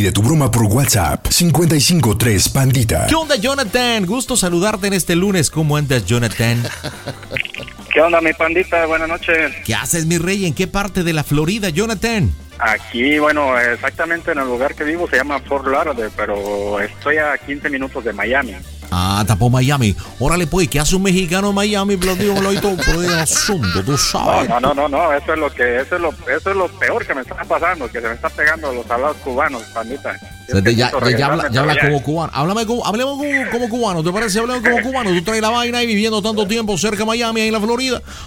Pide 0.00 0.12
tu 0.12 0.22
broma 0.22 0.50
por 0.50 0.62
WhatsApp 0.62 1.28
553 1.28 2.48
Pandita. 2.48 3.06
¿Qué 3.06 3.14
onda, 3.14 3.36
Jonathan? 3.36 4.06
Gusto 4.06 4.34
saludarte 4.34 4.86
en 4.86 4.94
este 4.94 5.14
lunes. 5.14 5.50
¿Cómo 5.50 5.76
andas, 5.76 6.06
Jonathan? 6.06 6.62
¿Qué 7.92 8.00
onda, 8.00 8.20
mi 8.20 8.32
pandita? 8.32 8.86
Buenas 8.86 9.08
noches. 9.08 9.52
¿Qué 9.64 9.74
haces, 9.74 10.06
mi 10.06 10.16
rey? 10.18 10.46
¿En 10.46 10.54
qué 10.54 10.68
parte 10.68 11.02
de 11.02 11.12
la 11.12 11.24
Florida, 11.24 11.70
Jonathan? 11.70 12.30
Aquí, 12.58 13.18
bueno, 13.18 13.58
exactamente 13.58 14.32
en 14.32 14.38
el 14.38 14.44
lugar 14.44 14.74
que 14.74 14.84
vivo 14.84 15.08
se 15.08 15.16
llama 15.16 15.40
Fort 15.40 15.66
Lauderdale, 15.66 16.10
pero 16.16 16.78
estoy 16.78 17.16
a 17.16 17.36
15 17.36 17.68
minutos 17.70 18.04
de 18.04 18.12
Miami. 18.12 18.54
Ah, 18.92 19.24
tapó 19.26 19.48
Miami. 19.48 19.96
Órale, 20.18 20.46
pues, 20.46 20.68
¿qué 20.68 20.78
hace 20.78 20.94
un 20.96 21.02
mexicano 21.02 21.50
en 21.50 21.54
Miami? 21.54 21.96
Lo 21.96 22.14
digo, 22.16 22.40
lo 22.40 22.50
digo, 22.50 22.76
por 22.76 23.04
el 23.04 23.18
asunto, 23.18 23.82
tú 23.84 23.96
sabes. 23.96 24.48
No, 24.48 24.60
no, 24.60 24.74
no, 24.74 24.88
no, 24.88 25.12
eso 25.12 25.32
es 25.32 25.38
lo 25.38 25.50
que, 25.50 25.80
eso 25.80 25.96
es 25.96 26.02
lo, 26.02 26.10
eso 26.10 26.50
es 26.50 26.56
lo 26.56 26.68
peor 26.68 27.06
que 27.06 27.14
me 27.14 27.22
está 27.22 27.36
pasando, 27.44 27.90
que 27.90 28.00
se 28.00 28.08
me 28.08 28.14
está 28.14 28.28
pegando 28.28 28.72
los 28.72 28.88
hablados 28.90 29.16
cubanos, 29.18 29.62
pandita. 29.72 30.16
Ya, 30.52 30.60
ya, 30.60 30.90
ya, 31.16 31.26
habla, 31.26 31.48
ya 31.50 31.80
como 31.80 32.02
cubano. 32.02 32.32
Háblame 32.34 32.66
como, 32.66 32.84
hablemos 32.84 33.18
como, 33.18 33.50
como, 33.50 33.68
cubano. 33.68 34.02
¿Te 34.02 34.12
parece? 34.12 34.40
Hablemos 34.40 34.62
como 34.68 34.82
cubano. 34.82 35.10
Tú 35.12 35.22
traes 35.22 35.40
la 35.40 35.50
vaina 35.50 35.82
y 35.82 35.86
viviendo 35.86 36.20
tanto 36.20 36.46
tiempo 36.46 36.76
cerca 36.76 36.98
de 36.98 37.04
Miami, 37.04 37.42
ahí 37.42 37.46
en 37.48 37.54
la 37.54 37.60
Florida. 37.60 37.79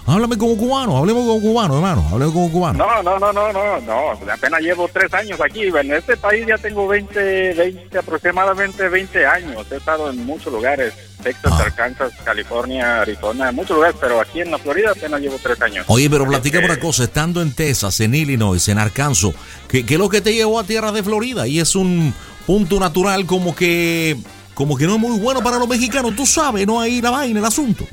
Háblame 0.05 0.37
como 0.37 0.57
cubano. 0.57 0.97
Hablemos 0.97 1.25
como 1.25 1.41
cubano, 1.41 1.75
hermano. 1.75 2.07
Hablemos 2.11 2.33
como 2.33 2.51
cubano. 2.51 2.79
No, 2.79 3.03
no, 3.03 3.19
no, 3.19 3.31
no, 3.33 3.53
no, 3.53 3.79
no. 3.81 4.31
Apenas 4.31 4.61
llevo 4.61 4.89
tres 4.91 5.13
años 5.13 5.39
aquí. 5.41 5.63
En 5.63 5.93
este 5.93 6.17
país 6.17 6.45
ya 6.47 6.57
tengo 6.57 6.87
20, 6.87 7.53
20, 7.53 7.97
aproximadamente 7.97 8.89
20 8.89 9.25
años. 9.25 9.65
He 9.71 9.75
estado 9.77 10.09
en 10.09 10.25
muchos 10.25 10.51
lugares. 10.51 10.93
Texas, 11.23 11.53
Ah. 11.55 11.63
Arkansas, 11.63 12.11
California, 12.25 12.99
Arizona, 13.01 13.47
en 13.49 13.55
muchos 13.55 13.77
lugares, 13.77 13.95
pero 14.01 14.19
aquí 14.19 14.41
en 14.41 14.51
la 14.51 14.57
Florida 14.57 14.91
apenas 14.91 15.21
llevo 15.21 15.37
tres 15.41 15.61
años. 15.61 15.85
Oye, 15.87 16.09
pero 16.09 16.27
platica 16.27 16.57
Este, 16.59 16.69
una 16.69 16.79
cosa, 16.81 17.03
estando 17.05 17.41
en 17.41 17.53
Texas, 17.53 17.97
en 18.01 18.13
Illinois, 18.13 18.67
en 18.67 18.77
Arkansas, 18.77 19.31
¿qué, 19.69 19.85
qué 19.85 19.93
es 19.93 19.99
lo 20.01 20.09
que 20.09 20.19
te 20.19 20.33
llevó 20.33 20.59
a 20.59 20.65
tierra 20.65 20.91
de 20.91 21.01
Florida? 21.01 21.47
Y 21.47 21.61
es 21.61 21.77
un 21.77 22.13
punto 22.45 22.77
natural 22.77 23.25
como 23.25 23.55
que 23.55 24.17
como 24.53 24.75
que 24.75 24.85
no 24.85 24.95
es 24.95 24.99
muy 24.99 25.17
bueno 25.17 25.41
para 25.41 25.57
los 25.57 25.67
mexicanos, 25.69 26.13
tú 26.15 26.25
sabes, 26.25 26.67
no 26.67 26.81
hay 26.81 27.01
la 27.01 27.09
vaina, 27.09 27.39
el 27.39 27.45
asunto. 27.45 27.85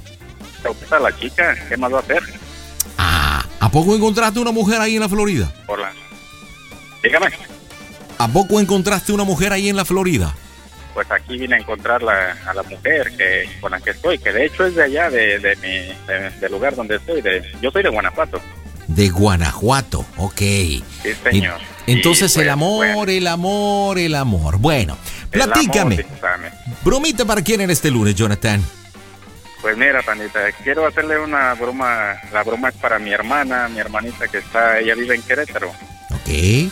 ¿Te 0.63 0.69
gusta 0.69 0.99
la 0.99 1.17
chica? 1.19 1.57
¿Qué 1.69 1.77
más 1.77 1.93
va 1.93 1.99
a 1.99 2.01
hacer? 2.01 2.23
Ah, 2.99 3.45
¿a 3.61 3.71
poco 3.71 3.95
encontraste 3.95 4.39
una 4.41 4.53
mujer 4.53 4.81
ahí 4.81 4.95
en 4.97 5.01
la 5.01 5.09
Florida? 5.09 5.53
Por 5.67 5.79
la... 5.79 5.93
Dígame. 7.03 7.27
¿A 8.19 8.29
poco 8.29 8.61
encontraste 8.61 9.13
una 9.13 9.25
mujer 9.25 9.53
ahí 9.53 9.69
en 9.69 9.77
la 9.77 9.85
Florida? 9.85 10.35
Pues 10.93 11.11
aquí 11.11 11.39
vine 11.39 11.55
a 11.55 11.59
encontrar 11.59 12.03
la, 12.03 12.37
a 12.47 12.53
la 12.53 12.63
mujer 12.65 13.17
que 13.17 13.49
con 13.61 13.71
la 13.71 13.81
que 13.81 13.91
estoy, 13.91 14.19
que 14.19 14.33
de 14.33 14.47
hecho 14.47 14.67
es 14.67 14.75
de 14.75 14.83
allá, 14.83 15.09
de, 15.09 15.39
de 15.39 15.57
mi, 15.57 16.39
de- 16.41 16.49
lugar 16.51 16.75
donde 16.75 16.97
estoy. 16.97 17.23
De, 17.23 17.43
yo 17.63 17.71
soy 17.71 17.83
de 17.83 17.89
Guanajuato. 17.89 18.41
De 18.89 19.09
Guanajuato, 19.09 20.05
ok. 20.17 20.37
Sí, 20.39 20.83
señor. 21.23 21.61
En- 21.87 21.97
Entonces 21.97 22.37
el 22.37 22.43
pues, 22.43 22.53
amor, 22.53 22.87
bueno, 22.95 23.05
el 23.13 23.27
amor, 23.29 23.99
el 23.99 24.15
amor. 24.17 24.59
Bueno, 24.59 24.95
amor, 24.95 25.31
platícame. 25.31 26.05
Bromita 26.85 27.25
para 27.25 27.41
quién 27.43 27.61
en 27.63 27.71
este 27.71 27.91
lunes, 27.91 28.15
Jonathan. 28.17 28.63
Pues 29.61 29.77
mira, 29.77 30.01
Pandita, 30.03 30.51
quiero 30.63 30.87
hacerle 30.87 31.19
una 31.19 31.55
broma. 31.55 32.15
La 32.33 32.43
broma 32.43 32.71
es 32.71 32.75
para 32.77 32.99
mi 32.99 33.13
hermana, 33.13 33.69
mi 33.69 33.79
hermanita 33.79 34.27
que 34.27 34.39
está, 34.39 34.79
ella 34.79 34.95
vive 34.95 35.15
en 35.15 35.23
Querétaro. 35.23 35.69
Ok. 35.69 36.71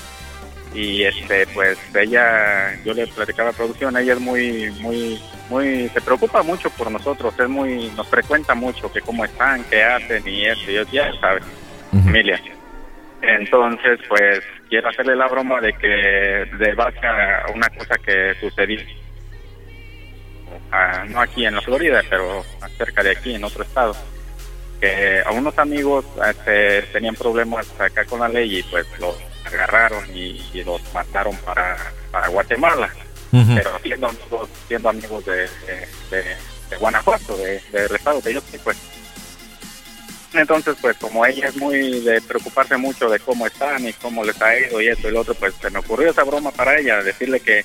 Y 0.75 1.03
este, 1.03 1.47
pues 1.49 1.79
ella, 1.95 2.75
yo 2.85 2.95
le 2.95 3.07
platicaba 3.07 3.53
producción, 3.53 3.97
ella 3.97 4.13
es 4.15 4.21
muy, 4.21 4.71
muy, 4.81 5.21
muy, 5.49 5.89
se 5.89 6.01
preocupa 6.01 6.43
mucho 6.43 6.71
por 6.71 6.91
nosotros, 6.91 7.35
es 7.39 7.49
muy, 7.49 7.91
nos 7.97 8.07
frecuenta 8.09 8.55
mucho, 8.55 8.93
que 8.93 9.01
cómo 9.01 9.25
están, 9.25 9.65
qué 9.65 9.83
hacen 9.83 10.23
y 10.27 10.45
eso, 10.45 10.71
y 10.71 10.75
yo, 10.75 10.83
ya 10.93 11.11
sabes, 11.21 11.43
familia. 11.91 12.41
Entonces, 13.23 13.99
pues 14.09 14.41
quiero 14.69 14.89
hacerle 14.89 15.17
la 15.17 15.27
broma 15.27 15.61
de 15.61 15.73
que 15.73 15.89
de 16.59 16.75
base 16.75 17.05
a 17.07 17.47
una 17.55 17.69
cosa 17.71 17.97
que 18.05 18.35
sucedió, 18.41 18.81
ah, 20.73 21.05
no 21.09 21.21
aquí 21.21 21.45
en 21.47 21.55
la 21.55 21.63
Florida, 21.63 22.03
pero 22.09 22.45
cerca 22.77 23.03
de 23.03 23.13
aquí, 23.13 23.35
en 23.35 23.45
otro 23.45 23.63
estado, 23.65 23.97
que 24.81 25.23
a 25.25 25.31
unos 25.33 25.59
amigos 25.59 26.05
este, 26.29 26.83
tenían 26.93 27.15
problemas 27.15 27.67
acá 27.81 28.05
con 28.05 28.21
la 28.21 28.29
ley 28.29 28.59
y 28.59 28.63
pues 28.65 28.87
los 29.01 29.17
agarraron 29.45 30.05
y, 30.15 30.41
y 30.53 30.63
los 30.65 30.81
mandaron 30.93 31.37
para, 31.39 31.77
para 32.11 32.29
Guatemala, 32.29 32.89
pero 33.57 33.79
siendo 33.83 34.09
amigos, 34.09 34.49
siendo 34.69 34.89
amigos 34.89 35.25
de, 35.27 35.33
de, 35.43 35.89
de- 36.11 36.37
de 36.71 36.77
Guanajuato, 36.77 37.35
de- 37.39 37.63
del 37.73 37.95
estado 37.97 38.21
que 38.23 38.35
yo 38.35 38.41
soy, 38.43 38.59
pues. 38.59 38.77
Entonces, 40.35 40.77
pues 40.83 40.97
como 40.99 41.25
ella 41.25 41.49
es 41.49 41.57
muy 41.57 42.01
de 42.01 42.21
preocuparse 42.21 42.77
mucho 42.77 43.09
de 43.09 43.19
cómo 43.19 43.47
están 43.47 43.89
y 43.89 43.93
cómo 43.95 44.23
les 44.23 44.41
ha 44.43 44.59
ido 44.59 44.79
y 44.83 44.89
esto 44.89 45.09
y 45.09 45.13
lo 45.13 45.21
otro, 45.21 45.35
pues 45.35 45.55
se 45.61 45.71
me 45.71 45.79
ocurrió 45.79 46.11
esa 46.11 46.25
broma 46.25 46.51
para 46.51 46.79
ella, 46.79 47.03
decirle 47.03 47.41
que, 47.41 47.65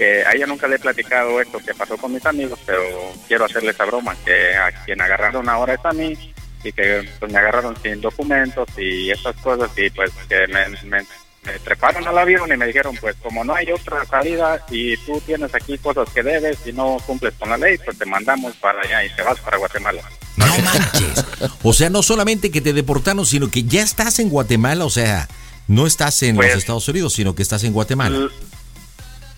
que 0.00 0.24
a 0.24 0.32
ella 0.34 0.46
nunca 0.46 0.66
le 0.66 0.76
he 0.76 0.78
platicado 0.78 1.38
esto 1.42 1.58
que 1.58 1.74
pasó 1.74 1.98
con 1.98 2.14
mis 2.14 2.24
amigos, 2.24 2.58
pero 2.64 2.82
quiero 3.28 3.44
hacerle 3.44 3.72
esa 3.72 3.84
broma, 3.84 4.16
que 4.24 4.56
a 4.56 4.72
quien 4.86 4.98
agarraron 5.02 5.46
ahora 5.46 5.74
es 5.74 5.84
a 5.84 5.92
mí 5.92 6.16
y 6.64 6.72
que 6.72 7.06
pues, 7.18 7.30
me 7.30 7.38
agarraron 7.38 7.76
sin 7.82 8.00
documentos 8.00 8.66
y 8.78 9.10
esas 9.10 9.36
cosas 9.36 9.70
y 9.76 9.90
pues 9.90 10.10
que 10.26 10.46
me, 10.48 10.68
me- 10.88 11.04
me 11.42 11.58
treparon 11.64 12.06
al 12.06 12.16
avión 12.18 12.50
y 12.52 12.56
me 12.56 12.66
dijeron 12.66 12.94
pues 13.00 13.16
como 13.22 13.42
no 13.44 13.54
hay 13.54 13.70
otra 13.72 14.04
salida 14.06 14.64
y 14.70 14.96
tú 14.98 15.20
tienes 15.24 15.54
aquí 15.54 15.76
cosas 15.78 16.08
que 16.14 16.22
debes 16.22 16.58
y 16.66 16.72
no 16.72 16.96
cumples 17.06 17.34
con 17.38 17.48
la 17.50 17.56
ley, 17.58 17.76
pues 17.84 17.96
te 17.98 18.04
mandamos 18.06 18.54
para 18.56 18.80
allá 18.82 19.04
y 19.04 19.14
te 19.16 19.22
vas 19.22 19.38
para 19.40 19.56
Guatemala. 19.58 20.02
No 20.36 20.46
manches. 20.46 21.24
O 21.62 21.72
sea, 21.74 21.88
no 21.90 22.02
solamente 22.02 22.50
que 22.50 22.60
te 22.62 22.72
deportaron, 22.72 23.24
sino 23.26 23.50
que 23.50 23.64
ya 23.64 23.82
estás 23.82 24.18
en 24.18 24.28
Guatemala, 24.30 24.84
o 24.86 24.90
sea, 24.90 25.28
No 25.66 25.86
estás 25.86 26.22
en 26.24 26.34
Pues- 26.36 26.48
los 26.48 26.58
Estados 26.58 26.88
Unidos, 26.88 27.12
sino 27.12 27.34
que 27.34 27.42
estás 27.42 27.62
en 27.64 27.72
Guatemala. 27.72 28.28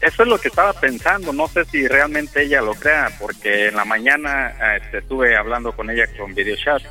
Eso 0.02 0.22
es 0.24 0.28
lo 0.28 0.38
que 0.38 0.48
estaba 0.48 0.72
pensando, 0.72 1.32
no 1.32 1.46
sé 1.48 1.64
si 1.66 1.86
realmente 1.86 2.42
ella 2.42 2.60
lo 2.60 2.74
crea, 2.74 3.08
porque 3.20 3.68
en 3.68 3.76
la 3.76 3.84
mañana 3.84 4.50
eh, 4.50 4.80
este, 4.82 4.98
estuve 4.98 5.36
hablando 5.36 5.72
con 5.72 5.88
ella 5.90 6.04
con 6.18 6.34
video 6.34 6.56
chat, 6.56 6.82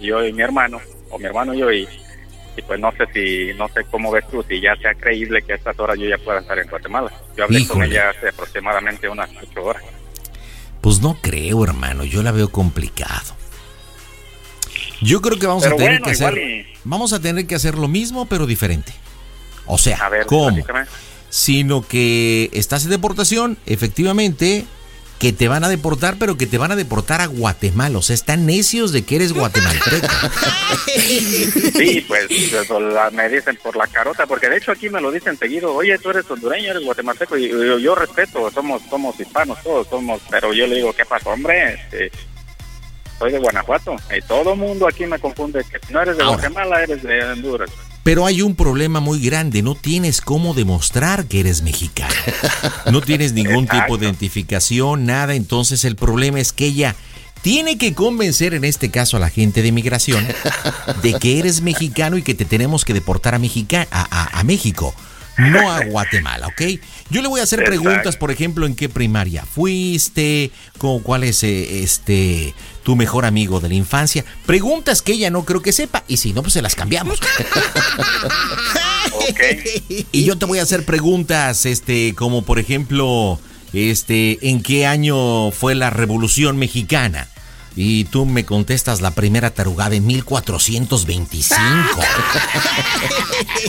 yo 0.00 0.24
y 0.24 0.32
mi 0.32 0.42
hermano, 0.42 0.80
o 1.10 1.18
mi 1.18 1.24
hermano 1.24 1.52
y 1.52 1.58
yo, 1.58 1.72
y, 1.72 1.88
y 2.56 2.62
pues 2.62 2.78
no 2.78 2.92
sé 2.92 3.06
si, 3.12 3.52
no 3.58 3.66
sé 3.68 3.84
cómo 3.90 4.12
ves 4.12 4.24
tú, 4.30 4.44
si 4.48 4.60
ya 4.60 4.76
sea 4.76 4.94
creíble 4.94 5.42
que 5.42 5.52
a 5.52 5.56
estas 5.56 5.76
horas 5.80 5.98
yo 5.98 6.06
ya 6.08 6.16
pueda 6.18 6.38
estar 6.40 6.56
en 6.60 6.68
Guatemala. 6.68 7.12
Yo 7.36 7.42
hablé 7.44 7.66
con 7.66 7.82
ella 7.82 8.10
hace 8.10 8.28
aproximadamente 8.28 9.08
unas 9.08 9.28
ocho 9.42 9.64
horas. 9.64 9.82
Pues 10.80 11.00
no 11.00 11.18
creo, 11.20 11.64
hermano. 11.64 12.04
Yo 12.04 12.22
la 12.22 12.30
veo 12.32 12.50
complicado. 12.50 13.34
Yo 15.02 15.20
creo 15.20 15.38
que 15.38 15.46
vamos 15.46 15.62
Pero 15.64 15.74
a 15.74 15.78
tener 15.78 15.92
bueno, 16.00 16.04
que 16.06 16.10
hacer. 16.12 16.38
y- 16.38 16.66
Vamos 16.84 17.12
a 17.12 17.20
tener 17.20 17.46
que 17.46 17.54
hacer 17.54 17.74
lo 17.76 17.88
mismo, 17.88 18.26
pero 18.26 18.46
diferente. 18.46 18.92
O 19.66 19.76
sea, 19.76 19.98
A 19.98 20.08
ver, 20.08 20.24
¿cómo? 20.26 20.46
platícame. 20.48 20.86
Sino 21.30 21.86
que 21.86 22.50
estás 22.52 22.84
en 22.84 22.90
deportación, 22.90 23.56
efectivamente, 23.66 24.64
que 25.20 25.32
te 25.32 25.48
van 25.48 25.62
a 25.64 25.68
deportar, 25.68 26.16
pero 26.18 26.36
que 26.36 26.46
te 26.46 26.56
van 26.58 26.72
a 26.72 26.76
deportar 26.76 27.20
a 27.20 27.26
Guatemala. 27.26 27.98
O 27.98 28.02
sea, 28.02 28.14
están 28.14 28.46
necios 28.46 28.90
de 28.90 29.02
que 29.04 29.16
eres 29.16 29.32
guatemalteco. 29.32 30.06
Sí, 31.76 32.04
pues 32.08 32.26
eso 32.30 32.80
la- 32.80 33.10
me 33.10 33.28
dicen 33.28 33.58
por 33.62 33.76
la 33.76 33.86
carota, 33.86 34.26
porque 34.26 34.48
de 34.48 34.56
hecho 34.56 34.72
aquí 34.72 34.88
me 34.90 35.00
lo 35.00 35.10
dicen 35.12 35.38
seguido, 35.38 35.74
oye, 35.74 35.96
tú 35.98 36.10
eres 36.10 36.28
hondureño, 36.30 36.70
eres 36.72 36.84
guatemalteco, 36.84 37.36
y 37.38 37.48
yo, 37.48 37.78
yo 37.78 37.94
respeto, 37.94 38.50
somos 38.50 38.82
somos 38.90 39.18
hispanos 39.20 39.58
todos, 39.62 39.86
somos, 39.88 40.20
pero 40.30 40.52
yo 40.52 40.66
le 40.66 40.76
digo, 40.76 40.92
¿qué 40.92 41.04
pasó, 41.04 41.30
hombre? 41.30 41.74
Este, 41.74 42.10
soy 43.18 43.32
de 43.32 43.38
Guanajuato, 43.38 43.96
y 44.16 44.20
todo 44.22 44.52
el 44.54 44.58
mundo 44.58 44.88
aquí 44.88 45.06
me 45.06 45.18
confunde 45.18 45.62
que 45.70 45.78
si 45.86 45.92
no 45.92 46.02
eres 46.02 46.16
de 46.16 46.22
Ahora. 46.24 46.36
Guatemala, 46.36 46.82
eres 46.82 47.02
de 47.02 47.22
Honduras. 47.24 47.70
Pero 48.02 48.24
hay 48.26 48.40
un 48.42 48.54
problema 48.54 49.00
muy 49.00 49.20
grande, 49.20 49.62
no 49.62 49.74
tienes 49.74 50.20
cómo 50.20 50.54
demostrar 50.54 51.26
que 51.26 51.40
eres 51.40 51.62
mexicano. 51.62 52.14
No 52.90 53.02
tienes 53.02 53.32
ningún 53.34 53.66
tipo 53.66 53.98
de 53.98 54.06
identificación, 54.06 55.04
nada, 55.04 55.34
entonces 55.34 55.84
el 55.84 55.96
problema 55.96 56.40
es 56.40 56.52
que 56.52 56.66
ella 56.66 56.96
tiene 57.42 57.78
que 57.78 57.94
convencer 57.94 58.54
en 58.54 58.64
este 58.64 58.90
caso 58.90 59.16
a 59.16 59.20
la 59.20 59.30
gente 59.30 59.62
de 59.62 59.72
migración 59.72 60.26
de 61.02 61.14
que 61.14 61.38
eres 61.38 61.60
mexicano 61.62 62.16
y 62.18 62.22
que 62.22 62.34
te 62.34 62.44
tenemos 62.44 62.84
que 62.84 62.94
deportar 62.94 63.34
a, 63.34 63.38
Mexica- 63.38 63.86
a, 63.90 64.02
a- 64.10 64.40
a 64.40 64.44
México, 64.44 64.94
no 65.38 65.70
a 65.70 65.84
Guatemala, 65.84 66.48
¿ok? 66.48 66.62
Yo 67.10 67.22
le 67.22 67.28
voy 67.28 67.40
a 67.40 67.44
hacer 67.44 67.60
Exacto. 67.60 67.82
preguntas, 67.82 68.16
por 68.16 68.30
ejemplo, 68.30 68.66
en 68.66 68.74
qué 68.74 68.88
primaria 68.88 69.44
fuiste, 69.44 70.50
con 70.78 71.00
cuál 71.00 71.24
es 71.24 71.42
eh, 71.42 71.82
este 71.82 72.54
tu 72.82 72.96
mejor 72.96 73.26
amigo 73.26 73.60
de 73.60 73.68
la 73.68 73.74
infancia. 73.74 74.24
Preguntas 74.46 75.02
que 75.02 75.12
ella 75.12 75.30
no 75.30 75.44
creo 75.44 75.60
que 75.60 75.72
sepa 75.72 76.02
y 76.08 76.16
si 76.16 76.32
no, 76.32 76.42
pues 76.42 76.54
se 76.54 76.62
las 76.62 76.74
cambiamos. 76.74 77.20
Y 80.12 80.24
yo 80.24 80.36
te 80.36 80.46
voy 80.46 80.58
a 80.58 80.62
hacer 80.62 80.84
preguntas, 80.84 81.66
este, 81.66 82.14
como 82.14 82.42
por 82.42 82.58
ejemplo, 82.58 83.38
este, 83.72 84.38
¿en 84.48 84.62
qué 84.62 84.86
año 84.86 85.50
fue 85.50 85.74
la 85.74 85.90
Revolución 85.90 86.56
Mexicana? 86.56 87.28
Y 87.76 88.04
tú 88.04 88.26
me 88.26 88.44
contestas 88.44 89.00
la 89.00 89.12
primera 89.12 89.50
tarugada 89.50 89.94
en 89.94 90.06
1425. 90.06 91.56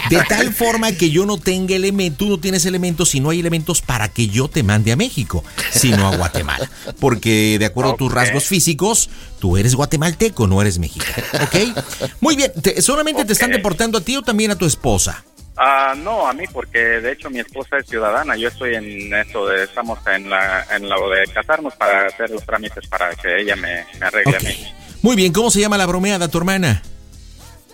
De 0.09 0.17
tal 0.27 0.53
forma 0.53 0.91
que 0.93 1.09
yo 1.11 1.25
no 1.25 1.37
tenga 1.37 1.75
elementos, 1.75 2.17
tú 2.17 2.27
no 2.29 2.37
tienes 2.39 2.65
elementos 2.65 3.13
y 3.15 3.19
no 3.19 3.29
hay 3.29 3.39
elementos 3.39 3.81
para 3.81 4.09
que 4.09 4.27
yo 4.27 4.47
te 4.47 4.63
mande 4.63 4.91
a 4.91 4.95
México, 4.95 5.43
sino 5.71 6.07
a 6.07 6.15
Guatemala. 6.17 6.69
Porque 6.99 7.57
de 7.59 7.65
acuerdo 7.65 7.91
a 7.91 7.95
tus 7.97 8.11
rasgos 8.11 8.45
físicos, 8.45 9.09
tú 9.39 9.57
eres 9.57 9.75
guatemalteco, 9.75 10.47
no 10.47 10.61
eres 10.61 10.79
mexicano. 10.79 11.23
¿Ok? 11.43 12.09
Muy 12.19 12.35
bien, 12.35 12.51
te- 12.61 12.81
¿solamente 12.81 13.23
te 13.25 13.33
están 13.33 13.51
deportando 13.51 13.97
a 13.99 14.01
ti 14.01 14.15
o 14.17 14.21
también 14.21 14.51
a 14.51 14.55
tu 14.55 14.65
esposa? 14.65 15.23
Ah, 15.57 15.93
no, 15.97 16.27
a 16.27 16.33
mí, 16.33 16.45
porque 16.51 16.79
de 16.79 17.11
hecho 17.11 17.29
mi 17.29 17.39
esposa 17.39 17.77
es 17.77 17.85
ciudadana. 17.85 18.35
Yo 18.35 18.47
estoy 18.47 18.75
en 18.75 19.13
eso 19.13 19.45
de, 19.45 19.63
estamos 19.65 19.99
en 20.07 20.29
la, 20.29 20.65
en 20.71 20.87
lo 20.87 21.09
de 21.09 21.25
casarnos 21.33 21.75
para 21.75 22.07
hacer 22.07 22.29
los 22.29 22.45
trámites 22.45 22.87
para 22.87 23.13
que 23.15 23.41
ella 23.41 23.55
me, 23.55 23.85
me 23.99 24.05
arregle 24.05 24.37
a 24.37 24.39
mí. 24.39 24.73
Muy 25.01 25.15
bien, 25.15 25.33
¿cómo 25.33 25.51
se 25.51 25.59
llama 25.59 25.77
la 25.77 25.85
bromeada 25.85 26.29
tu 26.29 26.37
hermana? 26.37 26.81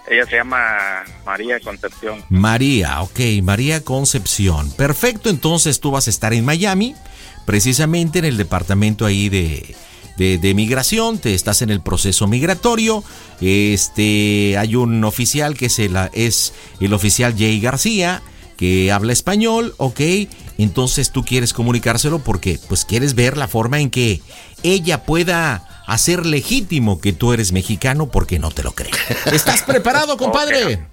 Ella 0.10 0.26
se 0.26 0.38
llama 0.38 1.04
María 1.26 1.60
Concepción. 1.60 2.24
María, 2.30 3.02
ok, 3.02 3.20
María 3.44 3.84
Concepción. 3.84 4.72
Perfecto, 4.72 5.30
entonces 5.30 5.80
tú 5.82 5.92
vas 5.92 6.08
a 6.08 6.10
estar 6.10 6.34
en 6.34 6.46
Miami, 6.46 6.96
precisamente 7.46 8.20
en 8.20 8.26
el 8.26 8.38
departamento 8.38 9.06
ahí 9.06 9.28
de, 9.28 9.76
de, 10.18 10.38
de 10.38 10.54
migración, 10.54 11.20
te 11.20 11.34
estás 11.34 11.62
en 11.62 11.70
el 11.70 11.82
proceso 11.82 12.28
migratorio. 12.28 13.04
Este, 13.40 14.58
hay 14.58 14.76
un 14.76 15.04
oficial 15.04 15.56
que 15.56 15.68
es 15.68 15.80
el, 15.80 15.96
es 16.14 16.54
el 16.80 16.94
oficial 16.94 17.36
Jay 17.38 17.60
García, 17.60 18.22
que 18.58 18.92
habla 18.92 19.14
español, 19.14 19.74
ok. 19.78 20.02
Entonces 20.58 21.12
tú 21.12 21.24
quieres 21.24 21.54
comunicárselo 21.54 22.20
porque 22.20 22.60
pues 22.68 22.84
quieres 22.84 23.14
ver 23.14 23.38
la 23.38 23.48
forma 23.48 23.80
en 23.80 23.92
que 23.92 24.22
ella 24.64 25.04
pueda 25.06 25.84
hacer 25.86 26.26
legítimo 26.26 27.00
que 27.00 27.14
tú 27.14 27.34
eres 27.34 27.52
mexicano 27.52 28.10
porque 28.10 28.40
no 28.40 28.52
te 28.52 28.64
lo 28.64 28.74
cree. 28.74 28.92
¿Estás 29.32 29.62
preparado, 29.62 30.18
compadre? 30.18 30.86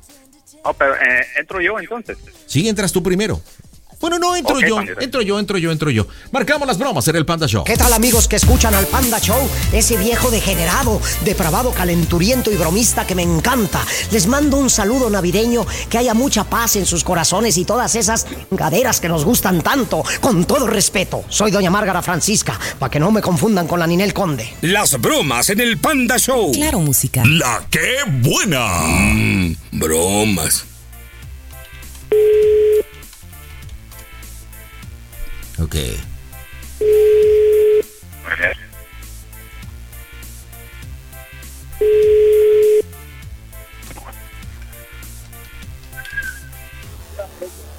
Oh, 0.63 0.73
pero 0.75 0.95
eh, 0.95 1.27
entro 1.39 1.61
yo 1.61 1.79
entonces. 1.79 2.17
Sí, 2.47 2.69
entras 2.69 2.93
tú 2.93 3.03
primero. 3.03 3.41
Bueno, 4.05 4.19
no, 4.19 4.37
entro 4.37 4.61
yo, 4.61 4.77
Pandita. 4.77 5.03
entro 5.03 5.23
yo, 5.23 5.39
entro 5.39 5.57
yo, 5.57 5.73
entro 5.73 5.91
yo. 5.91 6.07
Marcamos 6.31 6.69
las 6.69 6.77
bromas 6.77 7.09
en 7.09 7.17
el 7.17 7.25
Panda 7.25 7.47
Show. 7.47 7.65
¿Qué 7.65 7.75
tal 7.75 7.91
amigos 7.91 8.29
que 8.29 8.37
escuchan 8.37 8.75
al 8.75 8.87
Panda 8.87 9.19
Show? 9.19 9.49
Ese 9.73 9.97
viejo 9.97 10.31
degenerado, 10.31 11.01
depravado, 11.25 11.71
calenturiento 11.71 12.53
y 12.53 12.57
bromista 12.57 13.07
que 13.07 13.15
me 13.15 13.23
encanta. 13.23 13.81
Les 14.11 14.27
mando 14.27 14.59
un 14.59 14.69
saludo 14.69 15.09
navideño, 15.09 15.67
que 15.89 15.97
haya 15.97 16.13
mucha 16.13 16.45
paz 16.45 16.77
en 16.77 16.85
sus 16.85 17.03
corazones 17.03 17.57
y 17.57 17.65
todas 17.65 17.95
esas 17.95 18.27
gaderas 18.51 19.01
que 19.01 19.09
nos 19.09 19.25
gustan 19.25 19.63
tanto. 19.63 20.05
Con 20.21 20.45
todo 20.45 20.67
respeto, 20.67 21.25
soy 21.31 21.51
doña 21.51 21.71
Márgara 21.71 22.03
Francisca, 22.03 22.61
para 22.79 22.91
que 22.91 23.01
no 23.01 23.11
me 23.11 23.23
confundan 23.23 23.67
con 23.67 23.81
la 23.81 23.87
Ninel 23.87 24.13
Conde. 24.13 24.53
Las 24.61 25.01
bromas 25.01 25.49
en 25.49 25.61
el 25.61 25.79
Panda 25.79 26.19
Show. 26.19 26.53
Claro, 26.53 26.79
música. 26.81 27.23
La 27.25 27.65
que 27.71 28.01
buena. 28.21 28.69
Mm, 28.83 29.57
bromas. 29.73 30.67
Ok. 35.59 35.77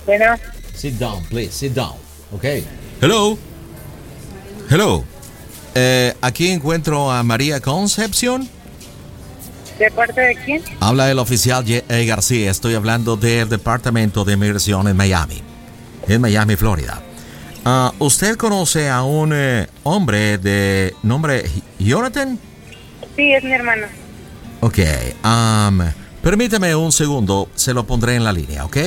Bueno, 0.06 0.26
Sit 0.76 0.96
down, 1.00 1.24
please, 1.26 1.52
sit 1.54 1.74
down. 1.74 1.96
Ok. 2.32 2.44
Hello. 3.02 3.38
Hello. 4.70 5.04
Eh, 5.74 6.14
aquí 6.22 6.50
encuentro 6.50 7.12
a 7.12 7.24
María 7.24 7.60
Concepción. 7.60 8.50
¿de 9.80 9.92
parte 9.92 10.22
de 10.22 10.36
quién? 10.38 10.64
Habla 10.80 11.12
el 11.12 11.20
oficial 11.20 11.66
Ye- 11.66 11.84
eh, 11.90 12.06
García. 12.06 12.50
Estoy 12.50 12.76
hablando 12.76 13.18
del 13.18 13.50
Departamento 13.50 14.24
de 14.24 14.38
Migración 14.38 14.88
en 14.88 14.96
Miami. 14.96 15.42
En 16.08 16.22
Miami, 16.22 16.56
Florida. 16.56 17.02
Ah, 17.68 17.92
¿Usted 17.98 18.38
conoce 18.38 18.90
a 18.90 19.02
un 19.04 19.32
eh, 19.34 19.68
hombre 19.84 20.38
de 20.38 20.94
nombre 21.02 21.44
Jonathan? 21.80 22.38
Sí, 23.16 23.34
es 23.34 23.44
mi 23.44 23.54
hermano. 23.54 23.88
Ok. 24.62 24.78
um, 25.24 25.80
permítame 26.22 26.76
un 26.76 26.92
segundo. 26.92 27.50
Se 27.56 27.74
lo 27.74 27.86
pondré 27.88 28.16
en 28.16 28.24
la 28.24 28.32
línea, 28.32 28.66
¿ok? 28.66 28.78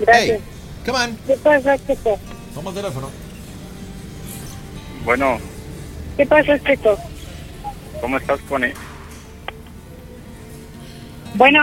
Gracias. 0.00 0.40
Hey, 0.40 0.40
come 0.84 0.98
on. 0.98 1.16
¿Qué 1.26 1.36
pasa, 1.36 1.78
Checo? 1.86 2.18
Toma 2.52 2.70
el 2.70 2.76
teléfono. 2.76 3.10
Bueno, 5.04 5.38
¿Qué 6.16 6.26
pasa, 6.26 6.58
Checo? 6.64 6.98
¿cómo 8.00 8.16
estás, 8.18 8.40
Connie? 8.48 8.72
Bueno, 11.34 11.60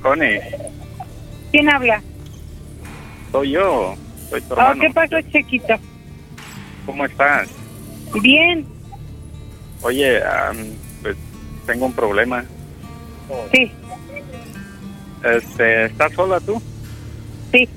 Connie, 0.00 0.38
¿quién 1.50 1.68
habla? 1.70 2.00
soy 3.32 3.50
yo, 3.52 3.96
soy 4.34 4.40
tu 4.42 4.54
Oh. 4.54 4.80
¿Qué 4.80 4.90
pasó, 4.90 5.16
Chequito? 5.32 5.74
¿Cómo 6.86 7.04
estás? 7.04 7.48
Bien, 8.22 8.66
Oye, 9.82 10.22
am, 10.24 10.56
pues 11.02 11.16
tengo 11.66 11.86
un 11.86 11.92
problema. 11.92 12.44
sí, 13.52 13.70
Este, 15.22 15.86
¿estás 15.86 16.12
sola 16.14 16.40
tú? 16.40 16.60
sí, 17.52 17.68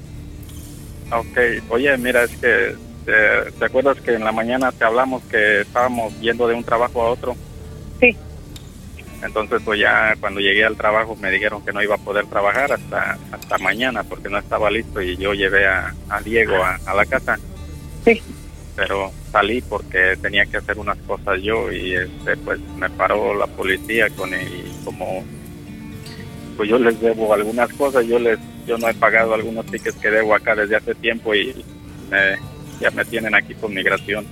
Ok, 1.12 1.38
oye, 1.70 1.98
mira, 1.98 2.24
es 2.24 2.32
que 2.38 2.76
eh, 3.08 3.52
¿te 3.60 3.66
acuerdas 3.66 4.00
que 4.02 4.14
en 4.14 4.24
la 4.24 4.32
mañana 4.32 4.72
te 4.72 4.86
hablamos 4.86 5.22
que 5.24 5.62
estábamos 5.62 6.18
yendo 6.22 6.48
de 6.48 6.56
un 6.56 6.64
trabajo 6.64 7.02
a 7.04 7.12
otro? 7.12 7.36
sí. 8.00 8.16
Entonces, 9.24 9.62
pues 9.66 9.80
ya 9.80 10.16
cuando 10.20 10.40
llegué 10.40 10.64
al 10.64 10.78
trabajo 10.78 11.16
me 11.16 11.32
dijeron 11.32 11.64
que 11.66 11.74
no 11.74 11.82
iba 11.82 11.96
a 11.96 12.00
poder 12.00 12.26
trabajar 12.28 12.72
hasta 12.72 13.18
hasta 13.32 13.58
mañana 13.58 14.04
porque 14.04 14.30
no 14.30 14.38
estaba 14.38 14.70
listo 14.70 15.02
y 15.02 15.18
yo 15.18 15.34
llevé 15.34 15.66
a, 15.66 15.94
a 16.10 16.22
Diego 16.22 16.56
a, 16.64 16.80
a 16.86 16.94
la 16.94 17.06
casa. 17.06 17.38
Sí. 18.06 18.22
Pero 18.76 19.12
salí 19.32 19.62
porque 19.62 20.16
tenía 20.22 20.46
que 20.46 20.58
hacer 20.58 20.78
unas 20.78 20.98
cosas 21.00 21.42
yo 21.42 21.72
y 21.72 21.96
este 21.96 22.38
pues 22.38 22.60
me 22.78 22.90
paró 22.92 23.34
la 23.36 23.48
policía 23.48 24.08
con 24.12 24.32
el, 24.34 24.48
como 24.86 25.24
pues 26.56 26.70
yo 26.70 26.78
les 26.78 27.00
debo 27.02 27.34
algunas 27.34 27.72
cosas, 27.74 28.06
yo 28.06 28.20
les 28.20 28.38
yo 28.68 28.78
no 28.78 28.88
he 28.90 28.94
pagado 28.94 29.34
algunos 29.34 29.66
tickets 29.66 29.98
que 29.98 30.12
debo 30.12 30.36
acá 30.36 30.54
desde 30.54 30.76
hace 30.76 30.94
tiempo 30.96 31.34
y 31.34 31.54
me- 32.12 32.38
ya 32.80 32.92
me 32.92 33.04
tienen 33.06 33.34
aquí 33.34 33.56
con 33.56 33.74
migración. 33.74 34.26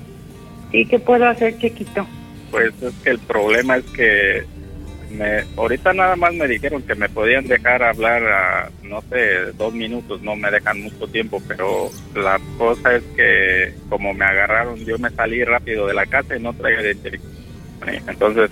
¿Y 0.72 0.86
qué 0.86 1.00
puedo 1.00 1.25
hacer, 1.27 1.58
chiquito? 1.58 2.06
Pues 2.51 2.72
es 2.84 2.94
que 3.04 3.10
el 3.12 3.20
problema 3.20 3.77
es 3.77 3.86
que 3.86 4.46
me, 5.17 5.43
ahorita 5.57 5.93
nada 5.93 6.15
más 6.15 6.34
me 6.34 6.48
dijeron 6.48 6.81
que 6.84 6.95
me 6.95 7.10
podían 7.10 7.48
dejar 7.48 7.81
hablar, 7.84 8.24
a, 8.24 8.69
no 8.84 9.01
sé, 9.10 9.51
dos 9.57 9.74
minutos, 9.74 10.22
no 10.22 10.36
me 10.36 10.51
dejan 10.51 10.81
mucho 10.81 11.07
tiempo, 11.07 11.41
pero 11.48 11.89
la 12.15 12.39
cosa 12.57 12.95
es 12.95 13.03
que 13.15 13.74
como 13.89 14.13
me 14.13 14.25
agarraron, 14.25 14.77
yo 14.86 14.98
me 15.00 15.10
salí 15.12 15.43
rápido 15.43 15.88
de 15.88 15.93
la 15.93 16.05
casa 16.05 16.36
y 16.36 16.41
no 16.41 16.53
traía 16.53 16.81
identificación. 16.81 17.34
Entonces, 18.07 18.51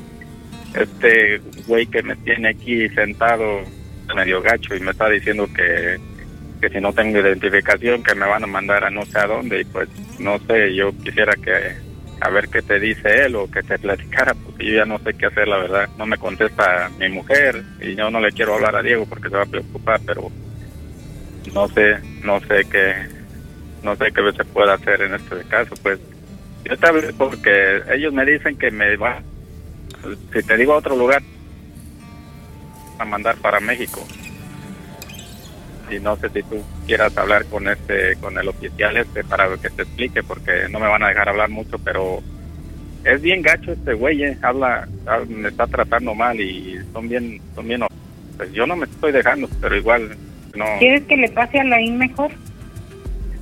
este 0.73 1.41
güey 1.67 1.85
que 1.85 2.03
me 2.03 2.15
tiene 2.17 2.49
aquí 2.49 2.89
sentado, 2.89 3.61
medio 4.15 4.41
gacho, 4.41 4.75
y 4.75 4.79
me 4.79 4.91
está 4.91 5.09
diciendo 5.09 5.47
que, 5.55 5.97
que 6.61 6.69
si 6.69 6.81
no 6.81 6.93
tengo 6.93 7.19
identificación, 7.19 8.03
que 8.03 8.15
me 8.15 8.27
van 8.27 8.43
a 8.43 8.47
mandar 8.47 8.83
a 8.83 8.89
no 8.89 9.05
sé 9.05 9.19
a 9.19 9.27
dónde, 9.27 9.61
y 9.61 9.65
pues 9.65 9.89
no 10.19 10.39
sé, 10.39 10.73
yo 10.75 10.91
quisiera 11.03 11.33
que 11.33 11.92
a 12.23 12.29
ver 12.29 12.47
qué 12.47 12.61
te 12.61 12.79
dice 12.79 13.25
él 13.25 13.35
o 13.35 13.51
que 13.51 13.61
te 13.63 13.77
platicara, 13.77 14.33
porque 14.33 14.65
yo 14.65 14.75
ya 14.75 14.85
no 14.85 14.97
sé 14.99 15.13
qué 15.13 15.25
hacer, 15.25 15.45
la 15.45 15.57
verdad. 15.57 15.89
No 15.97 16.05
me 16.05 16.17
contesta 16.17 16.89
mi 16.97 17.09
mujer 17.09 17.61
y 17.81 17.95
yo 17.95 18.09
no 18.09 18.21
le 18.21 18.31
quiero 18.31 18.55
hablar 18.55 18.77
a 18.77 18.81
Diego 18.81 19.05
porque 19.05 19.29
se 19.29 19.35
va 19.35 19.43
a 19.43 19.47
preocupar, 19.47 19.99
pero 20.05 20.31
no 21.53 21.67
sé, 21.67 21.97
no 22.23 22.39
sé 22.39 22.63
qué, 22.71 22.93
no 23.83 23.95
sé 23.97 24.05
qué 24.13 24.31
se 24.37 24.45
puede 24.45 24.71
hacer 24.71 25.01
en 25.01 25.15
este 25.15 25.43
caso. 25.49 25.75
Pues 25.83 25.99
yo 26.63 26.77
te 26.77 26.87
hablé 26.87 27.11
porque 27.11 27.81
ellos 27.93 28.13
me 28.13 28.25
dicen 28.25 28.57
que 28.57 28.71
me 28.71 28.95
van, 28.95 29.21
si 30.33 30.41
te 30.43 30.55
digo 30.55 30.73
a 30.73 30.77
otro 30.77 30.95
lugar, 30.95 31.21
a 32.99 33.03
mandar 33.03 33.35
para 33.37 33.59
México. 33.59 34.01
Y 35.95 35.99
no 35.99 36.15
sé 36.17 36.29
si 36.29 36.41
tú 36.43 36.61
quieras 36.87 37.15
hablar 37.17 37.45
con 37.45 37.67
este, 37.67 38.15
con 38.17 38.37
el 38.37 38.47
oficial 38.47 38.97
este 38.97 39.23
para 39.23 39.47
que 39.57 39.69
te 39.69 39.83
explique, 39.83 40.23
porque 40.23 40.67
no 40.71 40.79
me 40.79 40.87
van 40.87 41.03
a 41.03 41.09
dejar 41.09 41.29
hablar 41.29 41.49
mucho, 41.49 41.77
pero 41.79 42.19
es 43.03 43.21
bien 43.21 43.41
gacho 43.41 43.73
este 43.73 43.93
güey, 43.93 44.23
eh, 44.23 44.37
habla, 44.41 44.87
hab- 45.05 45.27
me 45.27 45.49
está 45.49 45.67
tratando 45.67 46.15
mal 46.15 46.39
y 46.39 46.79
son 46.93 47.09
bien, 47.09 47.39
son 47.53 47.67
bien, 47.67 47.83
pues 48.37 48.51
yo 48.53 48.65
no 48.65 48.75
me 48.75 48.85
estoy 48.85 49.11
dejando, 49.11 49.47
pero 49.61 49.75
igual 49.75 50.15
no. 50.55 50.65
¿Quieres 50.79 51.03
que 51.03 51.17
le 51.17 51.29
pase 51.29 51.59
a 51.59 51.63
Laín 51.63 51.97
mejor? 51.97 52.31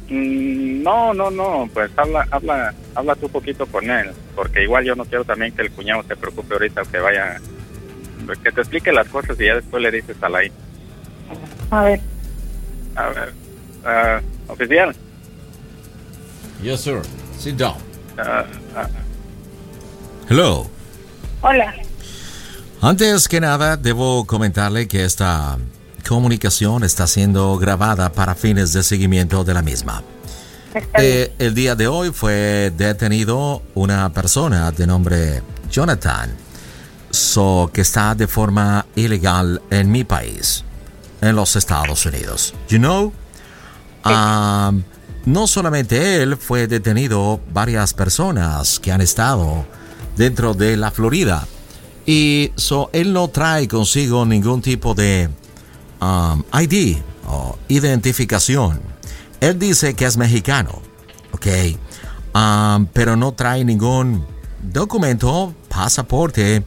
Mm, 0.09 0.81
No, 0.83 1.13
no, 1.13 1.29
no, 1.31 1.69
pues 1.73 1.91
habla, 1.95 2.27
habla, 2.31 2.73
habla 2.95 3.15
tú 3.15 3.29
poquito 3.29 3.65
con 3.67 3.89
él, 3.89 4.09
porque 4.35 4.63
igual 4.63 4.83
yo 4.83 4.95
no 4.95 5.05
quiero 5.05 5.23
también 5.23 5.53
que 5.53 5.61
el 5.61 5.71
cuñado 5.71 6.03
se 6.03 6.15
preocupe 6.15 6.53
ahorita, 6.55 6.81
que 6.91 6.97
vaya, 6.99 7.39
pues, 8.25 8.39
que 8.39 8.51
te 8.51 8.61
explique 8.61 8.91
las 8.91 9.07
cosas 9.07 9.39
y 9.39 9.45
ya 9.45 9.55
después 9.55 9.81
le 9.81 9.91
dices 9.91 10.17
a 10.21 10.27
la 10.29 10.39
A 11.69 11.83
ver. 11.85 11.99
A 12.95 13.07
ver, 13.09 13.33
ah, 13.85 14.21
oficial. 14.47 14.95
Yes, 16.61 16.81
sir. 16.81 17.01
Sit 17.37 17.57
down. 17.57 17.77
ah, 18.17 18.45
ah, 18.75 18.87
Hello. 20.29 20.69
Hola. 21.41 21.73
Antes 22.81 23.27
que 23.27 23.39
nada, 23.39 23.77
debo 23.77 24.25
comentarle 24.25 24.87
que 24.87 25.03
esta 25.05 25.57
comunicación 26.07 26.83
está 26.83 27.07
siendo 27.07 27.57
grabada 27.57 28.11
para 28.11 28.35
fines 28.35 28.73
de 28.73 28.83
seguimiento 28.83 29.43
de 29.43 29.53
la 29.53 29.61
misma. 29.61 30.03
Eh, 30.97 31.33
el 31.37 31.53
día 31.53 31.75
de 31.75 31.87
hoy 31.87 32.11
fue 32.11 32.71
detenido 32.75 33.61
una 33.75 34.11
persona 34.13 34.71
de 34.71 34.87
nombre 34.87 35.41
Jonathan, 35.69 36.31
so, 37.09 37.69
que 37.73 37.81
está 37.81 38.15
de 38.15 38.27
forma 38.27 38.85
ilegal 38.95 39.61
en 39.69 39.91
mi 39.91 40.03
país, 40.03 40.63
en 41.21 41.35
los 41.35 41.55
Estados 41.55 42.05
Unidos. 42.05 42.53
You 42.67 42.79
know? 42.79 43.13
Um, 44.03 44.83
no 45.25 45.47
solamente 45.47 46.21
él, 46.21 46.37
fue 46.37 46.67
detenido 46.67 47.39
varias 47.53 47.93
personas 47.93 48.79
que 48.79 48.91
han 48.91 49.01
estado 49.01 49.65
dentro 50.17 50.53
de 50.53 50.77
la 50.77 50.91
Florida. 50.91 51.47
Y 52.05 52.51
so, 52.55 52.89
él 52.93 53.13
no 53.13 53.27
trae 53.27 53.67
consigo 53.67 54.25
ningún 54.25 54.61
tipo 54.61 54.95
de 54.95 55.29
um, 56.01 56.43
ID 56.59 56.97
o 57.27 57.57
identificación. 57.67 58.81
Él 59.39 59.59
dice 59.59 59.93
que 59.93 60.05
es 60.05 60.17
mexicano, 60.17 60.81
¿ok? 61.31 61.47
Um, 62.33 62.87
pero 62.87 63.15
no 63.15 63.33
trae 63.33 63.63
ningún 63.63 64.25
documento, 64.61 65.53
pasaporte 65.69 66.63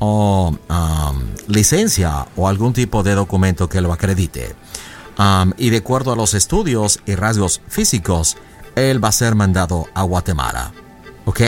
o 0.00 0.56
um, 0.68 1.20
licencia 1.46 2.26
o 2.34 2.48
algún 2.48 2.72
tipo 2.72 3.04
de 3.04 3.14
documento 3.14 3.68
que 3.68 3.80
lo 3.80 3.92
acredite. 3.92 4.54
Um, 5.18 5.52
y 5.56 5.70
de 5.70 5.78
acuerdo 5.78 6.12
a 6.12 6.16
los 6.16 6.34
estudios 6.34 7.00
y 7.06 7.14
rasgos 7.14 7.60
físicos, 7.68 8.36
él 8.74 9.02
va 9.02 9.08
a 9.08 9.12
ser 9.12 9.34
mandado 9.34 9.86
a 9.94 10.02
Guatemala, 10.02 10.72
¿ok? 11.26 11.40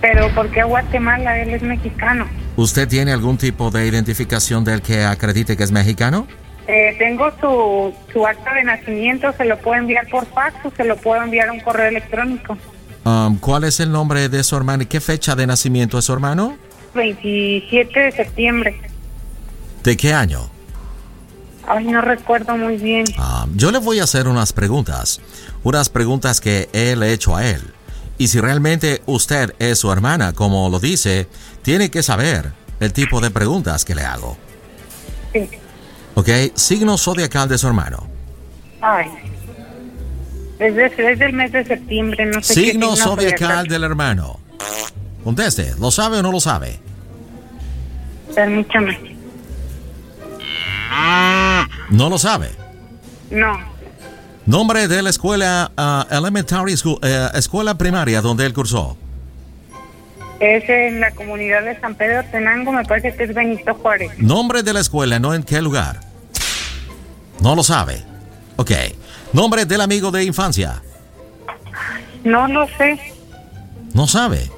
Pero 0.00 0.34
¿por 0.34 0.50
qué 0.50 0.60
a 0.60 0.64
Guatemala? 0.64 1.40
Él 1.40 1.50
es 1.50 1.62
mexicano. 1.62 2.26
¿Usted 2.56 2.88
tiene 2.88 3.12
algún 3.12 3.38
tipo 3.38 3.70
de 3.70 3.86
identificación 3.86 4.64
del 4.64 4.82
que 4.82 5.04
acredite 5.04 5.56
que 5.56 5.62
es 5.62 5.72
mexicano? 5.72 6.26
Eh, 6.66 6.96
tengo 6.98 7.30
su, 7.40 7.94
su 8.12 8.26
acta 8.26 8.52
de 8.54 8.64
nacimiento, 8.64 9.32
se 9.36 9.44
lo 9.44 9.56
puedo 9.58 9.78
enviar 9.78 10.08
por 10.08 10.26
fax 10.26 10.56
o 10.64 10.72
se 10.76 10.84
lo 10.84 10.96
puedo 10.96 11.22
enviar 11.22 11.48
a 11.48 11.52
un 11.52 11.60
correo 11.60 11.86
electrónico. 11.86 12.58
Um, 13.04 13.38
¿Cuál 13.38 13.64
es 13.64 13.78
el 13.78 13.92
nombre 13.92 14.28
de 14.28 14.42
su 14.42 14.56
hermano 14.56 14.82
y 14.82 14.86
qué 14.86 15.00
fecha 15.00 15.36
de 15.36 15.46
nacimiento 15.46 15.96
es 15.98 16.06
su 16.06 16.12
hermano? 16.12 16.56
27 16.96 18.00
de 18.00 18.12
septiembre. 18.12 18.80
¿De 19.84 19.96
qué 19.96 20.12
año? 20.12 20.50
Ay, 21.68 21.84
no 21.84 22.00
recuerdo 22.00 22.56
muy 22.56 22.76
bien. 22.76 23.04
Um, 23.18 23.56
yo 23.56 23.70
le 23.70 23.78
voy 23.78 24.00
a 24.00 24.04
hacer 24.04 24.28
unas 24.28 24.52
preguntas, 24.52 25.20
unas 25.62 25.88
preguntas 25.88 26.40
que 26.40 26.68
él 26.72 27.02
ha 27.02 27.08
hecho 27.08 27.36
a 27.36 27.46
él. 27.46 27.62
Y 28.18 28.28
si 28.28 28.40
realmente 28.40 29.02
usted 29.06 29.54
es 29.58 29.78
su 29.78 29.92
hermana, 29.92 30.32
como 30.32 30.68
lo 30.70 30.78
dice, 30.80 31.28
tiene 31.62 31.90
que 31.90 32.02
saber 32.02 32.52
el 32.80 32.92
tipo 32.92 33.20
de 33.20 33.30
preguntas 33.30 33.84
que 33.84 33.94
le 33.94 34.02
hago. 34.02 34.36
Sí. 35.32 35.48
¿Ok? 36.14 36.28
Signo 36.54 36.96
zodiacal 36.96 37.48
de 37.48 37.58
su 37.58 37.66
hermano. 37.66 38.08
Ay. 38.80 39.08
Desde, 40.58 40.88
desde 40.88 41.26
el 41.26 41.32
mes 41.34 41.52
de 41.52 41.64
septiembre, 41.64 42.24
no 42.26 42.42
sé 42.42 42.54
qué 42.54 42.60
Signo 42.60 42.96
signo 42.96 43.10
zodiacal 43.10 43.66
del 43.66 43.84
hermano. 43.84 44.40
Conteste, 45.26 45.74
¿lo 45.80 45.90
sabe 45.90 46.18
o 46.18 46.22
no 46.22 46.30
lo 46.30 46.38
sabe? 46.38 46.78
Permítame. 48.32 49.16
No 51.90 52.08
lo 52.08 52.16
sabe. 52.16 52.52
No. 53.32 53.58
Nombre 54.46 54.86
de 54.86 55.02
la 55.02 55.10
escuela 55.10 55.72
ah, 55.76 56.06
Elementary 56.12 56.76
School, 56.76 57.00
eh, 57.02 57.28
escuela 57.34 57.76
primaria 57.76 58.20
donde 58.20 58.46
él 58.46 58.54
cursó. 58.54 58.96
Es 60.38 60.62
en 60.68 61.00
la 61.00 61.10
comunidad 61.10 61.64
de 61.64 61.80
San 61.80 61.96
Pedro 61.96 62.22
Tenango, 62.30 62.70
me 62.70 62.84
parece 62.84 63.12
que 63.16 63.24
es 63.24 63.34
Benito 63.34 63.74
Juárez. 63.74 64.16
Nombre 64.18 64.62
de 64.62 64.74
la 64.74 64.78
escuela, 64.78 65.18
no 65.18 65.34
en 65.34 65.42
qué 65.42 65.60
lugar. 65.60 66.02
No 67.40 67.56
lo 67.56 67.64
sabe. 67.64 68.00
Ok. 68.54 68.70
Nombre 69.32 69.64
del 69.64 69.80
amigo 69.80 70.12
de 70.12 70.22
infancia. 70.22 70.80
No 72.22 72.46
lo 72.46 72.68
sé. 72.78 72.96
No 73.92 74.06
sabe. 74.06 74.54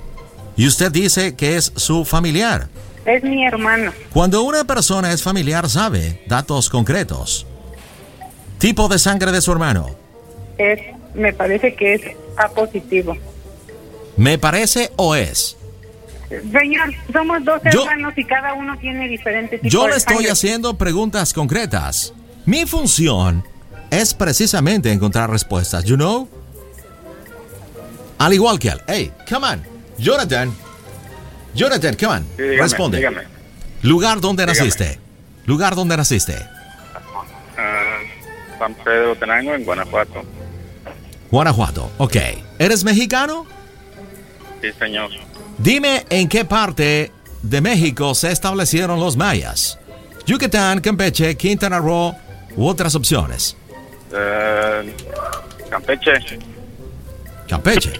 Y 0.58 0.66
usted 0.66 0.92
dice 0.92 1.34
que 1.36 1.56
es 1.56 1.72
su 1.76 2.04
familiar. 2.04 2.68
Es 3.06 3.22
mi 3.22 3.46
hermano. 3.46 3.92
Cuando 4.12 4.42
una 4.42 4.64
persona 4.64 5.12
es 5.12 5.22
familiar 5.22 5.70
sabe 5.70 6.22
datos 6.26 6.68
concretos. 6.68 7.46
Tipo 8.58 8.88
de 8.88 8.98
sangre 8.98 9.32
de 9.32 9.40
su 9.40 9.52
hermano. 9.52 9.88
Es, 10.58 10.80
me 11.14 11.32
parece 11.32 11.74
que 11.74 11.94
es 11.94 12.02
A 12.36 12.48
positivo. 12.48 13.16
¿Me 14.16 14.36
parece 14.36 14.90
o 14.96 15.14
es? 15.14 15.56
Señor, 16.28 16.92
somos 17.12 17.42
dos 17.44 17.60
Yo- 17.72 17.82
hermanos 17.84 18.12
y 18.16 18.24
cada 18.24 18.52
uno 18.54 18.76
tiene 18.78 19.08
diferente 19.08 19.58
tipo 19.58 19.70
Yo 19.70 19.84
de 19.84 19.90
le 19.90 19.96
estoy 19.96 20.16
sangre. 20.16 20.32
haciendo 20.32 20.76
preguntas 20.76 21.32
concretas. 21.32 22.12
Mi 22.44 22.66
función 22.66 23.44
es 23.90 24.12
precisamente 24.12 24.90
encontrar 24.92 25.30
respuestas, 25.30 25.84
you 25.84 25.94
know? 25.96 26.28
Al 28.18 28.34
igual 28.34 28.58
que 28.58 28.68
él. 28.70 28.80
Hey, 28.88 29.12
come 29.28 29.46
on. 29.46 29.77
Jonathan. 29.98 30.54
Jonathan, 31.54 31.94
come 31.96 32.12
on. 32.12 32.22
Sí, 32.36 32.42
dígame, 32.42 32.62
Responde. 32.62 32.96
dígame. 32.98 33.22
Lugar 33.82 34.20
donde 34.20 34.44
Dígame. 34.44 34.58
naciste. 34.58 34.98
Lugar 35.46 35.74
donde 35.74 35.96
naciste. 35.96 36.36
Ah, 37.56 37.98
San 38.58 38.74
Pedro 38.74 39.16
Tenango, 39.16 39.54
en 39.54 39.64
Guanajuato. 39.64 40.22
Guanajuato. 41.30 41.90
Ok. 41.98 42.16
¿Eres 42.58 42.84
mexicano? 42.84 43.46
Sí, 44.62 44.68
señor. 44.78 45.10
Dime 45.58 46.04
en 46.10 46.28
qué 46.28 46.44
parte 46.44 47.12
de 47.42 47.60
México 47.60 48.14
se 48.14 48.30
establecieron 48.32 49.00
los 49.00 49.16
mayas. 49.16 49.78
Yucatán, 50.26 50.80
Campeche, 50.80 51.36
Quintana 51.36 51.78
Roo 51.78 52.14
u 52.56 52.66
otras 52.66 52.94
opciones. 52.94 53.56
Eh, 54.12 54.94
Campeche. 55.70 56.12
Campeche. 57.48 57.92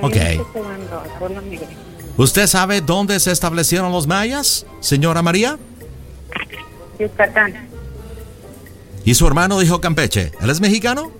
Ok. 0.00 0.16
¿Usted 2.16 2.46
sabe 2.46 2.80
dónde 2.80 3.20
se 3.20 3.30
establecieron 3.30 3.92
los 3.92 4.06
mayas, 4.06 4.64
señora 4.80 5.20
María? 5.22 5.58
Yucatán. 6.98 7.68
¿Y 9.04 9.14
su 9.14 9.26
hermano 9.26 9.58
dijo 9.60 9.80
Campeche? 9.80 10.32
¿Él 10.40 10.50
es 10.50 10.60
mexicano? 10.60 11.12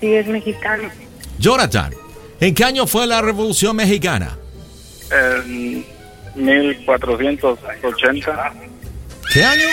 Sí, 0.00 0.14
es 0.14 0.26
mexicano. 0.26 0.88
Jonathan, 1.38 1.94
¿en 2.40 2.54
qué 2.54 2.64
año 2.64 2.86
fue 2.86 3.06
la 3.06 3.22
Revolución 3.22 3.76
Mexicana? 3.76 4.36
En 5.10 5.84
1480. 6.34 8.52
¿Qué 9.32 9.44
año? 9.44 9.68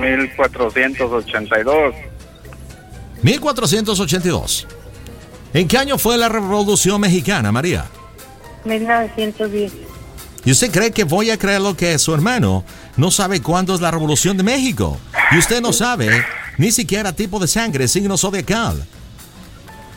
1482. 0.00 1.94
1482. 3.22 4.66
¿En 5.56 5.66
qué 5.68 5.78
año 5.78 5.96
fue 5.96 6.18
la 6.18 6.28
Revolución 6.28 7.00
Mexicana, 7.00 7.50
María? 7.50 7.86
1910. 8.66 9.72
¿Y 10.44 10.50
usted 10.50 10.70
cree 10.70 10.90
que 10.90 11.04
voy 11.04 11.30
a 11.30 11.38
creer 11.38 11.62
lo 11.62 11.74
que 11.74 11.98
su 11.98 12.12
hermano 12.12 12.62
no 12.98 13.10
sabe 13.10 13.40
cuándo 13.40 13.74
es 13.74 13.80
la 13.80 13.90
Revolución 13.90 14.36
de 14.36 14.42
México? 14.42 14.98
Y 15.32 15.38
usted 15.38 15.62
no 15.62 15.72
sabe 15.72 16.22
ni 16.58 16.70
siquiera 16.72 17.14
tipo 17.14 17.38
de 17.40 17.48
sangre, 17.48 17.88
signo 17.88 18.18
zodiacal. 18.18 18.84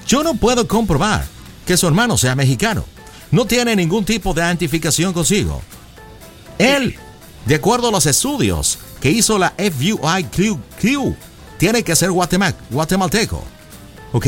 Yo 0.07 0.23
no 0.23 0.33
puedo 0.35 0.65
comprobar 0.65 1.25
que 1.67 1.75
su 1.75 1.87
hermano 1.87 2.17
sea 2.17 2.35
mexicano. 2.35 2.85
No 3.29 3.43
tiene 3.43 3.75
ningún 3.75 4.05
tipo 4.05 4.33
de 4.33 4.39
identificación 4.41 5.11
consigo. 5.11 5.61
Él, 6.57 6.95
de 7.45 7.55
acuerdo 7.55 7.89
a 7.89 7.91
los 7.91 8.05
estudios 8.05 8.79
que 9.01 9.11
hizo 9.11 9.37
la 9.37 9.53
FUIQ, 9.57 10.57
tiene 11.57 11.83
que 11.83 11.97
ser 11.97 12.11
guatema- 12.11 12.55
guatemalteco. 12.69 13.43
¿Ok? 14.13 14.25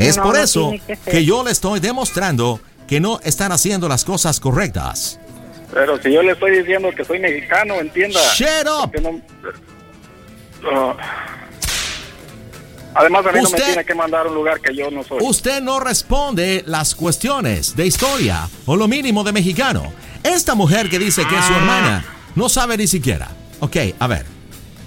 Es 0.00 0.16
No, 0.16 0.22
por 0.24 0.36
no 0.36 0.42
eso 0.42 0.72
que 1.04 1.24
yo 1.24 1.44
le 1.44 1.50
estoy 1.50 1.80
demostrando 1.80 2.60
que 2.88 3.00
no 3.00 3.20
están 3.22 3.52
haciendo 3.52 3.88
las 3.88 4.04
cosas 4.04 4.40
correctas. 4.40 5.18
Pero 5.72 6.00
si 6.02 6.12
yo 6.12 6.22
le 6.22 6.32
estoy 6.32 6.58
diciendo 6.58 6.88
que 6.96 7.04
soy 7.04 7.20
mexicano, 7.20 7.74
entienda. 7.74 8.18
Shut 8.34 8.66
up. 8.66 9.00
No- 9.00 9.20
Ah. 10.62 10.96
Además, 12.94 13.24
a 13.26 13.32
mí 13.32 13.38
no 13.40 13.48
me 13.50 13.56
tiene 13.60 13.84
que 13.84 13.94
mandar 13.94 14.26
a 14.26 14.28
un 14.28 14.34
lugar 14.34 14.60
que 14.60 14.74
yo 14.74 14.90
no 14.90 15.04
soy. 15.04 15.18
Usted 15.22 15.62
no 15.62 15.78
responde 15.78 16.64
las 16.66 16.94
cuestiones 16.94 17.76
de 17.76 17.86
historia 17.86 18.48
o 18.66 18.76
lo 18.76 18.88
mínimo 18.88 19.22
de 19.22 19.32
mexicano. 19.32 19.92
Esta 20.24 20.54
mujer 20.56 20.90
que 20.90 20.98
dice 20.98 21.24
que 21.26 21.38
es 21.38 21.44
su 21.44 21.52
hermana 21.54 22.04
no 22.34 22.48
sabe 22.48 22.76
ni 22.76 22.86
siquiera. 22.88 23.28
Ok, 23.60 23.76
a 23.98 24.06
ver. 24.08 24.26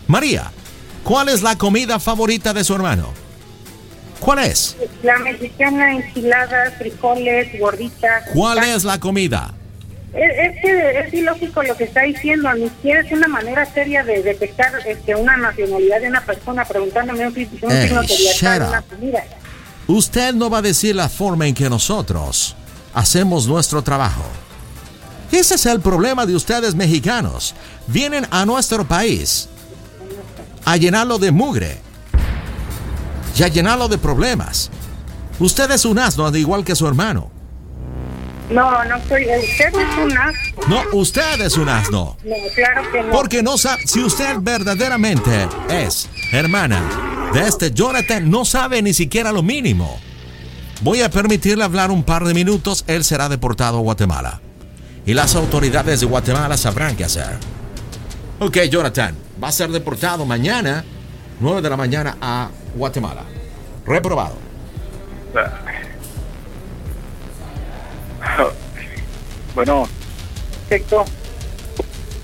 María, 0.08 0.52
¿cuál 1.04 1.30
es 1.30 1.42
la 1.42 1.58
comida 1.58 1.98
favorita 2.00 2.54
de 2.54 2.64
su 2.66 2.76
hermano? 2.76 3.14
¿Cuál 4.24 4.40
es? 4.40 4.78
La 5.02 5.20
mexicana, 5.20 5.92
enchiladas, 5.92 6.76
frijoles, 6.78 7.60
gorditas. 7.60 8.24
¿Cuál 8.34 8.64
es 8.64 8.86
la 8.86 8.98
comida? 8.98 9.54
Es, 10.14 10.62
que 10.62 11.00
es 11.00 11.14
ilógico 11.14 11.64
lo 11.64 11.76
que 11.76 11.86
está 11.86 12.04
diciendo, 12.04 12.54
ni 12.54 12.70
siquiera 12.70 13.02
es 13.02 13.12
una 13.12 13.28
manera 13.28 13.66
seria 13.74 14.04
de 14.04 14.22
detectar 14.22 14.72
este, 14.86 15.16
una 15.16 15.36
nacionalidad 15.36 16.02
de 16.02 16.08
una 16.08 16.22
persona 16.22 16.64
preguntándome 16.64 17.28
un, 17.28 17.34
un 17.34 17.72
Ey, 17.72 17.88
signo 17.88 18.04
shut 18.04 18.68
una 18.70 18.82
comida. 18.84 19.24
Usted 19.88 20.34
no 20.36 20.50
va 20.50 20.60
a 20.60 20.62
decir 20.62 20.96
la 20.96 21.10
forma 21.10 21.48
en 21.48 21.56
que 21.56 21.70
nosotros 21.70 22.56
hacemos 22.94 23.48
nuestro 23.48 23.82
trabajo. 23.82 24.24
Ese 25.32 25.56
es 25.56 25.66
el 25.66 25.82
problema 25.82 26.26
de 26.26 26.36
ustedes 26.36 26.76
mexicanos. 26.76 27.56
Vienen 27.88 28.28
a 28.30 28.46
nuestro 28.46 28.88
país 28.88 29.50
a 30.64 30.78
llenarlo 30.78 31.18
de 31.18 31.32
mugre 31.32 31.78
y 33.36 33.44
a 33.44 33.48
llenarlo 33.48 33.88
de 33.88 33.98
problemas. 33.98 34.70
Usted 35.40 35.72
es 35.72 35.86
un 35.86 36.00
asno 36.00 36.26
al 36.26 36.36
igual 36.36 36.64
que 36.64 36.76
su 36.76 36.88
hermano. 36.88 37.32
No, 38.50 38.84
no 38.84 38.98
soy. 39.08 39.26
Usted 39.26 39.68
es 39.68 39.98
un 39.98 40.18
asco. 40.18 40.62
No, 40.68 40.82
usted 40.94 41.42
es 41.42 41.58
un 41.58 41.70
asno. 41.70 42.18
No, 42.24 42.36
claro 42.54 42.92
que 42.92 43.02
no. 43.02 43.12
Porque 43.12 43.42
no 43.42 43.58
sabe, 43.58 43.88
si 43.88 44.04
usted 44.04 44.38
verdaderamente 44.42 45.48
es 45.70 46.10
hermana 46.32 46.82
de 47.34 47.48
este 47.48 47.72
Jonathan, 47.72 48.30
no 48.30 48.46
sabe 48.46 48.82
ni 48.82 48.94
siquiera 48.94 49.32
lo 49.32 49.42
mínimo. 49.42 50.00
Voy 50.82 51.02
a 51.02 51.10
permitirle 51.10 51.64
hablar 51.64 51.92
un 51.92 52.04
par 52.04 52.26
de 52.26 52.34
minutos, 52.34 52.84
él 52.88 53.04
será 53.04 53.30
deportado 53.30 53.78
a 53.78 53.82
Guatemala. 53.82 54.42
Y 55.06 55.14
las 55.14 55.36
autoridades 55.36 56.02
de 56.02 56.06
Guatemala 56.06 56.58
sabrán 56.58 56.96
qué 56.96 57.06
hacer. 57.06 57.38
Ok, 58.40 58.58
Jonathan, 58.70 59.16
va 59.42 59.48
a 59.48 59.52
ser 59.52 59.72
deportado 59.72 60.26
mañana, 60.26 60.84
9 61.40 61.62
de 61.62 61.70
la 61.70 61.78
mañana, 61.78 62.18
a 62.22 62.50
Guatemala. 62.76 63.24
Reprobado. 63.86 64.36
Bueno, 69.56 69.88
Perfecto. 70.68 71.06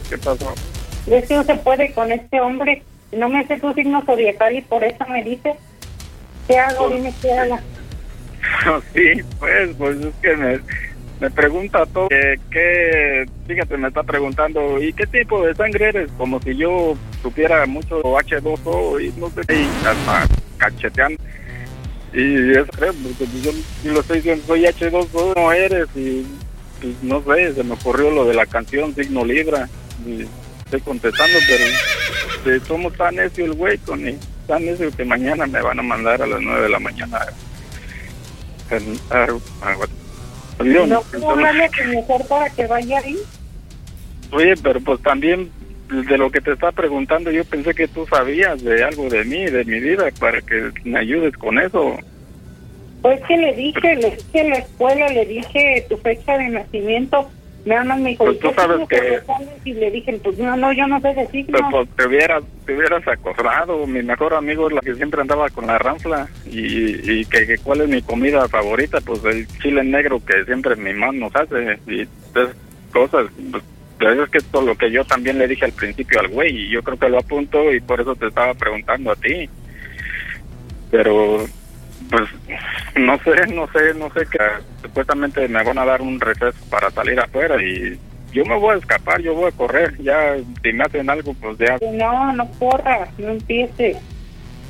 ¿qué 0.09 0.17
pasó? 0.17 0.51
Es 1.05 1.27
que 1.27 1.35
no 1.35 1.43
se 1.43 1.55
puede 1.57 1.93
con 1.93 2.11
este 2.11 2.41
hombre. 2.41 2.81
No 3.11 3.29
me 3.29 3.39
hace 3.41 3.59
tu 3.59 3.71
signo 3.73 4.03
zodiacal 4.03 4.55
y 4.55 4.61
por 4.61 4.83
eso 4.83 5.05
me 5.07 5.23
dice. 5.23 5.55
¿Qué 6.47 6.57
hago? 6.57 6.89
Dime 6.89 7.13
qué 7.21 7.31
hago. 7.33 7.59
Sí, 8.93 9.21
pues, 9.37 9.69
pues 9.77 9.99
es 9.99 10.13
que 10.21 10.35
me, 10.35 10.59
me 11.19 11.29
pregunta 11.31 11.85
todo. 11.87 12.07
Que, 12.09 13.25
fíjate, 13.47 13.77
me 13.77 13.87
está 13.89 14.03
preguntando, 14.03 14.81
¿y 14.81 14.93
qué 14.93 15.05
tipo 15.07 15.45
de 15.45 15.53
sangre 15.55 15.89
eres? 15.89 16.09
Como 16.17 16.41
si 16.41 16.55
yo 16.55 16.95
supiera 17.21 17.65
mucho 17.65 18.01
H2O 18.01 19.01
y 19.03 19.19
no 19.19 19.29
sé, 19.29 19.41
y 19.53 19.67
hasta 19.85 20.27
cacheteando. 20.57 21.21
Y 22.13 22.51
eso 22.51 22.65
creo, 22.75 22.93
porque 22.93 23.25
yo, 23.41 23.51
yo 23.83 23.91
lo 23.93 23.99
estoy 24.01 24.17
diciendo, 24.17 24.43
soy 24.47 24.63
H2O, 24.65 25.35
no 25.35 25.51
eres, 25.51 25.87
y 25.95 26.25
pues, 26.81 26.95
no 27.03 27.21
sé, 27.23 27.53
se 27.53 27.63
me 27.63 27.73
ocurrió 27.73 28.09
lo 28.11 28.25
de 28.25 28.33
la 28.33 28.45
canción 28.45 28.95
Signo 28.95 29.23
Libra. 29.25 29.69
Y 30.05 30.25
estoy 30.65 30.81
contestando, 30.81 31.37
pero 32.43 32.65
somos 32.65 32.93
tan 32.95 33.15
necio 33.15 33.45
el 33.45 33.53
güey, 33.53 33.77
con 33.79 34.01
tan 34.47 34.65
necio 34.65 34.89
que 34.95 35.05
mañana 35.05 35.45
me 35.45 35.61
van 35.61 35.79
a 35.79 35.83
mandar 35.83 36.21
a 36.21 36.25
las 36.27 36.41
9 36.41 36.61
de 36.63 36.69
la 36.69 36.79
mañana 36.79 37.19
a- 39.11 39.27
a 39.61 39.75
¿No 40.63 41.01
puedo 41.01 41.29
hablarle 41.31 41.65
a 41.65 41.69
tu 41.69 41.83
mujer 41.91 42.21
para 42.27 42.49
que 42.49 42.67
vaya 42.67 42.99
ahí? 42.99 43.17
Oye, 44.31 44.55
pero 44.61 44.79
pues 44.81 45.01
también 45.01 45.49
de 45.89 46.17
lo 46.17 46.29
que 46.29 46.41
te 46.41 46.51
está 46.51 46.71
preguntando, 46.71 47.31
yo 47.31 47.43
pensé 47.45 47.73
que 47.73 47.87
tú 47.87 48.05
sabías 48.05 48.63
de 48.63 48.83
algo 48.83 49.09
de 49.09 49.23
mí, 49.23 49.45
de 49.45 49.65
mi 49.65 49.79
vida, 49.79 50.09
para 50.19 50.41
que 50.41 50.71
me 50.83 50.99
ayudes 50.99 51.35
con 51.37 51.57
eso. 51.57 51.97
Pues 53.01 53.21
que 53.27 53.37
le 53.37 53.53
dije, 53.55 53.95
le 53.95 54.11
dije 54.11 54.41
en 54.41 54.49
la 54.49 54.57
escuela, 54.57 55.07
le 55.09 55.25
dije 55.25 55.85
tu 55.89 55.97
fecha 55.97 56.37
de 56.37 56.49
nacimiento. 56.49 57.29
Nada 57.65 57.83
más 57.83 57.99
me 57.99 58.09
dijo, 58.11 58.25
Pues 58.25 58.37
¿y 58.37 58.39
tú 58.39 58.51
sabes 58.55 58.87
que-? 58.87 59.21
Y 59.65 59.73
le 59.73 59.91
dije, 59.91 60.19
pues 60.23 60.37
no, 60.37 60.55
no, 60.55 60.71
yo 60.71 60.87
no 60.87 60.99
sé 61.01 61.13
de 61.13 61.27
signo. 61.27 61.57
Pero 61.57 61.69
pues 61.69 61.89
te 61.95 62.07
hubieras, 62.07 62.43
te 62.65 62.75
hubieras 62.75 63.07
acordado, 63.07 63.85
mi 63.85 64.01
mejor 64.01 64.33
amigo 64.33 64.67
es 64.67 64.75
la 64.75 64.81
que 64.81 64.95
siempre 64.95 65.21
andaba 65.21 65.49
con 65.49 65.67
la 65.67 65.77
ranfla 65.77 66.27
y, 66.45 67.11
y 67.11 67.25
que, 67.25 67.45
que 67.45 67.57
cuál 67.57 67.81
es 67.81 67.89
mi 67.89 68.01
comida 68.01 68.47
favorita, 68.47 69.01
pues 69.01 69.23
el 69.25 69.47
chile 69.59 69.83
negro 69.83 70.21
que 70.25 70.45
siempre 70.45 70.75
mi 70.75 70.93
mamá 70.93 71.11
nos 71.13 71.35
hace 71.35 71.79
y 71.87 72.01
esas 72.01 72.55
cosas. 72.91 73.27
Pues, 73.51 73.63
pues, 73.99 74.17
es 74.17 74.29
que 74.29 74.39
todo 74.51 74.61
lo 74.61 74.75
que 74.75 74.89
yo 74.91 75.03
también 75.03 75.37
le 75.37 75.47
dije 75.47 75.65
al 75.65 75.73
principio 75.73 76.19
al 76.21 76.29
güey 76.29 76.55
y 76.55 76.69
yo 76.69 76.81
creo 76.81 76.97
que 76.97 77.09
lo 77.09 77.19
apunto 77.19 77.73
y 77.73 77.81
por 77.81 77.99
eso 77.99 78.15
te 78.15 78.27
estaba 78.27 78.53
preguntando 78.53 79.11
a 79.11 79.15
ti. 79.15 79.49
Pero 80.89 81.45
pues 82.09 82.29
no 82.95 83.17
sé, 83.19 83.53
no 83.53 83.67
sé, 83.71 83.93
no 83.95 84.11
sé 84.13 84.25
que 84.25 84.39
supuestamente 84.81 85.47
me 85.47 85.63
van 85.63 85.77
a 85.77 85.85
dar 85.85 86.01
un 86.01 86.19
receso 86.19 86.57
para 86.69 86.89
salir 86.91 87.19
afuera 87.19 87.61
y 87.61 87.99
yo 88.31 88.45
me 88.45 88.57
voy 88.57 88.75
a 88.75 88.77
escapar, 88.77 89.21
yo 89.21 89.33
voy 89.33 89.49
a 89.49 89.55
correr, 89.55 89.97
ya 90.01 90.35
si 90.63 90.73
me 90.73 90.83
hacen 90.83 91.09
algo 91.09 91.33
pues 91.33 91.57
ya 91.57 91.77
No, 91.91 92.33
no 92.33 92.49
corras, 92.59 93.09
no 93.17 93.29
empieces. 93.29 93.97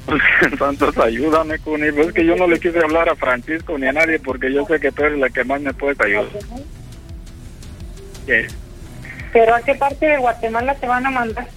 Entonces 0.42 0.98
ayúdame 0.98 1.60
con 1.60 1.84
eso. 1.84 2.02
Es 2.02 2.14
que 2.14 2.26
yo 2.26 2.36
no 2.36 2.48
le 2.48 2.60
quise 2.60 2.80
hablar 2.80 3.10
a 3.10 3.16
Francisco 3.16 3.78
ni 3.78 3.88
a 3.88 3.94
nadie 3.94 4.20
porque 4.20 4.52
yo 4.52 4.66
sé 4.66 4.80
que 4.80 4.92
tú 4.92 5.04
eres 5.04 5.20
la 5.20 5.30
que 5.30 5.44
más 5.44 5.62
me 5.62 5.74
puedes 5.74 6.00
ayudar. 6.00 6.26
Pero 9.34 9.56
¿a 9.56 9.62
qué 9.62 9.76
parte 9.76 10.06
de 10.06 10.18
Guatemala 10.18 10.76
te 10.76 10.88
van 10.88 11.06
a 11.06 11.12
mandar? 11.12 11.48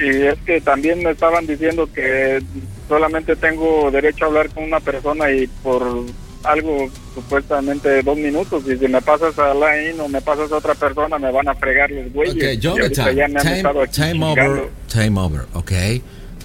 Y 0.00 0.22
es 0.26 0.38
que 0.40 0.60
también 0.60 1.02
me 1.02 1.10
estaban 1.10 1.46
diciendo 1.46 1.88
que 1.92 2.42
solamente 2.90 3.36
tengo 3.36 3.90
derecho 3.90 4.24
a 4.24 4.28
hablar 4.28 4.50
con 4.50 4.64
una 4.64 4.80
persona 4.80 5.30
y 5.30 5.46
por 5.46 6.04
algo 6.42 6.90
supuestamente 7.14 8.02
dos 8.02 8.16
minutos 8.16 8.64
y 8.66 8.76
si 8.76 8.88
me 8.88 9.00
pasas 9.00 9.38
a 9.38 9.54
line 9.54 10.00
o 10.00 10.08
me 10.08 10.20
pasas 10.20 10.50
a 10.50 10.56
otra 10.56 10.74
persona 10.74 11.18
me 11.18 11.30
van 11.30 11.48
a 11.48 11.54
fregar 11.54 11.90
los 11.90 12.12
güeyes. 12.12 12.34
Ok, 12.34 12.42
Y 12.62 12.66
ahorita 12.66 13.12
Jonathan, 13.12 13.16
ya 13.16 13.28
me 13.28 13.88
time, 13.88 14.24
over, 14.24 14.68
time 14.88 15.20
over, 15.20 15.40
ok. 15.54 15.72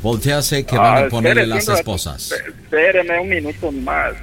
Voltease 0.04 0.66
que 0.66 0.78
van 0.78 0.98
Ah, 0.98 1.06
a 1.06 1.10
ponerle 1.10 1.42
espere, 1.44 1.56
las 1.68 1.80
esposas. 1.80 2.32
Espéreme 2.32 3.20
un 3.20 3.30
minuto 3.30 3.72
más. 3.72 4.14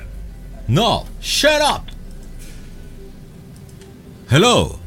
No, 0.69 1.05
shut 1.21 1.61
up. 1.61 1.83
Hello, 4.31 4.79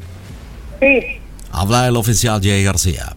Sí, 0.80 1.20
habla 1.52 1.88
el 1.88 1.96
oficial 1.98 2.40
Jay 2.42 2.64
García. 2.64 3.16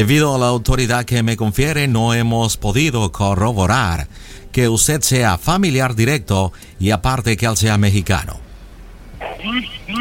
Debido 0.00 0.34
a 0.34 0.38
la 0.38 0.46
autoridad 0.46 1.04
que 1.04 1.22
me 1.22 1.36
confiere, 1.36 1.86
no 1.86 2.14
hemos 2.14 2.56
podido 2.56 3.12
corroborar 3.12 4.08
que 4.50 4.66
usted 4.66 5.02
sea 5.02 5.36
familiar 5.36 5.94
directo 5.94 6.54
y 6.78 6.90
aparte 6.90 7.36
que 7.36 7.44
él 7.44 7.54
sea 7.58 7.76
mexicano. 7.76 8.40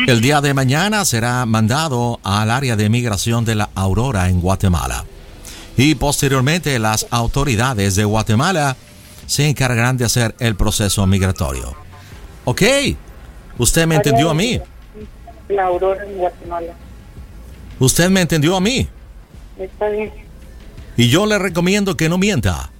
El 0.07 0.21
día 0.21 0.39
de 0.39 0.53
mañana 0.53 1.03
será 1.03 1.45
mandado 1.45 2.21
al 2.23 2.49
área 2.49 2.77
de 2.77 2.87
migración 2.87 3.43
de 3.43 3.55
la 3.55 3.71
Aurora 3.75 4.29
en 4.29 4.39
Guatemala. 4.39 5.03
Y 5.75 5.95
posteriormente 5.95 6.79
las 6.79 7.05
autoridades 7.11 7.97
de 7.97 8.05
Guatemala 8.05 8.77
se 9.25 9.49
encargarán 9.49 9.97
de 9.97 10.05
hacer 10.05 10.33
el 10.39 10.55
proceso 10.55 11.05
migratorio. 11.07 11.75
¿Ok? 12.45 12.61
¿Usted 13.57 13.85
me 13.85 13.95
entendió 13.95 14.29
a 14.29 14.33
mí? 14.33 14.61
La 15.49 15.65
Aurora 15.65 16.05
en 16.05 16.19
Guatemala. 16.19 16.73
¿Usted 17.79 18.09
me 18.09 18.21
entendió 18.21 18.55
a 18.55 18.61
mí? 18.61 18.87
Está 19.59 19.89
bien. 19.89 20.11
Y 20.97 21.09
yo 21.09 21.25
le 21.25 21.37
recomiendo 21.37 21.95
que 21.95 22.09
no 22.09 22.17
mienta, 22.17 22.71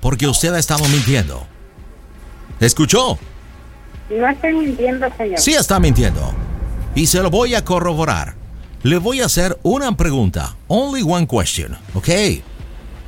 porque 0.00 0.26
usted 0.26 0.52
ha 0.54 0.58
estado 0.58 0.84
mintiendo. 0.88 1.46
¿Escuchó? 2.60 3.18
No 4.10 4.28
estoy 4.28 4.54
mintiendo, 4.54 5.06
señor. 5.16 5.38
Sí 5.38 5.54
está 5.54 5.80
mintiendo. 5.80 6.32
Y 6.94 7.06
se 7.06 7.22
lo 7.22 7.30
voy 7.30 7.54
a 7.54 7.64
corroborar. 7.64 8.34
Le 8.82 8.98
voy 8.98 9.20
a 9.20 9.26
hacer 9.26 9.58
una 9.62 9.96
pregunta. 9.96 10.56
Only 10.68 11.02
one 11.02 11.26
question, 11.26 11.76
¿ok? 11.94 12.08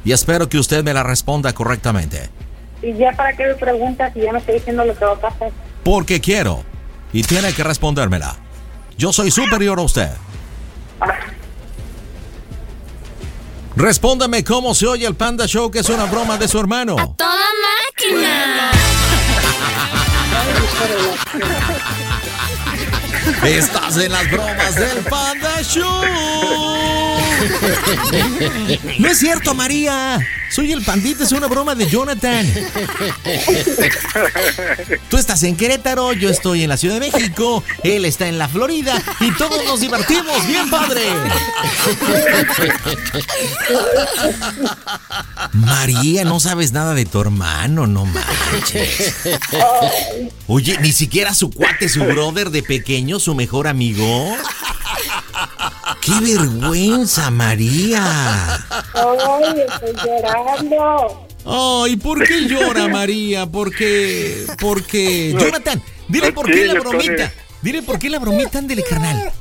Y 0.04 0.12
espero 0.12 0.48
que 0.48 0.58
usted 0.58 0.84
me 0.84 0.92
la 0.92 1.02
responda 1.02 1.52
correctamente. 1.52 2.30
¿Y 2.82 2.94
ya 2.94 3.12
para 3.12 3.36
qué 3.36 3.46
me 3.46 3.54
preguntas 3.54 4.12
si 4.12 4.20
ya 4.20 4.32
me 4.32 4.38
estoy 4.38 4.54
diciendo 4.54 4.84
lo 4.84 4.96
que 4.96 5.04
va 5.04 5.12
a 5.12 5.20
pasar? 5.20 5.50
Porque 5.84 6.20
quiero. 6.20 6.62
Y 7.12 7.22
tiene 7.22 7.52
que 7.52 7.64
respondérmela. 7.64 8.36
Yo 8.96 9.12
soy 9.12 9.30
superior 9.30 9.78
a 9.78 9.82
usted. 9.82 10.10
Respóndame 13.78 14.42
cómo 14.42 14.74
se 14.74 14.88
oye 14.88 15.06
el 15.06 15.14
Panda 15.14 15.46
Show, 15.46 15.70
que 15.70 15.78
es 15.78 15.88
una 15.88 16.06
broma 16.06 16.36
de 16.36 16.48
su 16.48 16.58
hermano. 16.58 16.96
¡Toda 17.16 17.46
máquina! 18.02 18.72
Estás 23.44 23.96
en 23.98 24.12
las 24.12 24.30
bromas 24.30 24.74
del 24.74 24.98
Panda 25.04 25.62
Show. 25.62 26.02
No 28.98 29.08
es 29.08 29.18
cierto, 29.18 29.54
María. 29.54 30.18
Soy 30.50 30.72
el 30.72 30.82
pandita, 30.82 31.24
es 31.24 31.32
una 31.32 31.46
broma 31.46 31.74
de 31.74 31.86
Jonathan. 31.88 32.50
Tú 35.10 35.18
estás 35.18 35.42
en 35.42 35.56
Querétaro, 35.56 36.14
yo 36.14 36.30
estoy 36.30 36.62
en 36.62 36.70
la 36.70 36.78
Ciudad 36.78 36.98
de 36.98 37.10
México, 37.10 37.62
él 37.82 38.06
está 38.06 38.28
en 38.28 38.38
la 38.38 38.48
Florida 38.48 39.00
y 39.20 39.30
todos 39.32 39.62
nos 39.66 39.80
divertimos, 39.80 40.46
bien 40.46 40.70
padre. 40.70 41.02
María, 45.52 46.24
no 46.24 46.40
sabes 46.40 46.72
nada 46.72 46.94
de 46.94 47.04
tu 47.04 47.20
hermano, 47.20 47.86
no 47.86 48.06
manches. 48.06 49.14
Oye, 50.46 50.78
ni 50.80 50.92
siquiera 50.92 51.34
su 51.34 51.50
cuate, 51.50 51.90
su 51.90 52.02
brother 52.04 52.50
de 52.50 52.62
pequeño, 52.62 53.17
su 53.18 53.34
mejor 53.34 53.66
amigo. 53.66 54.34
¡Qué 56.00 56.12
vergüenza, 56.20 57.30
María! 57.30 58.54
¡Ay, 58.94 59.62
estoy 59.66 59.94
llorando! 60.04 61.26
Ay, 61.44 61.96
¿por 61.96 62.22
qué 62.26 62.46
llora 62.46 62.88
María? 62.88 63.46
Porque, 63.46 64.44
porque, 64.60 65.34
Jonathan, 65.38 65.82
dile 66.08 66.32
por 66.32 66.46
qué 66.50 66.66
la 66.66 66.80
bromita. 66.80 67.32
Dile 67.62 67.82
por 67.82 67.98
qué 67.98 68.10
la 68.10 68.18
bromita, 68.18 68.58
ándele, 68.58 68.82
carnal. 68.82 69.32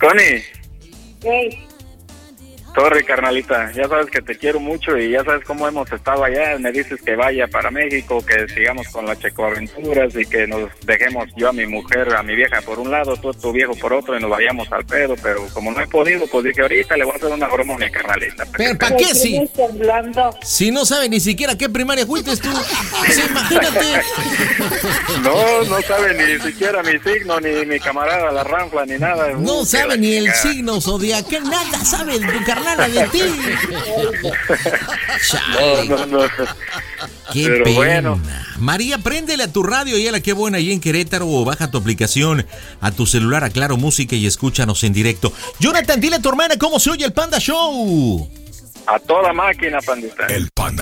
Connie, 0.00 0.42
Hey, 1.24 1.68
sorry 2.74 3.04
carnalita, 3.04 3.70
ya 3.72 3.88
sabes 3.88 4.06
que 4.10 4.22
te 4.22 4.36
quiero 4.36 4.60
mucho 4.60 4.96
y 4.96 5.10
ya 5.10 5.24
sabes 5.24 5.44
cómo 5.44 5.68
hemos 5.68 5.90
estado 5.92 6.24
allá. 6.24 6.58
Me 6.58 6.72
dices 6.72 7.00
que 7.02 7.16
vaya 7.16 7.46
para 7.48 7.70
México, 7.70 8.24
que 8.24 8.48
sigamos 8.48 8.88
con 8.88 9.06
las 9.06 9.18
checoaventuras 9.18 10.14
y 10.16 10.24
que 10.24 10.46
nos 10.46 10.70
dejemos 10.84 11.28
yo 11.36 11.48
a 11.48 11.52
mi 11.52 11.66
mujer, 11.66 12.14
a 12.14 12.22
mi 12.22 12.34
vieja 12.34 12.60
por 12.62 12.78
un 12.78 12.90
lado, 12.90 13.16
tú 13.16 13.30
a 13.30 13.32
tu 13.34 13.52
viejo 13.52 13.74
por 13.76 13.92
otro 13.92 14.16
y 14.16 14.20
nos 14.20 14.30
vayamos 14.30 14.70
al 14.72 14.84
pedo. 14.84 15.14
Pero 15.22 15.46
como 15.52 15.72
no 15.72 15.80
he 15.80 15.86
podido, 15.86 16.26
pues 16.26 16.44
dije 16.44 16.62
ahorita 16.62 16.96
le 16.96 17.04
voy 17.04 17.14
a 17.14 17.16
hacer 17.16 17.32
una 17.32 17.48
broma 17.48 17.74
a 17.74 17.78
mi 17.78 17.90
carnalita. 17.90 18.44
Pero, 18.56 18.78
¿para 18.78 18.96
qué 18.96 19.14
si, 19.14 19.40
si 20.42 20.70
no 20.70 20.84
sabe 20.84 21.08
ni 21.08 21.20
siquiera 21.20 21.56
qué 21.56 21.68
primaria 21.68 22.06
fuiste 22.06 22.36
tú? 22.36 22.50
Sí, 23.10 23.22
imagínate. 23.28 24.02
No, 25.22 25.62
no 25.64 25.80
sabe 25.82 26.14
ni 26.14 26.40
siquiera 26.40 26.82
mi 26.82 26.98
signo, 26.98 27.38
ni 27.40 27.64
mi 27.66 27.78
camarada 27.78 28.32
la 28.32 28.42
ranfla, 28.42 28.84
ni 28.86 28.98
nada. 28.98 29.28
No 29.34 29.64
sabe 29.64 29.96
ni 29.98 30.14
el 30.14 30.32
signo 30.32 30.80
zodiacal, 30.80 31.44
nada 31.44 31.84
sabe 31.84 32.18
de 32.18 32.26
tu 32.26 32.44
carnala 32.64 32.88
de 32.88 33.08
ti. 33.12 33.20
Chale, 35.28 35.88
No, 35.88 36.06
no, 36.06 36.06
no. 36.06 36.28
qué 37.32 37.46
pero 37.46 37.64
pena. 37.64 37.76
bueno. 37.76 38.20
María, 38.58 38.98
préndele 38.98 39.44
a 39.44 39.52
tu 39.52 39.62
radio 39.62 39.98
y 39.98 40.06
a 40.06 40.12
la 40.12 40.20
que 40.20 40.32
buena 40.32 40.58
ahí 40.58 40.72
en 40.72 40.80
Querétaro 40.80 41.26
o 41.28 41.44
baja 41.44 41.70
tu 41.70 41.78
aplicación 41.78 42.46
a 42.80 42.90
tu 42.92 43.06
celular 43.06 43.44
a 43.44 43.50
Claro 43.50 43.76
Música 43.76 44.14
y 44.16 44.26
escúchanos 44.26 44.84
en 44.84 44.92
directo. 44.92 45.32
Jonathan, 45.58 46.00
dile 46.00 46.16
a 46.16 46.22
tu 46.22 46.28
hermana 46.28 46.56
cómo 46.58 46.78
se 46.78 46.90
oye 46.90 47.04
el 47.04 47.12
Panda 47.12 47.38
Show. 47.38 48.28
A 48.86 48.98
toda 48.98 49.32
máquina, 49.32 49.78
pandita. 49.80 50.26
El 50.26 50.50
panda. 50.50 50.81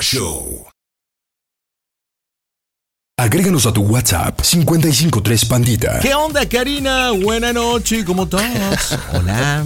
Show. 0.00 0.66
Agréganos 3.18 3.66
a 3.66 3.72
tu 3.72 3.82
WhatsApp 3.82 4.40
553 4.40 5.44
Pandita. 5.44 6.00
¿Qué 6.00 6.14
onda, 6.14 6.48
Karina? 6.48 7.10
Buena 7.10 7.52
noche, 7.52 8.04
¿cómo 8.04 8.24
estás? 8.24 8.98
Hola. 9.12 9.64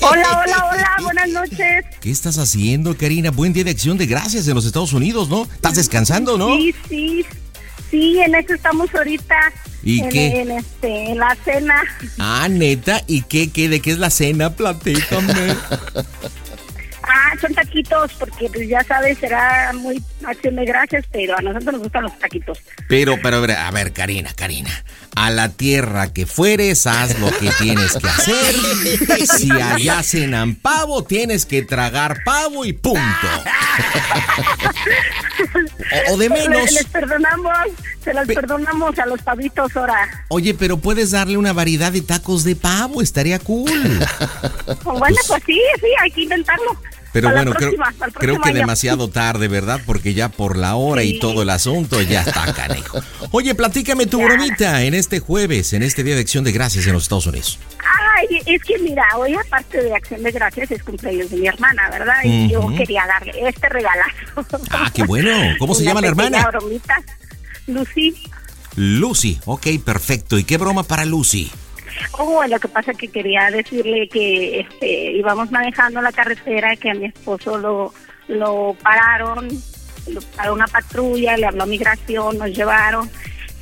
Hola, 0.00 0.42
hola, 0.42 0.70
hola, 0.72 0.96
buenas 1.02 1.28
noches. 1.28 1.84
¿Qué 2.00 2.10
estás 2.10 2.38
haciendo, 2.38 2.96
Karina? 2.96 3.30
Buen 3.30 3.52
día 3.52 3.62
de 3.62 3.70
acción 3.70 3.98
de 3.98 4.06
gracias 4.06 4.48
en 4.48 4.54
los 4.54 4.64
Estados 4.64 4.92
Unidos, 4.94 5.28
¿no? 5.28 5.42
¿Estás 5.42 5.74
descansando, 5.76 6.38
no? 6.38 6.56
Sí, 6.56 6.74
sí, 6.88 7.26
sí, 7.90 8.18
en 8.20 8.34
eso 8.34 8.54
estamos 8.54 8.92
ahorita. 8.94 9.36
¿Y 9.82 10.00
en, 10.00 10.08
qué? 10.08 10.40
En, 10.40 10.50
este, 10.52 11.10
en 11.10 11.18
la 11.18 11.36
cena. 11.44 11.82
Ah, 12.18 12.48
neta, 12.48 13.02
¿y 13.06 13.22
qué, 13.22 13.50
qué, 13.50 13.68
de 13.68 13.80
qué 13.80 13.90
es 13.90 13.98
la 13.98 14.10
cena? 14.10 14.54
Platícame. 14.54 15.54
Ah, 17.10 17.32
son 17.40 17.54
taquitos, 17.54 18.12
porque 18.18 18.48
pues 18.52 18.68
ya 18.68 18.84
sabes, 18.84 19.16
será 19.18 19.72
muy 19.74 20.02
acción 20.26 20.56
de 20.56 20.64
gracias, 20.66 21.04
pero 21.10 21.38
a 21.38 21.40
nosotros 21.40 21.72
nos 21.72 21.82
gustan 21.82 22.02
los 22.04 22.18
taquitos. 22.18 22.58
Pero, 22.88 23.16
pero, 23.22 23.38
a 23.50 23.70
ver, 23.70 23.92
Karina, 23.92 24.32
Karina. 24.34 24.70
A 25.16 25.30
la 25.30 25.48
tierra 25.48 26.12
que 26.12 26.26
fueres, 26.26 26.86
haz 26.86 27.18
lo 27.18 27.30
que 27.38 27.50
tienes 27.58 27.94
que 27.96 28.06
hacer. 28.08 28.54
Si 29.26 29.50
allá 29.50 30.02
cenan 30.02 30.54
pavo, 30.54 31.02
tienes 31.02 31.44
que 31.46 31.62
tragar 31.62 32.18
pavo 32.24 32.64
y 32.64 32.72
punto. 32.74 33.00
O, 36.08 36.14
o 36.14 36.16
de 36.18 36.28
Les, 36.28 36.48
menos. 36.48 36.72
les 36.72 36.84
perdonamos, 36.86 37.52
se 38.04 38.12
los 38.14 38.26
Pe- 38.26 38.34
perdonamos 38.34 38.98
a 38.98 39.06
los 39.06 39.20
pavitos 39.22 39.74
ahora. 39.76 40.24
Oye, 40.28 40.54
pero 40.54 40.76
puedes 40.78 41.10
darle 41.12 41.36
una 41.36 41.52
variedad 41.52 41.90
de 41.92 42.02
tacos 42.02 42.44
de 42.44 42.54
pavo, 42.56 43.00
estaría 43.02 43.38
cool. 43.38 43.70
Bueno, 44.84 45.16
pues 45.26 45.42
sí, 45.46 45.60
sí, 45.80 45.86
hay 46.02 46.10
que 46.10 46.22
intentarlo. 46.22 46.76
Pero 47.12 47.30
bueno, 47.30 47.52
creo, 47.52 47.70
próxima, 47.74 48.10
creo 48.14 48.40
que 48.40 48.50
año. 48.50 48.58
demasiado 48.58 49.08
tarde, 49.08 49.48
¿verdad? 49.48 49.80
Porque 49.86 50.12
ya 50.14 50.28
por 50.28 50.56
la 50.56 50.76
hora 50.76 51.02
y 51.02 51.18
todo 51.18 51.42
el 51.42 51.50
asunto 51.50 52.00
ya 52.02 52.22
está 52.22 52.52
canejo. 52.52 53.00
Oye, 53.30 53.54
platícame 53.54 54.06
tu 54.06 54.18
Ya. 54.18 54.26
bromita 54.26 54.82
en 54.84 54.94
este 54.94 55.18
jueves, 55.20 55.72
en 55.72 55.82
este 55.82 56.04
Día 56.04 56.14
de 56.14 56.20
Acción 56.20 56.44
de 56.44 56.52
Gracias 56.52 56.86
en 56.86 56.92
los 56.92 57.04
Estados 57.04 57.26
Unidos. 57.26 57.58
Ah, 57.80 57.84
Ay, 58.18 58.40
es 58.46 58.62
que 58.64 58.78
mira, 58.80 59.04
hoy 59.16 59.32
aparte 59.34 59.80
de 59.80 59.94
Acción 59.94 60.22
de 60.24 60.32
Gracias 60.32 60.70
es 60.72 60.82
cumpleaños 60.82 61.30
de 61.30 61.36
mi 61.36 61.46
hermana, 61.46 61.88
¿verdad? 61.90 62.16
Y 62.24 62.48
yo 62.50 62.66
quería 62.76 63.06
darle 63.06 63.32
este 63.48 63.68
regalazo. 63.68 64.58
Ah, 64.70 64.90
qué 64.92 65.04
bueno. 65.04 65.30
¿Cómo 65.58 65.74
se 65.74 65.84
llama 65.84 66.00
la 66.00 66.08
hermana? 66.08 66.46
bromita. 66.50 67.00
Lucy. 67.68 68.14
Lucy. 68.76 69.40
Ok, 69.44 69.66
perfecto. 69.84 70.38
¿Y 70.38 70.44
qué 70.44 70.56
broma 70.56 70.82
para 70.82 71.04
Lucy? 71.04 71.50
Oh, 72.12 72.44
lo 72.46 72.58
que 72.58 72.68
pasa 72.68 72.92
es 72.92 72.98
que 72.98 73.08
quería 73.08 73.50
decirle 73.50 74.08
que 74.08 74.60
este, 74.60 75.12
íbamos 75.12 75.50
manejando 75.50 76.00
la 76.00 76.12
carretera, 76.12 76.76
que 76.76 76.90
a 76.90 76.94
mi 76.94 77.06
esposo 77.06 77.58
lo, 77.58 77.92
lo 78.28 78.76
pararon, 78.82 79.48
lo 80.08 80.20
paró 80.36 80.54
una 80.54 80.66
patrulla, 80.66 81.36
le 81.36 81.46
habló 81.46 81.62
a 81.62 81.66
migración, 81.66 82.38
nos 82.38 82.50
llevaron, 82.50 83.10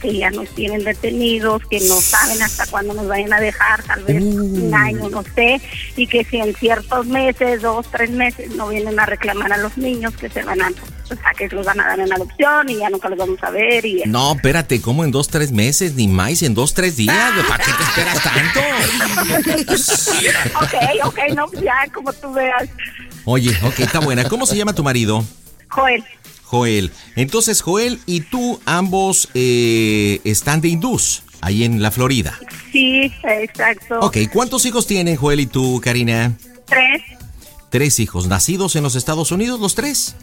que 0.06 0.18
ya 0.18 0.30
nos 0.30 0.48
tienen 0.50 0.84
detenidos, 0.84 1.62
que 1.68 1.80
no 1.80 2.00
saben 2.00 2.40
hasta 2.40 2.64
cuándo 2.66 2.94
nos 2.94 3.08
vayan 3.08 3.32
a 3.32 3.40
dejar, 3.40 3.82
tal 3.82 4.04
vez 4.04 4.22
un 4.22 4.72
año, 4.72 5.10
no 5.10 5.24
sé, 5.34 5.60
y 5.96 6.06
que 6.06 6.22
si 6.22 6.36
en 6.36 6.54
ciertos 6.54 7.06
meses, 7.06 7.60
dos, 7.60 7.86
tres 7.90 8.10
meses, 8.10 8.54
no 8.54 8.68
vienen 8.68 9.00
a 9.00 9.06
reclamar 9.06 9.52
a 9.52 9.56
los 9.56 9.76
niños, 9.76 10.14
que 10.14 10.30
se 10.30 10.44
van 10.44 10.62
a, 10.62 10.68
o 10.70 11.08
sea, 11.08 11.32
que 11.36 11.48
los 11.48 11.66
van 11.66 11.80
a 11.80 11.88
dar 11.88 11.98
en 11.98 12.12
adopción 12.12 12.70
y 12.70 12.76
ya 12.76 12.88
nunca 12.88 13.08
los 13.08 13.18
vamos 13.18 13.42
a 13.42 13.50
ver 13.50 13.84
y 13.84 14.04
No, 14.06 14.34
espérate, 14.34 14.80
¿cómo 14.80 15.02
en 15.02 15.10
dos, 15.10 15.26
tres 15.26 15.50
meses? 15.50 15.94
Ni 15.94 16.06
más, 16.06 16.40
en 16.42 16.54
dos, 16.54 16.72
tres 16.72 16.96
días. 16.96 17.32
¿Para 17.48 17.64
qué 17.64 17.72
te 17.72 17.82
esperas 17.82 18.22
tanto? 18.22 18.60
ok, 20.60 20.74
ok, 21.04 21.18
no, 21.34 21.50
ya 21.60 21.84
como 21.92 22.12
tú 22.12 22.32
veas. 22.32 22.68
Oye, 23.24 23.50
ok, 23.64 23.80
está 23.80 23.98
buena. 23.98 24.28
¿Cómo 24.28 24.46
se 24.46 24.56
llama 24.56 24.72
tu 24.72 24.84
marido? 24.84 25.24
Joel, 25.68 26.04
Joel. 26.46 26.92
Entonces, 27.16 27.60
Joel 27.60 27.98
y 28.06 28.20
tú 28.20 28.60
ambos 28.64 29.28
eh, 29.34 30.20
están 30.24 30.60
de 30.60 30.68
hindús, 30.68 31.22
ahí 31.40 31.64
en 31.64 31.82
la 31.82 31.90
Florida. 31.90 32.38
sí, 32.72 33.12
exacto. 33.24 33.98
Ok, 34.00 34.18
¿cuántos 34.32 34.64
hijos 34.64 34.86
tienen 34.86 35.16
Joel 35.16 35.40
y 35.40 35.46
tú, 35.46 35.80
Karina? 35.82 36.32
Tres, 36.66 37.02
Tres 37.68 37.98
hijos, 38.00 38.26
nacidos 38.28 38.76
en 38.76 38.84
los 38.84 38.94
Estados 38.94 39.32
Unidos, 39.32 39.58
los 39.60 39.74
tres. 39.74 40.14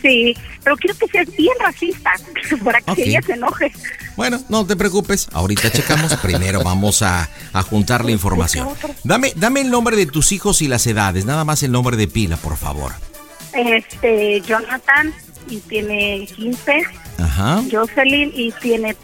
sí, 0.00 0.34
pero 0.62 0.76
quiero 0.76 0.96
que 0.98 1.06
seas 1.08 1.26
bien 1.36 1.52
racista, 1.60 2.10
para 2.64 2.80
que 2.80 3.04
ella 3.04 3.20
se 3.22 3.32
enoje. 3.34 3.70
Bueno, 4.16 4.40
no 4.48 4.64
te 4.66 4.74
preocupes, 4.76 5.28
ahorita 5.32 5.70
checamos. 5.70 6.14
Primero 6.22 6.62
vamos 6.64 7.02
a, 7.02 7.28
a 7.52 7.62
juntar 7.62 8.04
la 8.04 8.12
información. 8.12 8.68
Dame, 9.04 9.32
dame 9.36 9.60
el 9.60 9.70
nombre 9.70 9.94
de 9.96 10.06
tus 10.06 10.32
hijos 10.32 10.62
y 10.62 10.68
las 10.68 10.86
edades, 10.86 11.26
nada 11.26 11.44
más 11.44 11.62
el 11.62 11.70
nombre 11.72 11.96
de 11.98 12.08
pila, 12.08 12.36
por 12.38 12.56
favor. 12.56 12.92
Este, 13.52 14.40
Jonathan, 14.40 15.12
y 15.48 15.58
tiene 15.58 16.26
15, 16.36 16.82
Ajá. 17.18 17.62
Jocelyn, 17.70 18.32
y 18.34 18.52
tiene 18.52 18.96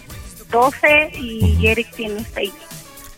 12, 0.51 1.13
y 1.21 1.67
Eric 1.67 1.95
tiene 1.95 2.25
6. 2.35 2.53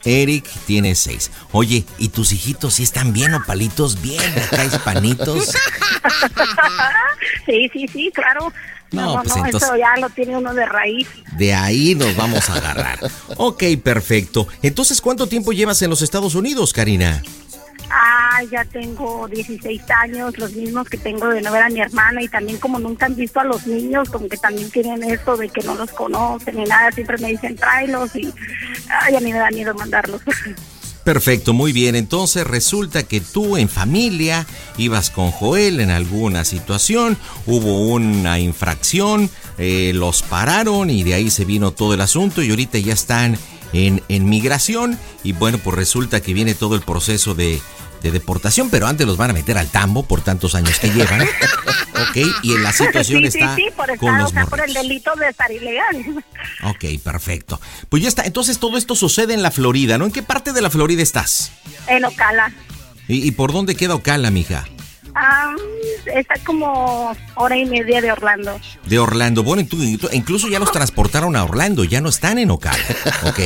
Eric 0.05 0.49
tiene 0.67 0.97
seis. 0.97 1.31
Oye, 1.53 1.85
¿y 1.97 2.09
tus 2.09 2.33
hijitos 2.33 2.75
sí 2.75 2.83
están 2.83 3.13
bien 3.13 3.35
opalitos, 3.35 4.03
bien 4.03 4.21
acá 4.37 4.65
hispanitos? 4.65 5.53
sí, 7.47 7.71
sí, 7.73 7.87
sí, 7.87 8.11
claro. 8.13 8.53
No, 8.91 9.03
No, 9.03 9.15
no, 9.15 9.23
pues 9.23 9.37
no, 9.37 9.45
entonces- 9.47 9.69
eso 9.69 9.77
ya 9.79 9.97
lo 10.01 10.11
tiene 10.11 10.37
uno 10.37 10.53
de 10.55 10.67
raíz. 10.67 11.07
De 11.37 11.55
ahí 11.55 11.95
nos 11.95 12.15
vamos 12.17 12.51
a 12.51 12.57
agarrar. 12.57 12.99
Ok, 13.37 13.63
perfecto. 13.83 14.49
Entonces, 14.61 15.01
¿cuánto 15.01 15.29
tiempo 15.29 15.53
llevas 15.53 15.81
en 15.83 15.91
los 15.91 16.03
Estados 16.03 16.35
Unidos, 16.35 16.73
Karina? 16.73 17.23
Ah, 17.91 18.22
ya 18.51 18.65
tengo 18.65 19.29
16 19.29 19.83
años, 19.91 20.39
los 20.39 20.53
mismos 20.53 20.89
que 20.89 20.99
tengo 20.99 21.29
de 21.29 21.43
no 21.43 21.53
ver 21.53 21.63
a 21.63 21.69
mi 21.69 21.81
hermana 21.81 22.23
y 22.23 22.29
también 22.29 22.59
como 22.59 22.79
nunca 22.79 23.07
han 23.07 23.17
visto 23.17 23.41
a 23.41 23.45
los 23.45 23.67
niños, 23.67 24.09
como 24.11 24.29
que 24.29 24.37
también 24.37 24.71
tienen 24.71 25.03
esto 25.05 25.37
de 25.37 25.49
que 25.49 25.63
no 25.63 25.75
los 25.75 25.91
conocen 25.91 26.57
ni 26.57 26.65
nada, 26.65 26.91
siempre 26.93 27.19
me 27.19 27.29
dicen 27.29 27.57
tráelos 27.57 28.15
y 28.17 28.33
ay, 28.89 29.17
a 29.17 29.21
mí 29.21 29.33
me 29.33 29.39
da 29.39 29.51
miedo 29.51 29.75
mandarlos. 29.75 30.23
Perfecto, 31.05 31.53
muy 31.53 31.73
bien. 31.73 31.97
Entonces 31.97 32.47
resulta 32.47 33.03
que 33.03 33.21
tú 33.21 33.57
en 33.57 33.69
familia 33.69 34.47
ibas 34.79 35.11
con 35.11 35.33
Joel 35.33 35.81
en 35.81 35.91
alguna 35.91 36.45
situación, 36.45 37.19
hubo 37.47 37.89
una 37.89 38.39
infracción, 38.39 39.29
eh, 39.59 39.93
los 39.95 40.23
pararon 40.23 40.91
y 40.91 41.03
de 41.03 41.15
ahí 41.15 41.31
se 41.31 41.45
vino 41.45 41.73
todo 41.73 41.95
el 41.95 42.01
asunto 42.01 42.43
y 42.43 42.51
ahorita 42.51 42.79
ya 42.79 42.93
están 42.93 43.37
en, 43.73 44.01
en 44.09 44.29
migración 44.29 44.97
y 45.25 45.33
bueno, 45.33 45.59
pues 45.59 45.77
resulta 45.77 46.21
que 46.21 46.35
viene 46.35 46.55
todo 46.55 46.77
el 46.77 46.83
proceso 46.83 47.35
de, 47.35 47.61
de 48.03 48.11
deportación, 48.11 48.71
pero 48.71 48.87
antes 48.87 49.07
los 49.07 49.17
van 49.17 49.31
a 49.31 49.33
meter 49.33 49.59
al 49.59 49.69
tambo 49.69 50.03
por 50.03 50.23
tantos 50.23 50.55
años 50.55 50.79
que 50.79 50.91
llevan. 50.91 51.23
ok, 51.23 52.17
y 52.43 52.53
en 52.53 52.63
la 52.63 52.73
situación 52.73 53.21
sí, 53.21 53.27
está 53.39 53.55
sí, 53.55 53.63
sí, 53.63 53.71
por 53.77 53.97
con 53.99 54.19
los 54.19 54.33
por 54.33 54.61
el 54.61 54.75
delito 54.75 55.13
de 55.17 55.29
estar 55.29 55.51
ilegal. 55.51 56.25
Ok, 56.65 56.85
perfecto. 57.03 57.61
Pues 57.89 58.03
ya 58.03 58.09
está. 58.09 58.25
Entonces 58.25 58.59
todo 58.59 58.77
esto 58.77 58.95
sucede 58.95 59.35
en 59.35 59.43
la 59.43 59.51
Florida, 59.51 59.99
¿no? 59.99 60.05
¿En 60.05 60.13
qué 60.13 60.23
parte 60.23 60.53
de 60.53 60.63
la 60.63 60.71
Florida 60.71 61.03
estás? 61.03 61.53
En 61.87 62.05
Ocala. 62.05 62.53
¿Y, 63.09 63.27
y 63.27 63.31
por 63.33 63.53
dónde 63.53 63.75
queda 63.75 63.95
Ocala, 63.95 64.31
mija? 64.31 64.65
Ah, 65.15 65.55
está 66.07 66.35
como 66.45 67.15
hora 67.35 67.57
y 67.57 67.67
media 67.67 68.01
de 68.01 68.11
Orlando. 68.13 68.59
De 68.87 68.99
Orlando. 68.99 69.43
Bueno, 69.43 69.67
incluso 70.13 70.49
ya 70.49 70.59
los 70.59 70.73
transportaron 70.73 71.37
a 71.37 71.45
Orlando, 71.45 71.85
ya 71.85 72.01
no 72.01 72.09
están 72.09 72.39
en 72.39 72.51
Ocala, 72.51 72.79
¿ok? 73.25 73.41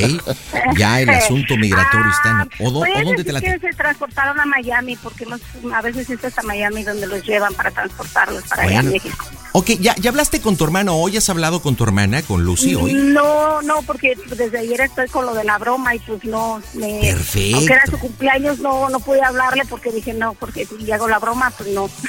Ya 0.77 1.01
el 1.01 1.11
asunto 1.11 1.57
migratorio 1.57 2.11
está 2.11 2.47
en... 2.59 2.67
¿O, 2.67 2.71
dó- 2.71 2.81
Puede 2.81 3.03
o 3.03 3.05
dónde 3.05 3.25
te 3.25 3.33
la... 3.33 3.41
que 3.41 3.59
se 3.59 3.71
transportaron 3.73 4.39
a 4.39 4.47
Miami 4.47 4.97
porque 4.97 5.27
los- 5.27 5.41
a 5.75 5.83
veces 5.83 6.09
es 6.09 6.25
hasta 6.25 6.43
Miami 6.43 6.85
donde 6.85 7.07
los 7.07 7.25
llevan 7.25 7.53
para 7.55 7.71
transportarlos 7.71 8.45
para 8.45 8.63
allá 8.63 8.79
a 8.79 8.83
Bueno. 8.83 8.91
México. 8.93 9.25
Ok, 9.53 9.71
¿ya, 9.81 9.95
¿ya 9.97 10.11
hablaste 10.11 10.43
con 10.43 10.57
tu 10.59 10.65
hermano 10.65 10.97
hoy? 10.97 11.17
¿Has 11.17 11.31
hablado 11.31 11.63
con 11.63 11.77
tu 11.77 11.85
hermana, 11.85 12.21
con 12.23 12.45
Lucy 12.45 12.75
hoy? 12.75 12.93
No, 12.93 13.63
no, 13.63 13.81
porque 13.83 14.15
desde 14.37 14.59
ayer 14.59 14.83
estoy 14.83 15.09
con 15.09 15.25
lo 15.25 15.35
de 15.35 15.45
la 15.45 15.57
broma 15.57 15.95
y 15.95 15.99
pues 16.01 16.23
no, 16.25 16.61
me, 16.75 17.01
Perfecto. 17.01 17.57
aunque 17.57 17.73
era 17.73 17.87
su 17.87 17.99
cumpleaños 17.99 18.59
no, 18.59 18.91
no 18.91 19.01
pude 19.01 19.23
hablarle 19.23 19.63
porque 19.69 19.91
dije 19.91 20.13
no, 20.13 20.35
porque 20.35 20.67
si 20.67 20.93
hago 20.93 21.09
la 21.09 21.19
broma 21.19 21.51
pues 21.56 21.56
no. 21.75 21.91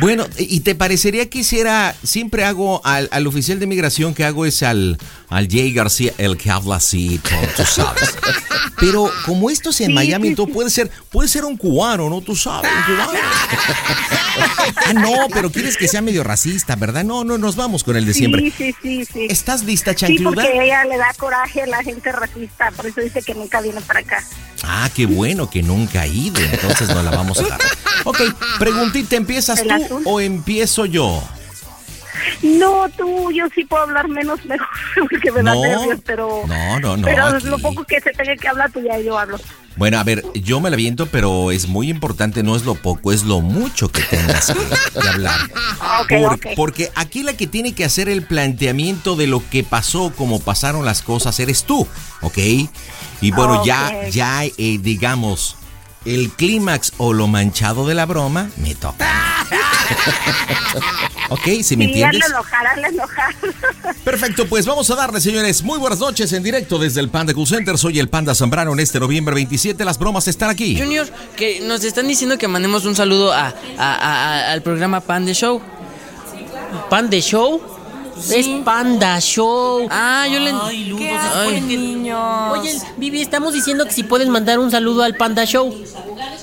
Bueno, 0.00 0.26
¿y 0.36 0.60
te 0.60 0.74
parecería 0.74 1.30
que 1.30 1.40
hiciera, 1.40 1.94
siempre 2.02 2.44
hago 2.44 2.84
al, 2.84 3.08
al 3.12 3.26
oficial 3.28 3.60
de 3.60 3.66
migración 3.68 4.14
que 4.14 4.24
hago 4.24 4.46
es 4.46 4.64
al, 4.64 4.98
al 5.28 5.46
Jay 5.48 5.72
García, 5.72 6.12
el 6.18 6.36
que 6.36 6.50
habla 6.50 6.76
así, 6.76 7.20
tú, 7.56 7.64
sabes. 7.64 8.12
Pero 8.80 9.08
como 9.26 9.48
esto 9.48 9.70
es 9.70 9.80
en 9.82 9.88
Sí, 9.88 9.92
Miami, 9.92 10.34
sí, 10.34 10.46
puede 10.52 10.70
ser, 10.70 10.90
puede 11.10 11.28
ser 11.28 11.44
un 11.44 11.56
cubano, 11.56 12.08
¿no? 12.10 12.20
Tú 12.20 12.34
sabes, 12.34 12.68
un 12.88 12.94
cubano. 12.96 13.12
Ah, 14.86 14.94
no, 14.94 15.12
pero 15.32 15.52
quieres 15.52 15.76
que 15.76 15.86
sea 15.88 16.00
medio 16.00 16.24
racista, 16.24 16.74
¿verdad? 16.74 17.04
No, 17.04 17.22
no, 17.22 17.36
nos 17.36 17.54
vamos 17.54 17.84
con 17.84 17.96
el 17.96 18.06
de 18.06 18.14
siempre. 18.14 18.40
Sí, 18.40 18.52
sí, 18.56 18.74
sí, 18.82 19.04
sí. 19.04 19.26
¿Estás 19.28 19.62
lista, 19.62 19.90
Sí, 19.92 19.98
chancluda? 19.98 20.42
porque 20.42 20.64
ella 20.64 20.84
le 20.84 20.96
da 20.96 21.12
coraje 21.18 21.62
a 21.62 21.66
la 21.66 21.82
gente 21.82 22.10
racista, 22.10 22.70
por 22.70 22.86
eso 22.86 23.02
dice 23.02 23.20
que 23.22 23.34
nunca 23.34 23.60
viene 23.60 23.80
para 23.82 24.00
acá. 24.00 24.24
Ah, 24.64 24.88
qué 24.94 25.06
bueno 25.06 25.50
que 25.50 25.62
nunca 25.62 26.02
ha 26.02 26.06
ido, 26.06 26.40
entonces 26.40 26.88
no 26.88 27.02
la 27.02 27.10
vamos 27.10 27.38
a 27.38 27.42
agarrar. 27.42 27.68
Ok, 28.04 28.20
preguntita, 28.58 29.16
¿empiezas 29.16 29.62
tú 29.88 30.02
o 30.04 30.20
empiezo 30.20 30.86
yo? 30.86 31.22
No, 32.42 32.88
tú, 32.96 33.30
yo 33.32 33.44
sí 33.54 33.64
puedo 33.64 33.84
hablar 33.84 34.08
menos 34.08 34.44
mejor 34.44 34.66
porque 35.10 35.30
me 35.30 35.42
da 35.42 35.54
No, 35.54 35.60
nervios, 35.62 36.00
pero, 36.04 36.42
no, 36.46 36.80
no, 36.80 36.96
no, 36.96 37.04
pero 37.06 37.26
aquí. 37.26 37.46
lo 37.46 37.58
poco 37.58 37.84
que 37.84 38.00
se 38.00 38.10
tenga 38.12 38.34
que 38.36 38.48
hablar, 38.48 38.70
pues 38.72 38.84
ya 38.84 38.98
yo 38.98 39.16
hablo. 39.18 39.38
Bueno, 39.76 39.98
a 39.98 40.04
ver, 40.04 40.22
yo 40.34 40.60
me 40.60 40.68
la 40.68 40.76
viento, 40.76 41.06
pero 41.06 41.50
es 41.50 41.66
muy 41.66 41.88
importante, 41.88 42.42
no 42.42 42.56
es 42.56 42.64
lo 42.64 42.74
poco, 42.74 43.10
es 43.10 43.22
lo 43.24 43.40
mucho 43.40 43.90
que 43.90 44.02
tengas 44.02 44.48
que, 44.52 45.00
que 45.00 45.08
hablar. 45.08 45.40
Por- 46.08 46.34
ok. 46.34 46.46
Porque 46.56 46.90
aquí 46.94 47.22
la 47.22 47.34
que 47.36 47.46
tiene 47.46 47.74
que 47.74 47.84
hacer 47.84 48.08
el 48.10 48.22
planteamiento 48.22 49.16
de 49.16 49.28
lo 49.28 49.42
que 49.48 49.64
pasó, 49.64 50.12
cómo 50.14 50.40
pasaron 50.40 50.84
las 50.84 51.00
cosas, 51.00 51.38
eres 51.40 51.64
tú, 51.64 51.86
¿ok? 52.20 52.38
Y 53.22 53.30
bueno, 53.30 53.64
ya, 53.64 53.92
Ok. 54.04 54.10
ya, 54.10 54.44
eh, 54.44 54.52
digamos, 54.80 55.56
el 56.04 56.30
clímax 56.30 56.92
o 56.98 57.12
lo 57.12 57.26
manchado 57.26 57.86
de 57.86 57.94
la 57.94 58.06
broma, 58.06 58.50
me 58.56 58.74
toca. 58.74 59.08
¿Ok? 61.28 61.44
¿Sí 61.62 61.76
me 61.76 61.86
Sí, 61.86 62.02
hazle 62.02 62.18
entiendes? 62.18 62.30
enojar, 62.30 62.66
hazle 62.66 62.88
enojar. 62.88 63.34
Perfecto, 64.04 64.46
pues 64.46 64.66
vamos 64.66 64.90
a 64.90 64.94
darle, 64.96 65.20
señores. 65.20 65.62
Muy 65.62 65.78
buenas 65.78 65.98
noches 65.98 66.32
en 66.32 66.42
directo 66.42 66.78
desde 66.78 67.00
el 67.00 67.08
Panda 67.08 67.32
Cool 67.34 67.46
Center. 67.46 67.78
Soy 67.78 67.98
el 67.98 68.08
Panda 68.08 68.34
Zambrano 68.34 68.72
en 68.72 68.80
este 68.80 69.00
noviembre 69.00 69.34
27. 69.34 69.84
Las 69.84 69.98
bromas 69.98 70.28
están 70.28 70.50
aquí. 70.50 70.78
Junior, 70.78 71.08
que 71.36 71.60
nos 71.60 71.84
están 71.84 72.06
diciendo 72.08 72.36
que 72.38 72.48
mandemos 72.48 72.84
un 72.84 72.94
saludo 72.94 73.32
a, 73.32 73.48
a- 73.48 73.54
a- 73.78 74.48
a- 74.48 74.52
al 74.52 74.62
programa 74.62 75.00
Pan 75.00 75.24
de 75.24 75.34
Show. 75.34 75.60
¿Pan 76.90 77.10
de 77.10 77.20
show? 77.20 77.60
Es 78.30 78.46
Panda 78.64 79.18
Show. 79.20 79.86
Ah, 79.90 80.26
yo 80.30 80.38
le... 80.40 80.52
Ay, 80.62 80.84
Ludo, 80.84 80.98
¿Qué 81.00 81.16
que- 81.68 81.76
niños? 81.76 82.18
Oye, 82.52 82.78
Vivi, 82.96 83.20
estamos 83.20 83.52
diciendo 83.52 83.84
que 83.86 83.92
si 83.92 84.02
pueden 84.02 84.30
mandar 84.30 84.58
un 84.58 84.70
saludo 84.70 85.02
al 85.02 85.16
Panda 85.16 85.44
Show. 85.44 85.74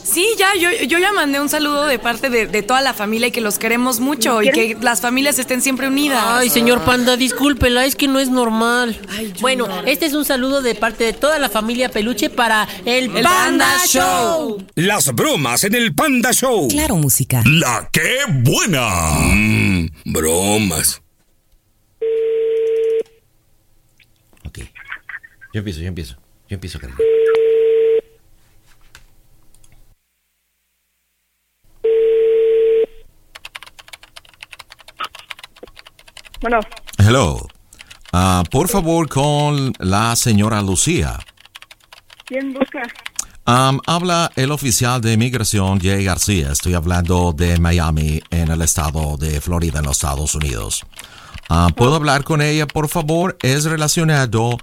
Sí, 0.03 0.25
ya, 0.37 0.49
yo, 0.59 0.69
yo 0.87 0.97
ya 0.97 1.13
mandé 1.13 1.39
un 1.39 1.49
saludo 1.49 1.85
de 1.85 1.99
parte 1.99 2.29
de, 2.29 2.47
de 2.47 2.63
toda 2.63 2.81
la 2.81 2.93
familia 2.93 3.27
y 3.27 3.31
que 3.31 3.41
los 3.41 3.59
queremos 3.59 3.99
mucho 3.99 4.41
y 4.41 4.51
que 4.51 4.75
las 4.81 5.01
familias 5.01 5.37
estén 5.39 5.61
siempre 5.61 5.87
unidas. 5.87 6.23
Ay, 6.25 6.49
señor 6.49 6.81
Panda, 6.81 7.15
discúlpela, 7.15 7.85
es 7.85 7.95
que 7.95 8.07
no 8.07 8.19
es 8.19 8.29
normal. 8.29 8.99
bueno, 9.39 9.67
este 9.85 10.05
es 10.07 10.13
un 10.13 10.25
saludo 10.25 10.61
de 10.61 10.73
parte 10.75 11.03
de 11.03 11.13
toda 11.13 11.37
la 11.39 11.47
familia 11.49 11.89
Peluche 11.89 12.29
para 12.29 12.67
el, 12.85 13.15
El 13.15 13.23
Panda 13.23 13.67
Show. 13.87 14.65
Las 14.75 15.13
bromas 15.13 15.63
en 15.63 15.75
el 15.75 15.93
Panda 15.93 16.31
Show. 16.33 16.67
Claro, 16.69 16.95
música. 16.95 17.43
La 17.45 17.87
que 17.91 18.17
buena. 18.29 18.89
Mm, 19.31 19.87
bromas. 20.05 21.01
Yo 25.51 25.59
empiezo, 25.59 25.81
yo 25.81 25.87
empiezo. 25.87 26.15
Yo 26.47 26.55
empiezo, 26.55 26.79
Karina. 26.79 26.99
Bueno. 36.41 36.59
Hello. 36.97 37.47
Uh, 38.13 38.43
por 38.49 38.69
favor, 38.69 39.09
con 39.09 39.73
la 39.79 40.15
señora 40.15 40.61
Lucía. 40.61 41.19
¿Quién 42.25 42.53
busca? 42.53 42.83
Um, 43.47 43.79
habla 43.87 44.31
el 44.35 44.51
oficial 44.51 45.01
de 45.01 45.13
inmigración 45.13 45.79
Jay 45.79 46.03
García. 46.03 46.51
Estoy 46.51 46.75
hablando 46.75 47.33
de 47.33 47.59
Miami, 47.59 48.21
en 48.29 48.51
el 48.51 48.61
estado 48.61 49.17
de 49.17 49.41
Florida, 49.41 49.79
en 49.79 49.85
los 49.85 49.97
Estados 49.97 50.35
Unidos. 50.35 50.85
Uh, 51.49 51.73
¿Puedo 51.73 51.93
oh. 51.93 51.95
hablar 51.95 52.23
con 52.23 52.41
ella, 52.41 52.67
por 52.67 52.87
favor? 52.87 53.37
Es 53.41 53.65
relacionado 53.65 54.57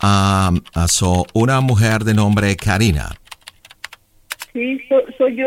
a, 0.00 0.50
a 0.74 0.88
so- 0.88 1.26
una 1.34 1.60
mujer 1.60 2.04
de 2.04 2.14
nombre 2.14 2.54
Karina. 2.56 3.14
Sí, 4.52 4.78
so- 4.88 5.12
soy 5.16 5.36
yo. 5.36 5.46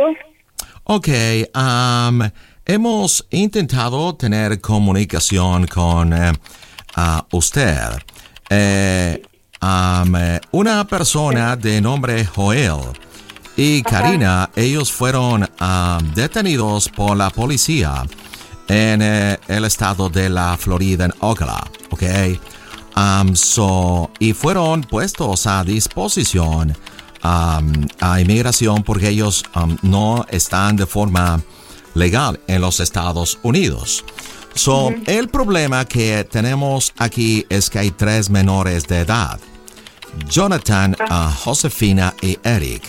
Ok, 0.84 1.08
am, 1.54 2.30
hemos 2.66 3.26
intentado 3.32 4.16
tener 4.16 4.60
comunicación 4.62 5.68
con 5.68 6.14
eh, 6.14 6.32
ah, 6.96 7.26
usted. 7.32 7.78
Eh, 8.50 9.22
eh, 9.64 10.40
una 10.52 10.86
persona 10.88 11.56
de 11.56 11.80
nombre 11.82 12.26
Joel 12.26 12.80
y 13.56 13.82
Karina, 13.84 14.50
ellos 14.56 14.92
fueron 14.92 15.48
detenidos 16.16 16.90
por 16.90 17.16
la 17.16 17.30
policía 17.30 18.04
en 18.68 19.02
eh, 19.02 19.38
el 19.48 19.66
estado 19.66 20.10
de 20.10 20.30
la 20.30 20.58
Florida, 20.58 21.06
en 21.06 21.14
Ocala, 21.20 21.64
ok. 21.92 22.04
Am, 23.04 23.36
so, 23.36 24.12
y 24.20 24.34
fueron 24.34 24.82
puestos 24.82 25.48
a 25.48 25.64
disposición 25.64 26.78
am, 27.24 27.88
a 28.00 28.22
inmigración 28.22 28.84
porque 28.84 29.10
ellos 29.10 29.44
am, 29.54 29.76
no 29.82 30.24
están 30.30 30.76
de 30.76 30.86
forma 30.86 31.42
legal 31.96 32.40
en 32.46 32.62
los 32.62 32.80
Estados 32.80 33.40
Unidos. 33.42 34.06
So, 34.54 34.94
el 35.08 35.30
problema 35.30 35.84
que 35.86 36.24
tenemos 36.26 36.94
aquí 36.96 37.44
es 37.50 37.72
que 37.72 37.80
hay 37.80 37.90
tres 37.90 38.30
menores 38.30 38.86
de 38.86 39.00
edad. 39.00 39.40
Jonathan, 40.30 40.96
ah, 41.00 41.36
Josefina 41.44 42.14
y 42.22 42.38
Eric. 42.44 42.84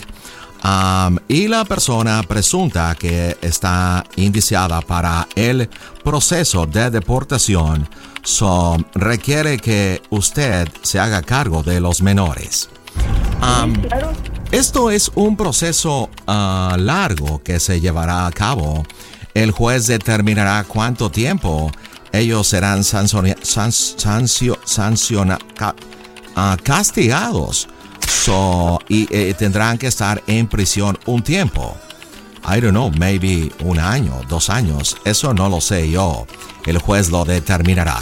Y 1.27 1.47
la 1.47 1.65
persona 1.65 2.23
presunta 2.23 2.95
que 2.95 3.37
está 3.41 4.03
indiciada 4.15 4.81
para 4.81 5.27
el 5.35 5.69
proceso 6.03 6.65
de 6.65 6.89
deportación 6.89 7.87
so, 8.23 8.77
requiere 8.95 9.57
que 9.57 10.01
usted 10.09 10.69
se 10.81 10.99
haga 10.99 11.21
cargo 11.21 11.63
de 11.63 11.81
los 11.81 12.01
menores. 12.01 12.69
Esto 14.51 14.89
es 14.91 15.11
un 15.15 15.35
proceso 15.35 16.09
ah, 16.27 16.77
largo 16.79 17.41
que 17.43 17.59
se 17.59 17.81
llevará 17.81 18.25
a 18.27 18.31
cabo. 18.31 18.85
El 19.33 19.51
juez 19.51 19.87
determinará 19.87 20.63
cuánto 20.63 21.09
tiempo 21.09 21.71
ellos 22.13 22.47
serán 22.47 22.83
sanciona- 22.83 23.35
san- 23.41 23.71
sancio- 23.71 24.59
sanciona- 24.63 25.39
ca- 25.55 25.75
ah, 26.35 26.55
castigados 26.63 27.67
So, 28.07 28.79
y 28.87 29.07
eh, 29.11 29.33
tendrán 29.37 29.77
que 29.77 29.87
estar 29.87 30.23
en 30.27 30.47
prisión 30.47 30.97
un 31.05 31.23
tiempo. 31.23 31.75
I 32.45 32.59
don't 32.59 32.71
know, 32.71 32.91
maybe 32.91 33.51
un 33.59 33.79
año, 33.79 34.21
dos 34.27 34.49
años. 34.49 34.97
Eso 35.05 35.33
no 35.33 35.49
lo 35.49 35.61
sé 35.61 35.89
yo. 35.89 36.27
El 36.65 36.77
juez 36.77 37.09
lo 37.09 37.25
determinará. 37.25 38.01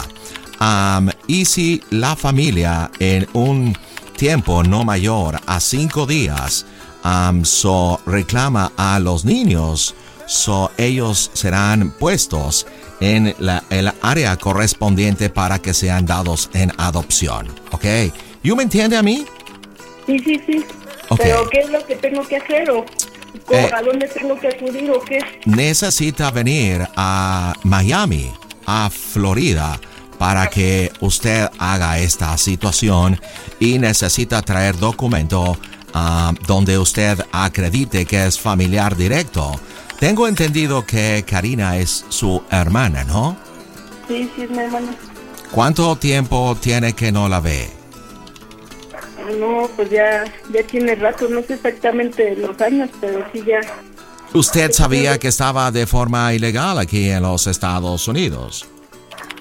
Am, 0.58 1.10
y 1.26 1.44
si 1.44 1.82
la 1.90 2.14
familia 2.14 2.90
en 2.98 3.28
un 3.32 3.76
tiempo 4.16 4.62
no 4.62 4.84
mayor 4.84 5.40
a 5.46 5.58
cinco 5.58 6.06
días 6.06 6.66
am, 7.02 7.44
so 7.44 8.00
reclama 8.06 8.72
a 8.76 9.00
los 9.00 9.24
niños, 9.24 9.94
so 10.26 10.70
ellos 10.76 11.30
serán 11.34 11.90
puestos 11.90 12.66
en 13.00 13.34
la, 13.40 13.64
el 13.70 13.92
área 14.02 14.36
correspondiente 14.36 15.30
para 15.30 15.58
que 15.58 15.74
sean 15.74 16.06
dados 16.06 16.48
en 16.52 16.72
adopción. 16.78 17.48
¿Ok? 17.72 17.84
¿You 18.44 18.54
me 18.54 18.62
entiende 18.62 18.96
a 18.96 19.02
mí? 19.02 19.24
Sí, 20.06 20.18
sí, 20.18 20.40
sí. 20.46 20.64
Pero 21.16 21.48
¿qué 21.50 21.60
es 21.60 21.70
lo 21.70 21.84
que 21.86 21.96
tengo 21.96 22.26
que 22.26 22.36
hacer 22.36 22.70
o 22.70 22.84
Eh. 23.50 23.70
a 23.74 23.82
dónde 23.82 24.06
tengo 24.08 24.38
que 24.38 24.48
acudir 24.48 24.90
o 24.90 25.00
qué? 25.00 25.18
necesita 25.46 26.30
venir 26.30 26.86
a 26.96 27.54
Miami, 27.64 28.30
a 28.66 28.90
Florida, 28.90 29.80
para 30.18 30.48
que 30.48 30.92
usted 31.00 31.48
haga 31.58 31.98
esta 31.98 32.36
situación 32.38 33.18
y 33.58 33.78
necesita 33.78 34.42
traer 34.42 34.76
documento 34.78 35.56
ah, 35.94 36.32
donde 36.46 36.78
usted 36.78 37.18
acredite 37.32 38.04
que 38.06 38.26
es 38.26 38.38
familiar 38.38 38.96
directo. 38.96 39.58
Tengo 39.98 40.26
entendido 40.28 40.84
que 40.86 41.24
Karina 41.26 41.76
es 41.78 42.04
su 42.08 42.42
hermana, 42.50 43.04
¿no? 43.04 43.36
Sí, 44.08 44.30
sí, 44.36 44.42
es 44.42 44.50
mi 44.50 44.58
hermana. 44.58 44.94
¿Cuánto 45.50 45.96
tiempo 45.96 46.56
tiene 46.60 46.92
que 46.94 47.12
no 47.12 47.28
la 47.28 47.40
ve? 47.40 47.70
No, 49.38 49.68
pues 49.76 49.90
ya, 49.90 50.24
ya 50.52 50.62
tiene 50.64 50.94
rato, 50.94 51.28
no 51.28 51.42
sé 51.42 51.54
exactamente 51.54 52.36
los 52.36 52.60
años, 52.60 52.90
pero 53.00 53.24
sí 53.32 53.42
ya. 53.46 53.60
Usted 54.34 54.72
sabía 54.72 55.18
que 55.18 55.28
estaba 55.28 55.70
de 55.70 55.86
forma 55.86 56.32
ilegal 56.32 56.78
aquí 56.78 57.10
en 57.10 57.22
los 57.22 57.46
Estados 57.46 58.08
Unidos. 58.08 58.66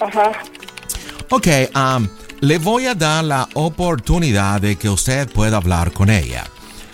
Ajá. 0.02 0.32
Ok, 1.30 1.48
um, 1.76 2.08
le 2.42 2.58
voy 2.58 2.88
a 2.88 2.96
dar 2.96 3.24
la 3.24 3.48
oportunidad 3.54 4.60
de 4.60 4.76
que 4.76 4.90
usted 4.90 5.32
pueda 5.32 5.58
hablar 5.58 5.94
con 5.94 6.10
ella. 6.10 6.46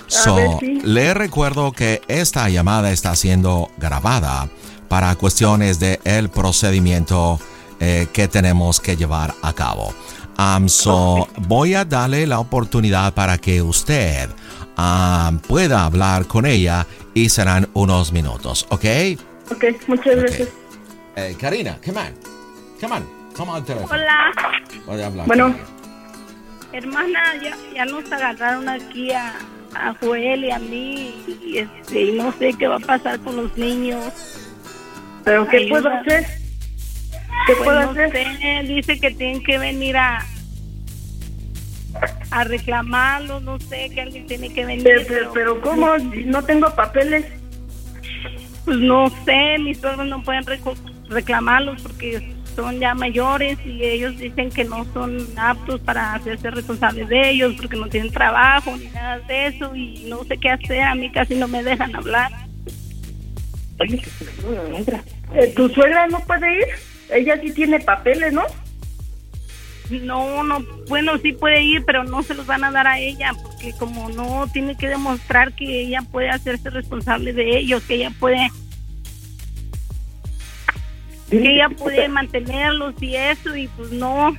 So, 0.08 0.36
ver, 0.36 0.50
sí. 0.60 0.82
le 0.84 1.13
recuerdo 1.13 1.71
que 1.71 2.02
esta 2.08 2.47
llamada 2.50 2.91
está 2.91 3.15
siendo 3.15 3.69
grabada 3.78 4.47
para 4.88 5.15
cuestiones 5.15 5.80
de 5.80 6.00
el 6.04 6.30
procedimiento 6.30 7.39
eh, 7.80 8.08
que 8.13 8.28
tenemos 8.28 8.80
que 8.80 8.95
llevar 8.95 9.34
a 9.41 9.54
cabo. 9.54 9.93
Um, 10.39 10.67
so, 10.69 11.28
voy 11.47 11.73
a 11.73 11.84
darle 11.84 12.28
la 12.28 12.39
oportunidad 12.39 13.13
para 13.13 13.38
que 13.39 13.62
usted 13.62 14.30
um, 14.78 15.39
pueda 15.39 15.86
hablar 15.86 16.28
con 16.28 16.45
ella 16.45 16.86
y 17.15 17.30
serán 17.30 17.67
unos 17.73 18.12
minutos, 18.12 18.67
¿ok? 18.69 18.86
Ok, 19.52 19.63
muchas 19.88 20.15
gracias. 20.15 20.50
Eh, 21.15 21.36
Karina, 21.39 21.80
come 21.84 22.00
on, 22.00 22.13
come 23.36 23.50
on, 23.52 23.58
el 23.58 23.63
teléfono. 23.63 23.93
Hola, 23.95 24.32
Voy 24.86 25.02
a 25.02 25.08
hablar 25.08 25.26
Bueno. 25.26 25.56
hermana, 26.71 27.19
ya, 27.41 27.58
ya 27.73 27.86
nos 27.86 28.12
agarraron 28.12 28.69
aquí 28.69 29.12
a, 29.13 29.34
a 29.73 29.95
Joel 30.00 30.45
y 30.45 30.52
a 30.52 30.60
mí 30.60 31.15
y, 31.43 31.58
este, 31.58 32.02
y 32.04 32.12
no 32.12 32.32
sé 32.38 32.54
qué 32.54 32.67
va 32.67 32.76
a 32.76 32.80
pasar 32.80 33.19
con 33.21 33.38
los 33.38 33.58
niños. 33.58 34.13
¿Pero 35.23 35.47
qué 35.47 35.58
Ayuda. 35.58 35.69
puedo 35.82 35.89
hacer? 35.95 36.26
¿Qué 37.45 37.54
Pues 37.54 37.60
puedo 37.65 37.82
no 37.84 37.91
hacer? 37.91 38.12
sé, 38.12 38.63
dice 38.67 39.00
que 39.00 39.12
tienen 39.12 39.43
que 39.43 39.58
venir 39.58 39.97
a 39.97 40.26
a 42.30 42.43
reclamarlo, 42.43 43.39
no 43.39 43.60
sé, 43.60 43.89
que 43.89 44.02
alguien 44.02 44.28
tiene 44.28 44.54
que 44.54 44.65
venir. 44.65 44.84
Pero, 44.84 45.04
pero, 45.08 45.34
pero 45.34 45.62
¿cómo? 45.62 45.97
No 46.26 46.43
tengo 46.43 46.69
papeles. 46.76 47.26
Pues 48.65 48.78
no 48.80 49.10
sé, 49.26 49.58
mis 49.60 49.80
suegros 49.80 50.06
no 50.08 50.21
pueden 50.21 50.43
reclamarlos 51.10 51.82
porque 51.82 52.36
son 52.56 52.80
ya 52.80 52.93
mayores 52.93 53.58
y 53.65 53.82
ellos 53.84 54.17
dicen 54.17 54.50
que 54.52 54.65
no 54.65 54.86
son 54.93 55.17
aptos 55.38 55.80
para 55.82 56.15
hacerse 56.15 56.52
responsables 56.52 57.08
de 57.08 57.30
ellos 57.30 57.54
porque 57.56 57.78
no 57.78 57.88
tienen 57.88 58.12
trabajo 58.12 58.76
ni 58.76 58.88
nada 58.88 59.19
de 59.19 59.47
eso 59.47 59.73
y 59.76 60.06
no 60.10 60.23
sé 60.26 60.38
qué 60.38 60.50
hacer, 60.50 60.82
a 60.82 60.95
mí 60.95 61.10
casi 61.12 61.36
no 61.36 61.47
me 61.47 61.63
dejan 61.63 61.95
hablar. 61.95 62.32
Eh, 63.80 65.54
¿Tu 65.56 65.69
suegra 65.69 66.08
no 66.08 66.19
puede 66.21 66.52
ir? 66.60 66.65
Ella 67.10 67.39
sí 67.41 67.52
tiene 67.52 67.80
papeles, 67.80 68.34
¿no? 68.34 68.43
No, 69.89 70.43
no, 70.43 70.60
bueno, 70.89 71.17
sí 71.20 71.32
puede 71.32 71.62
ir, 71.62 71.86
pero 71.86 72.04
no 72.04 72.22
se 72.22 72.34
los 72.34 72.46
van 72.46 72.63
a 72.63 72.72
dar 72.72 72.88
a 72.88 73.00
ella, 73.00 73.32
porque 73.41 73.74
como 73.74 74.10
no 74.10 74.48
tiene 74.52 74.76
que 74.76 74.89
demostrar 74.89 75.54
que 75.54 75.84
ella 75.84 76.02
puede 76.12 76.30
hacerse 76.30 76.70
responsable 76.70 77.32
de 77.32 77.58
ellos, 77.58 77.84
que 77.84 77.96
ella 77.96 78.12
puede, 78.20 78.50
que 81.30 81.56
ella 81.56 81.70
puede 81.70 82.10
mantenerlos 82.10 82.96
y 83.02 83.15
eso, 83.15 83.56
y 83.56 83.67
pues 83.69 83.92
no. 83.92 84.36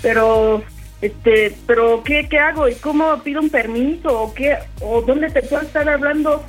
Pero, 0.00 0.64
este, 1.02 1.54
pero 1.66 2.02
¿qué, 2.02 2.26
qué 2.26 2.38
hago? 2.38 2.68
¿Y 2.68 2.76
cómo 2.76 3.22
pido 3.22 3.42
un 3.42 3.50
permiso? 3.50 4.22
¿O 4.22 4.32
qué? 4.32 4.56
¿O 4.80 5.02
dónde 5.02 5.28
te 5.28 5.42
puedo 5.42 5.62
estar 5.62 5.86
hablando? 5.86 6.42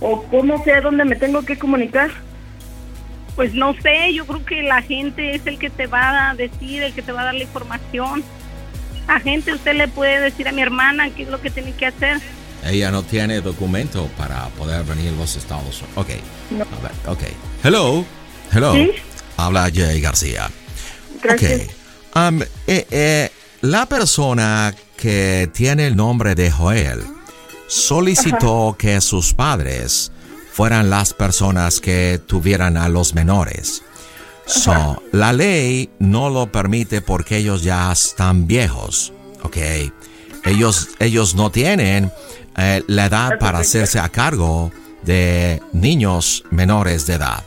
¿O 0.00 0.24
cómo 0.24 0.62
sé 0.64 0.72
a 0.72 0.80
dónde 0.80 1.04
me 1.04 1.14
tengo 1.14 1.44
que 1.44 1.56
comunicar? 1.56 2.10
Pues 3.36 3.52
no 3.54 3.74
sé, 3.82 4.14
yo 4.14 4.26
creo 4.26 4.44
que 4.44 4.62
la 4.62 4.82
gente 4.82 5.34
es 5.34 5.46
el 5.46 5.58
que 5.58 5.68
te 5.68 5.86
va 5.86 6.30
a 6.30 6.34
decir, 6.34 6.82
el 6.82 6.94
que 6.94 7.02
te 7.02 7.12
va 7.12 7.20
a 7.20 7.24
dar 7.26 7.34
la 7.34 7.42
información. 7.42 8.24
A 9.06 9.20
gente 9.20 9.52
usted 9.52 9.74
le 9.74 9.88
puede 9.88 10.18
decir 10.20 10.48
a 10.48 10.52
mi 10.52 10.62
hermana 10.62 11.10
qué 11.10 11.24
es 11.24 11.28
lo 11.28 11.40
que 11.40 11.50
tiene 11.50 11.72
que 11.72 11.86
hacer. 11.86 12.18
Ella 12.64 12.90
no 12.90 13.02
tiene 13.02 13.40
documento 13.42 14.08
para 14.16 14.48
poder 14.48 14.84
venir 14.84 15.10
a 15.10 15.16
los 15.16 15.36
Estados 15.36 15.82
Unidos. 15.82 15.96
Ok. 15.96 16.10
A 16.52 16.82
ver, 16.82 16.92
ok. 17.06 17.22
Hello. 17.62 18.04
Hello. 18.52 18.72
¿Sí? 18.72 18.90
Habla 19.36 19.70
Jay 19.72 20.00
García. 20.00 20.50
Gracias. 21.22 21.62
Ok. 21.62 22.16
Um, 22.16 22.42
eh, 22.66 22.86
eh, 22.90 23.30
la 23.60 23.86
persona 23.86 24.74
que 24.96 25.50
tiene 25.52 25.86
el 25.86 25.96
nombre 25.96 26.34
de 26.34 26.50
Joel 26.50 27.04
solicitó 27.68 28.74
que 28.78 29.00
sus 29.00 29.34
padres 29.34 30.10
fueran 30.56 30.88
las 30.88 31.12
personas 31.12 31.80
que 31.82 32.18
tuvieran 32.26 32.78
a 32.78 32.88
los 32.88 33.12
menores. 33.12 33.82
So, 34.46 35.02
la 35.12 35.34
ley 35.34 35.90
no 35.98 36.30
lo 36.30 36.50
permite 36.50 37.02
porque 37.02 37.36
ellos 37.36 37.62
ya 37.62 37.92
están 37.92 38.46
viejos, 38.46 39.12
¿ok? 39.42 39.56
Ellos, 40.46 40.88
ellos 40.98 41.34
no 41.34 41.50
tienen 41.50 42.10
eh, 42.56 42.82
la 42.86 43.04
edad 43.04 43.38
para 43.38 43.58
hacerse 43.58 43.98
a 43.98 44.08
cargo 44.08 44.72
de 45.02 45.60
niños 45.74 46.42
menores 46.50 47.06
de 47.06 47.14
edad. 47.14 47.44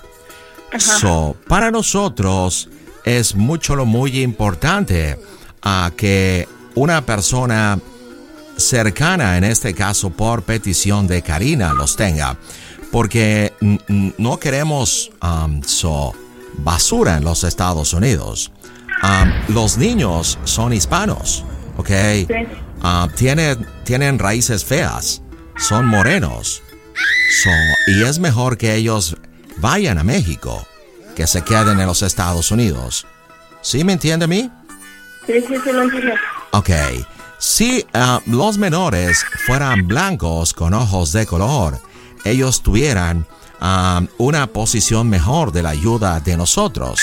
So, 0.78 1.36
para 1.47 1.72
nosotros 1.72 2.70
es 3.05 3.34
mucho 3.34 3.76
lo 3.76 3.88
muy 3.88 4.22
importante 4.22 5.18
a 5.64 5.91
que 5.97 6.47
una 6.76 7.03
persona 7.07 7.80
cercana, 8.55 9.38
en 9.38 9.45
este 9.45 9.74
caso 9.74 10.12
por 10.12 10.43
petición 10.43 11.07
de 11.07 11.24
Karina, 11.24 11.74
los 11.74 11.95
tenga, 11.95 12.38
porque 12.92 13.54
no 14.18 14.40
queremos 14.40 15.12
um, 15.22 15.62
so, 15.64 16.14
basura 16.58 17.18
en 17.18 17.24
los 17.24 17.44
Estados 17.44 17.94
Unidos. 17.94 18.52
Um, 19.04 19.54
los 19.54 19.78
niños 19.78 20.38
son 20.44 20.74
hispanos, 20.74 21.46
¿ok? 21.78 21.90
Ah, 22.82 23.08
tienen, 23.16 23.66
tienen 23.84 24.20
raíces 24.20 24.66
feas, 24.66 25.22
son 25.58 25.86
morenos. 25.86 26.62
So, 27.44 27.50
y 27.88 28.04
es 28.04 28.20
mejor 28.20 28.58
que 28.58 28.76
ellos 28.76 29.16
vayan 29.58 29.98
a 29.98 30.04
México 30.04 30.66
que 31.16 31.28
se 31.28 31.42
queden 31.42 31.80
en 31.80 31.86
los 31.86 32.02
Estados 32.02 32.52
Unidos. 32.52 33.06
¿Sí 33.62 33.84
me 33.84 33.94
entiende 33.94 34.26
a 34.26 34.28
mí? 34.28 34.50
Sí, 35.28 35.34
sí, 35.48 35.56
sí, 35.64 35.72
lo 35.72 35.84
entiendo. 35.84 36.14
Ok. 36.52 36.70
Si 37.38 37.86
ah, 37.94 38.22
los 38.26 38.58
menores 38.58 39.26
fueran 39.46 39.88
blancos 39.88 40.54
con 40.54 40.74
ojos 40.74 41.12
de 41.12 41.26
color, 41.26 41.80
ellos 42.26 42.61
tuvieran 42.61 43.26
ah, 43.59 44.01
una 44.17 44.47
posición 44.47 45.09
mejor 45.09 45.51
de 45.51 45.63
la 45.63 45.70
ayuda 45.70 46.20
de 46.20 46.38
nosotros. 46.38 46.99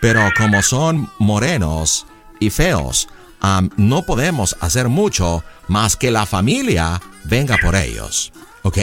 Pero 0.00 0.20
como 0.36 0.62
son 0.62 1.10
morenos 1.18 2.06
y 2.38 2.50
feos, 2.50 3.08
ah, 3.40 3.62
no 3.76 4.02
podemos 4.02 4.56
hacer 4.60 4.88
mucho 4.88 5.42
más 5.68 5.96
que 5.96 6.10
la 6.10 6.26
familia 6.26 7.00
venga 7.24 7.56
por 7.62 7.74
ellos. 7.74 8.32
¿Ok? 8.62 8.78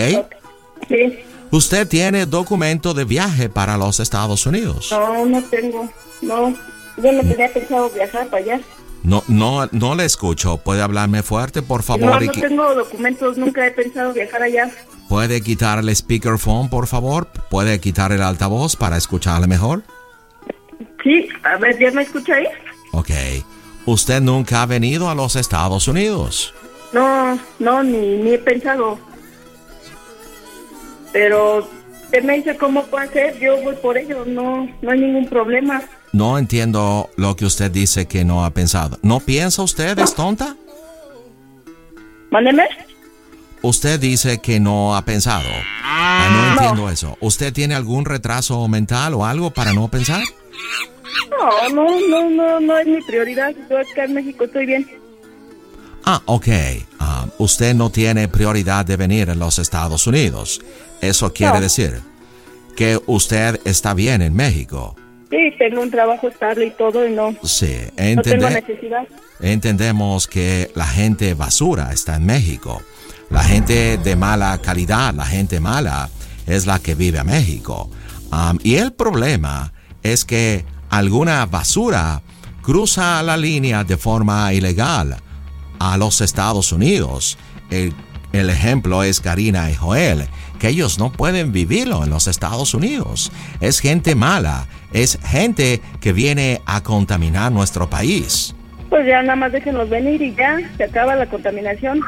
Sí. 0.88 1.20
¿Usted 1.52 1.88
tiene 1.88 2.26
documento 2.26 2.96
de 2.96 3.06
viaje 3.06 3.48
para 3.48 3.78
los 3.78 4.00
Estados 4.00 4.46
Unidos? 4.48 4.90
No, 4.92 5.26
no 5.26 5.44
tengo. 5.44 5.88
No. 6.22 6.56
Yo 6.98 7.12
no 7.12 7.22
tenía 7.22 7.54
pensado 7.54 7.90
viajar 7.92 8.28
para 8.28 8.44
allá. 8.44 8.62
No, 9.04 9.24
no, 9.28 9.68
no 9.72 9.94
le 9.94 10.06
escucho. 10.06 10.58
¿Puede 10.58 10.82
hablarme 10.82 11.22
fuerte, 11.22 11.62
por 11.62 11.84
favor? 11.84 12.06
No, 12.06 12.20
no 12.20 12.32
tengo 12.32 12.74
documentos. 12.74 13.38
Nunca 13.38 13.68
he 13.68 13.72
pensado 13.72 14.14
viajar 14.14 14.42
allá. 14.42 14.72
¿Puede 15.14 15.42
quitar 15.42 15.78
el 15.78 15.96
speakerphone, 15.96 16.70
por 16.70 16.88
favor? 16.88 17.28
¿Puede 17.52 17.80
quitar 17.80 18.12
el 18.12 18.24
altavoz 18.24 18.76
para 18.76 18.98
escucharle 18.98 19.46
mejor? 19.46 19.84
Sí, 21.04 21.30
a 21.44 21.56
ver, 21.58 21.78
¿ya 21.78 21.92
me 21.92 22.02
escucha 22.02 22.34
ahí? 22.34 22.48
Ok. 22.94 23.12
¿Usted 23.86 24.22
nunca 24.22 24.64
ha 24.64 24.66
venido 24.66 25.12
a 25.12 25.14
los 25.14 25.36
Estados 25.36 25.88
Unidos? 25.88 26.56
No, 26.94 27.38
no, 27.60 27.84
ni, 27.84 28.24
ni 28.24 28.32
he 28.32 28.38
pensado. 28.40 28.98
Pero 31.12 31.70
usted 32.06 32.24
me 32.24 32.38
dice 32.38 32.58
cómo 32.58 32.84
puedo 32.86 33.06
hacer, 33.08 33.40
yo 33.40 33.62
voy 33.62 33.76
por 33.76 34.00
ello, 34.00 34.26
no, 34.26 34.68
no 34.82 34.92
hay 34.92 35.00
ningún 35.00 35.28
problema. 35.28 35.84
No 36.12 36.40
entiendo 36.40 37.12
lo 37.18 37.36
que 37.36 37.46
usted 37.46 37.70
dice 37.70 38.08
que 38.08 38.26
no 38.26 38.46
ha 38.46 38.50
pensado. 38.50 38.98
¿No 39.04 39.20
piensa 39.20 39.62
usted, 39.62 40.00
es 40.00 40.16
tonta? 40.16 40.56
Mándeme. 42.32 42.64
Usted 43.64 44.00
dice 44.00 44.40
que 44.40 44.60
no 44.60 44.96
ha 44.96 45.04
pensado. 45.06 45.48
Ah, 45.84 46.30
no 46.32 46.54
entiendo 46.62 46.90
eso. 46.90 47.18
¿Usted 47.22 47.54
tiene 47.54 47.76
algún 47.76 48.04
retraso 48.06 48.68
mental 48.68 49.14
o 49.14 49.26
algo 49.26 49.52
para 49.52 49.72
no 49.74 49.88
pensar? 49.88 50.22
No, 51.32 51.70
no, 51.70 52.08
no, 52.10 52.30
no, 52.30 52.60
no 52.60 52.78
es 52.78 52.86
mi 52.88 53.02
prioridad. 53.02 53.54
Yo 53.70 53.78
acá 53.78 54.04
en 54.04 54.14
México 54.16 54.44
estoy 54.44 54.66
bien. 54.66 54.88
Ah, 56.06 56.22
ok. 56.26 56.48
Ah, 57.00 57.26
usted 57.38 57.74
no 57.74 57.90
tiene 57.90 58.28
prioridad 58.28 58.86
de 58.86 58.98
venir 58.98 59.30
a 59.30 59.36
los 59.36 59.58
Estados 59.60 60.06
Unidos. 60.08 60.62
Eso 61.02 61.32
quiere 61.32 61.54
No. 61.56 61.62
decir 61.62 62.02
que 62.76 63.00
usted 63.06 63.62
está 63.64 63.94
bien 63.94 64.22
en 64.22 64.34
México. 64.36 64.96
Sí, 65.30 65.38
tengo 65.58 65.82
un 65.82 65.90
trabajo 65.90 66.28
estable 66.28 66.66
y 66.68 66.72
todo 66.72 67.08
y 67.08 67.12
no, 67.12 67.34
Sí, 67.44 67.76
no 68.16 68.22
tengo 68.22 68.50
necesidad. 68.50 69.08
entendemos 69.40 70.28
que 70.28 70.70
la 70.76 70.86
gente 70.86 71.34
basura 71.34 71.92
está 71.94 72.18
en 72.18 72.26
México. 72.26 72.82
La 73.34 73.44
gente 73.44 73.98
de 73.98 74.16
mala 74.16 74.60
calidad, 74.60 75.12
la 75.16 75.26
gente 75.26 75.60
mala, 75.60 76.08
es 76.46 76.68
la 76.68 76.78
que 76.78 76.94
vive 76.94 77.18
a 77.18 77.24
México. 77.24 77.90
Am, 78.30 78.60
y 78.62 78.76
el 78.76 78.94
problema 78.94 79.74
es 80.04 80.24
que 80.24 80.64
alguna 80.92 81.48
basura 81.48 82.22
cruza 82.62 83.24
la 83.24 83.36
línea 83.36 83.84
de 83.84 83.98
forma 83.98 84.54
ilegal 84.54 85.18
a 85.80 85.98
los 85.98 86.22
Estados 86.22 86.72
Unidos. 86.72 87.40
El, 87.72 87.96
el 88.34 88.52
ejemplo 88.52 89.02
es 89.02 89.20
Karina 89.20 89.72
y 89.72 89.74
Joel, 89.74 90.28
que 90.60 90.68
ellos 90.68 91.00
no 91.00 91.12
pueden 91.12 91.52
vivirlo 91.52 92.04
en 92.04 92.12
los 92.12 92.28
Estados 92.28 92.76
Unidos. 92.76 93.32
Es 93.62 93.80
gente 93.80 94.14
mala, 94.14 94.68
es 94.92 95.18
gente 95.26 95.82
que 96.02 96.14
viene 96.14 96.62
a 96.68 96.84
contaminar 96.84 97.52
nuestro 97.52 97.90
país. 97.90 98.54
Pues 98.92 99.08
ya 99.08 99.24
nada 99.24 99.36
más 99.36 99.52
déjenlos 99.52 99.90
venir 99.90 100.22
y 100.22 100.36
ya, 100.36 100.60
se 100.78 100.84
acaba 100.84 101.16
la 101.16 101.26
contaminación. 101.26 102.00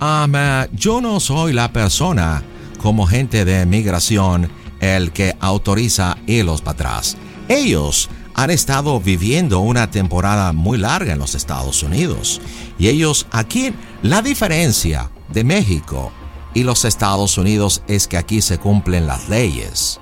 Eh, 0.00 0.68
yo 0.72 1.00
no 1.00 1.20
soy 1.20 1.52
la 1.52 1.72
persona 1.72 2.42
como 2.78 3.06
gente 3.06 3.44
de 3.44 3.64
migración 3.66 4.50
el 4.80 5.12
que 5.12 5.34
autoriza 5.40 6.16
irlos 6.26 6.60
para 6.60 6.74
atrás. 6.74 7.16
Ellos 7.48 8.10
han 8.34 8.50
estado 8.50 9.00
viviendo 9.00 9.60
una 9.60 9.90
temporada 9.90 10.52
muy 10.52 10.76
larga 10.76 11.12
en 11.12 11.18
los 11.18 11.34
Estados 11.34 11.82
Unidos. 11.82 12.40
Y 12.78 12.88
ellos 12.88 13.26
aquí, 13.30 13.72
la 14.02 14.20
diferencia 14.20 15.10
de 15.32 15.44
México 15.44 16.12
y 16.52 16.64
los 16.64 16.84
Estados 16.84 17.38
Unidos 17.38 17.82
es 17.86 18.08
que 18.08 18.16
aquí 18.16 18.42
se 18.42 18.58
cumplen 18.58 19.06
las 19.06 19.28
leyes. 19.28 20.00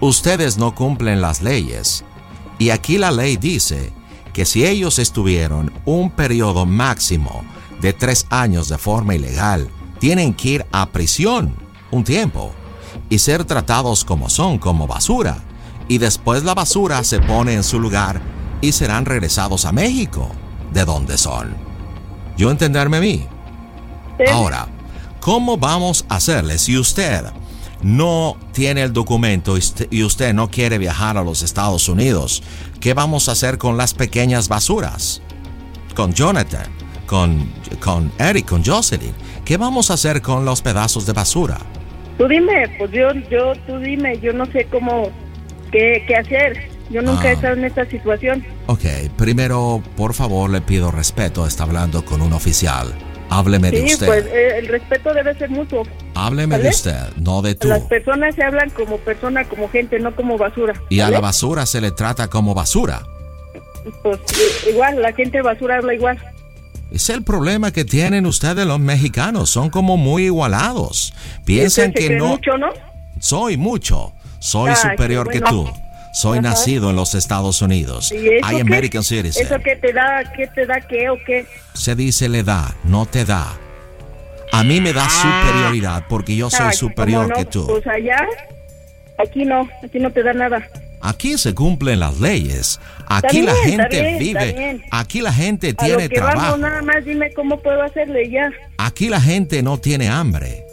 Ustedes 0.00 0.58
no 0.58 0.74
cumplen 0.74 1.20
las 1.20 1.42
leyes. 1.42 2.04
Y 2.58 2.70
aquí 2.70 2.98
la 2.98 3.10
ley 3.10 3.36
dice 3.36 3.92
que 4.32 4.44
si 4.44 4.66
ellos 4.66 4.98
estuvieron 4.98 5.72
un 5.84 6.10
periodo 6.10 6.66
máximo 6.66 7.44
de 7.84 7.92
tres 7.92 8.26
años 8.30 8.70
de 8.70 8.78
forma 8.78 9.14
ilegal, 9.14 9.68
tienen 9.98 10.32
que 10.32 10.48
ir 10.48 10.66
a 10.72 10.86
prisión 10.86 11.54
un 11.90 12.02
tiempo 12.02 12.50
y 13.10 13.18
ser 13.18 13.44
tratados 13.44 14.06
como 14.06 14.30
son, 14.30 14.56
como 14.58 14.86
basura. 14.86 15.36
Y 15.86 15.98
después 15.98 16.44
la 16.44 16.54
basura 16.54 17.04
se 17.04 17.20
pone 17.20 17.52
en 17.52 17.62
su 17.62 17.78
lugar 17.78 18.22
y 18.62 18.72
serán 18.72 19.04
regresados 19.04 19.66
a 19.66 19.72
México, 19.72 20.30
de 20.72 20.86
donde 20.86 21.18
son. 21.18 21.54
¿Yo 22.38 22.50
entenderme 22.50 22.96
a 22.96 23.00
mí? 23.00 23.26
Ahora, 24.32 24.66
¿cómo 25.20 25.58
vamos 25.58 26.06
a 26.08 26.16
hacerle 26.16 26.58
si 26.58 26.78
usted 26.78 27.24
no 27.82 28.38
tiene 28.52 28.82
el 28.82 28.94
documento 28.94 29.56
y 29.56 29.58
usted- 29.58 29.88
y 29.90 30.04
usted 30.04 30.32
no 30.32 30.50
quiere 30.50 30.78
viajar 30.78 31.18
a 31.18 31.22
los 31.22 31.42
Estados 31.42 31.86
Unidos? 31.90 32.42
¿Qué 32.80 32.94
vamos 32.94 33.28
a 33.28 33.32
hacer 33.32 33.58
con 33.58 33.76
las 33.76 33.92
pequeñas 33.92 34.48
basuras? 34.48 35.20
Con 35.94 36.14
Jonathan, 36.14 36.66
con, 37.06 37.50
con 37.80 38.10
Eric, 38.18 38.46
con 38.46 38.64
Jocelyn. 38.64 39.14
¿Qué 39.44 39.56
vamos 39.56 39.90
a 39.90 39.94
hacer 39.94 40.22
con 40.22 40.44
los 40.44 40.62
pedazos 40.62 41.06
de 41.06 41.12
basura? 41.12 41.58
Tú 42.18 42.28
dime, 42.28 42.68
pues 42.78 42.90
yo, 42.92 43.12
yo, 43.30 43.52
tú 43.66 43.78
dime, 43.78 44.18
yo 44.20 44.32
no 44.32 44.46
sé 44.46 44.66
cómo, 44.70 45.10
qué, 45.72 46.04
qué 46.06 46.16
hacer. 46.16 46.70
Yo 46.90 47.02
nunca 47.02 47.22
Ah. 47.24 47.30
he 47.30 47.32
estado 47.32 47.54
en 47.54 47.64
esta 47.64 47.84
situación. 47.86 48.44
Ok, 48.66 48.82
primero, 49.16 49.82
por 49.96 50.14
favor, 50.14 50.48
le 50.50 50.60
pido 50.60 50.90
respeto. 50.90 51.46
Está 51.46 51.64
hablando 51.64 52.04
con 52.04 52.22
un 52.22 52.32
oficial. 52.32 52.94
Hábleme 53.30 53.70
de 53.70 53.86
Sí, 53.88 53.94
usted. 53.94 54.06
pues 54.06 54.26
eh, 54.26 54.58
el 54.58 54.68
respeto 54.68 55.12
debe 55.14 55.34
ser 55.36 55.50
mutuo. 55.50 55.82
Hábleme 56.14 56.56
de 56.56 56.64
¿vale? 56.64 56.74
usted, 56.74 57.16
no 57.16 57.42
de 57.42 57.54
tú. 57.54 57.68
Las 57.68 57.80
personas 57.82 58.34
se 58.34 58.44
hablan 58.44 58.70
como 58.70 58.98
persona, 58.98 59.44
como 59.44 59.68
gente, 59.70 59.98
no 59.98 60.14
como 60.14 60.36
basura. 60.38 60.74
Y 60.90 61.00
a 61.00 61.10
la 61.10 61.20
basura 61.20 61.66
se 61.66 61.80
le 61.80 61.90
trata 61.90 62.28
como 62.28 62.54
basura. 62.54 63.02
Pues 64.02 64.18
igual, 64.70 65.00
la 65.02 65.12
gente 65.12 65.42
basura 65.42 65.76
habla 65.78 65.94
igual. 65.94 66.18
Es 66.94 67.10
el 67.10 67.24
problema 67.24 67.72
que 67.72 67.84
tienen 67.84 68.24
ustedes 68.24 68.64
los 68.64 68.78
mexicanos. 68.78 69.50
Son 69.50 69.68
como 69.68 69.96
muy 69.96 70.26
igualados. 70.26 71.12
Piensan 71.44 71.92
que 71.92 72.10
no. 72.10 72.28
mucho, 72.28 72.56
¿no? 72.56 72.68
Soy 73.18 73.56
mucho. 73.56 74.12
Soy 74.38 74.76
superior 74.76 75.28
que 75.28 75.40
tú. 75.40 75.68
Soy 76.12 76.38
Ajá. 76.38 76.50
nacido 76.50 76.90
en 76.90 76.96
los 76.96 77.16
Estados 77.16 77.62
Unidos. 77.62 78.12
¿Y 78.12 78.28
eso 78.28 78.48
I 78.48 78.54
qué? 78.54 78.60
American 78.60 79.02
citizen. 79.02 79.44
¿Eso 79.44 79.56
qué 79.58 79.74
te 79.74 79.92
da, 79.92 80.22
qué 80.36 80.46
te 80.46 80.66
da 80.66 80.80
qué 80.82 81.10
o 81.10 81.16
qué? 81.26 81.46
Se 81.72 81.96
dice 81.96 82.28
le 82.28 82.44
da, 82.44 82.76
no 82.84 83.06
te 83.06 83.24
da. 83.24 83.58
A 84.52 84.62
mí 84.62 84.80
me 84.80 84.92
da 84.92 85.08
superioridad 85.10 86.04
porque 86.08 86.36
yo 86.36 86.48
soy 86.48 86.74
superior 86.74 87.32
que 87.32 87.44
tú. 87.44 87.66
Pues 87.66 87.84
allá, 87.88 88.24
aquí 89.18 89.44
no, 89.44 89.68
aquí 89.82 89.98
no 89.98 90.12
te 90.12 90.22
da 90.22 90.32
nada. 90.32 90.64
Aquí 91.04 91.36
se 91.36 91.54
cumplen 91.54 92.00
las 92.00 92.18
leyes. 92.18 92.80
Aquí 93.06 93.42
la 93.42 93.54
gente 93.56 94.00
bien, 94.00 94.18
vive. 94.18 94.80
Aquí 94.90 95.20
la 95.20 95.34
gente 95.34 95.74
A 95.76 95.84
tiene 95.84 96.04
lo 96.04 96.08
que 96.08 96.14
trabajo. 96.16 96.38
vamos, 96.38 96.60
nada 96.60 96.80
más 96.80 97.04
dime 97.04 97.30
cómo 97.34 97.60
puedo 97.60 97.82
hacerle 97.82 98.30
ya. 98.30 98.50
Aquí 98.78 99.10
la 99.10 99.20
gente 99.20 99.62
no 99.62 99.76
tiene 99.76 100.08
hambre. 100.08 100.64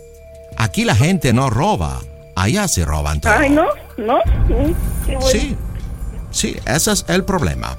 Aquí 0.55 0.85
la 0.85 0.95
gente 0.95 1.33
no 1.33 1.49
roba. 1.49 1.99
Allá 2.33 2.69
se 2.69 2.85
roban 2.85 3.19
todo. 3.19 3.33
Ay, 3.33 3.49
no, 3.49 3.65
no. 3.97 4.21
Bueno. 4.47 5.21
Sí. 5.29 5.57
Sí, 6.31 6.55
ese 6.65 6.93
es 6.93 7.03
el 7.09 7.25
problema. 7.25 7.77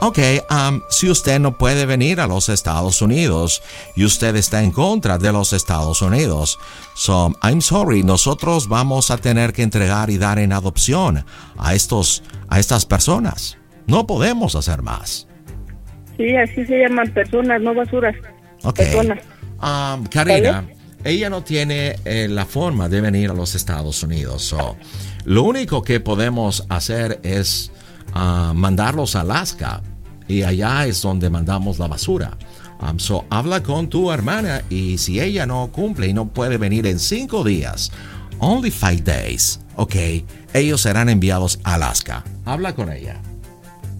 Ok, 0.00 0.18
um, 0.50 0.80
si 0.88 1.10
usted 1.10 1.40
no 1.40 1.58
puede 1.58 1.86
venir 1.86 2.20
a 2.20 2.26
los 2.26 2.48
Estados 2.48 3.02
Unidos 3.02 3.62
y 3.96 4.04
usted 4.04 4.36
está 4.36 4.62
en 4.62 4.70
contra 4.70 5.18
de 5.18 5.32
los 5.32 5.52
Estados 5.52 6.02
Unidos, 6.02 6.58
so 6.94 7.32
I'm 7.42 7.60
sorry, 7.60 8.02
nosotros 8.02 8.68
vamos 8.68 9.10
a 9.10 9.18
tener 9.18 9.52
que 9.52 9.62
entregar 9.62 10.10
y 10.10 10.18
dar 10.18 10.38
en 10.38 10.52
adopción 10.52 11.24
a 11.56 11.74
estos 11.74 12.22
a 12.48 12.58
estas 12.58 12.86
personas. 12.86 13.58
No 13.86 14.06
podemos 14.06 14.54
hacer 14.54 14.82
más. 14.82 15.26
Sí, 16.16 16.36
así 16.36 16.64
se 16.66 16.78
llaman 16.78 17.12
personas, 17.12 17.60
no 17.62 17.74
basuras. 17.74 18.14
Ok. 18.62 18.76
Personas. 18.76 19.18
Um, 19.62 20.06
Karina, 20.06 20.64
ella 21.04 21.30
no 21.30 21.42
tiene 21.42 21.96
eh, 22.04 22.28
la 22.28 22.44
forma 22.44 22.88
de 22.88 23.00
venir 23.00 23.30
a 23.30 23.34
los 23.34 23.54
Estados 23.54 24.02
Unidos. 24.02 24.42
so, 24.42 24.76
lo 25.24 25.42
único 25.42 25.82
que 25.82 26.00
podemos 26.00 26.64
hacer 26.68 27.20
es 27.22 27.72
ah, 28.14 28.52
mandarlos 28.54 29.16
a 29.16 29.20
Alaska 29.20 29.82
y 30.28 30.42
allá 30.42 30.86
es 30.86 31.02
donde 31.02 31.30
mandamos 31.30 31.78
la 31.78 31.88
basura. 31.88 32.36
Um, 32.80 32.98
so, 32.98 33.24
habla 33.28 33.62
con 33.62 33.88
tu 33.88 34.12
hermana 34.12 34.62
y 34.70 34.98
si 34.98 35.20
ella 35.20 35.46
no 35.46 35.70
cumple 35.72 36.06
y 36.06 36.12
no 36.12 36.28
puede 36.28 36.58
venir 36.58 36.86
en 36.86 37.00
cinco 37.00 37.42
días, 37.42 37.90
only 38.38 38.70
five 38.70 39.02
days, 39.02 39.60
ok, 39.74 39.96
ellos 40.54 40.82
serán 40.82 41.08
enviados 41.08 41.58
a 41.64 41.74
Alaska. 41.74 42.22
Habla 42.44 42.74
con 42.74 42.92
ella. 42.92 43.20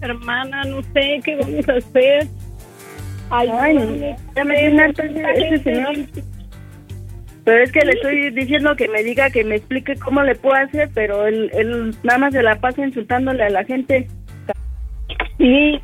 Hermana, 0.01 0.63
no 0.63 0.81
sé 0.93 1.19
qué 1.25 1.35
vamos 1.41 1.67
a 1.67 1.73
hacer. 1.73 2.27
Ay, 3.29 3.49
Ayúdame. 3.49 4.15
ya 4.35 4.43
Pero 7.49 7.63
es 7.63 7.71
que 7.71 7.83
le 7.83 7.93
estoy 7.93 8.29
diciendo 8.29 8.75
que 8.75 8.87
me 8.87 9.01
diga, 9.01 9.31
que 9.31 9.43
me 9.43 9.55
explique 9.55 9.95
cómo 9.95 10.21
le 10.21 10.35
puedo 10.35 10.53
hacer, 10.53 10.87
pero 10.93 11.25
él, 11.25 11.49
él 11.55 11.95
nada 12.03 12.19
más 12.19 12.31
se 12.31 12.43
la 12.43 12.59
pasa 12.59 12.85
insultándole 12.85 13.43
a 13.43 13.49
la 13.49 13.63
gente. 13.63 14.07
Sí, 15.39 15.81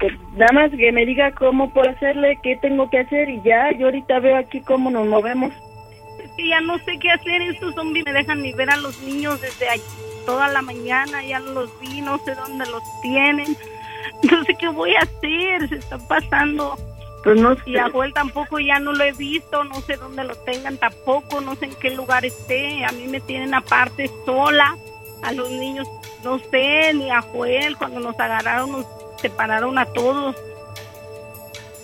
que 0.00 0.08
nada 0.34 0.50
más 0.52 0.72
que 0.72 0.90
me 0.90 1.06
diga 1.06 1.30
cómo 1.36 1.72
puedo 1.72 1.88
hacerle, 1.88 2.36
qué 2.42 2.58
tengo 2.60 2.90
que 2.90 2.98
hacer 2.98 3.30
y 3.30 3.40
ya, 3.44 3.70
yo 3.78 3.86
ahorita 3.86 4.18
veo 4.18 4.36
aquí 4.36 4.60
cómo 4.62 4.90
nos 4.90 5.06
movemos. 5.06 5.52
Es 6.20 6.30
que 6.36 6.48
ya 6.48 6.60
no 6.62 6.76
sé 6.80 6.98
qué 7.00 7.12
hacer. 7.12 7.42
Estos 7.42 7.76
zombies 7.76 8.04
me 8.04 8.12
dejan 8.12 8.42
ni 8.42 8.52
ver 8.52 8.70
a 8.70 8.76
los 8.78 9.00
niños 9.02 9.40
desde 9.40 9.68
allí, 9.68 9.82
toda 10.26 10.48
la 10.48 10.62
mañana. 10.62 11.24
Ya 11.24 11.38
no 11.38 11.52
los 11.52 11.80
vi, 11.80 12.00
no 12.00 12.18
sé 12.24 12.34
dónde 12.34 12.66
los 12.66 12.82
tienen. 13.02 13.46
No 14.30 14.42
sé 14.44 14.54
qué 14.58 14.68
voy 14.68 14.94
a 14.94 15.00
hacer. 15.00 15.68
Se 15.68 15.76
están 15.76 16.06
pasando. 16.08 16.76
Pues 17.22 17.40
no 17.40 17.56
Y 17.66 17.76
a 17.76 17.90
Joel 17.90 18.12
tampoco 18.12 18.58
ya 18.58 18.78
no 18.78 18.92
lo 18.92 19.04
he 19.04 19.12
visto. 19.12 19.62
No 19.64 19.80
sé 19.82 19.96
dónde 19.96 20.24
lo 20.24 20.34
tengan 20.36 20.76
tampoco. 20.76 21.40
No 21.40 21.54
sé 21.54 21.66
en 21.66 21.74
qué 21.76 21.90
lugar 21.90 22.24
esté. 22.24 22.84
A 22.84 22.92
mí 22.92 23.06
me 23.06 23.20
tienen 23.20 23.54
aparte 23.54 24.10
sola. 24.26 24.76
A 25.22 25.32
los 25.32 25.50
niños, 25.50 25.86
no 26.24 26.40
sé, 26.50 26.92
ni 26.94 27.10
a 27.10 27.22
Joel. 27.22 27.76
Cuando 27.76 28.00
nos 28.00 28.18
agarraron, 28.18 28.72
nos 28.72 28.86
separaron 29.20 29.78
a 29.78 29.86
todos. 29.86 30.36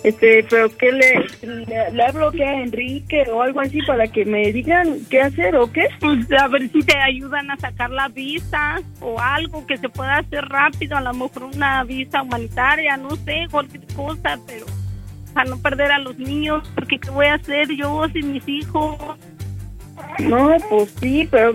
Este, 0.03 0.45
pero 0.49 0.69
¿qué 0.77 0.93
le, 0.93 1.27
le, 1.41 1.91
le 1.91 2.03
hablo 2.03 2.31
que 2.31 2.45
a 2.45 2.61
Enrique 2.61 3.25
o 3.29 3.41
algo 3.41 3.59
así 3.59 3.81
para 3.81 4.07
que 4.07 4.23
me 4.23 4.51
digan 4.53 4.99
qué 5.09 5.21
hacer 5.21 5.57
o 5.57 5.69
qué? 5.71 5.89
Pues 5.99 6.31
a 6.31 6.47
ver 6.47 6.69
si 6.69 6.81
te 6.83 6.97
ayudan 6.97 7.51
a 7.51 7.57
sacar 7.57 7.89
la 7.89 8.07
visa 8.07 8.81
o 9.01 9.19
algo 9.19 9.67
que 9.67 9.77
se 9.77 9.89
pueda 9.89 10.19
hacer 10.19 10.45
rápido, 10.45 10.95
a 10.95 11.01
lo 11.01 11.13
mejor 11.13 11.43
una 11.43 11.83
visa 11.83 12.21
humanitaria, 12.21 12.95
no 12.95 13.13
sé, 13.17 13.47
cualquier 13.51 13.85
cosa, 13.93 14.39
pero 14.47 14.65
para 15.33 15.49
no 15.49 15.57
perder 15.61 15.91
a 15.91 15.99
los 15.99 16.17
niños, 16.17 16.69
porque 16.75 16.99
¿qué 16.99 17.09
voy 17.09 17.27
a 17.27 17.35
hacer 17.35 17.67
yo 17.75 18.07
sin 18.13 18.31
mis 18.33 18.47
hijos? 18.47 18.97
No, 20.19 20.55
pues 20.69 20.95
sí, 21.01 21.27
pero 21.29 21.53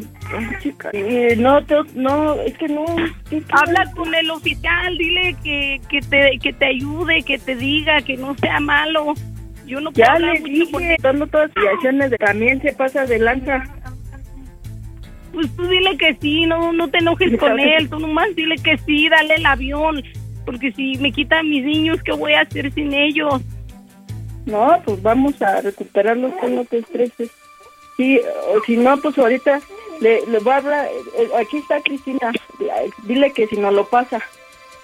chica, 0.61 0.91
eh, 0.93 1.35
no, 1.39 1.65
te- 1.65 1.77
no, 1.95 2.35
es 2.43 2.57
que 2.59 2.69
no. 2.69 2.85
¿qué- 3.31 3.41
qué- 3.41 3.45
Habla 3.53 3.91
con 3.97 4.15
el 4.15 4.31
oficial, 4.31 4.97
dile 4.99 5.35
que, 5.43 5.81
que, 5.89 6.01
te, 6.01 6.39
que 6.43 6.53
te 6.53 6.67
ayude, 6.67 7.23
que 7.23 7.39
te 7.39 7.57
diga, 7.57 8.03
que 8.03 8.17
no 8.17 8.35
sea 8.37 8.61
malo. 8.61 9.15
Yo 9.67 9.81
no 9.81 9.91
puedo 9.93 10.07
Ya 10.07 10.13
hablar 10.13 10.35
le 10.35 10.41
mucho 10.41 10.53
dije, 10.79 10.91
él. 10.95 10.97
dando 11.03 11.27
todas 11.27 11.51
las 11.55 11.65
situaciones 11.65 12.11
de 12.11 12.19
también 12.19 12.61
se 12.61 12.73
pasa 12.75 13.07
de 13.07 13.19
lanza. 13.19 13.65
Pues 15.33 15.55
tú 15.57 15.67
dile 15.67 15.97
que 15.97 16.15
sí, 16.21 16.47
no, 16.47 16.73
no 16.73 16.89
te 16.89 16.99
enojes 16.99 17.37
con 17.39 17.59
él, 17.59 17.89
tú 17.89 17.99
nomás 17.99 18.29
dile 18.37 18.57
que 18.57 18.77
sí, 18.79 19.09
dale 19.09 19.35
el 19.37 19.47
avión, 19.47 20.03
porque 20.45 20.71
si 20.73 20.97
me 20.99 21.11
quitan 21.13 21.49
mis 21.49 21.65
niños, 21.65 22.01
¿qué 22.05 22.13
voy 22.13 22.35
a 22.35 22.43
hacer 22.43 22.71
sin 22.73 22.93
ellos? 22.93 23.43
No, 24.47 24.83
pues 24.85 25.03
vamos 25.03 25.41
a 25.41 25.61
recuperarlos, 25.61 26.33
no 26.49 26.65
te 26.65 26.79
estreses. 26.79 27.31
Sí, 27.97 28.21
o 28.49 28.61
si 28.65 28.77
no, 28.77 28.97
pues 28.99 29.17
ahorita 29.19 29.61
le, 30.01 30.27
le 30.27 30.39
voy 30.41 30.53
a 30.53 30.57
hablar, 30.57 30.89
eh, 31.19 31.29
aquí 31.41 31.59
está 31.59 31.81
Cristina, 31.81 32.33
dile 33.05 33.33
que 33.33 33.47
si 33.47 33.57
nos 33.57 33.73
lo 33.73 33.89
pasa, 33.89 34.21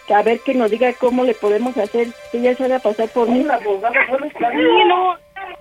que 0.07 0.15
a 0.15 0.23
ver 0.23 0.41
que 0.41 0.55
nos 0.55 0.71
diga 0.71 0.93
cómo 0.95 1.25
le 1.25 1.35
podemos 1.35 1.77
hacer, 1.77 2.09
que 2.31 2.39
ella 2.39 2.55
se 2.55 2.65
haga 2.65 2.79
pasar 2.79 3.09
por 3.09 3.29
mí. 3.29 3.43
La 3.43 3.57
abogada, 3.57 3.95
Sí, 4.07 4.85
no, 4.87 5.17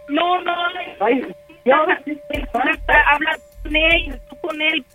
no, 0.09 0.41
no. 0.41 0.53
Ay, 0.99 1.25
ya. 1.65 1.77
Habla 1.77 3.37
con 3.63 3.75
él, 3.75 4.19
tú 4.29 4.35
con 4.41 4.61
él, 4.61 4.85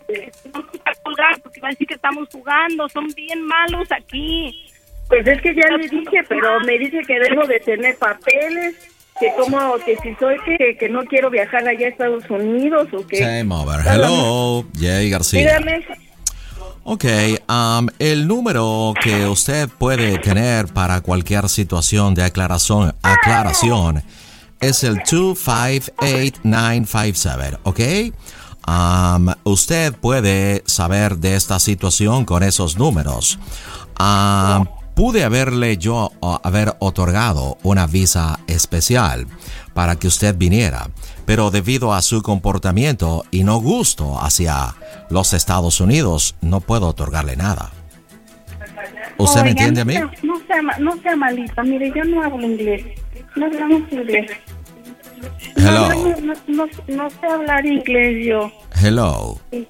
no 0.52 0.60
nos 0.60 0.74
va 0.74 0.90
a 0.90 0.94
colgar, 1.02 1.40
porque 1.42 1.60
va 1.60 1.68
a 1.68 1.70
decir 1.72 1.86
que 1.86 1.94
estamos 1.94 2.28
jugando, 2.32 2.88
son 2.88 3.06
bien 3.14 3.42
malos 3.42 3.90
aquí. 3.92 4.70
Pues 5.08 5.26
es 5.26 5.42
que 5.42 5.54
ya 5.54 5.68
le 5.76 5.88
dije, 5.88 6.22
pero 6.28 6.60
me 6.60 6.78
dice 6.78 7.00
que 7.06 7.20
debo 7.20 7.46
de 7.46 7.60
tener 7.60 7.96
papeles, 7.98 8.93
que 9.18 9.32
como, 9.38 9.76
que 9.84 9.96
si 10.02 10.14
soy 10.16 10.36
que, 10.44 10.76
que 10.76 10.88
no 10.88 11.04
quiero 11.04 11.30
viajar 11.30 11.68
allá 11.68 11.86
a 11.86 11.90
Estados 11.90 12.28
Unidos 12.28 12.88
o 12.92 13.06
que... 13.06 13.18
Time 13.18 13.54
over. 13.54 13.80
Hello, 13.86 14.66
Jay 14.78 15.08
García. 15.10 15.40
Dígame. 15.40 15.84
Ok, 16.86 17.06
um, 17.48 17.88
el 17.98 18.28
número 18.28 18.92
que 19.02 19.26
usted 19.26 19.70
puede 19.70 20.18
tener 20.18 20.66
para 20.66 21.00
cualquier 21.00 21.48
situación 21.48 22.14
de 22.14 22.24
aclaración, 22.24 22.94
aclaración 23.02 24.02
es 24.60 24.84
el 24.84 24.98
258957, 24.98 27.56
¿ok? 27.62 27.80
Um, 28.66 29.28
usted 29.44 29.94
puede 29.94 30.62
saber 30.66 31.16
de 31.16 31.36
esta 31.36 31.58
situación 31.58 32.26
con 32.26 32.42
esos 32.42 32.76
números. 32.76 33.38
Um, 33.98 34.66
pude 34.94 35.24
haberle 35.24 35.76
yo 35.76 36.12
uh, 36.20 36.36
haber 36.42 36.74
otorgado 36.78 37.58
una 37.62 37.86
visa 37.86 38.38
especial 38.46 39.26
para 39.74 39.96
que 39.96 40.06
usted 40.06 40.36
viniera, 40.36 40.88
pero 41.26 41.50
debido 41.50 41.92
a 41.92 42.02
su 42.02 42.22
comportamiento 42.22 43.24
y 43.30 43.42
no 43.44 43.58
gusto 43.60 44.18
hacia 44.20 44.74
los 45.10 45.32
Estados 45.32 45.80
Unidos, 45.80 46.36
no 46.40 46.60
puedo 46.60 46.88
otorgarle 46.88 47.36
nada. 47.36 47.72
¿Usted 49.18 49.42
me 49.42 49.50
entiende 49.50 49.80
a 49.80 49.84
mí? 49.84 49.94
No, 49.94 50.08
sea- 50.08 50.20
no 50.22 50.36
sea, 50.46 50.78
no 50.78 51.02
sea 51.02 51.16
malita, 51.16 51.62
mire, 51.62 51.92
yo 51.94 52.04
no 52.04 52.22
hablo 52.22 52.46
inglés, 52.46 52.84
no 53.36 53.46
hablamos 53.46 53.82
inglés. 53.92 54.30
Hello, 55.56 55.88
no, 55.88 56.34
no, 56.48 56.66
no 56.88 57.10
sé 57.10 57.26
hablar 57.26 57.64
inglés 57.64 58.26
yo. 58.26 58.52
hello. 58.82 59.38
Sí, 59.50 59.66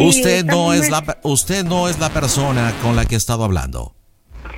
usted 0.00 0.44
no 0.44 0.74
es 0.74 0.90
la 0.90 1.18
usted 1.22 1.64
no 1.64 1.88
es 1.88 1.98
la 1.98 2.10
persona 2.10 2.74
con 2.82 2.94
la 2.94 3.06
que 3.06 3.14
he 3.14 3.18
estado 3.18 3.44
hablando. 3.44 3.94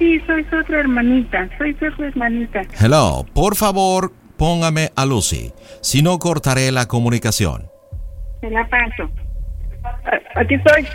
Sí, 0.01 0.19
soy 0.27 0.45
su 0.51 0.57
otra 0.57 0.81
hermanita, 0.81 1.49
soy 1.59 1.75
su 1.79 1.85
otra 1.87 2.09
hermanita. 2.09 2.63
Hello, 2.81 3.25
por 3.35 3.55
favor, 3.55 4.13
póngame 4.39 4.91
a 4.97 5.05
Lucy, 5.07 5.53
si 5.83 6.03
no 6.03 6.19
cortaré 6.19 6.73
la 6.73 6.89
comunicación. 6.89 7.69
Se 8.41 8.51
la 8.51 8.67
paso. 8.69 9.09
A- 9.85 10.41
Aquí 10.41 10.55
estoy. 10.55 10.87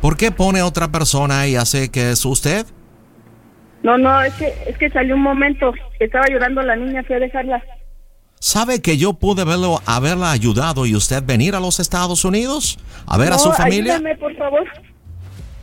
¿Por 0.00 0.16
qué 0.16 0.30
pone 0.30 0.62
otra 0.62 0.88
persona 0.90 1.46
y 1.48 1.56
hace 1.56 1.90
que 1.90 2.12
es 2.12 2.24
usted? 2.24 2.64
No, 3.82 3.98
no, 3.98 4.22
es 4.22 4.32
que, 4.34 4.52
es 4.68 4.78
que 4.78 4.88
salió 4.90 5.16
un 5.16 5.22
momento 5.22 5.72
que 5.98 6.04
estaba 6.04 6.26
llorando 6.30 6.62
la 6.62 6.76
niña, 6.76 7.02
fui 7.04 7.16
a 7.16 7.18
dejarla. 7.18 7.60
¿Sabe 8.38 8.80
que 8.80 8.96
yo 8.96 9.12
pude 9.14 9.44
verlo, 9.44 9.80
haberla 9.86 10.30
ayudado 10.32 10.86
y 10.86 10.94
usted 10.96 11.22
venir 11.24 11.54
a 11.56 11.60
los 11.60 11.80
Estados 11.80 12.24
Unidos? 12.24 12.78
A 13.06 13.18
ver 13.18 13.28
a 13.28 13.36
No, 13.36 13.38
su 13.40 13.52
familia. 13.52 13.94
Ayúdame, 13.96 14.16
por 14.16 14.34
favor. 14.36 14.64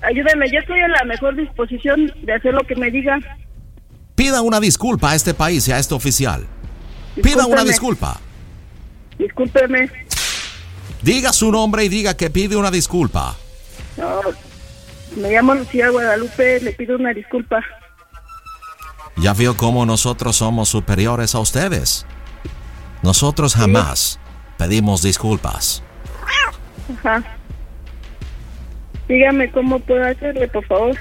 Ayúdame, 0.01 0.49
yo 0.51 0.59
estoy 0.59 0.79
en 0.79 0.91
la 0.91 1.03
mejor 1.03 1.35
disposición 1.35 2.13
de 2.23 2.33
hacer 2.33 2.53
lo 2.53 2.65
que 2.65 2.75
me 2.75 2.89
diga. 2.89 3.19
Pida 4.15 4.41
una 4.41 4.59
disculpa 4.59 5.11
a 5.11 5.15
este 5.15 5.33
país 5.33 5.67
y 5.67 5.71
a 5.71 5.79
este 5.79 5.93
oficial. 5.93 6.45
Pida 7.21 7.45
una 7.45 7.63
disculpa. 7.63 8.19
Discúlpeme. 9.17 9.89
Diga 11.01 11.33
su 11.33 11.51
nombre 11.51 11.83
y 11.85 11.89
diga 11.89 12.15
que 12.15 12.29
pide 12.29 12.55
una 12.55 12.71
disculpa. 12.71 13.35
No, 13.97 14.21
me 15.17 15.31
llamo 15.31 15.55
Lucía 15.55 15.89
Guadalupe, 15.89 16.61
le 16.61 16.71
pido 16.71 16.95
una 16.95 17.13
disculpa. 17.13 17.61
Ya 19.17 19.33
vio 19.33 19.57
cómo 19.57 19.85
nosotros 19.85 20.37
somos 20.37 20.69
superiores 20.69 21.35
a 21.35 21.39
ustedes. 21.39 22.05
Nosotros 23.03 23.55
jamás 23.55 24.19
pedimos 24.57 25.01
disculpas. 25.01 25.83
Ajá. 26.97 27.38
Dígame 29.09 29.51
cómo 29.51 29.79
puedo 29.79 30.05
hacerle, 30.05 30.47
por 30.47 30.65
favor. 30.67 30.95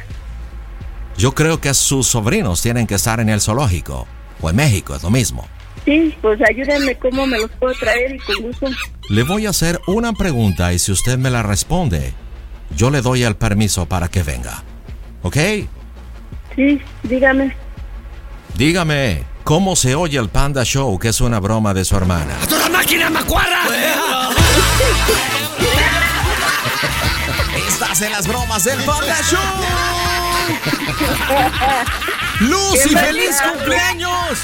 Yo 1.18 1.34
creo 1.34 1.60
que 1.60 1.74
sus 1.74 2.06
sobrinos 2.06 2.62
tienen 2.62 2.86
que 2.86 2.94
estar 2.94 3.20
en 3.20 3.28
el 3.28 3.40
zoológico. 3.40 4.06
O 4.40 4.48
en 4.48 4.56
México, 4.56 4.96
es 4.96 5.02
lo 5.02 5.10
mismo. 5.10 5.46
Sí, 5.84 6.16
pues 6.22 6.40
ayúdenme 6.48 6.94
cómo 6.96 7.26
me 7.26 7.38
los 7.38 7.50
puedo 7.52 7.74
traer 7.74 8.14
y 8.14 8.18
con 8.18 8.42
gusto. 8.42 8.66
Le 9.10 9.22
voy 9.24 9.46
a 9.46 9.50
hacer 9.50 9.78
una 9.86 10.12
pregunta 10.12 10.72
y 10.72 10.78
si 10.78 10.90
usted 10.90 11.18
me 11.18 11.30
la 11.30 11.42
responde, 11.42 12.14
yo 12.74 12.90
le 12.90 13.02
doy 13.02 13.24
el 13.24 13.36
permiso 13.36 13.86
para 13.86 14.08
que 14.08 14.22
venga. 14.22 14.62
¿Ok? 15.22 15.36
Sí, 16.56 16.80
dígame. 17.02 17.54
Dígame, 18.56 19.22
¿cómo 19.44 19.76
se 19.76 19.94
oye 19.94 20.18
el 20.18 20.28
Panda 20.28 20.64
Show, 20.64 20.98
que 20.98 21.08
es 21.08 21.20
una 21.20 21.40
broma 21.40 21.74
de 21.74 21.84
su 21.84 21.96
hermana? 21.96 22.36
¡A 22.42 22.46
toda 22.46 22.68
máquina, 22.70 23.10
macuarra! 23.10 23.64
Estás 27.68 28.00
en 28.00 28.12
las 28.12 28.26
bromas 28.26 28.64
del 28.64 28.82
Panda 28.84 29.18
Show. 29.30 29.38
Lucy, 32.40 32.96
feliz 32.96 33.36
cumpleaños. 33.42 34.38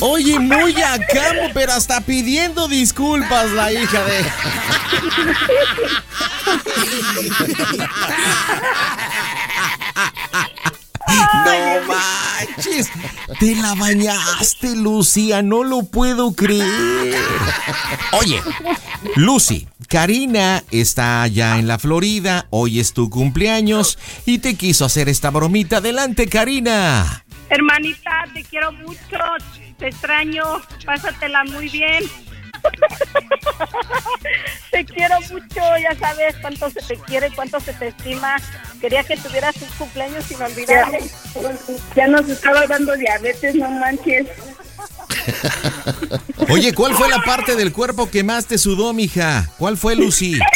Oye, 0.00 0.40
muy 0.40 0.82
acá, 0.82 1.50
pero 1.54 1.72
hasta 1.72 2.00
pidiendo 2.00 2.66
disculpas 2.66 3.52
la 3.52 3.70
hija 3.72 4.02
de. 4.04 4.24
manches, 12.66 12.90
te 13.38 13.54
la 13.54 13.74
bañaste, 13.74 14.76
Lucía, 14.76 15.42
no 15.42 15.64
lo 15.64 15.82
puedo 15.84 16.34
creer. 16.34 17.14
Oye, 18.12 18.40
Lucy, 19.16 19.68
Karina 19.88 20.62
está 20.70 21.26
ya 21.26 21.58
en 21.58 21.66
la 21.66 21.78
Florida, 21.78 22.46
hoy 22.50 22.80
es 22.80 22.92
tu 22.92 23.10
cumpleaños 23.10 23.98
y 24.24 24.38
te 24.38 24.54
quiso 24.56 24.84
hacer 24.84 25.08
esta 25.08 25.30
bromita. 25.30 25.78
Adelante, 25.78 26.28
Karina. 26.28 27.24
Hermanita, 27.48 28.24
te 28.34 28.42
quiero 28.44 28.72
mucho, 28.72 29.18
te 29.78 29.88
extraño, 29.88 30.42
pásatela 30.84 31.44
muy 31.44 31.68
bien. 31.68 32.04
Te 34.70 34.84
quiero 34.84 35.20
mucho, 35.30 35.60
ya 35.82 35.94
sabes 35.98 36.36
cuánto 36.40 36.70
se 36.70 36.80
te 36.82 36.96
quiere, 36.98 37.30
cuánto 37.34 37.60
se 37.60 37.72
te 37.72 37.88
estima. 37.88 38.36
Quería 38.80 39.04
que 39.04 39.16
tuvieras 39.16 39.56
un 39.56 39.68
cumpleaños 39.78 40.30
inolvidable. 40.30 41.00
Ya 41.94 42.06
nos 42.06 42.28
estaba 42.28 42.66
dando 42.66 42.94
diabetes, 42.96 43.54
no 43.54 43.70
manches. 43.70 44.26
Oye, 46.48 46.72
¿cuál 46.72 46.94
fue 46.94 47.08
la 47.08 47.20
parte 47.22 47.56
del 47.56 47.72
cuerpo 47.72 48.10
que 48.10 48.22
más 48.22 48.46
te 48.46 48.58
sudó, 48.58 48.92
mija? 48.92 49.50
¿Cuál 49.58 49.76
fue, 49.76 49.96
Lucy? 49.96 50.38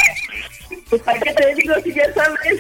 Pues 0.91 1.03
para 1.03 1.21
qué 1.21 1.33
te 1.33 1.55
digo 1.55 1.75
si 1.85 1.95
ya 1.95 2.13
sabes. 2.13 2.59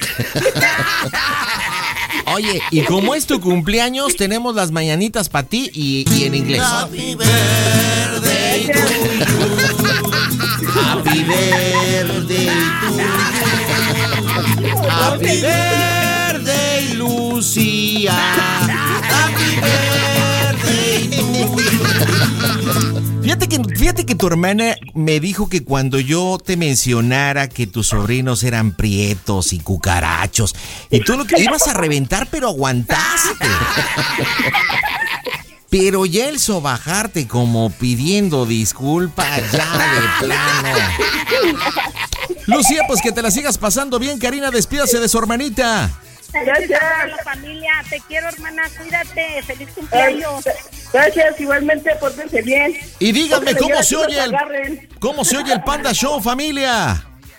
Oye, 2.34 2.62
y 2.70 2.82
como 2.82 3.14
es 3.16 3.26
tu 3.26 3.40
cumpleaños, 3.40 4.14
tenemos 4.16 4.54
las 4.54 4.70
mañanitas 4.70 5.28
para 5.28 5.48
ti 5.48 5.70
y, 5.74 6.04
y 6.14 6.24
en 6.24 6.36
inglés. 6.36 6.62
Happy 6.62 7.16
birthday 7.16 8.66
to 8.66 8.72
you. 8.72 9.26
Happy 10.72 11.24
birthday 11.24 12.46
to 12.80 12.90
you. 12.96 13.10
Happy 14.88 15.40
birthday, 15.40 16.94
Lucía. 16.94 18.49
Fíjate 23.30 24.04
que, 24.06 24.16
tu 24.16 24.26
hermana 24.26 24.74
me 24.92 25.20
dijo 25.20 25.48
que 25.48 25.62
cuando 25.62 26.00
yo 26.00 26.36
te 26.44 26.56
mencionara 26.56 27.48
que 27.48 27.68
tus 27.68 27.86
sobrinos 27.86 28.42
eran 28.42 28.72
prietos 28.72 29.52
y 29.52 29.60
cucarachos, 29.60 30.56
y 30.90 30.98
tú 30.98 31.16
lo 31.16 31.24
que 31.24 31.40
ibas 31.40 31.68
a 31.68 31.74
reventar, 31.74 32.26
pero 32.28 32.48
aguantaste. 32.48 33.46
Pero 35.70 36.06
ya 36.06 36.28
el 36.28 36.40
sobajarte 36.40 37.28
como 37.28 37.70
pidiendo 37.70 38.46
disculpas 38.46 39.52
ya 39.52 39.78
de 39.78 40.26
plano. 40.26 40.78
Lucía, 42.46 42.82
pues 42.88 43.00
que 43.00 43.12
te 43.12 43.22
la 43.22 43.30
sigas 43.30 43.58
pasando 43.58 44.00
bien, 44.00 44.18
Karina, 44.18 44.50
despídase 44.50 44.98
de 44.98 45.08
su 45.08 45.18
hermanita. 45.18 45.88
Gracias 46.32 46.82
a 46.82 47.06
la 47.06 47.18
familia, 47.22 47.70
te 47.88 48.00
quiero 48.08 48.28
hermana, 48.28 48.62
cuídate, 48.76 49.42
feliz 49.44 49.68
cumpleaños. 49.72 50.44
Gracias, 50.92 51.40
igualmente, 51.40 51.94
pórtense 52.00 52.42
bien. 52.42 52.76
Y 52.98 53.12
díganme 53.12 53.54
cómo 53.54 53.82
se 53.82 53.96
oye 53.96 54.18
el, 54.24 54.88
cómo 54.98 55.24
se 55.24 55.36
oye 55.36 55.52
el 55.52 55.62
Panda 55.62 55.92
Show, 55.92 56.20
familia. 56.20 57.09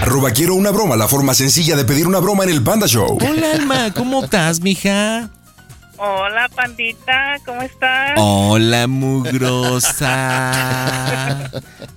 Arroba 0.00 0.30
quiero 0.30 0.54
una 0.54 0.70
broma, 0.70 0.96
la 0.96 1.08
forma 1.08 1.34
sencilla 1.34 1.76
de 1.76 1.84
pedir 1.84 2.06
una 2.06 2.18
broma 2.20 2.44
en 2.44 2.50
el 2.50 2.62
Panda 2.62 2.86
Show. 2.86 3.18
Hola, 3.20 3.52
Alma, 3.52 3.92
¿cómo 3.92 4.24
estás, 4.24 4.60
mija? 4.60 5.30
Hola, 5.96 6.48
pandita, 6.54 7.38
¿cómo 7.44 7.60
estás? 7.62 8.12
Hola, 8.16 8.86
mugrosa. 8.86 10.00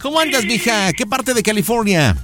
¿Cómo 0.02 0.20
andas, 0.20 0.44
mija? 0.46 0.92
¿Qué 0.94 1.06
parte 1.06 1.36
de 1.36 1.44
California? 1.44 2.18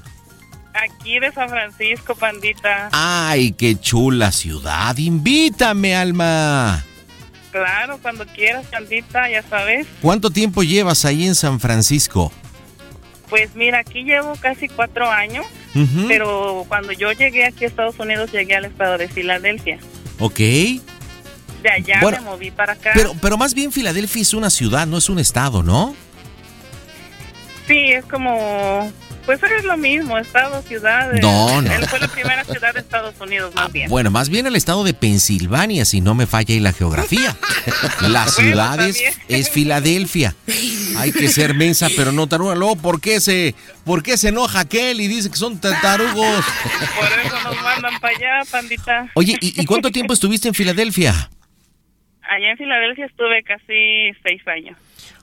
Aquí 0.73 1.19
de 1.19 1.31
San 1.31 1.49
Francisco, 1.49 2.15
pandita. 2.15 2.89
Ay, 2.91 3.51
qué 3.51 3.79
chula 3.79 4.31
ciudad. 4.31 4.97
Invítame, 4.97 5.95
Alma. 5.95 6.83
Claro, 7.51 7.99
cuando 8.01 8.25
quieras, 8.25 8.65
pandita, 8.71 9.29
ya 9.29 9.43
sabes. 9.43 9.85
¿Cuánto 10.01 10.31
tiempo 10.31 10.63
llevas 10.63 11.05
ahí 11.05 11.27
en 11.27 11.35
San 11.35 11.59
Francisco? 11.59 12.31
Pues 13.29 13.55
mira, 13.55 13.79
aquí 13.79 14.03
llevo 14.03 14.35
casi 14.39 14.67
cuatro 14.69 15.09
años, 15.09 15.45
pero 16.07 16.65
cuando 16.67 16.91
yo 16.93 17.11
llegué 17.11 17.45
aquí 17.45 17.65
a 17.65 17.67
Estados 17.67 17.99
Unidos, 17.99 18.31
llegué 18.31 18.55
al 18.55 18.65
estado 18.65 18.97
de 18.97 19.07
Filadelfia. 19.07 19.79
Ok. 20.19 20.39
De 20.39 21.69
allá 21.71 21.99
Bueno, 22.01 22.19
me 22.19 22.25
moví 22.25 22.51
para 22.51 22.73
acá. 22.73 22.91
Pero, 22.93 23.13
pero 23.21 23.37
más 23.37 23.53
bien 23.53 23.71
Filadelfia 23.71 24.21
es 24.21 24.33
una 24.33 24.49
ciudad, 24.49 24.87
no 24.87 24.97
es 24.97 25.09
un 25.09 25.19
estado, 25.19 25.63
¿no? 25.63 25.95
Sí, 27.67 27.91
es 27.91 28.05
como... 28.05 28.91
Pues 29.27 29.43
es 29.43 29.65
lo 29.65 29.75
mismo, 29.77 30.17
estado, 30.17 30.61
ciudad. 30.63 31.13
eh, 31.15 31.19
No, 31.21 31.61
no. 31.61 31.71
Él 31.71 31.85
fue 31.87 31.99
la 31.99 32.07
primera 32.07 32.43
ciudad 32.45 32.73
de 32.73 32.79
Estados 32.79 33.13
Unidos, 33.19 33.53
más 33.53 33.71
bien. 33.71 33.89
Bueno, 33.89 34.09
más 34.09 34.29
bien 34.29 34.47
el 34.47 34.55
estado 34.55 34.83
de 34.85 34.93
Pensilvania, 34.95 35.83
si 35.85 35.99
no 36.01 36.15
me 36.15 36.25
falla 36.25 36.53
ahí 36.55 36.59
la 36.61 36.71
geografía. 36.73 37.35
La 38.01 38.25
ciudad 38.27 38.79
es, 38.87 39.03
es 39.27 39.49
Filadelfia. 39.51 40.33
Hay 40.97 41.11
que 41.11 41.27
ser 41.27 41.53
mensa, 41.53 41.89
pero 41.95 42.11
no 42.13 42.27
taruga. 42.27 42.55
Luego, 42.55 42.77
¿por 42.77 43.01
qué 43.01 43.19
se, 43.19 43.53
por 43.83 44.01
qué 44.01 44.15
se 44.17 44.29
enoja 44.29 44.61
aquel 44.61 45.01
y 45.01 45.07
dice 45.07 45.29
que 45.29 45.35
son 45.35 45.59
ta- 45.59 45.79
tarugos? 45.81 46.45
Por 46.97 47.19
eso 47.25 47.43
nos 47.43 47.61
mandan 47.61 47.99
para 47.99 48.15
allá, 48.17 48.49
pandita. 48.49 49.11
Oye, 49.13 49.37
¿y, 49.41 49.61
y 49.61 49.65
cuánto 49.65 49.91
tiempo 49.91 50.13
estuviste 50.13 50.47
en 50.47 50.53
Filadelfia? 50.53 51.29
Allá 52.29 52.51
en 52.51 52.57
Filadelfia 52.57 53.05
estuve 53.05 53.43
casi 53.43 54.11
seis 54.23 54.41
años. 54.47 54.77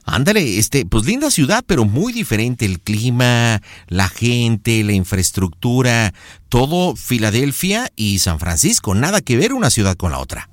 Ándale, 0.05 0.59
este, 0.59 0.85
pues 0.85 1.05
linda 1.05 1.31
ciudad, 1.31 1.63
pero 1.65 1.83
muy 1.85 2.13
diferente. 2.13 2.65
El 2.65 2.79
clima, 2.79 3.59
la 3.87 4.07
gente, 4.07 4.83
la 4.83 4.93
infraestructura, 4.93 6.13
todo 6.47 6.95
Filadelfia 6.95 7.89
y 7.95 8.19
San 8.19 8.39
Francisco. 8.39 8.93
Nada 8.93 9.21
que 9.21 9.35
ver 9.35 9.53
una 9.53 9.69
ciudad 9.69 9.95
con 9.95 10.11
la 10.11 10.19
otra. 10.19 10.47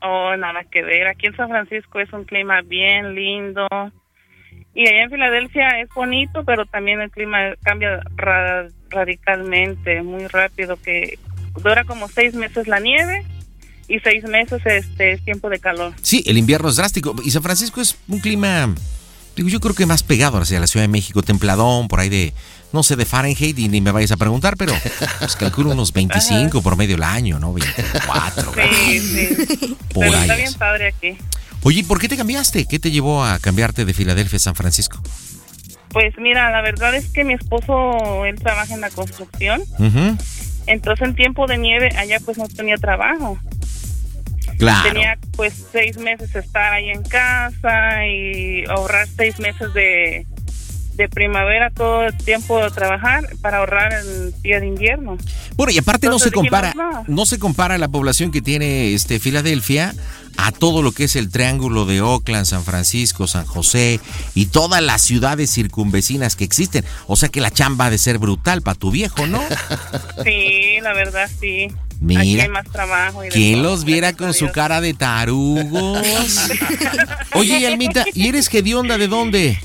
Oh, 0.00 0.34
nada 0.36 0.64
que 0.70 0.82
ver. 0.82 1.08
Aquí 1.08 1.26
en 1.26 1.36
San 1.36 1.48
Francisco 1.48 2.00
es 2.00 2.12
un 2.12 2.24
clima 2.24 2.62
bien 2.62 3.14
lindo. 3.14 3.66
Y 4.74 4.88
allá 4.88 5.04
en 5.04 5.10
Filadelfia 5.10 5.68
es 5.80 5.88
bonito, 5.94 6.44
pero 6.44 6.64
también 6.66 7.00
el 7.00 7.10
clima 7.10 7.54
cambia 7.62 8.00
ra- 8.14 8.68
radicalmente, 8.90 10.02
muy 10.02 10.26
rápido, 10.26 10.76
que 10.76 11.18
dura 11.62 11.84
como 11.84 12.08
seis 12.08 12.34
meses 12.34 12.68
la 12.68 12.80
nieve 12.80 13.24
y 13.88 13.98
seis 14.00 14.24
meses 14.24 14.60
este 14.64 15.12
es 15.12 15.24
tiempo 15.24 15.48
de 15.48 15.58
calor. 15.58 15.92
Sí, 16.02 16.22
el 16.26 16.38
invierno 16.38 16.68
es 16.68 16.76
drástico. 16.76 17.14
Y 17.24 17.30
San 17.30 17.42
Francisco 17.42 17.80
es 17.80 17.96
un 18.08 18.20
clima 18.20 18.74
Digo, 19.36 19.50
yo 19.50 19.60
creo 19.60 19.74
que 19.74 19.84
más 19.84 20.02
pegado 20.02 20.38
hacia 20.38 20.58
la 20.58 20.66
Ciudad 20.66 20.84
de 20.84 20.88
México, 20.88 21.22
templadón, 21.22 21.88
por 21.88 22.00
ahí 22.00 22.08
de, 22.08 22.32
no 22.72 22.82
sé, 22.82 22.96
de 22.96 23.04
Fahrenheit, 23.04 23.58
y 23.58 23.68
ni 23.68 23.82
me 23.82 23.92
vayas 23.92 24.12
a 24.12 24.16
preguntar, 24.16 24.56
pero 24.56 24.72
pues 25.18 25.36
calculo 25.36 25.72
unos 25.72 25.92
25 25.92 26.62
por 26.62 26.76
medio 26.78 26.96
del 26.96 27.02
año, 27.04 27.38
¿no? 27.38 27.52
24. 27.52 28.54
Sí, 28.54 28.98
sí. 29.00 29.76
Por 29.92 30.04
Pero 30.06 30.16
ahí 30.16 30.22
está 30.22 30.34
es. 30.36 30.40
bien 30.40 30.54
padre 30.54 30.88
aquí. 30.88 31.18
Oye, 31.62 31.80
¿y 31.80 31.82
¿por 31.82 32.00
qué 32.00 32.08
te 32.08 32.16
cambiaste? 32.16 32.64
¿Qué 32.64 32.78
te 32.78 32.90
llevó 32.90 33.24
a 33.24 33.38
cambiarte 33.38 33.84
de 33.84 33.92
Filadelfia 33.92 34.38
a 34.38 34.40
San 34.40 34.54
Francisco? 34.54 35.02
Pues 35.90 36.14
mira, 36.16 36.50
la 36.50 36.62
verdad 36.62 36.94
es 36.94 37.08
que 37.08 37.22
mi 37.22 37.34
esposo, 37.34 38.24
él 38.24 38.36
trabaja 38.36 38.72
en 38.72 38.80
la 38.80 38.88
construcción. 38.90 39.62
Entonces 40.66 41.08
en 41.08 41.14
tiempo 41.14 41.46
de 41.46 41.58
nieve 41.58 41.90
allá 41.96 42.20
pues 42.24 42.38
no 42.38 42.48
tenía 42.48 42.76
trabajo. 42.76 43.38
Claro. 44.58 44.88
Tenía 44.92 45.18
pues 45.36 45.66
seis 45.70 45.98
meses 45.98 46.34
estar 46.34 46.72
ahí 46.72 46.90
en 46.90 47.02
casa 47.02 48.06
y 48.06 48.64
ahorrar 48.68 49.06
seis 49.16 49.38
meses 49.38 49.72
de, 49.74 50.26
de 50.94 51.08
primavera 51.08 51.70
todo 51.70 52.04
el 52.04 52.16
tiempo 52.16 52.62
de 52.62 52.70
trabajar 52.70 53.24
para 53.42 53.58
ahorrar 53.58 53.92
el 53.92 54.34
día 54.42 54.60
de 54.60 54.66
invierno. 54.66 55.18
Bueno, 55.56 55.72
y 55.72 55.78
aparte 55.78 56.06
no 56.08 56.18
se 56.18 56.28
Entonces 56.28 56.42
dijimos, 56.42 56.72
compara, 56.72 56.74
no. 56.74 57.04
no 57.06 57.26
se 57.26 57.38
compara 57.38 57.78
la 57.78 57.88
población 57.88 58.30
que 58.32 58.40
tiene 58.42 58.94
este 58.94 59.20
Filadelfia 59.20 59.94
a 60.38 60.52
todo 60.52 60.82
lo 60.82 60.92
que 60.92 61.04
es 61.04 61.16
el 61.16 61.30
triángulo 61.30 61.86
de 61.86 62.00
Oakland, 62.02 62.46
San 62.46 62.62
Francisco, 62.64 63.26
San 63.26 63.46
José 63.46 64.00
y 64.34 64.46
todas 64.46 64.82
las 64.82 65.02
ciudades 65.02 65.50
circunvecinas 65.50 66.36
que 66.36 66.44
existen. 66.44 66.84
O 67.06 67.16
sea 67.16 67.28
que 67.28 67.40
la 67.40 67.50
chamba 67.50 67.86
ha 67.86 67.90
de 67.90 67.98
ser 67.98 68.18
brutal 68.18 68.62
para 68.62 68.78
tu 68.78 68.90
viejo, 68.90 69.26
¿no? 69.26 69.42
Sí, 70.24 70.78
la 70.82 70.92
verdad 70.92 71.30
sí. 71.40 71.68
Mira. 72.00 72.44
Hay 72.44 72.48
más 72.48 72.66
trabajo. 72.70 73.24
y 73.24 73.28
de 73.28 73.32
¿Quién 73.32 73.62
todo, 73.62 73.70
los 73.72 73.84
viera 73.84 74.12
con 74.12 74.34
su 74.34 74.50
cara 74.52 74.80
de 74.80 74.94
tarugos? 74.94 76.02
Oye, 77.34 77.66
Almita, 77.66 78.04
¿y 78.12 78.28
eres 78.28 78.50
de 78.50 78.74
onda 78.74 78.98
de 78.98 79.08
dónde? 79.08 79.58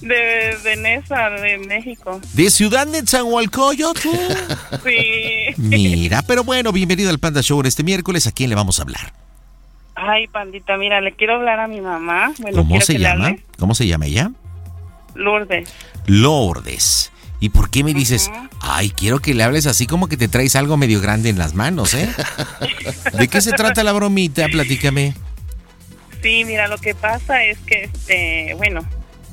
De, 0.00 0.58
de 0.62 0.76
Nesa, 0.76 1.30
de 1.30 1.58
México. 1.58 2.20
¿De 2.34 2.50
Ciudad 2.50 2.86
Netzahualcoyotl? 2.86 4.08
Sí. 4.84 5.54
Mira, 5.56 6.22
pero 6.22 6.44
bueno, 6.44 6.72
bienvenido 6.72 7.08
al 7.10 7.18
Panda 7.18 7.40
Show 7.42 7.62
este 7.64 7.82
miércoles. 7.82 8.26
¿A 8.26 8.32
quién 8.32 8.50
le 8.50 8.56
vamos 8.56 8.78
a 8.78 8.82
hablar? 8.82 9.14
Ay, 9.94 10.26
pandita, 10.26 10.76
mira, 10.76 11.00
le 11.00 11.12
quiero 11.12 11.36
hablar 11.36 11.60
a 11.60 11.68
mi 11.68 11.80
mamá. 11.80 12.32
Bueno, 12.38 12.58
¿Cómo 12.58 12.80
se 12.80 12.98
llama? 12.98 13.36
¿Cómo 13.58 13.74
se 13.74 13.86
llama 13.86 14.06
ella? 14.06 14.30
Lourdes. 15.14 15.72
Lourdes. 16.06 17.12
¿Y 17.44 17.50
por 17.50 17.68
qué 17.68 17.84
me 17.84 17.92
dices, 17.92 18.30
ay, 18.62 18.88
quiero 18.88 19.18
que 19.18 19.34
le 19.34 19.42
hables 19.42 19.66
así 19.66 19.86
como 19.86 20.08
que 20.08 20.16
te 20.16 20.28
traes 20.28 20.56
algo 20.56 20.78
medio 20.78 21.02
grande 21.02 21.28
en 21.28 21.36
las 21.36 21.52
manos, 21.52 21.92
eh? 21.92 22.08
¿De 23.18 23.28
qué 23.28 23.42
se 23.42 23.52
trata 23.52 23.84
la 23.84 23.92
bromita? 23.92 24.46
Platícame. 24.48 25.12
Sí, 26.22 26.42
mira, 26.46 26.68
lo 26.68 26.78
que 26.78 26.94
pasa 26.94 27.44
es 27.44 27.58
que, 27.66 27.84
este, 27.84 28.54
bueno, 28.56 28.80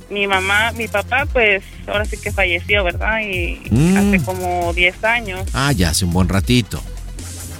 mi 0.09 0.27
mamá, 0.27 0.73
mi 0.73 0.89
papá, 0.89 1.25
pues, 1.31 1.63
ahora 1.87 2.03
sí 2.03 2.17
que 2.17 2.33
falleció, 2.33 2.83
¿verdad? 2.83 3.21
Y 3.21 3.61
Mm. 3.71 3.95
hace 3.95 4.25
como 4.25 4.73
10 4.73 5.01
años. 5.05 5.47
Ah, 5.53 5.71
ya 5.71 5.91
hace 5.91 6.03
un 6.03 6.11
buen 6.11 6.27
ratito. 6.27 6.83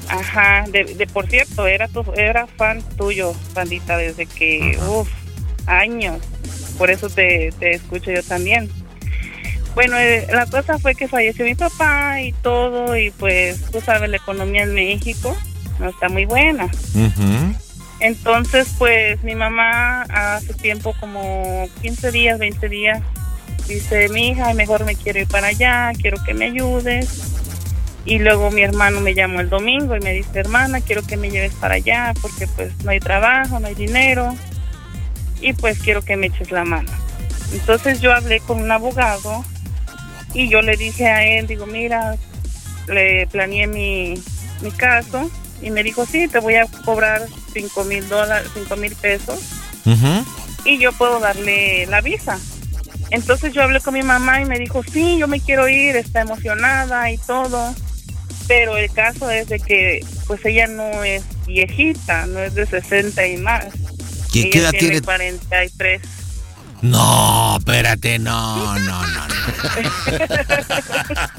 Ajá, 0.10 0.66
de, 0.70 0.84
de 0.84 1.08
por 1.08 1.28
cierto, 1.30 1.66
era 1.66 1.88
tu, 1.88 2.04
era 2.18 2.46
fan 2.46 2.84
tuyo, 2.98 3.34
pandita, 3.54 3.96
desde 3.96 4.26
que, 4.26 4.78
uff, 4.86 5.08
años. 5.66 6.18
Por 6.78 6.92
eso 6.92 7.08
te, 7.10 7.54
te 7.58 7.72
escucho 7.72 8.12
yo 8.12 8.22
también. 8.22 8.70
Bueno, 9.74 9.98
eh, 9.98 10.28
la 10.32 10.46
cosa 10.46 10.78
fue 10.78 10.96
que 10.96 11.08
falleció 11.08 11.46
mi 11.46 11.56
papá 11.56 12.22
y 12.22 12.34
todo, 12.34 12.98
y 12.98 13.12
pues, 13.12 13.62
tú 13.72 13.80
sabes, 13.82 14.10
la 14.10 14.18
economía 14.18 14.64
en 14.64 14.74
México 14.74 15.36
no 15.80 15.90
está 15.90 16.10
muy 16.10 16.26
buena. 16.26 16.70
Entonces, 18.00 18.68
pues 18.78 19.24
mi 19.24 19.36
mamá 19.36 20.02
hace 20.04 20.54
tiempo, 20.54 20.94
como 21.00 21.70
15 21.82 22.12
días, 22.12 22.40
20 22.40 22.68
días, 22.68 23.02
dice, 23.68 24.10
mi 24.10 24.30
hija, 24.30 24.54
mejor 24.54 24.86
me 24.86 24.96
quiero 24.96 25.20
ir 25.20 25.28
para 25.28 25.48
allá, 25.48 25.92
quiero 26.02 26.18
que 26.24 26.34
me 26.34 26.46
ayudes. 26.46 27.32
Y 28.04 28.18
luego 28.18 28.50
mi 28.50 28.64
hermano 28.64 29.00
me 29.00 29.14
llamó 29.14 29.42
el 29.42 29.50
domingo 29.50 29.96
y 29.96 30.00
me 30.00 30.14
dice, 30.14 30.40
hermana, 30.40 30.82
quiero 30.82 31.04
que 31.04 31.18
me 31.18 31.30
lleves 31.30 31.54
para 31.54 31.76
allá 31.76 32.14
porque 32.20 32.48
pues 32.48 32.74
no 32.84 32.90
hay 32.90 33.00
trabajo, 33.00 33.60
no 33.60 33.68
hay 33.68 33.76
dinero 33.76 34.36
y 35.40 35.54
pues 35.54 35.80
quiero 35.80 36.02
que 36.02 36.18
me 36.18 36.28
eches 36.28 36.50
la 36.50 36.64
mano. 36.64 36.90
Entonces 37.54 38.02
yo 38.02 38.12
hablé 38.12 38.40
con 38.40 38.60
un 38.60 38.72
abogado 38.72 39.46
y 40.34 40.50
yo 40.50 40.62
le 40.62 40.78
dije 40.78 41.08
a 41.08 41.26
él, 41.26 41.48
digo, 41.48 41.66
mira, 41.66 42.16
le 42.88 43.28
planeé 43.28 43.68
mi, 43.68 44.14
mi 44.62 44.72
caso 44.72 45.30
y 45.62 45.70
me 45.72 45.84
dijo, 45.84 46.06
sí, 46.06 46.28
te 46.28 46.40
voy 46.40 46.56
a 46.56 46.66
cobrar 46.86 47.26
cinco 47.54 47.84
mil 47.84 48.08
dólares, 48.10 48.50
cinco 48.54 48.76
mil 48.78 48.96
pesos 48.96 49.40
y 50.66 50.78
yo 50.80 50.92
puedo 50.94 51.20
darle 51.20 51.86
la 51.88 52.02
visa. 52.02 52.40
Entonces 53.10 53.54
yo 53.54 53.62
hablé 53.64 53.80
con 53.82 53.94
mi 53.94 54.04
mamá 54.04 54.42
y 54.42 54.46
me 54.46 54.58
dijo, 54.58 54.84
sí, 54.84 55.18
yo 55.20 55.28
me 55.28 55.40
quiero 55.42 55.68
ir, 55.68 55.96
está 55.98 56.22
emocionada 56.22 57.12
y 57.12 57.18
todo. 57.18 57.76
Pero 58.48 58.78
el 58.78 58.90
caso 58.92 59.30
es 59.30 59.48
de 59.50 59.60
que 59.60 60.00
pues 60.28 60.44
ella 60.46 60.68
no 60.68 61.04
es 61.04 61.24
viejita, 61.46 62.26
no 62.28 62.40
es 62.40 62.54
de 62.56 62.66
60 62.66 63.28
y 63.28 63.38
más. 63.38 63.66
¿Qué- 64.32 64.44
Ella 64.44 64.60
edad 64.62 64.70
tiene 64.72 64.88
tiene? 64.88 65.02
43. 65.02 66.02
No, 66.82 67.58
espérate, 67.60 68.18
no, 68.18 68.80
no, 68.80 69.08
no, 69.08 69.28
no. 69.28 69.36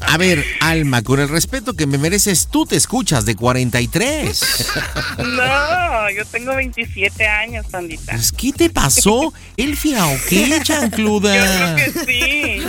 A 0.01 0.17
ver, 0.17 0.45
Alma, 0.61 1.03
con 1.03 1.19
el 1.19 1.29
respeto 1.29 1.75
que 1.75 1.87
me 1.87 1.99
mereces, 1.99 2.47
tú 2.47 2.65
te 2.65 2.77
escuchas 2.77 3.25
de 3.25 3.35
43. 3.35 4.69
No, 5.19 6.11
yo 6.11 6.25
tengo 6.27 6.55
27 6.55 7.27
años, 7.27 7.67
pandita. 7.71 8.13
Pues, 8.13 8.31
¿Qué 8.31 8.53
te 8.53 8.71
pasó? 8.71 9.33
¿Elfia 9.57 10.07
o 10.07 10.17
qué, 10.29 10.61
chancluda? 10.63 11.35
Yo 11.35 11.43
creo 11.43 11.77
que 11.77 12.05
sí. 12.05 12.63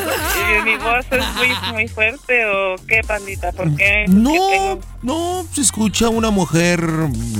¿Mi 0.63 0.77
voz 0.77 1.05
es 1.11 1.35
muy, 1.35 1.73
muy 1.73 1.87
fuerte 1.87 2.45
o 2.45 2.75
qué, 2.87 3.01
pandita? 3.05 3.51
¿Por 3.51 3.75
qué? 3.75 4.05
No, 4.07 4.79
no, 5.03 5.45
se 5.53 5.61
escucha 5.61 6.09
una 6.09 6.31
mujer 6.31 6.83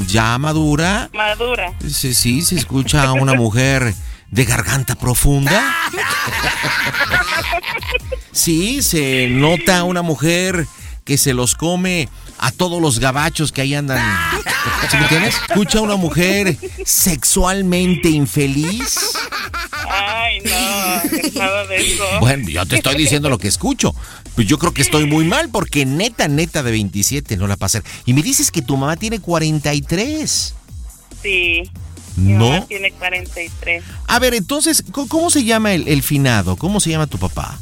ya 0.07 0.37
madura. 0.37 1.09
Madura. 1.13 1.73
Sí, 1.87 2.13
sí, 2.13 2.41
se 2.41 2.55
escucha 2.55 3.11
una 3.13 3.33
mujer 3.33 3.95
de 4.33 4.45
garganta 4.45 4.95
profunda. 4.95 5.75
Sí, 8.31 8.81
se 8.81 9.27
nota 9.29 9.83
una 9.83 10.01
mujer 10.01 10.65
que 11.05 11.19
se 11.19 11.33
los 11.35 11.53
come 11.53 12.09
a 12.39 12.51
todos 12.51 12.81
los 12.81 12.97
gabachos 12.99 13.51
que 13.51 13.61
ahí 13.61 13.75
andan. 13.75 14.03
¿Sí 14.89 14.97
me 14.97 15.03
entiendes? 15.03 15.35
Escucha 15.47 15.79
una 15.79 15.95
mujer 15.95 16.57
sexualmente 16.83 18.09
infeliz. 18.09 18.97
Ay, 19.87 20.39
no, 20.45 21.39
nada 21.39 21.67
de 21.67 21.93
eso. 21.93 22.03
Bueno, 22.21 22.49
yo 22.49 22.65
te 22.65 22.77
estoy 22.77 22.95
diciendo 22.95 23.29
lo 23.29 23.37
que 23.37 23.47
escucho. 23.47 23.93
Pues 24.33 24.47
yo 24.47 24.57
creo 24.57 24.73
que 24.73 24.81
estoy 24.81 25.05
muy 25.05 25.25
mal 25.25 25.49
porque 25.49 25.85
neta, 25.85 26.27
neta 26.27 26.63
de 26.63 26.71
27 26.71 27.37
no 27.37 27.47
la 27.47 27.55
pasa. 27.55 27.83
Y 28.05 28.13
me 28.13 28.23
dices 28.23 28.49
que 28.49 28.63
tu 28.63 28.75
mamá 28.77 28.95
tiene 28.95 29.19
43. 29.19 30.55
Sí. 31.21 31.69
Mi 32.15 32.33
mamá 32.33 32.59
¿No? 32.59 32.65
tiene 32.65 32.91
43. 32.91 33.83
A 34.07 34.19
ver, 34.19 34.33
entonces, 34.33 34.83
¿cómo- 34.91 35.07
¿cómo 35.07 35.29
se 35.29 35.43
llama 35.43 35.73
el, 35.73 35.87
el 35.87 36.03
finado? 36.03 36.55
¿Cómo 36.57 36.79
se 36.79 36.89
llama 36.91 37.07
tu 37.07 37.17
papá? 37.17 37.59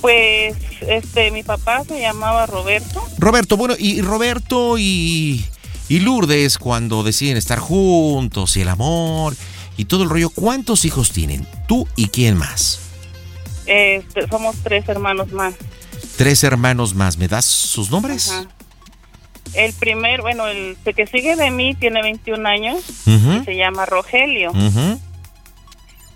Pues, 0.00 0.54
este, 0.80 1.30
mi 1.30 1.42
papá 1.44 1.84
se 1.86 2.00
llamaba 2.00 2.46
Roberto. 2.46 3.02
Roberto, 3.18 3.56
bueno, 3.56 3.74
y 3.78 4.00
Roberto 4.02 4.76
y, 4.78 5.44
y 5.88 6.00
Lourdes, 6.00 6.58
cuando 6.58 7.04
deciden 7.04 7.36
estar 7.36 7.60
juntos 7.60 8.56
y 8.56 8.62
el 8.62 8.68
amor 8.68 9.36
y 9.76 9.84
todo 9.84 10.02
el 10.02 10.10
rollo, 10.10 10.30
¿cuántos 10.30 10.84
hijos 10.84 11.12
tienen? 11.12 11.46
¿Tú 11.68 11.86
y 11.94 12.08
quién 12.08 12.36
más? 12.36 12.80
Este, 13.66 14.26
somos 14.28 14.56
tres 14.64 14.88
hermanos 14.88 15.30
más. 15.32 15.54
Tres 16.16 16.42
hermanos 16.42 16.94
más. 16.94 17.16
¿Me 17.16 17.28
das 17.28 17.44
sus 17.44 17.90
nombres? 17.90 18.30
Ajá. 18.30 18.46
El 19.54 19.72
primer, 19.74 20.22
bueno, 20.22 20.46
el 20.46 20.76
que 20.96 21.06
sigue 21.06 21.36
de 21.36 21.50
mí 21.50 21.74
tiene 21.74 22.00
21 22.02 22.48
años 22.48 22.82
y 23.06 23.44
se 23.44 23.56
llama 23.56 23.84
Rogelio. 23.86 24.50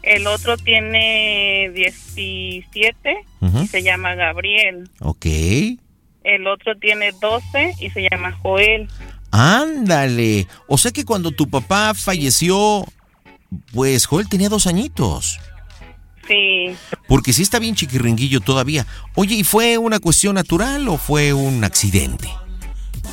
El 0.03 0.26
otro 0.28 0.57
tiene 0.57 1.70
17 1.74 3.16
Ujú. 3.41 3.62
y 3.62 3.66
se 3.66 3.82
llama 3.82 4.14
Gabriel. 4.14 4.89
Ok. 5.01 5.26
El 6.24 6.47
otro 6.47 6.76
tiene 6.76 7.12
12 7.20 7.74
y 7.80 7.91
se 7.91 8.09
llama 8.09 8.32
Joel. 8.43 8.89
Ándale. 9.32 10.47
O 10.68 10.78
sea 10.78 10.93
que 10.93 11.05
cuando 11.05 11.30
tu 11.32 11.49
papá 11.51 11.93
falleció, 11.95 12.84
pues 13.72 14.07
Joel 14.07 14.28
tenía 14.28 14.49
dos 14.49 14.66
añitos. 14.66 15.39
Sí, 16.28 16.74
Porque 17.07 17.32
sí 17.32 17.43
está 17.43 17.61
bien 17.61 17.76
chiquirringuillo 17.76 18.41
todavía. 18.41 18.84
Oye, 19.14 19.37
¿y 19.37 19.45
fue 19.45 19.78
una 19.78 20.01
cuestión 20.01 20.34
natural 20.34 20.89
o 20.89 20.97
fue 20.97 21.32
un 21.32 21.62
accidente? 21.62 22.28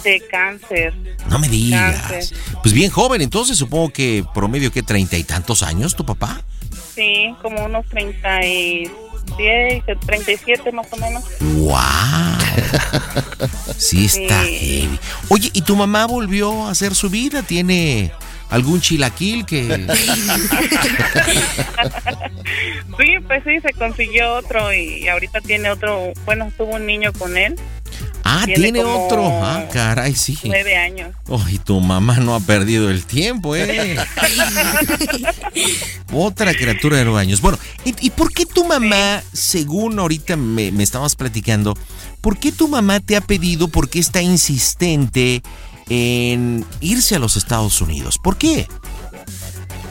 De 0.03 0.21
cáncer. 0.29 0.93
No 1.29 1.39
me 1.39 1.47
digas. 1.49 1.99
Cáncer. 2.01 2.37
Pues 2.61 2.73
bien 2.73 2.91
joven, 2.91 3.21
entonces 3.21 3.57
supongo 3.57 3.89
que 3.91 4.23
promedio 4.33 4.71
que 4.71 4.83
treinta 4.83 5.17
y 5.17 5.23
tantos 5.23 5.63
años 5.63 5.95
tu 5.95 6.05
papá. 6.05 6.41
Sí, 6.93 7.33
como 7.41 7.65
unos 7.65 7.85
37, 7.87 9.97
37 10.05 10.71
más 10.71 10.85
o 10.91 10.97
menos. 10.97 11.23
¡Wow! 11.39 11.73
Sí 13.77 14.05
está 14.05 14.43
Sí. 14.43 14.57
heavy. 14.59 14.99
Oye, 15.29 15.49
¿y 15.53 15.61
tu 15.63 15.75
mamá 15.75 16.05
volvió 16.05 16.67
a 16.67 16.71
hacer 16.71 16.93
su 16.95 17.09
vida? 17.09 17.41
¿Tiene 17.43 18.11
algún 18.49 18.79
chilaquil 18.81 19.45
que... 19.45 19.63
Sí, 22.99 23.15
pues 23.27 23.43
sí, 23.43 23.59
se 23.61 23.73
consiguió 23.73 24.35
otro 24.35 24.71
y 24.71 25.07
ahorita 25.07 25.41
tiene 25.41 25.71
otro, 25.71 26.13
bueno, 26.25 26.51
tuvo 26.55 26.75
un 26.75 26.85
niño 26.85 27.11
con 27.13 27.35
él. 27.37 27.55
Ah, 28.23 28.45
tiene, 28.45 28.83
otro. 28.83 29.25
Ah, 29.25 29.67
caray, 29.71 30.15
sí. 30.15 30.37
Nueve 30.43 30.77
años. 30.77 31.13
Ay, 31.45 31.59
tu 31.59 31.79
mamá 31.79 32.17
no 32.17 32.35
ha 32.35 32.39
perdido 32.39 32.89
el 32.89 33.05
tiempo, 33.05 33.55
¿eh? 33.55 33.97
Otra 36.13 36.53
criatura 36.53 36.97
de 36.97 37.05
nueve 37.05 37.19
años. 37.19 37.41
Bueno, 37.41 37.59
¿y, 37.83 37.93
y 37.99 38.09
por 38.11 38.33
qué 38.33 38.45
tu 38.45 38.65
mamá, 38.65 39.21
según 39.33 39.99
ahorita 39.99 40.37
me, 40.37 40.71
me 40.71 40.83
estabas 40.83 41.15
platicando, 41.15 41.77
por 42.21 42.37
qué 42.37 42.51
tu 42.51 42.67
mamá 42.67 43.01
te 43.01 43.15
ha 43.17 43.21
pedido, 43.21 43.67
por 43.67 43.89
qué 43.89 43.99
está 43.99 44.21
insistente 44.21 45.43
en 45.89 46.65
irse 46.79 47.15
a 47.15 47.19
los 47.19 47.35
Estados 47.35 47.81
Unidos? 47.81 48.17
¿Por 48.17 48.37
qué? 48.37 48.67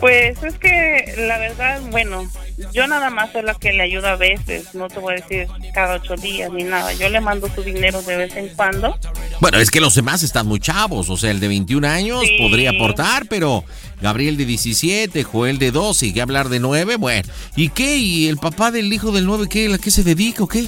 Pues 0.03 0.42
es 0.42 0.59
que 0.59 1.14
la 1.16 1.38
verdad, 1.38 1.80
bueno, 1.92 2.28
yo 2.72 2.88
nada 2.88 3.09
más 3.09 3.30
soy 3.30 3.42
la 3.42 3.55
que 3.55 3.72
le 3.72 3.84
ayuda 3.84 4.14
a 4.14 4.16
veces, 4.16 4.74
no 4.74 4.88
te 4.88 4.98
voy 4.98 5.12
a 5.14 5.16
decir 5.18 5.46
cada 5.72 5.94
ocho 5.94 6.16
días 6.16 6.50
ni 6.50 6.64
nada. 6.64 6.92
Yo 6.94 7.09
le 7.09 7.20
mando 7.20 7.48
su 7.55 7.62
dinero 7.62 8.03
de 8.03 8.16
vez 8.16 8.34
en 8.34 8.48
cuando. 8.48 8.98
Bueno, 9.40 9.59
es 9.59 9.70
que 9.70 9.80
los 9.80 9.94
demás 9.94 10.24
están 10.24 10.48
muy 10.48 10.59
chavos, 10.59 11.09
o 11.09 11.16
sea, 11.16 11.30
el 11.30 11.38
de 11.38 11.46
21 11.46 11.84
años 11.86 12.20
Sí. 12.26 12.36
podría 12.36 12.70
aportar, 12.70 13.26
pero 13.28 13.62
Gabriel 14.00 14.36
de 14.36 14.44
17, 14.44 15.22
Joel 15.22 15.61
de 15.61 15.70
12, 15.70 16.07
y 16.07 16.12
que 16.12 16.20
hablar 16.20 16.48
de 16.48 16.59
9, 16.59 16.96
bueno. 16.96 17.28
¿Y 17.55 17.68
qué? 17.68 17.96
¿Y 17.98 18.26
el 18.26 18.38
papá 18.38 18.72
del 18.72 18.92
hijo 18.92 19.12
del 19.12 19.24
9, 19.24 19.46
qué? 19.48 19.72
¿A 19.72 19.78
qué 19.78 19.92
se 19.92 20.03
dedica 20.03 20.42
o 20.42 20.48
qué? 20.48 20.66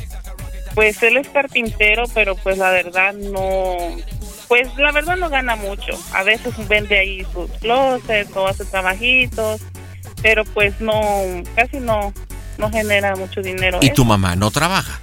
Pues 0.76 1.02
él 1.02 1.16
es 1.16 1.26
carpintero, 1.30 2.04
pero 2.14 2.36
pues 2.36 2.56
la 2.56 2.70
verdad 2.70 3.12
no, 3.14 3.96
pues 4.48 4.68
la 4.76 4.92
verdad 4.92 5.16
no 5.16 5.28
gana 5.28 5.56
mucho. 5.56 5.92
A 6.12 6.22
veces 6.22 6.54
vende 6.68 6.98
ahí 6.98 7.26
sus 7.32 7.50
closets 7.60 8.34
o 8.36 8.46
hace 8.46 8.64
trabajitos, 8.64 9.60
pero 10.22 10.44
pues 10.44 10.80
no, 10.80 10.94
casi 11.54 11.78
no, 11.80 12.12
no 12.58 12.70
genera 12.70 13.16
mucho 13.16 13.42
dinero. 13.42 13.78
Y 13.82 13.90
tu 13.90 14.04
mamá 14.04 14.36
no 14.36 14.50
trabaja. 14.50 15.00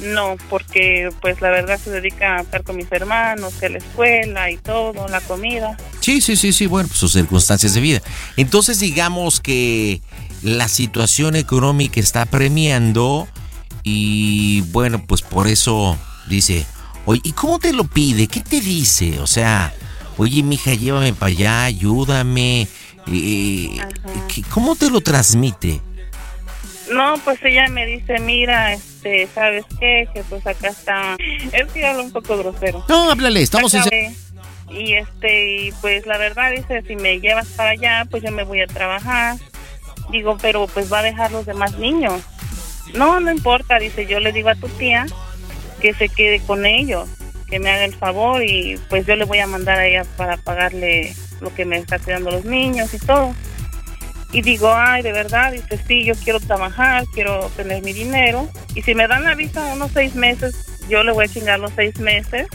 No, 0.00 0.36
porque 0.48 1.10
pues 1.20 1.40
la 1.40 1.50
verdad 1.50 1.78
se 1.78 1.90
dedica 1.90 2.36
a 2.36 2.40
estar 2.42 2.62
con 2.62 2.76
mis 2.76 2.90
hermanos, 2.92 3.54
que 3.54 3.68
la 3.68 3.78
escuela 3.78 4.50
y 4.50 4.56
todo, 4.56 5.08
la 5.08 5.20
comida. 5.20 5.76
Sí, 6.00 6.20
sí, 6.20 6.36
sí, 6.36 6.52
sí, 6.52 6.66
bueno, 6.66 6.88
pues 6.88 7.00
sus 7.00 7.12
circunstancias 7.12 7.74
de 7.74 7.80
vida. 7.80 8.00
Entonces 8.36 8.78
digamos 8.78 9.40
que 9.40 10.00
la 10.42 10.68
situación 10.68 11.34
económica 11.34 11.98
está 11.98 12.26
premiando 12.26 13.26
y 13.82 14.60
bueno, 14.70 15.04
pues 15.04 15.22
por 15.22 15.48
eso 15.48 15.98
dice, 16.28 16.64
oye, 17.08 17.20
¿y 17.24 17.32
cómo 17.32 17.58
te 17.58 17.72
lo 17.72 17.84
pide? 17.84 18.26
¿Qué 18.26 18.40
te 18.40 18.60
dice? 18.60 19.18
O 19.20 19.26
sea, 19.26 19.72
oye, 20.18 20.42
mija, 20.42 20.74
llévame 20.74 21.12
para 21.14 21.30
allá, 21.32 21.64
ayúdame. 21.64 22.68
eh, 23.10 23.78
¿qué- 24.32 24.42
¿Cómo 24.50 24.76
te 24.76 24.90
lo 24.90 25.00
transmite? 25.00 25.80
No, 26.92 27.14
pues 27.24 27.38
ella 27.42 27.66
me 27.68 27.86
dice, 27.86 28.18
mira, 28.20 28.72
este, 28.74 29.26
¿sabes 29.34 29.64
qué? 29.80 30.06
Que 30.12 30.22
pues 30.24 30.46
acá 30.46 30.68
está... 30.68 31.16
Es 31.52 31.72
que 31.72 31.86
habla 31.86 32.02
un 32.02 32.12
poco 32.12 32.36
grosero. 32.36 32.84
No, 32.88 33.10
háblale, 33.10 33.40
estamos 33.42 33.72
en... 33.74 33.82
Y 34.70 34.92
este, 34.94 35.62
y 35.68 35.72
pues 35.80 36.04
la 36.04 36.18
verdad 36.18 36.50
dice, 36.54 36.82
si 36.86 36.96
me 36.96 37.20
llevas 37.20 37.46
para 37.48 37.70
allá, 37.70 38.06
pues 38.10 38.22
yo 38.22 38.30
me 38.30 38.44
voy 38.44 38.60
a 38.60 38.66
trabajar. 38.66 39.36
Digo, 40.10 40.36
pero 40.40 40.66
pues 40.66 40.92
va 40.92 40.98
a 40.98 41.02
dejar 41.02 41.32
los 41.32 41.46
demás 41.46 41.78
niños. 41.78 42.20
No, 42.94 43.20
no 43.20 43.30
importa, 43.30 43.78
dice, 43.78 44.06
yo 44.06 44.20
le 44.20 44.32
digo 44.32 44.50
a 44.50 44.54
tu 44.54 44.68
tía 44.68 45.06
que 45.80 45.94
se 45.94 46.08
quede 46.08 46.40
con 46.40 46.66
ellos, 46.66 47.08
que 47.48 47.58
me 47.58 47.70
haga 47.70 47.84
el 47.84 47.94
favor 47.94 48.42
y 48.44 48.78
pues 48.88 49.06
yo 49.06 49.16
le 49.16 49.24
voy 49.24 49.38
a 49.38 49.46
mandar 49.46 49.78
a 49.78 49.86
ella 49.86 50.04
para 50.16 50.36
pagarle 50.36 51.14
lo 51.40 51.54
que 51.54 51.64
me 51.64 51.78
está 51.78 51.98
cuidando 51.98 52.30
los 52.30 52.44
niños 52.44 52.92
y 52.94 52.98
todo. 52.98 53.34
Y 54.30 54.42
digo, 54.42 54.70
ay, 54.74 55.02
de 55.02 55.12
verdad, 55.12 55.52
dice, 55.52 55.78
sí, 55.86 56.04
yo 56.04 56.14
quiero 56.14 56.38
trabajar, 56.38 57.04
quiero 57.14 57.50
tener 57.56 57.82
mi 57.82 57.94
dinero. 57.94 58.48
Y 58.74 58.82
si 58.82 58.94
me 58.94 59.08
dan 59.08 59.24
la 59.24 59.34
visa 59.34 59.72
unos 59.72 59.90
seis 59.92 60.14
meses, 60.14 60.54
yo 60.88 61.02
le 61.02 61.12
voy 61.12 61.24
a 61.24 61.28
chingar 61.28 61.58
los 61.58 61.72
seis 61.74 61.98
meses 61.98 62.46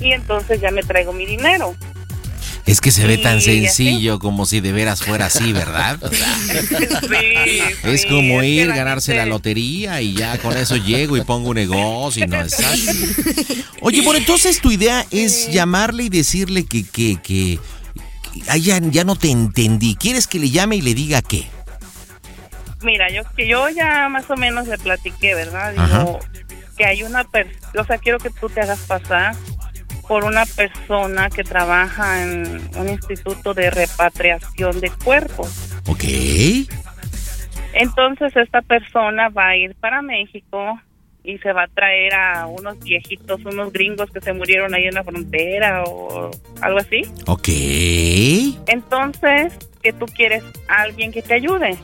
y 0.00 0.12
entonces 0.12 0.60
ya 0.60 0.70
me 0.70 0.82
traigo 0.82 1.12
mi 1.12 1.26
dinero. 1.26 1.74
Es 2.64 2.80
que 2.80 2.92
se 2.92 3.06
ve 3.06 3.18
tan 3.18 3.40
sencillo 3.40 4.18
como 4.20 4.46
si 4.46 4.60
de 4.60 4.70
veras 4.72 5.02
fuera 5.02 5.26
así, 5.26 5.52
¿verdad? 5.52 5.98
O 6.02 6.08
sea, 6.14 6.36
Sí, 6.36 7.60
es 7.82 8.02
sí, 8.02 8.08
como 8.08 8.42
ir, 8.42 8.68
ganarse 8.68 9.14
la 9.14 9.26
lotería 9.26 10.00
y 10.00 10.14
ya 10.14 10.38
con 10.38 10.56
eso 10.56 10.76
llego 10.76 11.16
y 11.16 11.22
pongo 11.22 11.50
un 11.50 11.56
negocio 11.56 12.24
y 12.24 12.28
no 12.28 12.40
es 12.40 12.54
así. 12.60 13.64
Oye, 13.80 14.02
bueno, 14.02 14.18
entonces 14.18 14.60
tu 14.60 14.70
idea 14.70 15.04
es 15.10 15.50
llamarle 15.50 16.04
y 16.04 16.08
decirle 16.08 16.64
que, 16.64 16.84
que, 16.84 17.18
que, 17.20 17.58
ay, 18.48 18.62
ya, 18.62 18.78
ya 18.80 19.02
no 19.02 19.16
te 19.16 19.30
entendí. 19.30 19.96
¿Quieres 19.96 20.28
que 20.28 20.38
le 20.38 20.50
llame 20.50 20.76
y 20.76 20.82
le 20.82 20.94
diga 20.94 21.20
qué? 21.20 21.48
Mira, 22.82 23.10
yo 23.10 23.22
que 23.36 23.48
yo 23.48 23.68
ya 23.70 24.08
más 24.08 24.28
o 24.30 24.36
menos 24.36 24.68
le 24.68 24.78
platiqué, 24.78 25.34
¿verdad? 25.34 25.72
Digo, 25.72 25.82
Ajá. 25.82 26.06
que 26.76 26.84
hay 26.84 27.02
una 27.02 27.24
persona, 27.24 27.56
o 27.80 27.84
sea, 27.84 27.98
quiero 27.98 28.18
que 28.18 28.30
tú 28.30 28.48
te 28.48 28.60
hagas 28.60 28.78
pasar 28.80 29.34
por 30.12 30.24
una 30.24 30.44
persona 30.44 31.30
que 31.30 31.42
trabaja 31.42 32.22
en 32.22 32.60
un 32.76 32.88
instituto 32.90 33.54
de 33.54 33.70
repatriación 33.70 34.78
de 34.78 34.90
cuerpos. 34.90 35.72
Ok. 35.88 36.04
Entonces 37.72 38.36
esta 38.36 38.60
persona 38.60 39.30
va 39.30 39.48
a 39.48 39.56
ir 39.56 39.74
para 39.76 40.02
México 40.02 40.78
y 41.24 41.38
se 41.38 41.54
va 41.54 41.62
a 41.62 41.68
traer 41.68 42.12
a 42.12 42.44
unos 42.44 42.78
viejitos, 42.80 43.42
unos 43.46 43.72
gringos 43.72 44.10
que 44.10 44.20
se 44.20 44.34
murieron 44.34 44.74
ahí 44.74 44.84
en 44.84 44.96
la 44.96 45.02
frontera 45.02 45.82
o 45.84 46.30
algo 46.60 46.78
así. 46.78 47.10
Ok. 47.26 47.48
Entonces, 48.68 49.54
que 49.82 49.94
tú 49.94 50.04
quieres 50.04 50.44
a 50.68 50.82
alguien 50.82 51.10
que 51.10 51.22
te 51.22 51.32
ayude. 51.32 51.78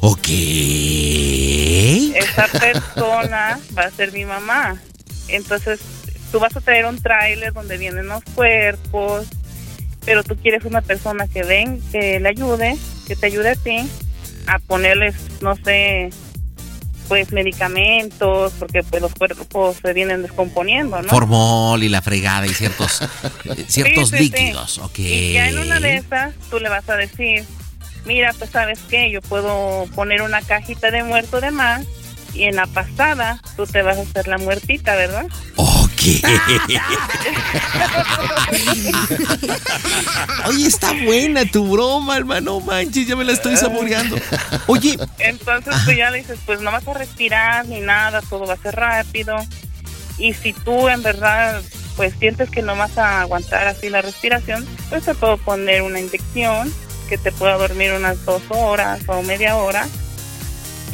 Ok. 0.00 0.28
Esa 2.14 2.46
persona 2.60 3.58
va 3.74 3.84
a 3.84 3.90
ser 3.90 4.12
mi 4.12 4.26
mamá. 4.26 4.78
Entonces, 5.28 6.03
tú 6.34 6.40
vas 6.40 6.56
a 6.56 6.60
traer 6.60 6.84
un 6.86 7.00
tráiler 7.00 7.52
donde 7.52 7.78
vienen 7.78 8.08
los 8.08 8.24
cuerpos, 8.34 9.28
pero 10.04 10.24
tú 10.24 10.34
quieres 10.34 10.64
una 10.64 10.82
persona 10.82 11.28
que 11.28 11.44
ven, 11.44 11.80
que 11.92 12.18
le 12.18 12.28
ayude, 12.28 12.76
que 13.06 13.14
te 13.14 13.26
ayude 13.26 13.50
a 13.50 13.54
ti 13.54 13.88
a 14.48 14.58
ponerles, 14.58 15.14
no 15.42 15.54
sé, 15.54 16.10
pues 17.06 17.30
medicamentos, 17.30 18.52
porque 18.58 18.82
pues 18.82 19.00
los 19.00 19.14
cuerpos 19.14 19.76
se 19.80 19.92
vienen 19.92 20.22
descomponiendo, 20.22 21.00
¿no? 21.02 21.08
Formol 21.08 21.80
y 21.84 21.88
la 21.88 22.02
fregada 22.02 22.48
y 22.48 22.50
ciertos, 22.52 23.02
eh, 23.44 23.64
ciertos 23.68 24.10
Sí, 24.10 24.16
sí, 24.18 24.24
sí. 24.24 24.30
líquidos. 24.32 24.78
Ok. 24.78 24.98
Y 24.98 25.34
ya 25.34 25.48
en 25.50 25.58
una 25.58 25.78
de 25.78 25.98
esas 25.98 26.34
tú 26.50 26.58
le 26.58 26.68
vas 26.68 26.88
a 26.88 26.96
decir, 26.96 27.44
mira, 28.06 28.34
pues 28.36 28.50
sabes 28.50 28.80
qué, 28.90 29.08
yo 29.08 29.22
puedo 29.22 29.86
poner 29.94 30.20
una 30.22 30.42
cajita 30.42 30.90
de 30.90 31.04
muerto 31.04 31.40
de 31.40 31.52
más 31.52 31.86
y 32.34 32.44
en 32.44 32.56
la 32.56 32.66
pasada 32.66 33.40
tú 33.56 33.66
te 33.66 33.82
vas 33.82 33.98
a 33.98 34.02
hacer 34.02 34.28
la 34.28 34.38
muertita, 34.38 34.96
¿verdad? 34.96 35.26
Oye, 40.46 40.66
está 40.66 40.92
buena 41.04 41.44
tu 41.46 41.70
broma, 41.70 42.16
hermano. 42.16 42.60
Manches, 42.60 43.06
ya 43.06 43.16
me 43.16 43.24
la 43.24 43.32
estoy 43.32 43.56
saboreando. 43.56 44.16
Oye, 44.66 44.98
Entonces 45.18 45.74
tú 45.84 45.92
ya 45.92 46.10
le 46.10 46.18
dices, 46.18 46.38
pues 46.44 46.60
no 46.60 46.70
vas 46.70 46.86
a 46.86 46.94
respirar 46.94 47.66
ni 47.66 47.80
nada, 47.80 48.20
todo 48.22 48.46
va 48.46 48.54
a 48.54 48.58
ser 48.58 48.74
rápido. 48.74 49.36
Y 50.18 50.34
si 50.34 50.52
tú 50.52 50.88
en 50.88 51.02
verdad 51.02 51.62
pues 51.96 52.12
sientes 52.18 52.50
que 52.50 52.62
no 52.62 52.76
vas 52.76 52.98
a 52.98 53.22
aguantar 53.22 53.68
así 53.68 53.88
la 53.88 54.02
respiración, 54.02 54.66
pues 54.90 55.04
te 55.04 55.14
puedo 55.14 55.36
poner 55.38 55.82
una 55.82 56.00
inyección 56.00 56.72
que 57.08 57.18
te 57.18 57.32
pueda 57.32 57.56
dormir 57.56 57.92
unas 57.92 58.24
dos 58.24 58.42
horas 58.48 59.00
o 59.06 59.22
media 59.22 59.56
hora. 59.56 59.86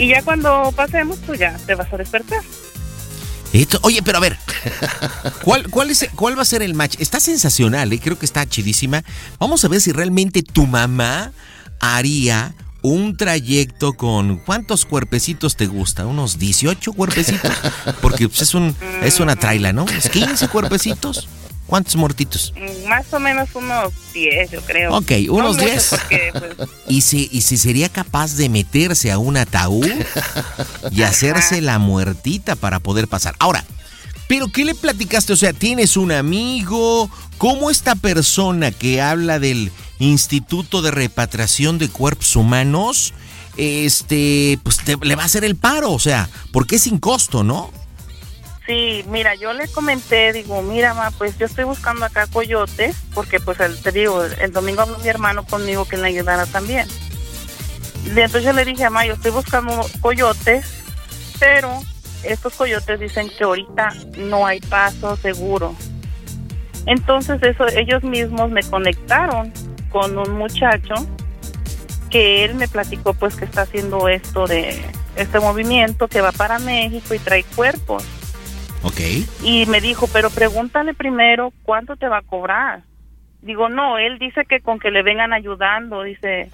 Y 0.01 0.09
ya 0.09 0.22
cuando 0.22 0.72
pasemos, 0.74 1.18
tú 1.20 1.34
ya 1.34 1.57
te 1.66 1.74
vas 1.74 1.92
a 1.92 1.96
despertar. 1.98 2.40
esto- 3.53 3.78
oye, 3.82 4.03
pero 4.03 4.16
a 4.18 4.20
ver, 4.22 4.38
¿cuál, 5.44 5.68
cuál, 5.70 5.90
es, 5.90 6.09
¿cuál 6.16 6.38
va 6.38 6.42
a 6.42 6.46
ser 6.46 6.62
el 6.62 6.72
match? 6.74 6.96
Está 7.01 7.20
sensacional, 7.20 7.92
¿eh? 7.92 8.01
creo 8.03 8.18
que 8.18 8.24
está 8.24 8.48
chidísima. 8.48 9.05
Vamos 9.38 9.62
a 9.64 9.68
ver 9.68 9.80
si 9.82 9.92
realmente 9.92 10.42
tu 10.42 10.66
mamá 10.66 11.32
haría 11.80 12.55
un 12.82 13.14
trayecto 13.18 13.92
con 13.92 14.38
cuántos 14.38 14.86
cuerpecitos 14.86 15.57
te 15.57 15.66
gusta, 15.66 16.07
unos 16.07 16.38
18 16.38 16.94
cuerpecitos, 16.94 17.53
porque 18.01 18.26
pues, 18.28 18.40
es 18.40 18.55
un 18.55 18.74
es 19.03 19.20
una 19.20 19.36
traila, 19.36 19.74
¿no? 19.74 19.82
¿Unos 19.84 20.09
15 20.09 20.48
cuerpecitos? 20.48 21.28
¿Cuántos 21.70 21.94
muertitos? 21.94 22.52
Más 22.88 23.06
o 23.14 23.20
menos 23.20 23.48
unos 23.54 23.92
10, 24.12 24.50
yo 24.50 24.60
creo. 24.62 24.92
Ok, 24.96 25.12
unos 25.28 25.56
No 25.56 25.62
muchos 25.62 25.70
10. 25.70 25.88
porque, 25.90 26.32
pues, 26.56 26.68
¿Y 26.88 27.00
si, 27.02 27.28
y 27.30 27.42
si 27.42 27.56
sería 27.56 27.88
capaz 27.88 28.34
de 28.34 28.48
meterse 28.48 29.12
a 29.12 29.18
un 29.18 29.36
ataúd 29.36 29.86
y 30.90 31.02
hacerse 31.02 31.60
la 31.60 31.78
muertita 31.78 32.56
para 32.56 32.80
poder 32.80 33.06
pasar. 33.06 33.36
Ahora, 33.38 33.64
¿pero 34.26 34.48
qué 34.48 34.64
le 34.64 34.74
platicaste? 34.74 35.32
O 35.32 35.36
sea, 35.36 35.52
¿tienes 35.52 35.96
un 35.96 36.10
amigo? 36.10 37.08
¿Cómo 37.38 37.70
esta 37.70 37.94
persona 37.94 38.72
que 38.72 39.00
habla 39.00 39.38
del 39.38 39.70
Instituto 40.00 40.82
de 40.82 40.90
Repatriación 40.90 41.78
de 41.78 41.88
Cuerpos 41.88 42.34
Humanos, 42.34 43.14
este, 43.56 44.58
pues 44.64 44.78
te- 44.78 44.96
le 45.00 45.14
va 45.14 45.22
a 45.22 45.26
hacer 45.26 45.44
el 45.44 45.54
paro? 45.54 45.92
O 45.92 46.00
sea, 46.00 46.28
porque 46.52 46.76
es 46.76 46.82
sin 46.82 46.98
costo, 46.98 47.44
¿no? 47.44 47.70
Sí, 48.70 49.04
mira, 49.08 49.34
yo 49.34 49.52
le 49.52 49.66
comenté, 49.66 50.32
digo, 50.32 50.62
mira, 50.62 50.94
ma, 50.94 51.10
pues 51.10 51.36
yo 51.36 51.46
estoy 51.46 51.64
buscando 51.64 52.04
acá 52.04 52.28
coyotes, 52.28 52.96
porque 53.14 53.40
pues 53.40 53.58
el, 53.58 53.76
te 53.82 53.90
digo, 53.90 54.22
el 54.22 54.52
domingo 54.52 54.82
habló 54.82 54.96
mi 55.00 55.08
hermano 55.08 55.44
conmigo 55.44 55.86
que 55.86 55.96
le 55.96 56.06
ayudara 56.06 56.46
también. 56.46 56.86
Y 58.04 58.10
entonces 58.10 58.44
yo 58.44 58.52
le 58.52 58.64
dije, 58.64 58.88
ma, 58.88 59.04
yo 59.04 59.14
estoy 59.14 59.32
buscando 59.32 59.84
coyotes, 60.00 60.84
pero 61.40 61.80
estos 62.22 62.54
coyotes 62.54 63.00
dicen 63.00 63.28
que 63.36 63.42
ahorita 63.42 63.92
no 64.18 64.46
hay 64.46 64.60
paso 64.60 65.16
seguro. 65.16 65.74
Entonces 66.86 67.42
eso, 67.42 67.66
ellos 67.66 68.04
mismos 68.04 68.52
me 68.52 68.62
conectaron 68.62 69.52
con 69.90 70.16
un 70.16 70.30
muchacho 70.38 70.94
que 72.08 72.44
él 72.44 72.54
me 72.54 72.68
platicó 72.68 73.14
pues 73.14 73.34
que 73.34 73.46
está 73.46 73.62
haciendo 73.62 74.06
esto 74.08 74.46
de 74.46 74.80
este 75.16 75.40
movimiento 75.40 76.06
que 76.06 76.20
va 76.20 76.30
para 76.30 76.60
México 76.60 77.14
y 77.14 77.18
trae 77.18 77.42
cuerpos. 77.42 78.04
Ok. 78.82 79.00
Y 79.42 79.66
me 79.66 79.80
dijo, 79.80 80.06
pero 80.12 80.30
pregúntale 80.30 80.94
primero 80.94 81.52
cuánto 81.62 81.96
te 81.96 82.08
va 82.08 82.18
a 82.18 82.22
cobrar. 82.22 82.82
Digo, 83.42 83.68
no, 83.68 83.98
él 83.98 84.18
dice 84.18 84.44
que 84.44 84.60
con 84.60 84.78
que 84.78 84.90
le 84.90 85.02
vengan 85.02 85.32
ayudando, 85.32 86.02
dice, 86.02 86.50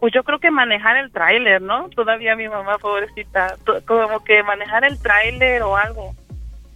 pues 0.00 0.12
yo 0.12 0.22
creo 0.22 0.38
que 0.38 0.50
manejar 0.50 0.96
el 0.96 1.10
tráiler, 1.10 1.62
¿no? 1.62 1.88
Todavía 1.90 2.36
mi 2.36 2.48
mamá, 2.48 2.78
pobrecita, 2.78 3.56
como 3.86 4.22
que 4.24 4.42
manejar 4.42 4.84
el 4.84 5.00
tráiler 5.00 5.62
o 5.62 5.76
algo. 5.76 6.14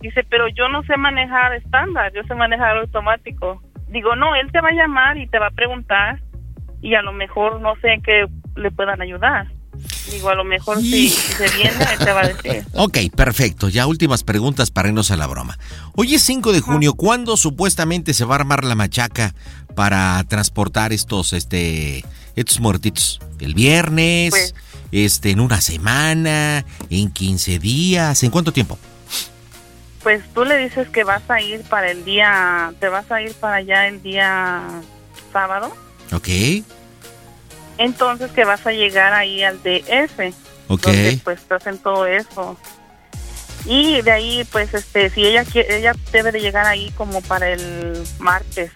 Dice, 0.00 0.24
pero 0.28 0.48
yo 0.48 0.68
no 0.68 0.82
sé 0.84 0.96
manejar 0.96 1.54
estándar, 1.54 2.12
yo 2.12 2.22
sé 2.24 2.34
manejar 2.34 2.78
automático. 2.78 3.62
Digo, 3.88 4.14
no, 4.16 4.34
él 4.34 4.50
te 4.52 4.60
va 4.60 4.68
a 4.68 4.72
llamar 4.72 5.18
y 5.18 5.26
te 5.26 5.38
va 5.38 5.48
a 5.48 5.50
preguntar 5.50 6.20
y 6.80 6.94
a 6.94 7.02
lo 7.02 7.12
mejor 7.12 7.60
no 7.60 7.74
sé 7.76 7.94
en 7.94 8.02
qué 8.02 8.26
le 8.56 8.70
puedan 8.70 9.00
ayudar. 9.00 9.46
Digo, 10.10 10.30
a 10.30 10.34
lo 10.34 10.44
mejor 10.44 10.80
si, 10.80 11.08
si 11.08 11.32
se 11.32 11.48
viene, 11.56 11.84
te 11.98 12.12
va 12.12 12.22
a 12.22 12.28
decir. 12.28 12.64
Ok, 12.74 12.98
perfecto. 13.14 13.68
Ya 13.68 13.86
últimas 13.86 14.22
preguntas 14.22 14.70
para 14.70 14.88
irnos 14.88 15.10
a 15.10 15.16
la 15.16 15.26
broma. 15.26 15.58
Hoy 15.96 16.14
es 16.14 16.22
5 16.22 16.52
de 16.52 16.60
junio. 16.60 16.94
¿Cuándo 16.94 17.36
supuestamente 17.36 18.14
se 18.14 18.24
va 18.24 18.36
a 18.36 18.38
armar 18.38 18.64
la 18.64 18.74
machaca 18.74 19.34
para 19.74 20.22
transportar 20.28 20.92
estos, 20.92 21.32
este, 21.32 22.04
estos 22.36 22.60
muertitos? 22.60 23.20
¿El 23.38 23.54
viernes? 23.54 24.30
Pues- 24.30 24.54
este, 24.90 25.30
¿En 25.32 25.40
una 25.40 25.60
semana? 25.60 26.64
¿En 26.88 27.10
15 27.10 27.58
días? 27.58 28.22
¿En 28.22 28.30
cuánto 28.30 28.52
tiempo? 28.52 28.78
Pues 30.02 30.22
tú 30.32 30.44
le 30.44 30.56
dices 30.56 30.88
que 30.88 31.04
vas 31.04 31.28
a 31.28 31.42
ir 31.42 31.60
para 31.62 31.90
el 31.90 32.04
día, 32.04 32.72
te 32.80 32.88
vas 32.88 33.10
a 33.10 33.20
ir 33.20 33.34
para 33.34 33.56
allá 33.56 33.88
el 33.88 34.02
día 34.02 34.62
sábado, 35.32 35.76
Ok. 36.12 36.28
Entonces 37.78 38.30
que 38.32 38.44
vas 38.44 38.66
a 38.66 38.72
llegar 38.72 39.12
ahí 39.14 39.42
al 39.42 39.62
DF, 39.62 40.34
Ok. 40.68 40.82
donde 40.82 41.20
pues 41.24 41.40
hacen 41.50 41.78
todo 41.78 42.06
eso. 42.06 42.56
Y 43.66 44.00
de 44.02 44.10
ahí 44.12 44.44
pues 44.50 44.72
este, 44.74 45.10
si 45.10 45.24
ella 45.26 45.44
quiere, 45.44 45.78
ella 45.78 45.94
debe 46.12 46.32
de 46.32 46.40
llegar 46.40 46.66
ahí 46.66 46.90
como 46.96 47.20
para 47.22 47.50
el 47.50 48.02
martes. 48.18 48.70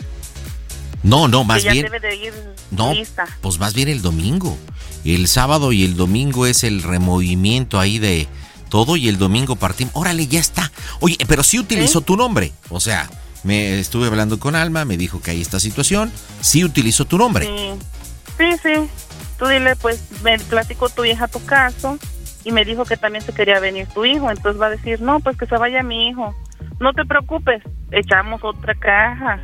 No, 1.03 1.28
no, 1.28 1.44
más 1.44 1.62
ella 1.62 1.72
bien. 1.72 1.84
debe 1.86 2.00
de 2.00 2.14
ir 2.16 2.34
No, 2.70 2.94
lista. 2.94 3.26
pues 3.40 3.59
más 3.59 3.74
bien 3.74 3.88
el 3.88 4.03
domingo. 4.03 4.57
El 5.05 5.26
sábado 5.26 5.72
y 5.72 5.84
el 5.84 5.96
domingo 5.96 6.46
es 6.46 6.62
el 6.62 6.82
removimiento 6.82 7.80
ahí 7.80 7.98
de 7.98 8.28
todo 8.68 8.96
y 8.96 9.09
el 9.09 9.18
domingo 9.18 9.57
partimos. 9.57 9.92
Órale, 9.96 10.26
ya 10.28 10.38
está. 10.40 10.70
Oye, 11.00 11.16
pero 11.26 11.42
sí 11.42 11.59
utilizó 11.59 12.03
tu 12.03 12.16
nombre. 12.16 12.53
O 12.68 12.78
sea, 12.78 13.11
me 13.42 13.78
estuve 13.80 14.07
hablando 14.07 14.38
con 14.38 14.55
Alma, 14.55 14.84
me 14.84 14.96
dijo 14.96 15.20
que 15.20 15.32
hay 15.32 15.40
esta 15.42 15.59
situación. 15.59 16.12
Sí 16.40 16.64
utilizó 16.64 17.05
tu 17.05 17.18
nombre. 17.18 17.46
Sí, 17.46 17.70
sí, 18.39 18.47
sí. 18.62 18.89
Tú 19.39 19.47
dile, 19.47 19.74
pues, 19.76 20.01
me 20.22 20.39
platicó 20.39 20.89
tu 20.89 21.05
hija 21.05 21.26
tu 21.28 21.45
caso 21.45 21.99
y 22.45 22.53
me 22.53 22.64
dijo 22.64 22.85
que 22.85 22.97
también 22.97 23.24
se 23.24 23.33
quería 23.33 23.59
venir 23.61 23.87
tu 23.89 24.05
hijo. 24.05 24.30
Entonces 24.30 24.61
va 24.61 24.66
a 24.66 24.70
decir, 24.70 25.01
no, 25.01 25.20
pues 25.20 25.37
que 25.37 25.47
se 25.47 25.57
vaya 25.57 25.83
mi 25.83 26.09
hijo. 26.09 26.35
No 26.80 26.93
te 26.93 27.05
preocupes, 27.05 27.62
echamos 27.91 28.41
otra 28.45 28.74
caja. 28.74 29.41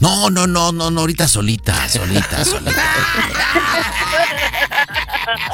No, 0.00 0.30
no, 0.30 0.46
no, 0.46 0.70
no, 0.72 0.90
no, 0.90 1.00
ahorita 1.00 1.26
solita, 1.28 1.88
solita, 1.88 2.44
solita. 2.44 2.82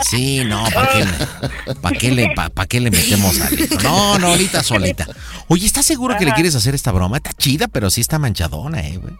Sí, 0.03 0.45
no, 0.45 0.65
¿para 0.75 0.89
qué, 0.93 1.05
le- 1.05 1.75
pa' 1.81 1.91
qué, 1.93 2.11
le, 2.11 2.31
pa- 2.35 2.49
pa' 2.51 2.67
qué 2.67 2.81
le 2.81 2.91
metemos 2.91 3.35
hijo? 3.37 3.77
No, 3.83 4.19
no, 4.19 4.29
ahorita 4.29 4.63
solita. 4.63 5.07
Oye, 5.49 5.67
¿estás 5.67 5.87
seguro 5.87 6.17
que 6.19 6.25
le 6.25 6.33
quieres 6.33 6.55
hacer 6.55 6.75
esta 6.75 6.93
broma? 6.93 7.17
Está 7.19 7.33
chida, 7.33 7.69
pero 7.69 7.91
sí 7.91 8.01
está 8.01 8.19
manchadona, 8.19 8.81
eh, 8.81 8.99
güey. 8.99 9.15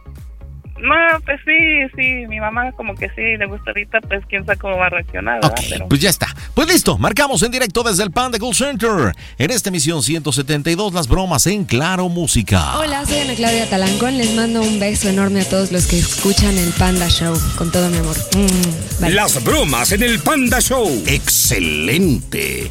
No, 0.83 0.95
pues 1.27 1.39
sí, 1.45 1.53
sí, 1.97 2.27
mi 2.27 2.41
mamá 2.41 2.73
como 2.73 2.95
que 2.95 3.09
sí 3.11 3.37
le 3.39 3.47
gusta 3.47 3.71
ahorita, 3.71 4.01
pues 4.01 4.23
quién 4.29 4.47
sabe 4.47 4.59
cómo 4.59 4.79
va 4.79 4.87
a 4.87 4.91
reaccionar, 4.91 5.41
¿verdad? 5.43 5.55
Pero- 5.69 5.89
Pues 5.89 6.01
ya 6.01 6.09
está. 6.11 6.27
Pues 6.55 6.69
listo, 6.69 6.97
marcamos 6.99 7.43
en 7.43 7.53
directo 7.53 7.83
desde 7.83 8.03
el 8.03 8.11
Panda 8.11 8.39
Cool 8.39 8.55
Center. 8.55 9.13
En 9.39 9.51
esta 9.51 9.69
emisión 9.69 10.03
172, 10.03 10.93
las 10.95 11.07
bromas 11.07 11.47
en 11.47 11.65
Claro 11.65 12.09
Música. 12.09 12.79
Hola, 12.79 13.05
soy 13.05 13.19
Ana 13.19 13.35
Claudia 13.35 13.69
Talancón. 13.69 14.17
Les 14.19 14.35
mando 14.35 14.63
un 14.63 14.81
beso 14.81 15.09
enorme 15.09 15.43
a 15.43 15.49
todos 15.49 15.71
los 15.71 15.87
que 15.87 15.99
escuchan 15.99 16.57
el 16.57 16.71
Panda 16.73 17.09
Show. 17.09 17.37
Con 17.57 17.71
todo 17.71 17.89
mi 17.91 17.99
amor. 17.99 18.17
Mm. 18.35 19.05
Las 19.15 19.43
bromas 19.45 19.93
en 19.93 20.03
el 20.03 20.19
Panda 20.21 20.61
Show. 20.61 21.03
Excelente. 21.07 22.71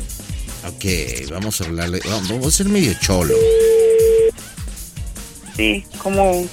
Ok, 0.68 1.30
vamos 1.32 1.62
a 1.62 1.66
hablarle. 1.66 2.00
Vamos 2.10 2.48
a 2.48 2.52
ser 2.52 2.68
medio 2.70 2.94
cholo. 3.00 3.34
Sí, 5.56 5.84
como 6.02 6.46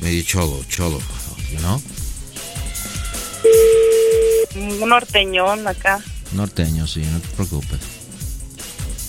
Medio 0.00 0.22
cholo, 0.22 0.62
cholo. 0.68 0.98
You 1.52 1.58
know? 1.58 1.80
un 4.56 4.88
norteñón 4.88 5.66
acá. 5.66 6.00
Norteño, 6.32 6.86
sí, 6.86 7.02
no 7.12 7.20
te 7.20 7.28
preocupes. 7.28 7.78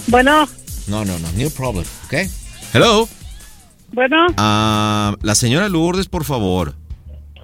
Bueno, 0.08 0.48
No, 0.88 1.06
no, 1.06 1.18
no, 1.20 1.28
no 1.32 1.50
problem, 1.52 1.86
¿ok? 2.06 2.14
Hello. 2.74 3.08
bueno, 3.92 4.16
Ah, 4.38 5.16
la 5.22 5.36
señora 5.36 5.70
Lourdes, 5.70 6.08
por 6.08 6.24
favor. 6.24 6.76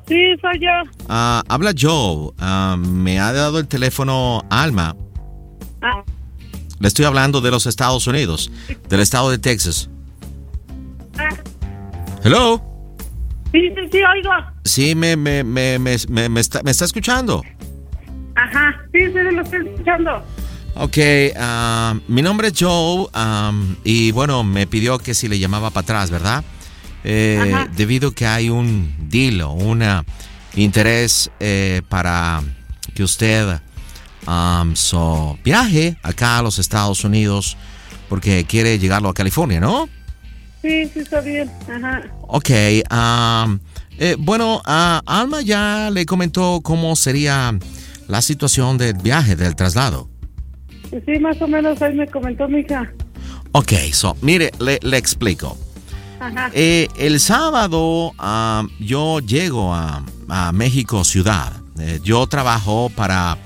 sí, 0.08 0.16
soy 0.41 0.60
yo. 0.60 0.70
Ah, 1.10 1.43
habla 1.48 1.74
Joe. 1.78 2.32
Ah, 2.39 2.76
me 2.80 3.20
ha 3.20 3.34
dado 3.34 3.60
el 3.60 3.68
teléfono 3.68 4.43
Alma. 4.50 4.96
Ah, 5.82 6.04
Le 6.80 6.88
estoy 6.88 7.06
hablando 7.06 7.41
de 7.41 7.52
los 7.52 7.66
Estados 7.66 8.08
Unidos, 8.08 8.52
del 8.89 9.00
estado 9.00 9.30
de 9.30 9.38
Texas. 9.39 9.89
ah, 11.18 11.30
Hello. 12.24 12.62
Sí, 13.56 13.70
sí, 13.76 13.89
sí, 13.91 13.99
oigo. 14.03 14.32
Sí, 14.64 14.95
me, 14.95 15.16
me, 15.16 15.43
me, 15.43 15.80
me, 15.80 15.95
me- 16.10 16.30
me 16.30 16.39
está, 16.41 16.62
me 16.64 16.72
está 16.72 16.86
escuchando. 16.86 17.41
Ajá, 18.36 18.76
sí, 18.91 18.99
sí, 19.08 19.14
lo 19.14 19.41
estoy 19.41 19.68
escuchando. 19.68 20.24
Ok, 20.76 20.97
ah, 21.38 21.95
mi 22.10 22.22
nombre 22.22 22.49
es 22.49 22.53
Joe 22.60 23.08
am, 23.14 23.78
y 23.86 24.12
bueno, 24.12 24.43
me 24.43 24.68
pidió 24.68 24.97
que 24.99 25.14
si 25.14 25.30
le 25.30 25.39
llamaba 25.39 25.70
para 25.70 25.84
atrás, 25.84 26.12
¿verdad? 26.12 26.43
Eh, 27.06 27.66
debido 27.78 28.12
que 28.12 28.26
hay 28.26 28.49
un 28.49 28.93
deal 29.10 29.39
o 29.41 29.51
un 29.51 29.84
interés 30.56 31.32
eh, 31.39 31.82
para 31.88 32.41
que 32.93 33.03
usted 33.03 33.60
am, 34.26 34.76
so, 34.76 35.38
viaje 35.45 35.97
acá 36.03 36.39
a 36.39 36.41
los 36.41 36.60
Estados 36.60 37.03
Unidos 37.06 37.56
porque 38.10 38.43
quiere 38.45 38.78
llegarlo 38.80 39.08
a 39.10 39.14
California, 39.14 39.60
¿no? 39.62 39.88
Sí, 40.66 40.89
sí, 40.91 40.99
está 41.01 41.22
bien. 41.22 41.51
Ajá. 41.70 42.01
Ok, 42.22 42.49
am, 42.89 43.59
eh, 43.99 44.16
bueno, 44.18 44.63
ah, 44.66 44.99
Alma 45.05 45.43
ya 45.43 45.91
le 45.91 46.07
comentó 46.07 46.59
cómo 46.63 46.95
sería 46.95 47.55
la 48.07 48.22
situación 48.24 48.80
del 48.80 48.95
viaje, 48.95 49.36
del 49.36 49.55
traslado. 49.55 50.09
Sí, 50.89 51.20
más 51.20 51.39
o 51.39 51.47
menos 51.47 51.80
ahí 51.84 51.93
me 51.93 52.07
comentó 52.07 52.47
mi 52.47 52.61
hija. 52.61 52.91
Ok, 53.51 53.74
so, 53.93 54.18
mire, 54.22 54.51
le, 54.59 54.80
le 54.82 54.97
explico. 54.97 55.55
Ajá. 56.20 56.49
Eh, 56.53 56.88
el 56.97 57.20
sábado 57.20 58.13
yo 58.80 59.20
llego 59.20 59.72
a, 59.72 60.03
a 60.30 60.51
México 60.51 61.03
Ciudad. 61.03 61.53
Eh, 61.80 61.99
yo 62.03 62.26
trabajo 62.26 62.89
para 62.95 63.38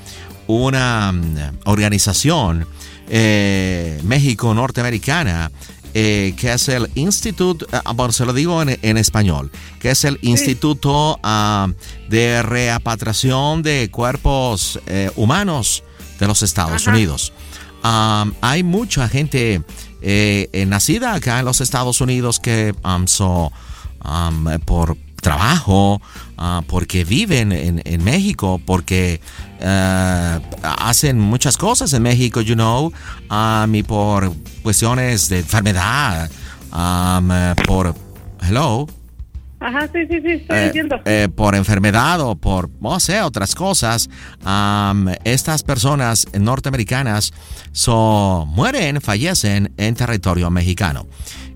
una 0.47 1.11
mm, 1.11 1.35
organización 1.65 2.65
eh, 3.09 3.99
México 4.03 4.53
norteamericana 4.53 5.51
eh, 5.93 6.33
que 6.37 6.53
es 6.53 6.69
el 6.69 6.89
Instituto, 6.95 7.65
ah, 7.71 7.93
bueno, 7.93 8.11
se 8.13 8.25
lo 8.25 8.33
digo 8.33 8.61
en, 8.61 8.77
en 8.81 8.97
español, 8.97 9.51
que 9.79 9.91
es 9.91 10.03
el 10.03 10.19
Instituto 10.21 11.19
ah, 11.23 11.67
de 12.09 12.43
Repatriación 12.43 13.61
de 13.61 13.89
Cuerpos 13.91 14.79
eh, 14.85 15.11
Humanos 15.15 15.83
de 16.19 16.27
los 16.27 16.43
Estados 16.43 16.85
Unidos. 16.87 17.33
Um, 17.83 18.33
hay 18.41 18.61
mucha 18.61 19.07
gente 19.07 19.63
eh, 20.01 20.65
nacida 20.67 21.13
acá 21.13 21.39
en 21.39 21.45
los 21.45 21.61
Estados 21.61 22.01
Unidos 22.01 22.39
que 22.39 22.75
um, 22.83 23.07
so, 23.07 23.53
um, 24.03 24.59
por 24.65 24.97
trabajo, 25.21 26.01
ah, 26.37 26.61
porque 26.67 27.03
viven 27.03 27.51
en, 27.51 27.81
en 27.85 28.03
México, 28.03 28.61
porque 28.65 29.21
eh, 29.59 30.39
hacen 30.63 31.19
muchas 31.19 31.57
cosas 31.57 31.93
en 31.93 32.03
México, 32.03 32.41
you 32.41 32.55
know, 32.55 32.91
um, 33.29 33.75
y 33.75 33.83
por 33.83 34.33
cuestiones 34.63 35.29
de 35.29 35.39
enfermedad, 35.39 36.29
um, 36.73 37.31
eh, 37.31 37.55
por... 37.65 37.95
Hello. 38.41 38.87
Ajá, 39.59 39.89
sí, 39.91 39.99
sí, 40.09 40.21
sí, 40.21 40.31
estoy 40.31 40.57
eh, 40.57 40.65
diciendo. 40.67 41.01
eh, 41.03 41.27
por 41.35 41.53
enfermedad 41.53 42.21
o 42.21 42.35
por, 42.35 42.69
no 42.79 42.97
sé, 43.01 43.21
otras 43.21 43.55
cosas, 43.55 44.09
am, 44.45 45.09
estas 45.25 45.63
personas 45.63 46.27
norteamericanas 46.39 47.33
so, 47.73 48.45
mueren, 48.47 49.01
fallecen 49.01 49.73
en 49.75 49.95
territorio 49.95 50.49
mexicano. 50.49 51.07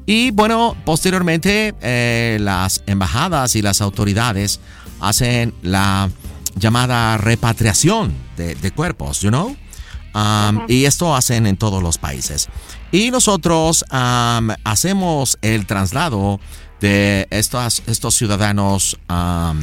Y 0.06 0.32
bueno, 0.32 0.76
posteriormente 0.84 1.74
eh, 1.82 2.38
las 2.42 2.84
embajadas 2.88 3.56
y 3.56 3.62
las 3.62 3.80
autoridades 3.80 4.60
hacen 5.00 5.54
la 5.62 6.10
llamada 6.56 7.18
repatriación 7.18 8.14
de, 8.38 8.56
de 8.56 8.72
cuerpos, 8.72 9.22
you 9.22 9.30
know? 9.30 9.56
Um, 10.16 10.62
y 10.68 10.86
esto 10.86 11.16
hacen 11.16 11.48
en 11.48 11.58
todos 11.58 11.82
los 11.82 11.98
países. 11.98 12.48
Y 12.92 13.10
nosotros 13.10 13.84
um, 13.92 14.50
hacemos 14.64 15.38
el 15.42 15.66
traslado 15.66 16.40
de 16.80 17.28
estos, 17.32 17.82
estos 17.88 18.14
ciudadanos 18.14 18.98
um, 19.10 19.60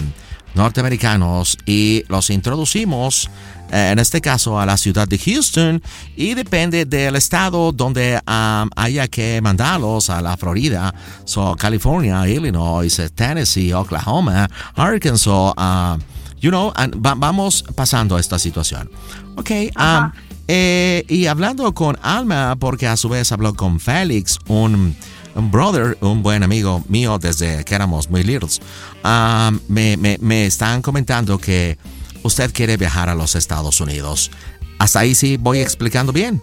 norteamericanos 0.54 1.56
y 1.66 2.02
los 2.08 2.30
introducimos, 2.30 3.30
eh, 3.70 3.90
en 3.92 4.00
este 4.00 4.20
caso, 4.20 4.58
a 4.58 4.66
la 4.66 4.76
ciudad 4.76 5.06
de 5.06 5.18
Houston 5.18 5.80
y 6.16 6.34
depende 6.34 6.84
del 6.84 7.14
estado 7.14 7.70
donde 7.70 8.20
um, 8.26 8.68
haya 8.74 9.06
que 9.06 9.40
mandarlos 9.40 10.10
a 10.10 10.20
la 10.20 10.36
Florida, 10.36 10.92
so 11.24 11.54
California, 11.56 12.26
Illinois, 12.28 13.00
Tennessee, 13.14 13.72
Oklahoma, 13.72 14.48
Arkansas, 14.74 15.54
uh, 15.56 15.96
you 16.40 16.50
know, 16.50 16.72
and 16.76 16.94
va- 17.04 17.14
vamos 17.14 17.64
pasando 17.74 18.18
esta 18.18 18.38
situación. 18.38 18.90
Ok, 19.36 19.50
um, 19.78 20.10
eh, 20.48 21.04
y 21.08 21.26
hablando 21.26 21.72
con 21.74 21.98
Alma, 22.02 22.56
porque 22.58 22.86
a 22.86 22.96
su 22.96 23.08
vez 23.08 23.30
habló 23.32 23.54
con 23.54 23.78
Félix, 23.80 24.38
un, 24.48 24.96
un 25.34 25.50
brother, 25.50 25.96
un 26.00 26.22
buen 26.22 26.42
amigo 26.42 26.82
mío 26.88 27.18
desde 27.18 27.64
que 27.64 27.74
éramos 27.74 28.10
muy 28.10 28.22
littles, 28.24 28.60
um, 29.04 29.58
me, 29.68 29.96
me, 29.96 30.18
me 30.20 30.46
están 30.46 30.82
comentando 30.82 31.38
que 31.38 31.78
usted 32.22 32.52
quiere 32.52 32.76
viajar 32.76 33.08
a 33.08 33.14
los 33.14 33.34
Estados 33.36 33.80
Unidos. 33.80 34.30
Hasta 34.78 35.00
ahí 35.00 35.14
sí 35.14 35.36
voy 35.36 35.60
explicando 35.60 36.12
bien. 36.12 36.42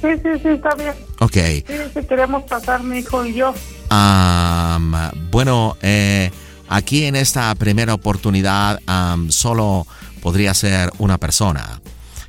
Sí, 0.00 0.08
sí, 0.22 0.28
sí, 0.42 0.48
está 0.48 0.74
bien. 0.74 0.92
Ok. 1.20 1.32
Sí, 1.66 1.74
sí, 1.94 2.00
queremos 2.06 2.42
pasar 2.44 2.82
mi 2.82 2.98
hijo 2.98 3.24
y 3.24 3.34
yo. 3.34 3.54
Um, 3.90 4.92
bueno, 5.30 5.76
eh, 5.82 6.30
aquí 6.68 7.04
en 7.04 7.16
esta 7.16 7.54
primera 7.54 7.94
oportunidad 7.94 8.80
um, 8.88 9.30
solo 9.30 9.86
podría 10.22 10.54
ser 10.54 10.90
una 10.98 11.18
persona, 11.18 11.80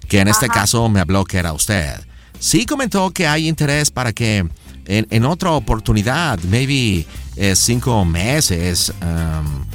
que 0.08 0.20
en 0.20 0.28
este 0.28 0.48
caso 0.48 0.90
me 0.90 1.00
habló 1.00 1.24
que 1.26 1.38
era 1.38 1.54
usted. 1.54 2.00
Sí 2.40 2.66
comentó 2.66 3.12
que 3.12 3.28
hay 3.28 3.48
interés 3.48 3.92
para 3.92 4.12
que 4.12 4.48
en, 4.86 5.08
en 5.10 5.26
otra 5.26 5.52
oportunidad, 5.52 6.40
maybe 6.44 7.06
eh, 7.36 7.56
cinco 7.56 8.06
meses, 8.06 8.94
um, 9.02 9.66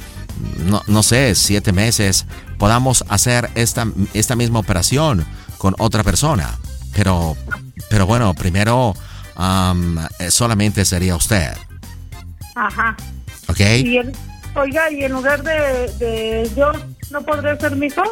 no, 0.69 0.81
no 0.87 1.03
sé, 1.03 1.35
siete 1.35 1.71
meses, 1.73 2.25
podamos 2.57 3.03
hacer 3.09 3.49
esta, 3.55 3.87
esta 4.13 4.35
misma 4.35 4.59
operación 4.59 5.25
con 5.57 5.75
otra 5.79 6.03
persona. 6.03 6.57
Pero, 6.93 7.35
pero 7.89 8.05
bueno, 8.05 8.33
primero 8.33 8.93
um, 9.37 9.97
eh, 10.19 10.29
solamente 10.29 10.85
sería 10.85 11.15
usted. 11.15 11.53
Ajá. 12.55 12.95
¿Ok? 13.47 13.59
Y 13.59 13.99
oiga, 14.55 14.91
y 14.91 15.03
en 15.03 15.11
lugar 15.11 15.43
de, 15.43 15.91
de 15.99 16.49
yo, 16.55 16.71
¿no 17.09 17.21
podría 17.23 17.57
ser 17.59 17.75
mi 17.75 17.87
hijo? 17.87 18.03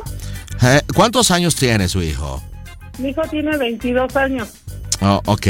Eh, 0.61 0.81
¿Cuántos 0.95 1.29
años 1.31 1.55
tiene 1.55 1.87
su 1.87 2.01
hijo? 2.01 2.43
Mi 2.97 3.09
hijo 3.09 3.21
tiene 3.29 3.55
22 3.57 4.15
años. 4.15 4.49
Oh, 5.01 5.21
ok. 5.25 5.47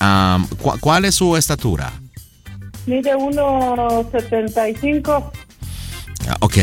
Um, 0.00 0.46
¿cu- 0.58 0.78
¿Cuál 0.80 1.04
es 1.06 1.14
su 1.16 1.36
estatura? 1.36 1.92
Mide 2.86 3.14
1,75. 3.16 5.30
Ah, 6.28 6.36
Ok. 6.40 6.56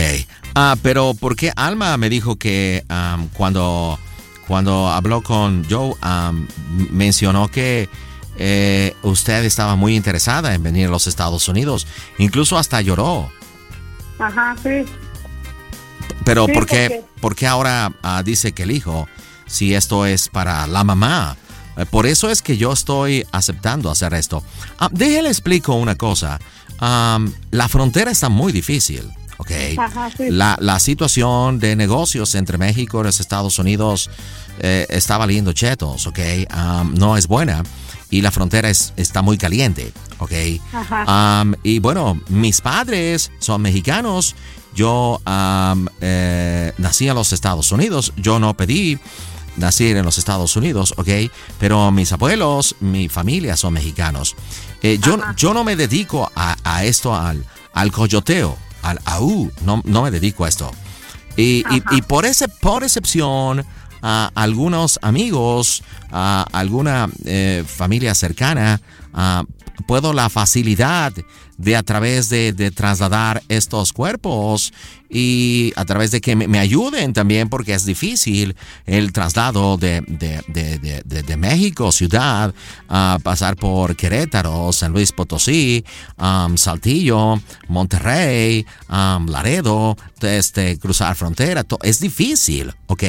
Ah, 0.55 0.75
pero 0.81 1.13
¿por 1.13 1.35
qué 1.35 1.51
Alma 1.55 1.95
me 1.97 2.09
dijo 2.09 2.37
que 2.37 2.83
um, 2.89 3.27
cuando, 3.29 3.99
cuando 4.47 4.89
habló 4.89 5.21
con 5.21 5.63
Joe 5.69 5.93
um, 6.03 6.47
mencionó 6.91 7.47
que 7.49 7.87
eh, 8.37 8.95
usted 9.03 9.43
estaba 9.45 9.75
muy 9.75 9.95
interesada 9.95 10.55
en 10.55 10.63
venir 10.63 10.87
a 10.87 10.91
los 10.91 11.05
Estados 11.07 11.47
Unidos? 11.47 11.85
Incluso 12.17 12.57
hasta 12.57 12.81
lloró. 12.81 13.31
Ajá, 14.19 14.55
sí. 14.61 14.85
Pero 16.25 16.45
Sí, 16.45 16.53
¿por, 16.53 16.65
qué, 16.65 16.89
porque- 16.89 17.03
por 17.21 17.35
qué 17.35 17.47
ahora 17.47 17.91
ah, 18.03 18.21
dice 18.23 18.51
que 18.51 18.63
el 18.63 18.71
hijo 18.71 19.07
si 19.47 19.73
esto 19.73 20.05
es 20.05 20.29
para 20.29 20.67
la 20.67 20.83
mamá? 20.83 21.35
Eh, 21.77 21.85
Por 21.85 22.05
eso 22.05 22.29
es 22.29 22.41
que 22.41 22.57
yo 22.57 22.71
estoy 22.73 23.25
aceptando 23.31 23.89
hacer 23.89 24.13
esto. 24.13 24.43
Ah, 24.79 24.89
déjele 24.91 25.29
explico 25.29 25.73
una 25.75 25.95
cosa. 25.95 26.39
La 26.79 27.67
frontera 27.67 28.11
está 28.11 28.29
muy 28.29 28.51
difícil, 28.53 29.09
¿ok? 29.37 29.51
Ajá, 29.77 30.09
sí. 30.15 30.29
La, 30.29 30.57
la 30.61 30.79
situación 30.79 31.59
de 31.59 31.75
negocios 31.75 32.35
entre 32.35 32.57
México 32.57 33.01
y 33.01 33.03
los 33.05 33.19
Estados 33.19 33.57
Unidos 33.59 34.09
eh, 34.59 34.85
está 34.89 35.17
valiendo 35.17 35.51
chetos, 35.53 36.05
¿ok? 36.07 36.19
Am, 36.49 36.93
no 36.95 37.17
es 37.17 37.27
buena 37.27 37.63
y 38.09 38.21
la 38.21 38.31
frontera 38.31 38.69
es- 38.69 38.93
está 38.97 39.21
muy 39.21 39.37
caliente, 39.37 39.91
¿ok? 40.19 40.31
Ajá. 40.73 41.03
Y 41.63 41.79
bueno, 41.79 42.19
mis 42.29 42.61
padres 42.61 43.31
son 43.39 43.61
mexicanos. 43.61 44.35
Yo 44.75 45.19
eh, 46.01 46.73
nací 46.77 47.07
en 47.07 47.15
los 47.15 47.33
Estados 47.33 47.71
Unidos. 47.71 48.13
Yo 48.17 48.39
no 48.39 48.55
pedí 48.55 48.99
nacer 49.57 49.97
en 49.97 50.05
los 50.05 50.17
Estados 50.17 50.55
Unidos, 50.55 50.93
¿ok? 50.97 51.09
Pero 51.59 51.91
mis 51.91 52.11
abuelos, 52.11 52.75
mi 52.79 53.09
familia 53.09 53.57
son 53.57 53.73
mexicanos. 53.73 54.35
Eh, 54.81 54.97
yo, 55.01 55.17
yo 55.35 55.53
no 55.53 55.63
me 55.63 55.75
dedico 55.75 56.31
a, 56.35 56.55
a 56.63 56.85
esto, 56.85 57.13
al, 57.15 57.45
al 57.73 57.91
coyoteo, 57.91 58.57
al 58.83 58.99
AU. 59.05 59.51
No, 59.65 59.81
no 59.85 60.03
me 60.03 60.11
dedico 60.11 60.45
a 60.45 60.49
esto. 60.49 60.71
Y, 61.35 61.63
y- 61.69 61.83
y 61.91 62.01
por, 62.01 62.25
ese, 62.25 62.47
por 62.47 62.83
excepción, 62.83 63.65
a 64.01 64.31
algunos 64.35 64.99
amigos, 65.01 65.83
a 66.11 66.45
alguna 66.51 67.09
eh, 67.25 67.63
familia 67.67 68.15
cercana, 68.15 68.81
ah, 69.13 69.43
puedo 69.87 70.13
la 70.13 70.29
facilidad 70.29 71.13
de 71.57 71.75
a 71.75 71.83
través 71.83 72.29
de, 72.29 72.53
de 72.53 72.71
trasladar 72.71 73.43
estos 73.49 73.91
cuerpos 73.91 74.71
y 75.09 75.73
a 75.75 75.83
través 75.85 76.11
de 76.11 76.21
que 76.21 76.35
me, 76.35 76.59
ayuden 76.59 77.11
también 77.13 77.49
porque 77.49 77.73
es 77.73 77.85
difícil 77.85 78.55
el 78.85 79.11
traslado 79.11 79.75
de, 79.75 80.01
de- 80.07 80.41
de- 80.47 80.79
México, 81.35 81.91
ciudad, 81.91 82.53
a 82.87 83.17
pasar 83.23 83.55
por 83.55 83.95
Querétaro, 83.95 84.71
San 84.71 84.91
Luis 84.93 85.11
Potosí, 85.11 85.83
Saltillo, 86.55 87.41
Monterrey, 87.67 88.65
Laredo, 88.89 89.97
este, 90.21 90.77
cruzar 90.77 91.15
frontera, 91.15 91.63
es 91.83 91.99
difícil, 91.99 92.73
¿ok? 92.87 93.03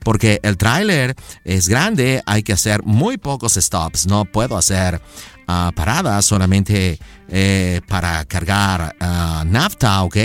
Porque 0.00 0.40
el 0.42 0.56
tráiler 0.56 1.14
es 1.44 1.68
grande, 1.68 2.22
hay 2.26 2.42
que 2.42 2.52
hacer 2.52 2.82
muy 2.84 3.18
pocos 3.18 3.54
stops, 3.54 4.06
no 4.06 4.24
puedo 4.24 4.56
hacer 4.56 5.00
ah, 5.46 5.72
paradas 5.74 6.24
solamente 6.24 6.98
eh, 7.28 7.80
para 7.88 8.24
cargar 8.26 8.94
ah, 9.00 9.44
nafta, 9.46 10.02
¿ok? 10.02 10.16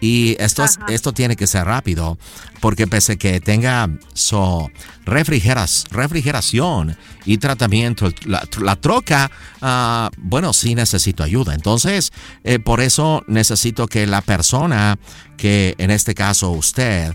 Y 0.00 0.36
esto, 0.38 0.62
es- 0.64 0.78
esto 0.88 1.12
tiene 1.12 1.34
que 1.34 1.46
ser 1.48 1.64
rápido, 1.64 2.18
porque 2.60 2.86
pese 2.86 3.18
que 3.18 3.40
tenga 3.40 3.88
so, 4.14 4.70
refrigeras, 5.04 5.86
refrigeración 5.90 6.96
y 7.24 7.38
tratamiento, 7.38 8.10
la, 8.24 8.46
la 8.60 8.76
troca, 8.76 9.30
ah, 9.60 10.10
bueno, 10.16 10.52
sí 10.52 10.74
necesito 10.76 11.24
ayuda. 11.24 11.54
Entonces, 11.54 12.12
eh, 12.44 12.58
por 12.60 12.80
eso 12.80 13.24
necesito 13.26 13.88
que 13.88 14.06
la 14.06 14.20
persona 14.22 14.98
que 15.36 15.74
en 15.78 15.90
este 15.90 16.14
caso 16.14 16.50
usted 16.50 17.14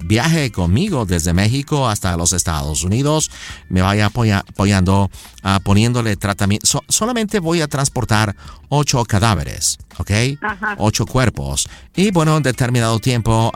viaje 0.00 0.50
conmigo 0.50 1.04
desde 1.06 1.32
México 1.32 1.88
hasta 1.88 2.16
los 2.16 2.32
Estados 2.32 2.82
Unidos, 2.84 3.30
me 3.68 3.82
vaya 3.82 4.06
apoya- 4.06 4.44
apoyando, 4.48 5.10
ah, 5.42 5.60
poniéndole 5.62 6.16
tratamiento. 6.16 6.66
So- 6.66 6.84
solamente 6.88 7.38
voy 7.38 7.60
a 7.60 7.68
transportar 7.68 8.34
ocho 8.68 9.04
cadáveres, 9.04 9.78
¿ok? 9.98 10.10
Ajá. 10.42 10.74
Ocho 10.78 11.06
cuerpos. 11.06 11.68
Y 11.94 12.10
bueno, 12.12 12.36
en 12.36 12.42
determinado 12.42 12.98
tiempo, 12.98 13.52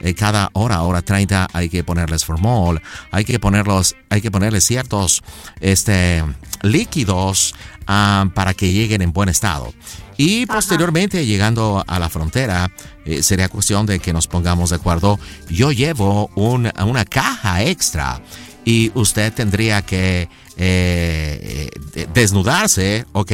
eh, 0.00 0.14
cada 0.14 0.50
hora, 0.54 0.82
hora 0.82 1.02
30, 1.02 1.48
hay 1.52 1.68
que 1.68 1.84
ponerles 1.84 2.24
formol, 2.24 2.80
hay 3.10 3.24
que 3.24 3.38
ponerlos, 3.38 3.96
hay 4.08 4.20
que 4.20 4.30
ponerles 4.30 4.64
ciertos 4.64 5.22
este, 5.60 6.24
líquidos 6.62 7.54
para 7.86 8.52
que 8.54 8.72
lleguen 8.72 9.02
en 9.02 9.12
buen 9.12 9.28
estado. 9.28 9.72
Y 10.16 10.46
posteriormente, 10.46 11.24
llegando 11.26 11.84
a 11.86 11.98
la 11.98 12.08
frontera, 12.08 12.70
eh, 13.06 13.22
sería 13.22 13.48
cuestión 13.48 13.86
de 13.86 13.98
que 14.00 14.12
nos 14.12 14.26
pongamos 14.26 14.70
de 14.70 14.76
acuerdo. 14.76 15.18
Yo 15.48 15.72
llevo 15.72 16.30
un- 16.34 16.70
una 16.84 17.04
caja 17.04 17.62
extra 17.62 18.20
y 18.64 18.90
usted 18.94 19.32
tendría 19.32 19.80
que 19.82 20.28
eh, 20.58 21.70
eh, 21.94 22.06
desnudarse, 22.14 23.04
¿ok? 23.12 23.32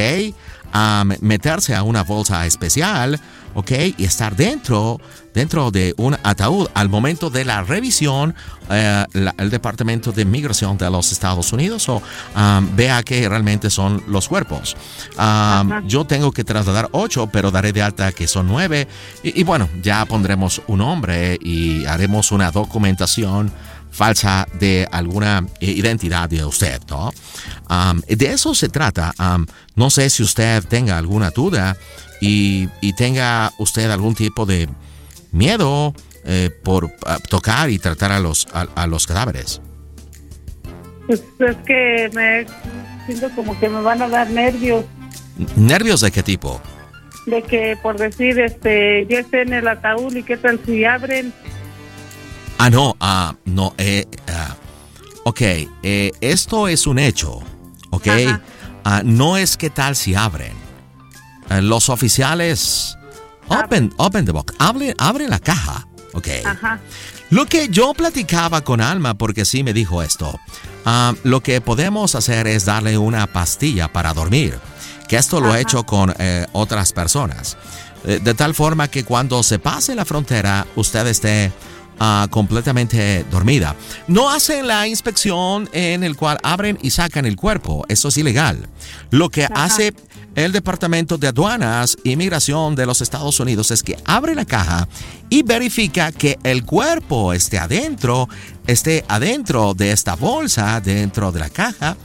A 0.73 1.05
meterse 1.21 1.75
a 1.75 1.83
una 1.83 2.03
bolsa 2.03 2.47
especial, 2.47 3.21
¿ok? 3.55 3.71
Y 3.99 4.05
estar 4.05 4.35
dentro, 4.37 5.01
dentro 5.35 5.71
de 5.71 5.95
un 5.97 6.17
ataúd 6.23 6.69
al 6.75 6.89
momento 6.89 7.31
de 7.31 7.45
la 7.45 7.63
revisión, 7.63 8.35
eh, 8.71 9.05
la- 9.13 9.35
el 9.39 9.51
Departamento 9.51 10.13
de 10.13 10.25
Migración 10.25 10.79
de 10.79 10.91
los 10.91 11.13
Estados 11.13 11.53
Unidos 11.53 11.89
o 11.89 11.97
um, 12.37 12.77
vea 12.77 13.03
que 13.03 13.29
realmente 13.29 13.71
son 13.71 14.03
los 14.07 14.29
cuerpos. 14.29 14.77
Um, 15.19 15.87
yo 15.87 16.05
tengo 16.05 16.33
que 16.33 16.45
trasladar 16.45 16.89
ocho, 16.93 17.27
pero 17.27 17.51
daré 17.51 17.73
de 17.73 17.83
alta 17.83 18.13
que 18.13 18.27
son 18.27 18.47
nueve. 18.47 18.89
Y, 19.23 19.41
y 19.41 19.45
bueno, 19.45 19.69
ya 19.83 20.05
pondremos 20.07 20.63
un 20.67 20.79
nombre 20.79 21.39
y 21.43 21.85
haremos 21.87 22.33
una 22.33 22.51
documentación 22.51 23.51
falsa 23.93 24.49
de 24.59 24.89
alguna 24.91 25.47
eh, 25.61 25.71
identidad 25.71 26.29
de 26.29 26.45
usted, 26.45 26.81
¿no? 26.89 27.13
Um, 27.71 28.01
de 28.01 28.33
eso 28.33 28.55
se 28.55 28.69
trata. 28.69 29.13
Um, 29.19 29.47
no 29.77 29.91
sé 29.91 30.11
si 30.11 30.23
usted 30.23 30.65
tenga 30.65 30.99
alguna 30.99 31.31
duda 31.31 31.77
y, 32.21 32.69
y 32.81 32.95
tenga 32.95 33.53
usted 33.59 33.91
algún 33.91 34.15
tipo 34.15 34.47
de 34.47 34.69
miedo 35.31 35.95
eh, 36.25 36.51
por 36.65 36.91
ah, 37.07 37.19
tocar 37.29 37.71
y 37.71 37.79
tratar 37.79 38.13
a 38.13 38.21
los, 38.21 38.47
a, 38.53 38.67
a 38.75 38.87
los 38.87 39.07
cadáveres. 39.07 39.61
Pues 41.07 41.23
es 41.41 41.57
que 41.67 42.11
me 42.15 42.47
siento 43.07 43.29
como 43.35 43.59
que 43.59 43.69
me 43.69 43.81
van 43.83 44.01
a 44.03 44.09
dar 44.09 44.31
nervios 44.31 44.85
¿Nervios 45.57 46.01
de 46.01 46.11
qué 46.11 46.23
tipo? 46.23 46.61
de 47.27 47.43
que 47.43 47.77
por 47.81 47.99
decir, 47.99 48.41
este, 48.41 49.07
ya 49.07 49.21
esté 49.21 49.43
en 49.43 49.53
el 49.53 49.69
ataúd 49.69 50.15
y 50.15 50.23
qué 50.25 50.37
tal 50.37 50.59
si 50.67 50.85
abren. 50.85 51.33
Ah, 52.65 52.71
no, 52.71 52.97
ah, 53.01 53.35
no, 53.45 53.75
eh, 53.77 54.07
ah, 54.29 54.55
ok, 55.25 55.41
eh, 55.83 56.13
esto 56.21 56.69
es 56.69 56.87
un 56.87 57.01
hecho, 57.01 57.41
ok, 57.91 58.07
Ah, 58.85 59.03
no 59.05 59.37
es 59.37 59.57
que 59.57 59.69
tal 59.69 59.97
si 59.97 60.15
abren. 60.15 60.53
Eh, 61.51 61.61
los 61.61 61.89
oficiales, 61.89 62.97
open, 63.49 63.93
open 63.97 64.25
the 64.25 64.31
book, 64.31 64.55
abren, 64.61 64.95
abren 64.99 65.29
la 65.31 65.41
caja, 65.41 65.89
ok. 66.13 66.29
Ajá. 66.45 66.79
Lo 67.31 67.47
que 67.47 67.69
yo 67.69 67.95
platicaba 67.95 68.61
con 68.63 68.81
Alma, 68.81 69.15
porque 69.15 69.45
sí 69.45 69.65
me 69.65 69.73
dijo 69.73 70.01
esto, 70.01 70.39
ah, 70.85 71.15
lo 71.25 71.41
que 71.41 71.61
podemos 71.61 72.15
hacer 72.15 72.47
es 72.47 72.65
darle 72.65 72.97
una 72.97 73.27
pastilla 73.27 73.93
para 73.93 74.15
dormir, 74.15 74.57
que 75.09 75.17
esto 75.17 75.41
lo 75.41 75.53
he 75.53 75.61
hecho 75.63 75.83
con 75.85 76.15
eh, 76.19 76.47
otras 76.53 76.93
personas, 76.93 77.57
Eh, 78.05 78.19
de 78.21 78.35
tal 78.35 78.53
forma 78.53 78.89
que 78.89 79.05
cuando 79.05 79.45
se 79.45 79.61
pase 79.61 79.95
la 79.95 80.05
frontera 80.05 80.67
usted 80.75 81.07
esté 81.07 81.53
ah, 81.99 82.27
completamente 82.31 83.25
dormida. 83.31 83.77
No 84.09 84.31
hacen 84.31 84.67
la 84.67 84.87
inspección 84.87 85.69
en 85.73 86.05
el 86.05 86.17
cual 86.17 86.39
abren 86.43 86.79
y 86.83 86.91
sacan 86.91 87.27
el 87.27 87.37
cuerpo, 87.37 87.85
eso 87.89 88.09
es 88.09 88.17
ilegal. 88.17 88.69
Lo 89.11 89.29
que 89.29 89.47
hace 89.55 89.95
el 90.35 90.53
Departamento 90.53 91.19
de 91.19 91.29
Aduanas 91.29 91.97
e 92.05 92.11
Inmigración 92.11 92.75
de 92.75 92.87
los 92.87 93.03
Estados 93.03 93.39
Unidos 93.39 93.71
es 93.71 93.83
que 93.83 93.99
abre 94.07 94.35
la 94.35 94.45
caja 94.45 94.89
y 95.29 95.43
verifica 95.43 96.11
que 96.11 96.39
el 96.43 96.65
cuerpo 96.65 97.33
esté 97.33 97.59
adentro, 97.59 98.29
esté 98.67 99.05
adentro 99.09 99.75
de 99.75 99.93
esta 99.93 100.15
bolsa, 100.17 100.81
dentro 100.81 101.33
de 101.33 101.41
la 101.41 101.51
caja, 101.51 101.97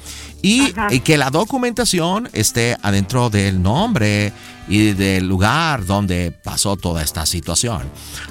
y, 0.41 0.73
y 0.89 0.99
que 1.01 1.17
la 1.17 1.29
documentación 1.29 2.29
esté 2.33 2.77
adentro 2.81 3.29
del 3.29 3.61
nombre 3.61 4.33
y 4.67 4.93
del 4.93 5.27
lugar 5.27 5.85
donde 5.85 6.31
pasó 6.31 6.75
toda 6.75 7.01
esta 7.01 7.25
situación. 7.25 7.83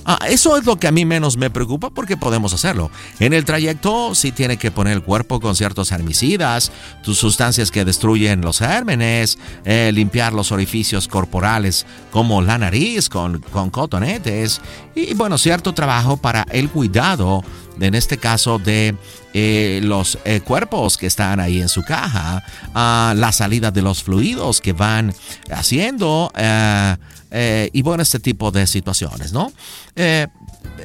Ah, 0.05 0.19
eso 0.28 0.57
es 0.57 0.66
lo 0.66 0.77
que 0.77 0.87
a 0.87 0.93
mí 0.93 1.05
menos 1.05 1.37
me 1.37 1.51
preocupa 1.51 1.91
porque 1.91 2.16
podemos 2.16 2.53
hacerlo. 2.53 2.91
En 3.20 3.33
el 3.33 3.45
trayecto 3.45 4.15
sí 4.15 4.33
tiene 4.33 4.57
que 4.57 4.70
poner 4.70 4.95
el 4.95 5.03
cuerpo 5.03 5.41
con 5.41 5.57
ciertos 5.57 5.91
herbicidas, 5.93 6.70
tus 7.03 7.19
sustancias 7.19 7.70
que 7.70 7.85
destruyen 7.85 8.43
los 8.43 8.59
gérmenes, 8.59 9.39
eh, 9.65 9.91
limpiar 9.95 10.33
los 10.33 10.53
orificios 10.53 11.09
corporales 11.09 11.87
como 12.11 12.43
la 12.43 12.59
nariz 12.59 13.09
con, 13.09 13.41
con 13.41 13.70
cotonetes 13.70 14.61
y 14.95 15.15
bueno, 15.15 15.39
cierto 15.39 15.73
trabajo 15.73 16.16
para 16.16 16.47
el 16.51 16.69
cuidado 16.69 17.43
en 17.81 17.94
este 17.94 18.19
caso 18.19 18.59
de 18.59 18.94
eh, 19.39 19.81
los 19.82 20.19
eh, 20.24 20.40
cuerpos 20.40 20.97
que 20.97 21.07
están 21.07 21.40
ahí 21.40 21.61
en 21.61 21.69
su 21.69 21.82
caja, 21.82 22.43
ah, 22.74 23.12
la 23.15 23.32
salida 23.32 23.70
de 23.70 23.82
los 23.82 24.03
fluidos 24.03 24.62
que 24.62 24.73
van 24.73 25.15
haciendo 25.51 26.32
eh, 26.35 27.69
y 27.73 27.82
bueno, 27.82 28.03
este 28.03 28.19
tipo 28.19 28.51
de 28.51 28.66
situaciones, 28.66 29.32
¿no? 29.32 29.53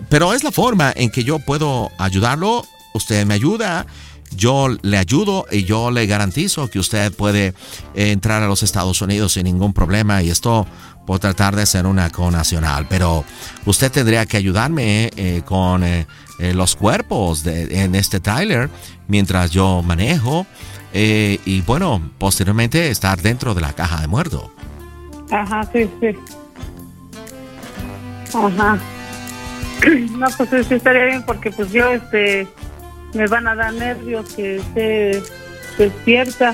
Pero 0.10 0.34
es 0.34 0.44
la 0.44 0.52
forma 0.52 0.92
en 0.94 1.10
que 1.10 1.24
yo 1.24 1.40
puedo 1.40 1.90
ayudarlo, 1.98 2.66
usted 2.94 3.26
me 3.26 3.36
ayuda. 3.36 3.86
Yo 4.34 4.70
le 4.82 4.98
ayudo 4.98 5.46
y 5.52 5.66
yo 5.66 5.92
le 5.92 6.08
garantizo 6.08 6.70
que 6.70 6.80
usted 6.80 7.12
puede 7.12 7.54
entrar 7.94 8.42
a 8.42 8.48
los 8.48 8.64
Estados 8.64 9.02
Unidos 9.02 9.34
sin 9.34 9.44
ningún 9.44 9.74
problema 9.74 10.24
y 10.24 10.30
esto 10.30 10.66
por 11.06 11.20
tratar 11.20 11.54
de 11.54 11.66
ser 11.66 11.86
una 11.86 12.10
conacional. 12.10 12.88
Pero 12.90 13.26
usted 13.66 13.92
tendría 13.92 14.26
que 14.26 14.38
ayudarme 14.38 15.44
con 15.46 15.84
eh, 16.42 16.54
los 16.54 16.76
cuerpos 16.76 17.44
de, 17.44 17.84
en 17.84 17.96
este 17.96 18.20
trailer 18.20 18.70
mientras 19.08 19.52
yo 19.52 19.82
manejo 19.84 20.46
eh, 20.94 21.40
y 21.46 21.62
bueno, 21.62 22.02
posteriormente 22.18 22.90
estar 22.90 23.22
dentro 23.22 23.54
de 23.54 23.62
la 23.62 23.74
caja 23.74 24.02
de 24.02 24.08
muerto. 24.08 24.52
Ajá, 25.30 25.64
sí, 25.72 25.90
sí. 26.00 26.16
Ajá. 28.34 28.78
No, 30.12 30.28
pues 30.38 30.68
sí 30.68 30.76
estaría 30.76 31.06
bien 31.06 31.24
porque 31.24 31.50
pues 31.50 31.72
yo, 31.72 31.92
este, 31.92 32.48
me 33.16 33.26
van 33.26 33.48
a 33.48 33.56
dar 33.56 33.74
nervios 33.74 34.32
que 34.36 34.58
esté 34.58 35.24
despierta. 35.78 36.54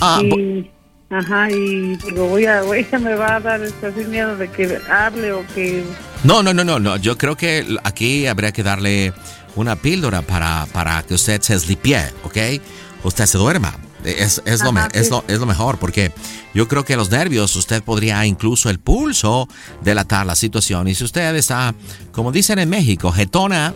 Ah, 0.00 0.20
y, 0.22 0.68
ajá, 1.10 1.50
y 1.50 1.96
digo, 1.96 2.28
voy 2.28 2.46
a, 2.46 2.62
voy, 2.62 2.80
ella 2.80 2.98
me 2.98 3.14
va 3.14 3.36
a 3.36 3.40
dar 3.40 3.62
este, 3.62 3.86
así 3.86 4.04
miedo 4.04 4.36
de 4.36 4.50
que 4.50 4.78
hable 4.90 5.32
o 5.32 5.46
que... 5.54 5.84
No, 6.24 6.42
no, 6.42 6.52
no, 6.52 6.64
no, 6.64 6.78
no. 6.78 6.96
Yo 6.96 7.16
creo 7.16 7.36
que 7.36 7.64
aquí 7.84 8.26
habría 8.26 8.52
que 8.52 8.62
darle 8.62 9.12
una 9.56 9.76
píldora 9.76 10.22
para, 10.22 10.66
para 10.72 11.02
que 11.02 11.14
usted 11.14 11.40
se 11.40 11.58
slipie, 11.58 12.12
¿ok? 12.24 12.36
Usted 13.04 13.26
se 13.26 13.38
duerma. 13.38 13.76
Es, 14.04 14.40
es, 14.44 14.62
lo, 14.62 14.72
es, 14.92 15.10
lo, 15.10 15.24
es 15.26 15.40
lo 15.40 15.46
mejor 15.46 15.78
porque 15.78 16.12
yo 16.54 16.68
creo 16.68 16.84
que 16.84 16.96
los 16.96 17.10
nervios 17.10 17.56
usted 17.56 17.82
podría 17.82 18.24
incluso 18.24 18.70
el 18.70 18.78
pulso 18.78 19.48
delatar 19.82 20.24
la 20.24 20.36
situación 20.36 20.86
y 20.86 20.94
si 20.94 21.02
usted 21.02 21.34
está, 21.34 21.74
como 22.12 22.30
dicen 22.30 22.60
en 22.60 22.70
México, 22.70 23.10
jetona, 23.10 23.74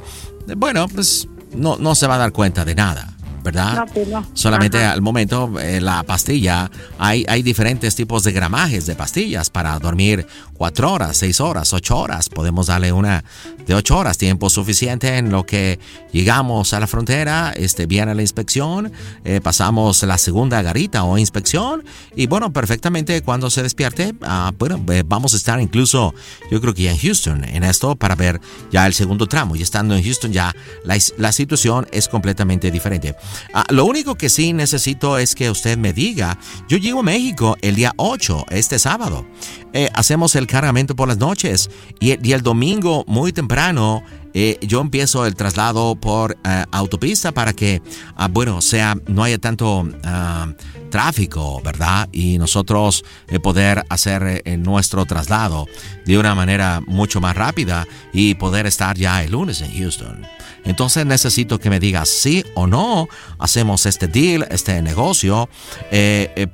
bueno, 0.57 0.87
pues 0.89 1.29
no, 1.55 1.77
no 1.77 1.97
se 1.97 2.07
va 2.07 2.15
a 2.15 2.19
dar 2.19 2.33
cuenta 2.33 2.65
de 2.65 2.75
nada, 2.77 3.12
¿verdad? 3.43 3.75
No, 3.75 3.87
pues 3.87 4.09
no. 4.09 4.27
Solamente 4.35 4.79
Ajá. 4.79 4.93
al 4.93 5.03
momento 5.03 5.53
eh, 5.61 5.81
la 5.81 6.03
pastilla, 6.03 6.71
hay, 6.99 7.25
hay 7.29 7.43
diferentes 7.43 7.95
tipos 7.95 8.25
de 8.25 8.33
gramajes 8.33 8.87
de 8.87 8.95
pastillas 8.95 9.51
para 9.51 9.79
dormir 9.79 10.27
cuatro 10.55 10.93
horas, 10.93 11.17
seis 11.17 11.41
horas, 11.41 11.73
ocho 11.73 11.99
horas. 11.99 12.29
Podemos 12.29 12.67
darle 12.69 12.93
una 12.93 13.25
de 13.67 13.75
ocho 13.75 13.99
horas, 13.99 14.19
tiempo 14.19 14.51
suficiente 14.51 15.19
en 15.19 15.31
lo 15.31 15.45
que 15.45 15.79
llegamos 16.13 16.73
a 16.73 16.81
la 16.81 16.87
frontera, 16.87 17.53
este, 17.57 17.87
viene 17.87 18.15
la 18.15 18.23
inspección, 18.23 18.93
eh, 19.25 19.41
pasamos 19.41 20.03
la 20.03 20.19
segunda 20.19 20.63
garita 20.63 21.05
o 21.05 21.19
inspección 21.19 21.85
y 22.17 22.27
bueno, 22.27 22.53
perfectamente 22.53 23.23
cuando 23.23 23.51
se 23.51 23.63
despierte, 23.63 24.15
ah, 24.23 24.53
bueno, 24.59 24.85
eh, 24.93 25.03
vamos 25.07 25.35
a 25.35 25.37
estar 25.37 25.61
incluso, 25.61 26.15
yo 26.51 26.61
creo 26.61 26.75
que 26.75 26.83
ya 26.83 26.93
en 26.93 26.99
Houston, 26.99 27.45
en 27.45 27.65
esto 27.65 27.97
para 27.97 28.15
ver 28.15 28.41
ya 28.71 28.87
el 28.87 28.95
segundo 28.95 29.27
tramo. 29.27 29.57
Y 29.57 29.63
estando 29.63 29.95
en 29.95 30.03
Houston 30.03 30.33
ya 30.33 30.55
la, 30.85 30.99
la 31.19 31.33
situación 31.33 31.87
es 31.93 32.09
completamente 32.09 32.71
diferente. 32.71 33.15
Ah, 33.55 33.65
lo 33.71 33.85
único 33.85 34.15
que 34.15 34.29
sí 34.29 34.53
necesito 34.53 35.19
es 35.19 35.35
que 35.35 35.51
usted 35.51 35.79
me 35.79 35.93
diga, 35.93 36.39
yo 36.69 36.77
llego 36.79 37.01
a 37.01 37.05
México 37.05 37.57
el 37.63 37.75
día 37.75 37.93
8, 37.97 38.47
este 38.51 38.79
sábado. 38.79 39.27
Eh, 39.73 39.89
hacemos 39.95 40.37
el 40.37 40.47
cargamento 40.47 40.95
por 40.97 41.09
las 41.09 41.19
noches 41.19 41.71
y, 42.01 42.27
y 42.27 42.33
el 42.33 42.43
domingo 42.43 43.05
muy 43.07 43.33
temprano 43.33 44.03
eh, 44.35 44.59
yo 44.63 44.81
empiezo 44.81 45.27
el 45.27 45.35
traslado 45.35 45.95
por 45.97 46.37
eh, 46.45 46.65
autopista 46.73 47.33
para 47.33 47.53
que, 47.53 47.83
ah, 48.17 48.29
bueno, 48.29 48.61
sea, 48.61 48.97
no 49.07 49.25
haya 49.25 49.39
tanto 49.39 49.89
ah, 50.05 50.53
tráfico, 50.91 51.61
¿verdad? 51.63 52.09
Y 52.13 52.39
nosotros 52.39 53.05
eh, 53.29 53.39
poder 53.41 53.85
hacer 53.89 54.43
nuestro 54.59 55.05
traslado 55.07 55.67
de 56.05 56.19
una 56.19 56.35
manera 56.35 56.81
mucho 56.87 57.21
más 57.21 57.37
rápida 57.37 57.87
y 58.13 58.35
poder 58.35 58.67
estar 58.67 58.97
ya 58.97 59.23
el 59.23 59.33
lunes 59.33 59.61
en 59.61 59.73
Houston. 59.79 60.23
Entonces 60.65 61.05
necesito 61.05 61.59
que 61.59 61.71
me 61.71 61.81
digas 61.81 62.09
sí 62.09 62.45
o 62.55 62.67
no 62.67 63.09
hacemos 63.39 63.85
este 63.87 64.07
deal, 64.07 64.47
este 64.51 64.81
negocio, 64.81 65.49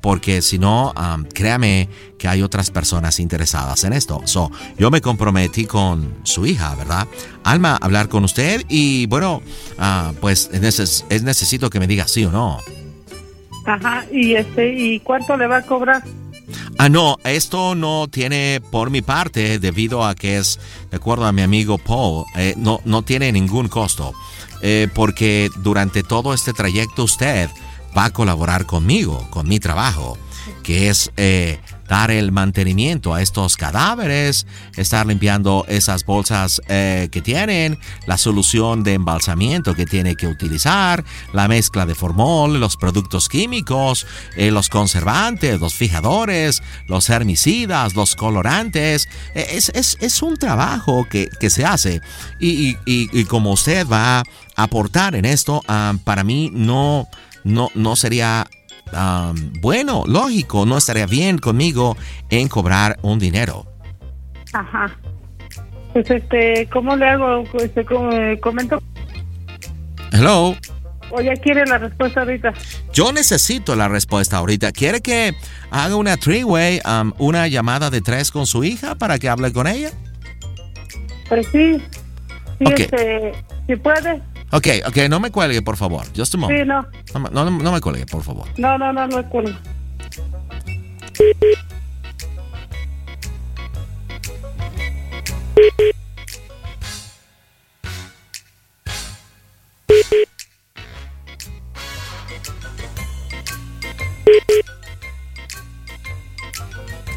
porque 0.00 0.40
si 0.40 0.58
no, 0.58 0.94
um, 0.96 1.24
créame 1.24 1.90
que 2.18 2.28
hay 2.28 2.42
otras 2.42 2.70
personas 2.70 3.20
interesadas 3.20 3.84
en 3.84 3.92
esto. 3.92 4.20
So, 4.24 4.50
yo 4.76 4.90
me 4.90 5.00
comprometí 5.00 5.64
con 5.64 6.18
su 6.24 6.44
hija, 6.44 6.74
¿verdad? 6.74 7.06
Alma, 7.44 7.67
hablar 7.76 8.08
con 8.08 8.24
usted 8.24 8.64
y 8.68 9.06
bueno, 9.06 9.42
ah, 9.78 10.12
pues 10.20 10.50
es, 10.52 10.60
neces- 10.62 11.04
es 11.08 11.22
necesito 11.22 11.70
que 11.70 11.80
me 11.80 11.86
diga 11.86 12.06
sí 12.08 12.24
o 12.24 12.30
no. 12.30 12.60
Ajá, 13.66 14.06
y 14.12 14.34
este, 14.34 14.72
¿y 14.72 15.00
cuánto 15.00 15.36
le 15.36 15.46
va 15.46 15.58
a 15.58 15.62
cobrar? 15.62 16.02
Ah, 16.78 16.88
no, 16.88 17.18
esto 17.24 17.74
no 17.74 18.08
tiene 18.08 18.62
por 18.70 18.90
mi 18.90 19.02
parte, 19.02 19.58
debido 19.58 20.04
a 20.06 20.14
que 20.14 20.38
es, 20.38 20.58
de 20.90 20.96
acuerdo 20.96 21.26
a 21.26 21.32
mi 21.32 21.42
amigo 21.42 21.76
Paul, 21.76 22.24
eh, 22.36 22.54
no, 22.56 22.80
no 22.84 23.02
tiene 23.02 23.30
ningún 23.32 23.68
costo. 23.68 24.12
Eh, 24.62 24.88
porque 24.94 25.50
durante 25.62 26.02
todo 26.02 26.34
este 26.34 26.52
trayecto 26.52 27.04
usted 27.04 27.48
va 27.96 28.06
a 28.06 28.10
colaborar 28.12 28.64
conmigo, 28.66 29.26
con 29.30 29.48
mi 29.48 29.60
trabajo, 29.60 30.16
que 30.62 30.88
es 30.88 31.12
eh, 31.16 31.60
dar 31.88 32.10
el 32.10 32.32
mantenimiento 32.32 33.14
a 33.14 33.22
estos 33.22 33.56
cadáveres, 33.56 34.46
estar 34.76 35.06
limpiando 35.06 35.64
esas 35.68 36.04
bolsas 36.04 36.60
eh, 36.68 37.08
que 37.10 37.22
tienen, 37.22 37.78
la 38.06 38.18
solución 38.18 38.82
de 38.84 38.94
embalsamiento 38.94 39.74
que 39.74 39.86
tiene 39.86 40.14
que 40.14 40.26
utilizar, 40.26 41.04
la 41.32 41.48
mezcla 41.48 41.86
de 41.86 41.94
formol, 41.94 42.60
los 42.60 42.76
productos 42.76 43.28
químicos, 43.28 44.06
eh, 44.36 44.50
los 44.50 44.68
conservantes, 44.68 45.58
los 45.60 45.74
fijadores, 45.74 46.62
los 46.86 47.08
herbicidas, 47.08 47.94
los 47.94 48.14
colorantes. 48.16 49.08
Eh, 49.34 49.46
Es, 49.52 49.70
es- 49.74 49.96
es 50.00 50.22
un 50.22 50.36
trabajo 50.36 51.06
que, 51.10 51.28
que 51.40 51.48
se 51.50 51.64
hace 51.64 52.00
y, 52.38 52.68
y- 52.70 52.76
y- 52.86 53.24
como 53.24 53.52
usted 53.52 53.86
va 53.88 54.18
a 54.20 54.24
aportar 54.56 55.14
en 55.14 55.24
esto, 55.24 55.62
ah, 55.68 55.94
para 56.04 56.22
mí 56.24 56.50
no, 56.52 57.08
no, 57.44 57.70
no 57.74 57.96
sería 57.96 58.46
ah, 58.92 59.32
bueno, 59.60 60.04
lógico, 60.06 60.66
no 60.66 60.78
estaría 60.78 61.06
bien 61.06 61.38
conmigo 61.38 61.96
en 62.30 62.48
cobrar 62.48 62.98
un 63.02 63.18
dinero. 63.18 63.66
Ajá. 64.52 64.96
Pues 65.92 66.10
este, 66.10 66.68
¿cómo 66.72 66.96
le 66.96 67.08
hago? 67.08 67.44
Este, 67.54 67.80
eh, 67.80 68.40
comento. 68.40 68.82
Hello. 70.12 70.54
O 71.10 71.20
ya 71.22 71.34
quiere 71.36 71.64
la 71.64 71.78
respuesta 71.78 72.20
ahorita. 72.20 72.52
Yo 72.92 73.12
necesito 73.12 73.74
la 73.74 73.88
respuesta 73.88 74.36
ahorita. 74.36 74.72
¿Quiere 74.72 75.00
que 75.00 75.34
haga 75.70 75.96
una 75.96 76.16
three-way, 76.18 76.80
um, 76.84 77.12
una 77.18 77.48
llamada 77.48 77.88
de 77.88 78.02
tres 78.02 78.30
con 78.30 78.46
su 78.46 78.62
hija 78.64 78.94
para 78.94 79.18
que 79.18 79.28
hable 79.28 79.52
con 79.52 79.66
ella? 79.66 79.90
Pues 81.28 81.46
sí. 81.50 81.82
Sí, 82.58 82.64
Ok. 82.66 82.78
este, 82.80 83.32
si 83.66 83.76
puede. 83.76 84.20
Ok, 84.50 84.66
ok, 84.86 84.96
no 85.10 85.20
me 85.20 85.30
cuelgue, 85.30 85.60
por 85.62 85.76
favor. 85.76 86.04
Just 86.16 86.34
a 86.34 86.38
moment. 86.38 86.60
Sí, 86.60 86.66
no. 86.66 86.86
No, 87.14 87.20
me- 87.20 87.30
no, 87.30 87.50
no 87.62 87.72
me 87.72 87.80
cuelgue, 87.80 88.06
por 88.06 88.22
favor. 88.22 88.46
No, 88.56 88.78
no, 88.78 88.92
no, 88.92 89.06
no 89.06 89.18
es 89.20 89.26
por. 89.26 89.44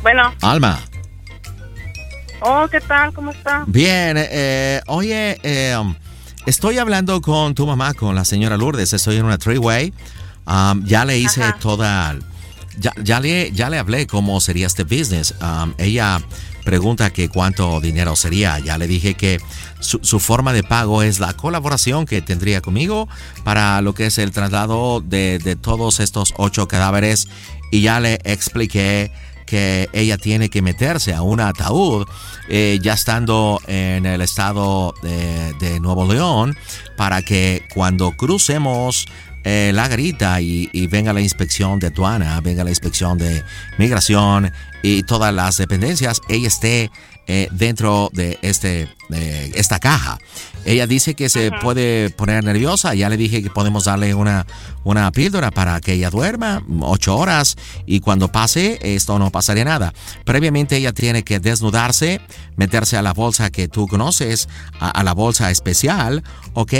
Bueno, 0.01 0.33
Alma. 0.41 0.79
oh, 2.41 2.67
¿qué 2.71 2.81
tal? 2.81 3.13
¿Cómo 3.13 3.31
está? 3.31 3.63
Bien, 3.67 4.15
eh, 4.17 4.81
oye, 4.87 5.37
eh, 5.43 5.75
um, 5.77 5.95
estoy 6.45 6.77
hablando 6.77 7.21
con 7.21 7.55
tu 7.55 7.65
mamá, 7.67 7.93
con 7.93 8.15
la 8.15 8.25
señora 8.25 8.57
Lourdes. 8.57 8.93
Estoy 8.93 9.17
en 9.17 9.25
una 9.25 9.37
three-way. 9.37 9.93
Um, 10.47 10.85
ya 10.85 11.05
le 11.05 11.19
hice 11.19 11.43
toda. 11.59 12.17
Ya, 12.79 12.93
ya, 13.03 13.19
le, 13.19 13.51
ya 13.51 13.69
le 13.69 13.77
hablé 13.77 14.07
cómo 14.07 14.39
sería 14.39 14.67
este 14.67 14.83
business. 14.83 15.35
Um, 15.41 15.73
ella 15.77 16.21
pregunta 16.63 17.11
que 17.11 17.29
cuánto 17.29 17.79
dinero 17.81 18.15
sería. 18.15 18.59
Ya 18.59 18.77
le 18.77 18.87
dije 18.87 19.13
que 19.13 19.39
su, 19.79 19.99
su 20.01 20.19
forma 20.19 20.53
de 20.53 20.63
pago 20.63 21.03
es 21.03 21.19
la 21.19 21.33
colaboración 21.33 22.05
que 22.05 22.21
tendría 22.21 22.61
conmigo 22.61 23.07
para 23.43 23.81
lo 23.81 23.93
que 23.93 24.05
es 24.05 24.17
el 24.17 24.31
traslado 24.31 25.01
de, 25.01 25.39
de 25.39 25.55
todos 25.55 25.99
estos 25.99 26.33
ocho 26.37 26.67
cadáveres. 26.67 27.27
Y 27.71 27.81
ya 27.81 27.99
le 27.99 28.19
expliqué 28.23 29.11
que 29.51 29.89
ella 29.91 30.17
tiene 30.17 30.49
que 30.49 30.61
meterse 30.61 31.13
a 31.13 31.23
un 31.23 31.41
ataúd 31.41 32.07
eh, 32.47 32.79
ya 32.81 32.93
estando 32.93 33.59
en 33.67 34.05
el 34.05 34.21
estado 34.21 34.93
de, 35.03 35.77
Nuevo 35.81 36.09
León 36.09 36.55
para 36.95 37.21
que 37.21 37.67
cuando 37.73 38.13
crucemos 38.13 39.07
eh, 39.43 39.71
la 39.73 39.89
garita 39.89 40.39
y, 40.39 40.69
y 40.71 40.87
venga 40.87 41.11
la 41.11 41.19
inspección 41.19 41.79
de 41.79 41.87
aduana, 41.87 42.39
venga 42.39 42.63
la 42.63 42.69
inspección 42.69 43.17
de 43.17 43.43
migración 43.77 44.53
y 44.83 45.03
todas 45.03 45.33
las 45.33 45.57
dependencias, 45.57 46.21
ella 46.29 46.47
esté 46.47 46.91
eh, 47.27 47.47
dentro 47.51 48.09
de 48.13 48.39
este, 48.41 48.89
de 49.09 49.51
esta 49.55 49.79
caja. 49.79 50.17
Ella 50.65 50.85
dice 50.85 51.15
que 51.15 51.29
se 51.29 51.51
puede 51.61 52.09
poner 52.09 52.43
nerviosa. 52.43 52.93
Ya 52.93 53.09
le 53.09 53.17
dije 53.17 53.41
que 53.41 53.49
podemos 53.49 53.85
darle 53.85 54.13
una, 54.13 54.45
una 54.83 55.11
píldora 55.11 55.51
para 55.51 55.79
que 55.81 55.93
ella 55.93 56.09
duerma 56.09 56.63
ocho 56.81 57.15
horas 57.15 57.55
y 57.85 57.99
cuando 57.99 58.31
pase 58.31 58.79
esto 58.81 59.17
no 59.17 59.31
pasaría 59.31 59.65
nada. 59.65 59.93
Previamente 60.25 60.77
ella 60.77 60.93
tiene 60.93 61.23
que 61.23 61.39
desnudarse, 61.39 62.21
meterse 62.57 62.97
a 62.97 63.01
la 63.01 63.13
bolsa 63.13 63.49
que 63.49 63.67
tú 63.67 63.87
conoces, 63.87 64.49
a, 64.79 64.89
a 64.89 65.03
la 65.03 65.13
bolsa 65.13 65.51
especial, 65.51 66.23
¿ok? 66.53 66.73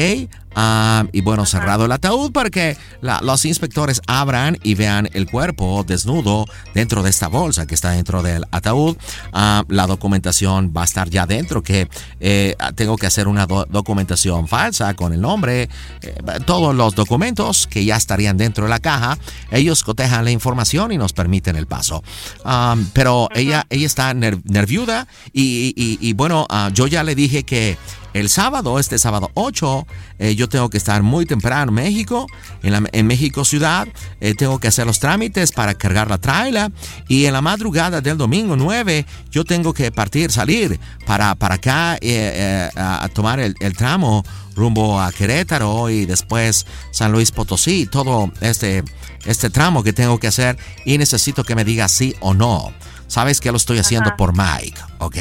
Ah, 0.56 1.06
y 1.14 1.22
bueno, 1.22 1.46
cerrado 1.46 1.86
el 1.86 1.92
ataúd 1.92 2.32
para 2.32 2.50
que 2.50 2.76
la- 3.02 3.22
los 3.22 3.46
inspectores 3.46 4.02
abran 4.08 4.58
y 4.64 4.76
vean 4.76 5.10
el 5.14 5.30
cuerpo 5.30 5.84
desnudo 5.88 6.46
dentro 6.74 7.04
de 7.04 7.10
esta 7.10 7.28
bolsa 7.28 7.66
que 7.66 7.76
está 7.76 7.92
dentro 7.92 8.22
del 8.22 8.46
ataúd. 8.52 8.98
Ah, 9.32 9.64
la 9.70 9.88
documentación 9.88 10.74
va 10.76 10.82
a 10.82 10.86
estar 10.86 11.10
ya 11.10 11.26
dentro, 11.26 11.64
que 11.64 11.88
eh, 12.20 12.56
tengo 12.76 12.98
que 12.98 13.08
hacer 13.08 13.28
una 13.28 13.46
do- 13.48 13.66
documentación 13.70 14.48
falsa 14.48 14.94
con 14.94 15.14
el 15.14 15.22
nombre, 15.22 15.70
eh, 16.02 16.16
todos 16.46 16.76
los 16.76 16.96
documentos 16.96 17.68
que 17.68 17.86
ya 17.86 17.96
estarían 17.96 18.38
dentro 18.38 18.66
de 18.66 18.70
la 18.70 18.80
caja, 18.80 19.18
ellos 19.52 19.84
cotejan 19.84 20.26
la 20.26 20.32
información 20.32 20.92
y 20.92 20.98
nos 20.98 21.14
permiten 21.14 21.56
el 21.56 21.68
paso. 21.68 22.04
Ah, 22.44 22.76
pero 22.94 23.30
ella, 23.36 23.66
ella 23.70 23.86
está 23.86 24.14
ner- 24.14 24.42
nerviuda 24.44 25.08
y, 25.34 25.74
y- 25.76 25.98
y 26.02 26.14
bueno, 26.14 26.46
ah, 26.50 26.70
yo 26.74 26.88
ya 26.88 27.04
le 27.04 27.16
dije 27.16 27.44
que 27.44 27.78
el 28.14 28.30
sábado, 28.30 28.78
este 28.80 28.98
sábado 29.00 29.32
8, 29.36 29.88
eh, 30.20 30.36
yo 30.36 30.50
tengo 30.50 30.70
que 30.70 30.78
estar 30.78 31.02
muy 31.04 31.26
temprano 31.26 31.70
en 31.72 31.76
México, 31.76 32.28
en, 32.64 32.72
la- 32.74 32.90
en 32.92 33.08
México 33.08 33.46
ciudad, 33.46 33.88
eh, 34.20 34.34
tengo 34.36 34.60
que 34.60 34.68
hacer 34.68 34.86
los 34.86 35.00
trámites 35.00 35.52
para 35.52 35.74
cargar 35.76 36.10
la 36.10 36.18
traila 36.18 36.72
y 37.08 37.26
en 37.26 37.34
la 37.34 37.42
madrugada 37.42 38.02
del 38.02 38.18
domingo 38.18 38.56
9 38.56 39.06
yo 39.32 39.44
tengo 39.46 39.74
que 39.74 39.92
partir, 39.92 40.32
salir 40.32 40.80
para, 41.06 41.36
para 41.36 41.56
acá 41.56 41.96
eh, 41.96 42.00
eh, 42.02 42.70
a, 42.76 43.04
a 43.06 43.10
tomar 43.10 43.40
el, 43.40 43.56
el 43.60 43.76
tramo 43.76 44.24
rumbo 44.56 45.00
a 45.00 45.12
Querétaro 45.14 45.90
y 45.90 46.06
después 46.06 46.66
San 46.92 47.12
Luis 47.14 47.32
Potosí, 47.32 47.86
todo 47.86 48.32
este, 48.42 48.84
este 49.26 49.50
tramo 49.50 49.82
que 49.84 49.94
tengo 49.94 50.20
que 50.20 50.28
hacer 50.28 50.58
y 50.86 50.98
necesito 50.98 51.46
que 51.46 51.56
me 51.56 51.64
diga 51.64 51.88
sí 51.88 52.14
o 52.20 52.34
no. 52.34 52.74
Sabes 53.08 53.40
que 53.42 53.52
lo 53.52 53.58
estoy 53.58 53.78
haciendo 53.78 54.10
Ajá. 54.10 54.18
por 54.18 54.34
Mike, 54.38 54.80
¿ok? 55.00 55.18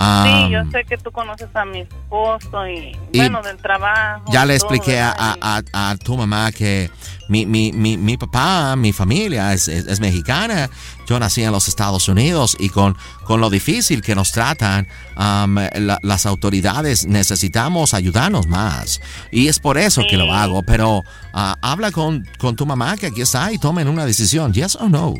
Sí, 0.00 0.50
yo 0.50 0.62
sé 0.70 0.84
que 0.84 0.96
tú 0.98 1.10
conoces 1.10 1.48
a 1.54 1.64
mi 1.64 1.80
esposo 1.80 2.66
y, 2.68 2.96
Y 3.12 3.18
bueno, 3.18 3.42
del 3.42 3.56
trabajo. 3.56 4.24
ya 4.30 4.44
le 4.44 4.58
todo, 4.58 4.68
expliqué 4.74 5.00
a, 5.00 5.10
a- 5.18 5.62
a- 5.72 5.90
a 5.90 5.96
tu 5.96 6.16
mamá 6.16 6.52
que 6.52 6.90
mi, 7.28 7.46
mi, 7.46 7.72
mi, 7.72 7.96
mi 7.96 8.16
papá, 8.16 8.76
mi 8.76 8.92
familia 8.92 9.52
es, 9.52 9.68
es- 9.68 9.86
es 9.86 10.00
mexicana. 10.00 10.68
Yo 11.08 11.18
nací 11.20 11.42
en 11.44 11.52
los 11.52 11.68
Estados 11.68 12.08
Unidos 12.08 12.56
y 12.58 12.68
con, 12.68 12.96
con 13.24 13.40
lo 13.40 13.48
difícil 13.48 14.02
que 14.02 14.14
nos 14.14 14.32
tratan, 14.32 14.86
um, 15.16 15.54
la- 15.56 15.98
las 16.02 16.26
autoridades 16.26 17.06
necesitamos 17.06 17.94
ayudarnos 17.94 18.46
más. 18.48 19.00
Y 19.30 19.48
es 19.48 19.58
por 19.60 19.78
eso 19.78 20.02
que 20.08 20.16
lo 20.16 20.32
hago. 20.32 20.62
Pero 20.62 21.02
ah, 21.32 21.56
habla 21.62 21.90
con, 21.92 22.26
con 22.38 22.54
tu 22.56 22.66
mamá 22.66 22.96
que 22.96 23.06
aquí 23.06 23.20
está 23.22 23.50
y 23.52 23.58
tomen 23.58 23.88
una 23.88 24.04
decisión. 24.04 24.52
Yes 24.52 24.76
or 24.76 24.90
no. 24.90 25.14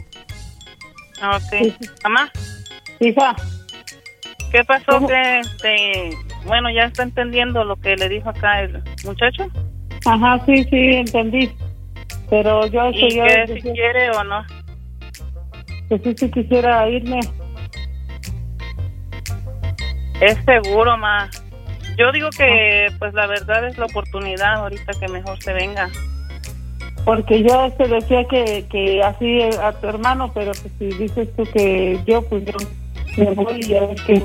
Ok. 1.22 1.74
Mamá. 2.04 2.30
Hija. 3.00 3.34
¿Qué 4.56 4.64
pasó? 4.64 5.06
Que, 5.06 5.40
este, 5.40 6.16
bueno, 6.46 6.70
ya 6.70 6.84
está 6.84 7.02
entendiendo 7.02 7.62
lo 7.62 7.76
que 7.76 7.94
le 7.94 8.08
dijo 8.08 8.30
acá 8.30 8.62
el 8.62 8.82
muchacho. 9.04 9.48
Ajá, 10.06 10.42
sí, 10.46 10.64
sí, 10.64 10.94
entendí. 10.94 11.52
Pero 12.30 12.66
yo, 12.68 12.88
¿Y 12.88 13.16
yo 13.16 13.24
qué, 13.24 13.46
si 13.48 13.60
quiere 13.60 14.10
o 14.12 14.24
no? 14.24 14.42
que 15.90 15.98
sí, 15.98 16.14
sí 16.16 16.30
quisiera 16.30 16.88
irme. 16.88 17.20
Es 20.22 20.38
seguro, 20.46 20.96
ma. 20.96 21.28
Yo 21.98 22.10
digo 22.12 22.30
que, 22.30 22.86
pues, 22.98 23.12
la 23.12 23.26
verdad 23.26 23.66
es 23.66 23.76
la 23.76 23.84
oportunidad 23.84 24.54
ahorita 24.54 24.94
que 24.98 25.08
mejor 25.08 25.38
se 25.42 25.52
venga. 25.52 25.90
Porque 27.04 27.42
yo 27.42 27.70
te 27.72 27.88
decía 27.88 28.24
que, 28.24 28.64
que 28.70 29.02
así 29.02 29.38
a 29.42 29.72
tu 29.72 29.86
hermano, 29.86 30.32
pero 30.32 30.52
pues 30.52 30.72
si 30.78 30.86
dices 30.96 31.28
tú 31.36 31.44
que 31.52 32.00
yo, 32.06 32.22
pues 32.22 32.46
yo 32.46 32.54
me 33.18 33.30
voy 33.34 33.60
y 33.62 33.74
a 33.74 33.80
ver 33.80 33.96
qué. 34.06 34.22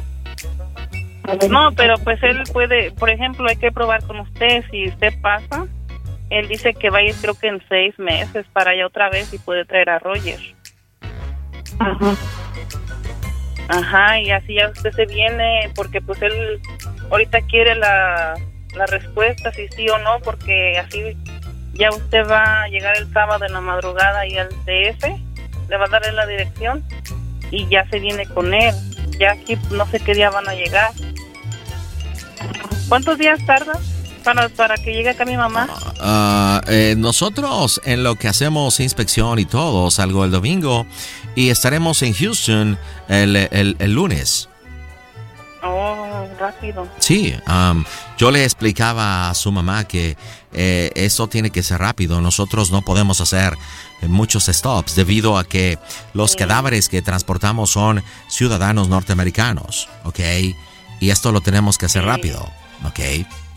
No, 1.49 1.71
pero 1.73 1.95
pues 2.03 2.21
él 2.23 2.41
puede, 2.51 2.91
por 2.91 3.09
ejemplo, 3.09 3.47
hay 3.47 3.55
que 3.55 3.71
probar 3.71 4.03
con 4.05 4.19
usted. 4.19 4.63
Si 4.71 4.87
usted 4.87 5.13
pasa, 5.21 5.67
él 6.29 6.47
dice 6.47 6.73
que 6.73 6.89
va 6.89 6.99
a 6.99 7.03
ir 7.03 7.15
creo 7.21 7.35
que 7.35 7.47
en 7.47 7.61
seis 7.69 7.97
meses 7.99 8.45
para 8.53 8.71
allá 8.71 8.87
otra 8.87 9.09
vez 9.09 9.33
y 9.33 9.37
puede 9.37 9.65
traer 9.65 9.89
a 9.89 9.99
Roger. 9.99 10.39
Ajá. 11.79 12.15
Ajá, 13.67 14.19
y 14.19 14.31
así 14.31 14.55
ya 14.55 14.69
usted 14.69 14.91
se 14.91 15.05
viene, 15.05 15.71
porque 15.75 16.01
pues 16.01 16.21
él 16.21 16.59
ahorita 17.09 17.41
quiere 17.41 17.75
la, 17.75 18.35
la 18.75 18.85
respuesta, 18.85 19.51
si 19.53 19.67
sí 19.69 19.87
o 19.89 19.97
no, 19.99 20.19
porque 20.23 20.77
así 20.77 21.17
ya 21.73 21.89
usted 21.89 22.29
va 22.29 22.63
a 22.63 22.67
llegar 22.67 22.97
el 22.97 23.11
sábado 23.13 23.45
en 23.45 23.53
la 23.53 23.61
madrugada 23.61 24.27
y 24.27 24.37
al 24.37 24.49
DF, 24.49 25.05
le 25.69 25.77
va 25.77 25.85
a 25.85 25.89
darle 25.89 26.11
la 26.11 26.25
dirección 26.25 26.83
y 27.49 27.67
ya 27.69 27.87
se 27.89 27.99
viene 27.99 28.25
con 28.27 28.53
él. 28.53 28.73
Ya 29.19 29.31
aquí 29.33 29.57
no 29.71 29.85
sé 29.87 29.99
qué 29.99 30.13
día 30.13 30.29
van 30.29 30.47
a 30.47 30.53
llegar. 30.53 30.91
¿Cuántos 32.89 33.17
días 33.17 33.39
tarda? 33.45 33.79
para, 34.23 34.49
para 34.49 34.75
que 34.77 34.93
llegue 34.93 35.09
acá 35.09 35.25
mi 35.25 35.35
mamá? 35.35 35.67
Ah, 35.99 36.61
eh, 36.67 36.93
nosotros 36.95 37.81
en 37.85 38.03
lo 38.03 38.15
que 38.15 38.27
hacemos 38.27 38.79
inspección 38.79 39.39
y 39.39 39.45
todo, 39.45 39.89
salgo 39.89 40.25
el 40.25 40.29
domingo 40.31 40.85
y 41.35 41.49
estaremos 41.49 42.03
en 42.03 42.13
Houston 42.13 42.77
el, 43.07 43.35
el- 43.35 43.75
el 43.79 43.91
lunes. 43.93 44.47
Oh, 45.63 46.27
rápido. 46.39 46.87
Sí, 46.99 47.35
am, 47.45 47.85
yo 48.17 48.31
le 48.31 48.43
explicaba 48.43 49.29
a 49.29 49.33
su 49.35 49.51
mamá 49.51 49.83
que 49.87 50.17
eh, 50.53 50.91
esto 50.95 51.27
tiene 51.27 51.51
que 51.51 51.61
ser 51.63 51.79
rápido. 51.79 52.19
Nosotros 52.21 52.71
no 52.71 52.81
podemos 52.83 53.21
hacer 53.21 53.55
muchos 54.03 54.45
stops 54.45 54.95
debido 54.95 55.37
a 55.37 55.43
que 55.45 55.77
los 56.13 56.35
cadáveres 56.35 56.89
que 56.89 57.01
transportamos 57.03 57.69
son 57.71 58.03
ciudadanos 58.27 58.87
norteamericanos, 58.87 59.87
¿ok? 60.03 60.19
Y 61.01 61.09
esto 61.09 61.33
lo 61.33 61.41
tenemos 61.41 61.77
que 61.77 61.87
hacer 61.87 62.05
rápido, 62.05 62.49
¿ok? 62.85 62.99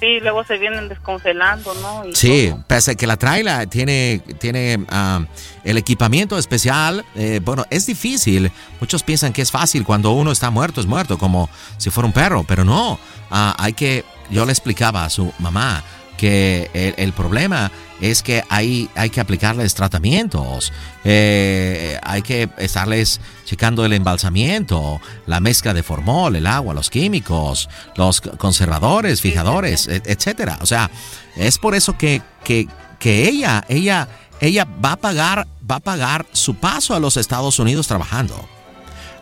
Sí, 0.01 0.19
luego 0.21 0.45
se 0.45 0.59
vienen 0.59 0.89
descongelando, 0.89 1.73
¿no? 1.75 2.05
Y 2.09 2.15
Sí, 2.17 2.49
todo. 2.51 2.65
pese 2.67 2.91
a 2.91 2.95
que 2.97 3.07
la 3.07 3.17
traila 3.17 3.67
tiene, 3.67 4.21
tiene 4.41 4.85
ah, 4.91 5.21
el 5.63 5.79
equipamiento 5.79 6.37
especial, 6.37 7.05
eh, 7.15 7.41
bueno, 7.45 7.65
es 7.71 7.87
difícil. 7.87 8.51
Muchos 8.81 9.03
piensan 9.03 9.33
que 9.33 9.43
es 9.43 9.51
fácil 9.53 9.85
cuando 9.85 10.11
uno 10.11 10.33
está 10.33 10.51
muerto, 10.51 10.81
es 10.81 10.87
muerto, 10.87 11.17
como 11.17 11.49
si 11.79 11.91
fuera 11.91 12.07
un 12.07 12.13
perro, 12.13 12.45
pero 12.45 12.65
no. 12.65 12.99
Ah, 13.31 13.55
hay 13.59 13.73
que, 13.75 14.05
yo 14.31 14.45
le 14.45 14.53
explicaba 14.53 15.05
a 15.05 15.11
su 15.11 15.33
mamá 15.39 15.85
que 16.25 16.71
el, 16.73 16.95
el 16.97 17.13
problema 17.13 17.71
es 18.01 18.23
que 18.23 18.43
hay, 18.49 18.89
hay 18.95 19.11
que 19.11 19.21
aplicarles 19.21 19.75
tratamientos, 19.75 20.73
eh, 21.05 21.99
hay 22.03 22.23
que 22.23 22.49
estarles 22.57 23.21
checando 23.45 23.85
el 23.85 23.93
embalsamiento, 23.93 25.03
la 25.27 25.41
mezcla 25.41 25.75
de 25.75 25.83
formol, 25.83 26.35
el 26.37 26.47
agua, 26.47 26.73
los 26.73 26.89
químicos, 26.89 27.69
los 27.97 28.23
conservadores, 28.23 29.21
fijadores, 29.21 29.87
et- 29.87 30.07
etcétera. 30.07 30.59
O 30.63 30.67
sea, 30.67 30.91
es 31.37 31.59
por 31.59 31.75
eso 31.75 31.99
que, 31.99 32.23
que, 32.43 32.69
que 32.99 33.29
ella, 33.29 33.63
ella, 33.69 34.09
ella 34.41 34.67
va 34.83 34.93
a 34.93 34.97
pagar, 34.97 35.47
va 35.71 35.77
a 35.77 35.81
pagar 35.81 36.25
su 36.33 36.55
paso 36.55 36.95
a 36.95 37.01
los 37.01 37.19
Estados 37.19 37.59
Unidos 37.59 37.87
trabajando. 37.87 38.49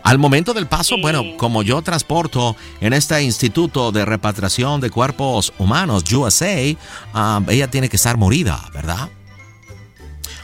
Al 0.03 0.17
momento 0.17 0.53
del 0.53 0.67
paso, 0.67 0.97
bueno, 1.01 1.23
como 1.37 1.63
yo 1.63 1.81
transporto 1.81 2.57
en 2.81 2.91
este 2.91 3.21
Instituto 3.23 3.91
de 3.93 4.03
Repatriación 4.03 4.81
de 4.81 4.89
Cuerpos 4.89 5.53
Humanos, 5.57 6.03
USA, 6.11 6.75
ah, 7.13 7.41
ella 7.47 7.69
tiene 7.69 7.87
que 7.87 7.95
estar 7.95 8.17
morida, 8.17 8.59
¿verdad? 8.73 9.07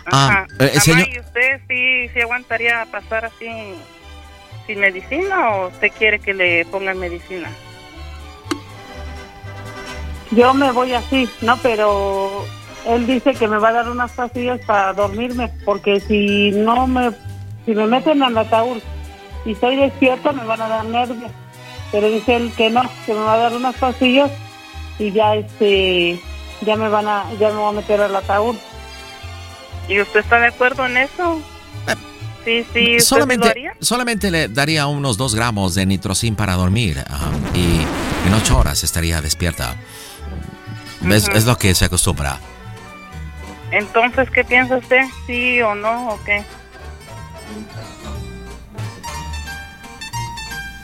Ah, 0.05 0.27
Ajá. 0.27 0.45
eh, 0.59 0.69
Mamá, 0.69 0.81
señor- 0.81 1.09
¿y 1.13 1.19
usted 1.19 1.59
sí, 1.67 2.07
sí 2.13 2.21
aguantaría 2.21 2.87
pasar 2.89 3.25
así 3.25 3.47
sin 4.65 4.79
medicina 4.79 5.49
o 5.55 5.67
usted 5.67 5.89
quiere 5.97 6.19
que 6.19 6.33
le 6.33 6.65
pongan 6.65 6.97
medicina? 6.97 7.49
Yo 10.31 10.53
me 10.53 10.71
voy 10.71 10.93
así, 10.93 11.27
¿no? 11.41 11.57
Pero 11.57 12.45
él 12.87 13.05
dice 13.07 13.33
que 13.33 13.47
me 13.47 13.57
va 13.57 13.69
a 13.69 13.73
dar 13.73 13.89
unas 13.89 14.11
pastillas 14.11 14.61
para 14.65 14.93
dormirme, 14.93 15.51
porque 15.65 15.99
si 15.99 16.51
no 16.51 16.87
me, 16.87 17.11
si 17.65 17.73
me 17.73 17.87
meten 17.87 18.23
en 18.23 18.29
el 18.29 18.37
ataúd 18.37 18.77
y 19.45 19.51
estoy 19.51 19.75
despierta 19.77 20.31
me 20.31 20.43
van 20.45 20.61
a 20.61 20.67
dar 20.67 20.85
nervios. 20.85 21.31
Pero 21.91 22.09
dice 22.09 22.35
él 22.35 22.51
que 22.55 22.69
no, 22.69 22.83
que 23.05 23.13
me 23.13 23.19
va 23.19 23.33
a 23.33 23.37
dar 23.37 23.53
unas 23.53 23.75
pastillas 23.75 24.31
y 24.99 25.11
ya 25.11 25.35
este, 25.35 26.19
ya 26.61 26.75
me 26.75 26.89
van 26.89 27.07
a, 27.07 27.25
ya 27.39 27.49
me 27.49 27.55
voy 27.55 27.69
a 27.69 27.75
meter 27.77 28.01
al 28.01 28.15
ataúd. 28.15 28.55
¿Y 29.87 29.99
usted 30.01 30.19
está 30.19 30.39
de 30.39 30.47
acuerdo 30.47 30.85
en 30.85 30.97
eso? 30.97 31.41
Sí, 32.45 32.65
sí, 32.73 32.79
¿usted 32.79 32.93
lo 32.95 33.01
solamente, 33.01 33.49
haría? 33.49 33.73
solamente 33.81 34.31
le 34.31 34.47
daría 34.47 34.87
unos 34.87 35.17
dos 35.17 35.35
gramos 35.35 35.75
de 35.75 35.85
nitrocin 35.85 36.37
para 36.37 36.53
dormir 36.53 37.03
y 37.53 37.81
en 38.25 38.33
ocho 38.33 38.57
horas 38.57 38.81
estaría 38.85 39.21
despierta. 39.21 39.75
¿Ves? 41.01 41.27
Ujú. 41.27 41.37
Es 41.37 41.45
lo 41.45 41.57
que 41.57 41.75
se 41.75 41.85
acostumbra. 41.85 42.39
Entonces, 43.71 44.31
¿qué 44.31 44.45
piensa 44.45 44.77
usted? 44.77 45.01
¿Sí 45.27 45.61
o 45.61 45.75
no 45.75 46.11
o 46.11 46.23
qué? 46.23 46.43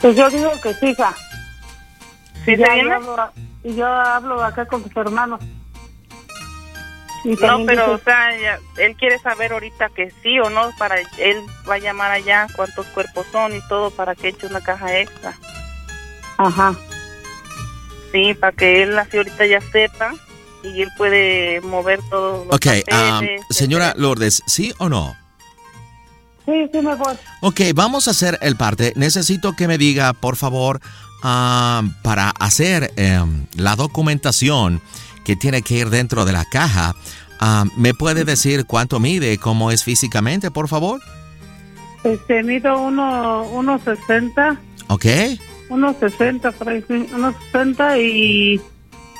Pues 0.06 0.16
yo 0.18 0.30
digo 0.30 0.52
que 0.62 0.72
sí, 0.74 0.86
hija. 0.90 1.16
¿Sí 2.44 2.52
y 2.52 2.56
viene? 2.56 2.84
yo 2.84 2.94
hablo, 2.94 3.32
y 3.64 3.74
yo 3.74 3.86
hablo 3.88 4.44
acá 4.44 4.64
con 4.64 4.80
tus 4.84 4.96
hermanos. 4.96 5.40
No, 7.24 7.34
pero, 7.66 7.66
dice- 7.66 7.82
o 7.82 7.98
sea, 8.04 8.38
ya- 8.40 8.60
él 8.76 8.94
quiere 8.96 9.18
saber 9.18 9.52
ahorita 9.52 9.88
que 9.88 10.12
sí 10.22 10.38
o 10.38 10.48
no, 10.48 10.70
para 10.78 11.00
él 11.18 11.38
va 11.68 11.74
a 11.74 11.78
llamar 11.78 12.12
allá 12.12 12.46
cuántos 12.54 12.86
cuerpos 12.86 13.26
son 13.32 13.56
y 13.56 13.60
todo 13.68 13.90
para 13.90 14.14
que 14.14 14.28
eche 14.28 14.46
una 14.46 14.60
caja 14.60 14.96
extra. 14.96 15.34
Ajá. 16.38 16.76
Sí, 18.12 18.32
para 18.34 18.52
que 18.52 18.84
él 18.84 18.96
así 18.96 19.16
ahorita 19.16 19.44
ya 19.46 19.60
sepa 19.60 20.12
y 20.62 20.82
él 20.82 20.88
puede 20.96 21.60
mover 21.62 21.98
todos 22.10 22.46
los 22.46 22.54
Ok, 22.54 22.66
papeles, 22.88 23.40
señora 23.50 23.92
Lourdes, 23.96 24.40
¿sí 24.46 24.72
o 24.78 24.88
no? 24.88 25.16
Sí, 26.46 26.52
sí 26.72 26.78
me 26.80 26.94
voy. 26.94 27.14
Ok, 27.40 27.60
vamos 27.74 28.06
a 28.08 28.12
hacer 28.12 28.38
el 28.40 28.56
parte. 28.56 28.92
Necesito 28.96 29.54
que 29.54 29.66
me 29.68 29.78
diga, 29.78 30.12
por 30.12 30.36
favor, 30.36 30.80
ah, 31.22 31.82
para 32.02 32.30
hacer 32.30 32.92
em, 32.96 33.46
la 33.56 33.74
documentación 33.76 34.80
que 35.24 35.34
tiene 35.36 35.62
que 35.62 35.74
ir 35.74 35.90
dentro 35.90 36.24
de 36.24 36.32
la 36.32 36.44
caja, 36.44 36.94
ah, 37.40 37.64
¿me 37.76 37.94
puede 37.94 38.24
decir 38.24 38.64
cuánto 38.64 39.00
mide, 39.00 39.38
cómo 39.38 39.70
es 39.72 39.82
físicamente, 39.82 40.50
por 40.52 40.68
favor? 40.68 41.00
Este, 42.04 42.42
mido 42.44 42.80
uno, 42.80 43.42
unos 43.48 43.82
60, 43.82 44.60
Ok. 44.86 45.06
unos 45.68 45.96
60, 45.96 46.52
por 46.52 46.68
ahí, 46.68 46.84
sí, 46.86 47.08
unos 47.12 47.34
60 47.50 47.98
y 47.98 48.60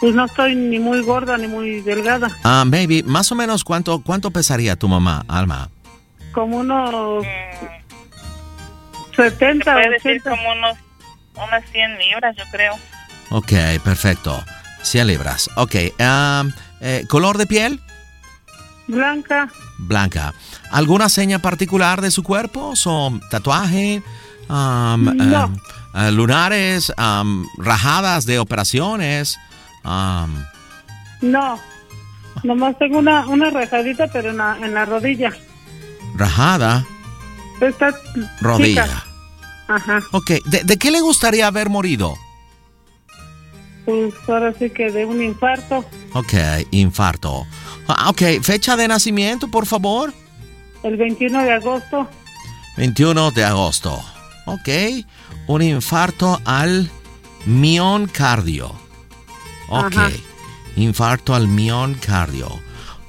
pues 0.01 0.15
no 0.15 0.27
estoy 0.27 0.55
ni 0.55 0.79
muy 0.79 1.01
gorda 1.01 1.37
ni 1.39 1.49
muy 1.49 1.81
delgada, 1.81 2.31
Ah, 2.45 2.65
maybe, 2.65 3.03
más 3.03 3.33
o 3.33 3.35
menos, 3.35 3.65
¿cuánto, 3.65 4.01
¿cuánto 4.03 4.31
pesaría 4.31 4.77
tu 4.77 4.87
mamá, 4.87 5.25
Alma? 5.27 5.71
Como 6.37 6.59
unos 6.59 7.25
Se 9.17 9.31
70 9.31 9.73
puede 9.73 9.89
o 9.89 9.91
decir 9.91 10.21
80. 10.21 10.31
como 10.31 10.53
unos, 10.53 10.77
unas 11.35 11.65
100 11.71 11.99
libras, 11.99 12.37
yo 12.37 12.45
creo. 12.53 12.75
Ok, 13.31 13.53
perfecto. 13.83 14.45
100 14.83 15.07
libras. 15.07 15.51
Ok, 15.57 15.75
ah, 15.99 16.45
eh, 16.83 17.05
¿color 17.09 17.39
de 17.39 17.47
piel? 17.47 17.81
Blanca, 18.87 19.49
Blanca. 19.79 20.35
¿Alguna 20.71 21.09
seña 21.09 21.39
particular 21.41 22.01
de 22.03 22.11
su 22.11 22.23
cuerpo? 22.23 22.77
¿Son 22.77 23.21
tatuaje? 23.31 24.03
am, 24.49 25.17
No. 25.17 25.53
eh, 25.95 26.13
lunares, 26.13 26.93
rajadas 27.59 28.27
de 28.27 28.39
operaciones. 28.39 29.39
no, 31.23 31.59
nomás 32.43 32.79
tengo 32.79 32.99
una, 32.99 33.27
una 33.27 33.49
rajadita 33.51 34.07
pero 34.09 34.31
en 34.31 34.37
la, 34.37 34.57
en 34.61 34.75
la 34.75 34.85
rodilla. 34.85 35.33
Rajada, 36.17 36.85
Esta 37.61 37.95
rodilla. 38.41 38.85
chica. 38.85 39.05
Ajá, 39.69 40.01
Ok, 40.13 40.31
¿De, 40.45 40.63
de 40.65 40.77
qué 40.79 40.91
le 40.91 41.01
gustaría 41.01 41.47
haber 41.49 41.69
morido? 41.71 42.17
pues 43.85 44.13
ahora 44.29 44.53
sí 44.59 44.71
que 44.71 44.91
de 44.91 45.05
un 45.07 45.23
infarto, 45.23 45.85
Ok, 46.13 46.35
infarto. 46.73 47.47
Ah, 47.89 48.11
ok, 48.11 48.43
fecha 48.43 48.77
de 48.77 48.89
nacimiento, 48.89 49.49
por 49.49 49.67
favor. 49.67 50.13
el 50.83 50.97
21 50.97 51.43
de 51.43 51.53
agosto. 51.53 52.09
21 52.77 53.31
de 53.31 53.45
agosto. 53.45 54.03
Ok, 54.47 54.69
un 55.47 55.63
infarto 55.63 56.41
al 56.45 56.91
miocardio. 57.47 58.69
Ok, 59.69 59.97
Ajá. 59.97 60.11
infarto 60.77 61.35
al 61.35 61.47
miocardio. 61.49 62.49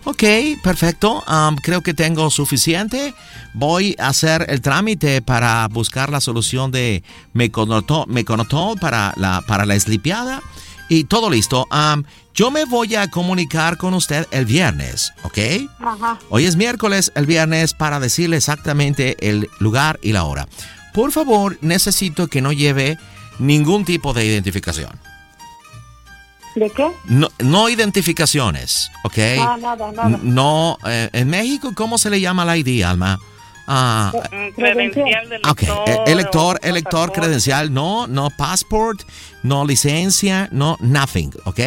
Ok, 0.10 0.24
perfecto. 0.64 1.22
Am, 1.28 1.58
creo 1.58 1.82
que 1.82 1.94
tengo 1.94 2.30
suficiente. 2.30 3.14
Voy 3.54 3.94
a 4.00 4.08
hacer 4.08 4.46
el 4.48 4.62
trámite 4.62 5.22
para 5.22 5.68
buscar 5.68 6.10
la 6.10 6.22
solución 6.22 6.72
de 6.72 7.04
meconotol, 7.34 8.06
meconotol 8.08 8.80
para 8.80 9.14
la, 9.18 9.44
para 9.46 9.66
la 9.66 9.76
eslipiada. 9.76 10.42
Y 10.88 11.04
todo 11.04 11.30
listo. 11.30 11.68
Am, 11.72 12.06
yo 12.34 12.52
me 12.52 12.64
voy 12.64 12.96
a 12.96 13.12
comunicar 13.12 13.76
con 13.76 13.94
usted 13.94 14.26
el 14.32 14.46
viernes, 14.46 15.12
¿ok? 15.24 15.40
Ajá. 15.82 16.18
Hoy 16.30 16.46
es 16.46 16.56
miércoles, 16.56 17.12
el 17.16 17.26
viernes, 17.26 17.74
para 17.74 18.00
decirle 18.00 18.38
exactamente 18.38 19.18
el 19.30 19.50
lugar 19.60 20.00
y 20.02 20.14
la 20.14 20.24
hora. 20.24 20.48
Por 20.94 21.12
favor, 21.12 21.58
necesito 21.60 22.28
que 22.30 22.42
no 22.42 22.54
lleve 22.54 22.98
ningún 23.40 23.84
tipo 23.84 24.14
de 24.14 24.26
identificación. 24.26 24.92
¿De 26.58 26.70
qué? 26.72 26.88
No, 27.06 27.30
no 27.40 27.70
identificaciones, 27.70 28.90
¿ok? 29.04 29.18
Ah, 29.40 29.58
nada, 29.62 29.92
nada. 29.92 30.20
No, 30.24 30.78
eh, 30.88 31.10
en 31.14 31.30
México, 31.30 31.72
¿cómo 31.76 31.98
se 32.00 32.10
le 32.10 32.20
llama 32.20 32.46
la 32.46 32.58
ID, 32.58 32.84
Alma? 32.84 33.20
Ah, 33.68 34.12
Mm, 34.32 34.56
Credencial 34.56 35.30
del 35.30 35.42
ok, 35.46 35.62
lector. 35.62 35.90
eh, 35.90 35.98
elector, 36.08 36.60
elector, 36.64 36.92
pasaporte. 36.94 37.20
credencial, 37.22 37.74
no, 37.74 38.08
no 38.08 38.30
passport, 38.32 39.02
no 39.44 39.66
licencia, 39.66 40.48
no 40.52 40.78
nothing, 40.80 41.32
¿ok? 41.44 41.60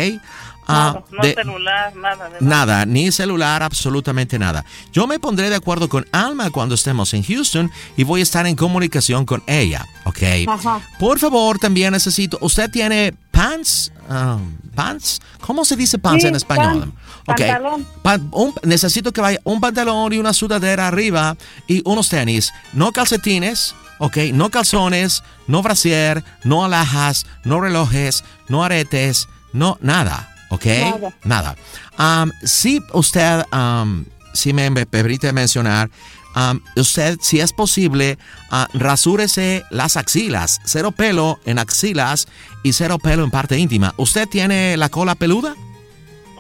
Ah, 0.73 0.93
Nada, 0.95 1.05
no 1.11 1.23
de- 1.23 1.35
celular, 1.35 1.97
nada. 1.97 2.29
de 2.31 2.37
Nada, 2.41 2.87
ni 2.87 3.11
celular, 3.13 3.63
absolutamente 3.63 4.39
nada. 4.39 4.65
Yo 4.93 5.07
me 5.07 5.19
pondré 5.19 5.51
de 5.51 5.57
acuerdo 5.57 5.89
con 5.89 6.07
Alma 6.13 6.51
cuando 6.51 6.75
estemos 6.75 7.13
en 7.15 7.23
Houston 7.25 7.71
y 7.97 8.05
voy 8.05 8.21
a 8.21 8.23
estar 8.23 8.47
en 8.47 8.57
comunicación 8.57 9.27
con 9.27 9.43
ella, 9.47 9.87
¿ok? 10.05 10.23
Ajá. 10.49 10.81
Por 10.99 11.19
favor, 11.19 11.59
también 11.59 11.93
necesito, 11.93 12.39
¿usted 12.41 12.71
tiene 12.71 13.15
pants, 13.31 13.91
um, 14.09 14.53
pants, 14.75 15.21
¿cómo 15.41 15.65
se 15.65 15.77
dice 15.77 15.99
pants 15.99 16.23
Sí, 16.23 16.29
en 16.29 16.37
español? 16.37 16.81
pan- 16.81 16.93
Ok. 17.27 17.37
pantalón. 17.39 17.87
Pa- 18.03 18.21
un- 18.33 18.55
necesito 18.63 19.13
que 19.13 19.21
vaya 19.21 19.39
un 19.45 19.61
pantalón 19.61 20.13
y 20.13 20.19
una 20.19 20.33
sudadera 20.33 20.89
arriba 20.89 21.37
y 21.67 21.83
unos 21.85 22.09
tenis, 22.09 22.53
no 22.73 22.93
calcetines, 22.93 23.75
ok, 23.99 24.17
no 24.33 24.51
calzones, 24.51 25.23
no 25.47 25.63
brasier, 25.63 26.25
no 26.45 26.65
alhajas, 26.65 27.27
no 27.45 27.61
relojes, 27.61 28.25
no 28.49 28.65
aretes, 28.65 29.29
no 29.53 29.79
nada, 29.81 30.30
ok, 30.51 30.67
Nada. 30.67 31.13
nada. 31.25 31.57
Am, 31.97 32.31
si 32.45 32.81
usted, 32.93 33.45
am, 33.51 34.05
si 34.35 34.53
me 34.53 34.71
permite 34.87 35.33
mencionar, 35.33 35.91
am, 36.35 36.63
usted, 36.77 37.19
si 37.21 37.41
es 37.41 37.53
posible, 37.53 38.19
ah, 38.51 38.69
rasúrese 38.75 39.65
las 39.71 39.97
axilas, 39.97 40.61
cero 40.65 40.93
pelo 40.93 41.39
en 41.45 41.59
axilas 41.59 42.29
y 42.63 42.73
cero 42.73 42.99
pelo 42.99 43.25
en 43.25 43.31
parte 43.31 43.59
íntima. 43.59 43.95
¿Usted 43.97 44.29
tiene 44.29 44.77
la 44.77 44.89
cola 44.89 45.15
peluda? 45.15 45.55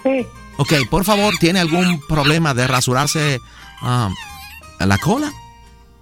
Sí. 0.02 0.26
Ok, 0.58 0.72
por 0.90 1.04
favor, 1.04 1.34
¿tiene 1.40 1.60
algún 1.60 2.00
problema 2.06 2.52
de 2.52 2.66
rasurarse 2.66 3.38
um, 3.82 4.14
la 4.78 4.98
cola? 4.98 5.32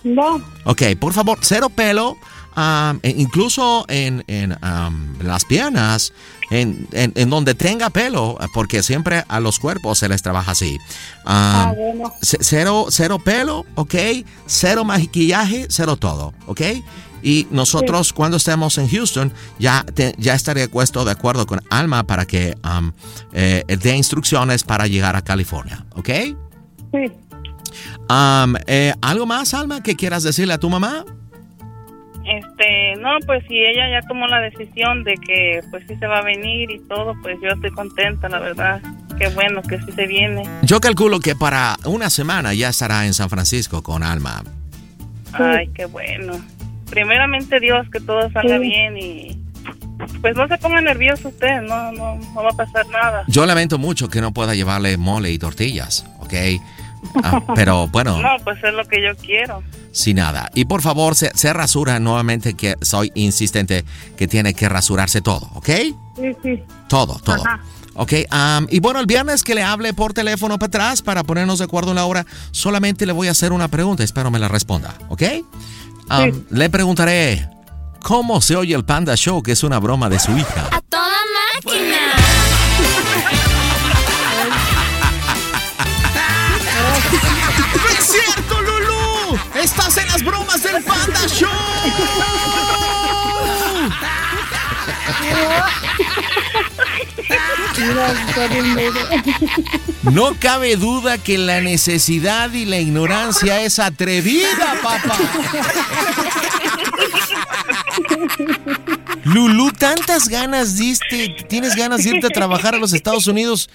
No. 0.05 0.41
Ok, 0.65 0.83
por 1.01 1.13
favor, 1.13 1.39
cero 1.43 1.69
pelo, 1.71 2.13
um, 2.57 2.99
e- 3.03 3.15
incluso 3.19 3.85
en, 3.89 4.25
en, 4.27 4.53
um, 4.63 5.19
las 5.21 5.45
piernas, 5.45 6.13
en, 6.51 6.87
en- 6.93 7.13
en 7.15 7.31
donde 7.31 7.55
tenga 7.55 7.91
pelo, 7.91 8.39
porque 8.55 8.83
siempre 8.83 9.25
a 9.29 9.41
los 9.41 9.59
cuerpos 9.59 9.99
se 9.99 10.09
les 10.09 10.23
trabaja 10.23 10.53
así. 10.53 10.77
Um, 10.77 10.81
Ah, 11.27 11.73
bueno. 11.77 12.13
cero, 12.23 12.87
cero 12.91 13.19
pelo, 13.19 13.67
ok, 13.75 13.95
cero 14.47 14.85
maquillaje, 14.85 15.67
cero 15.69 15.97
todo, 15.97 16.33
ok. 16.47 16.61
Y 17.21 17.49
nosotros 17.51 18.13
cuando 18.13 18.37
estemos 18.37 18.79
en 18.79 18.89
Houston 18.89 19.33
ya, 19.59 19.85
te- 19.93 20.15
ya 20.19 20.35
estaré 20.35 20.69
puesto 20.69 21.05
de 21.05 21.11
acuerdo 21.11 21.47
con 21.47 21.61
Alma 21.69 22.05
para 22.05 22.25
que 22.27 22.57
um, 22.65 22.93
eh, 23.33 23.65
dé 23.67 23.97
instrucciones 23.97 24.63
para 24.63 24.87
llegar 24.87 25.17
a 25.17 25.23
California, 25.23 25.85
ok. 25.97 26.09
Sí. 26.93 27.13
Um, 28.09 28.55
eh, 28.67 28.95
¿Algo 29.03 29.27
más, 29.27 29.55
Alma, 29.55 29.83
que 29.83 29.97
quieras 29.97 30.23
decirle 30.23 30.55
a 30.55 30.59
tu 30.59 30.71
mamá? 30.71 31.05
Este, 32.25 32.95
no, 33.01 33.11
pues 33.27 33.43
si 33.49 33.55
ella 33.59 33.89
ya 33.91 34.07
tomó 34.07 34.27
la 34.27 34.41
decisión 34.41 35.03
de 35.03 35.15
que 35.15 35.61
pues 35.71 35.85
sí 35.89 35.97
se 35.97 36.07
va 36.07 36.19
a 36.19 36.23
venir 36.23 36.71
y 36.71 36.79
todo, 36.81 37.15
pues 37.23 37.37
yo 37.43 37.49
estoy 37.49 37.71
contenta, 37.71 38.29
la 38.29 38.39
verdad. 38.39 38.83
Qué 39.19 39.29
bueno 39.29 39.63
que 39.63 39.79
sí 39.81 39.93
se 39.97 40.07
viene. 40.07 40.43
Yo 40.63 40.81
calculo 40.81 41.21
que 41.21 41.35
para 41.35 41.77
una 41.87 42.11
semana 42.11 42.53
ya 42.55 42.69
estará 42.69 43.07
en 43.07 43.15
San 43.15 43.31
Francisco 43.31 43.83
con 43.83 44.03
Alma. 44.03 44.45
Ay, 45.33 45.69
qué 45.75 45.87
bueno. 45.87 46.35
Primeramente 46.91 47.61
Dios, 47.61 47.87
que 47.91 48.01
todo 48.01 48.31
salga 48.31 48.57
Sí. 48.59 48.63
bien 48.63 48.97
y 48.99 49.39
pues 50.21 50.37
no 50.37 50.47
se 50.49 50.57
ponga 50.59 50.81
nervioso 50.81 51.29
usted, 51.29 51.61
no, 51.63 51.93
no, 51.93 52.17
no 52.17 52.43
va 52.43 52.51
a 52.51 52.57
pasar 52.57 52.87
nada. 52.89 53.25
Yo 53.27 53.45
lamento 53.47 53.79
mucho 53.79 54.09
que 54.09 54.21
no 54.21 54.33
pueda 54.33 54.55
llevarle 54.55 54.97
mole 54.97 55.31
y 55.33 55.39
tortillas, 55.39 56.07
¿ok? 56.21 56.35
Ah, 57.23 57.41
pero 57.55 57.89
bueno, 57.89 58.21
No, 58.21 58.29
pues 58.45 58.63
es 58.63 58.75
lo 58.75 58.85
que 58.87 59.03
yo 59.03 59.17
quiero. 59.17 59.63
sin 59.93 60.17
nada. 60.17 60.51
Y 60.55 60.65
por 60.67 60.83
favor, 60.83 61.15
se, 61.15 61.31
se 61.37 61.53
rasura 61.53 61.99
nuevamente, 62.01 62.55
que 62.55 62.75
soy 62.83 63.11
insistente 63.15 63.85
que 64.17 64.29
tiene 64.29 64.55
que 64.55 64.69
rasurarse 64.69 65.21
todo, 65.21 65.49
¿ok? 65.55 65.67
Sí, 66.17 66.37
sí. 66.43 66.63
Todo, 66.89 67.19
todo. 67.25 67.37
Ajá. 67.45 67.61
Ok, 68.01 68.13
am, 68.31 68.69
y 68.71 68.79
bueno, 68.79 69.01
el 69.01 69.07
viernes 69.07 69.43
que 69.43 69.57
le 69.57 69.63
hable 69.65 69.93
por 69.93 70.13
teléfono 70.13 70.57
para 70.59 70.69
atrás 70.69 71.03
para 71.03 71.25
ponernos 71.25 71.59
de 71.59 71.65
acuerdo 71.65 71.91
en 71.91 71.97
la 71.97 72.05
hora, 72.05 72.25
solamente 72.53 73.07
le 73.07 73.13
voy 73.13 73.27
a 73.27 73.33
hacer 73.33 73.53
una 73.53 73.67
pregunta, 73.67 74.05
espero 74.05 74.31
me 74.31 74.39
la 74.39 74.47
responda, 74.47 74.95
¿ok? 75.09 75.23
Am, 76.09 76.33
Sí. 76.33 76.45
Le 76.51 76.71
preguntaré, 76.71 77.49
¿cómo 78.01 78.41
se 78.41 78.55
oye 78.55 78.75
el 78.75 78.85
Panda 78.85 79.17
Show, 79.17 79.43
que 79.43 79.51
es 79.53 79.65
una 79.65 79.81
broma 79.81 80.09
de 80.09 80.19
su 80.21 80.31
hija? 80.37 80.69
¡A 80.71 80.81
¡Estás 89.55 89.97
en 89.97 90.07
las 90.09 90.23
bromas 90.23 90.63
del 90.63 90.83
Panda 90.83 91.27
Show! 91.29 91.49
No 100.05 100.35
cabe 100.41 100.77
duda 100.77 101.19
que 101.19 101.39
la 101.39 101.61
necesidad 101.61 102.53
y 102.53 102.65
la 102.65 102.79
ignorancia 102.79 103.61
es 103.63 103.79
atrevida, 103.79 104.77
papá. 104.83 105.17
Lulu, 109.25 109.73
tantas 109.73 110.29
ganas 110.29 110.77
diste, 110.77 111.37
tienes 111.49 111.77
ganas 111.77 112.05
de 112.05 112.11
irte 112.11 112.27
a 112.27 112.31
trabajar 112.31 112.75
a 112.75 112.79
los 112.79 112.93
Estados 112.93 113.27
Unidos 113.27 113.69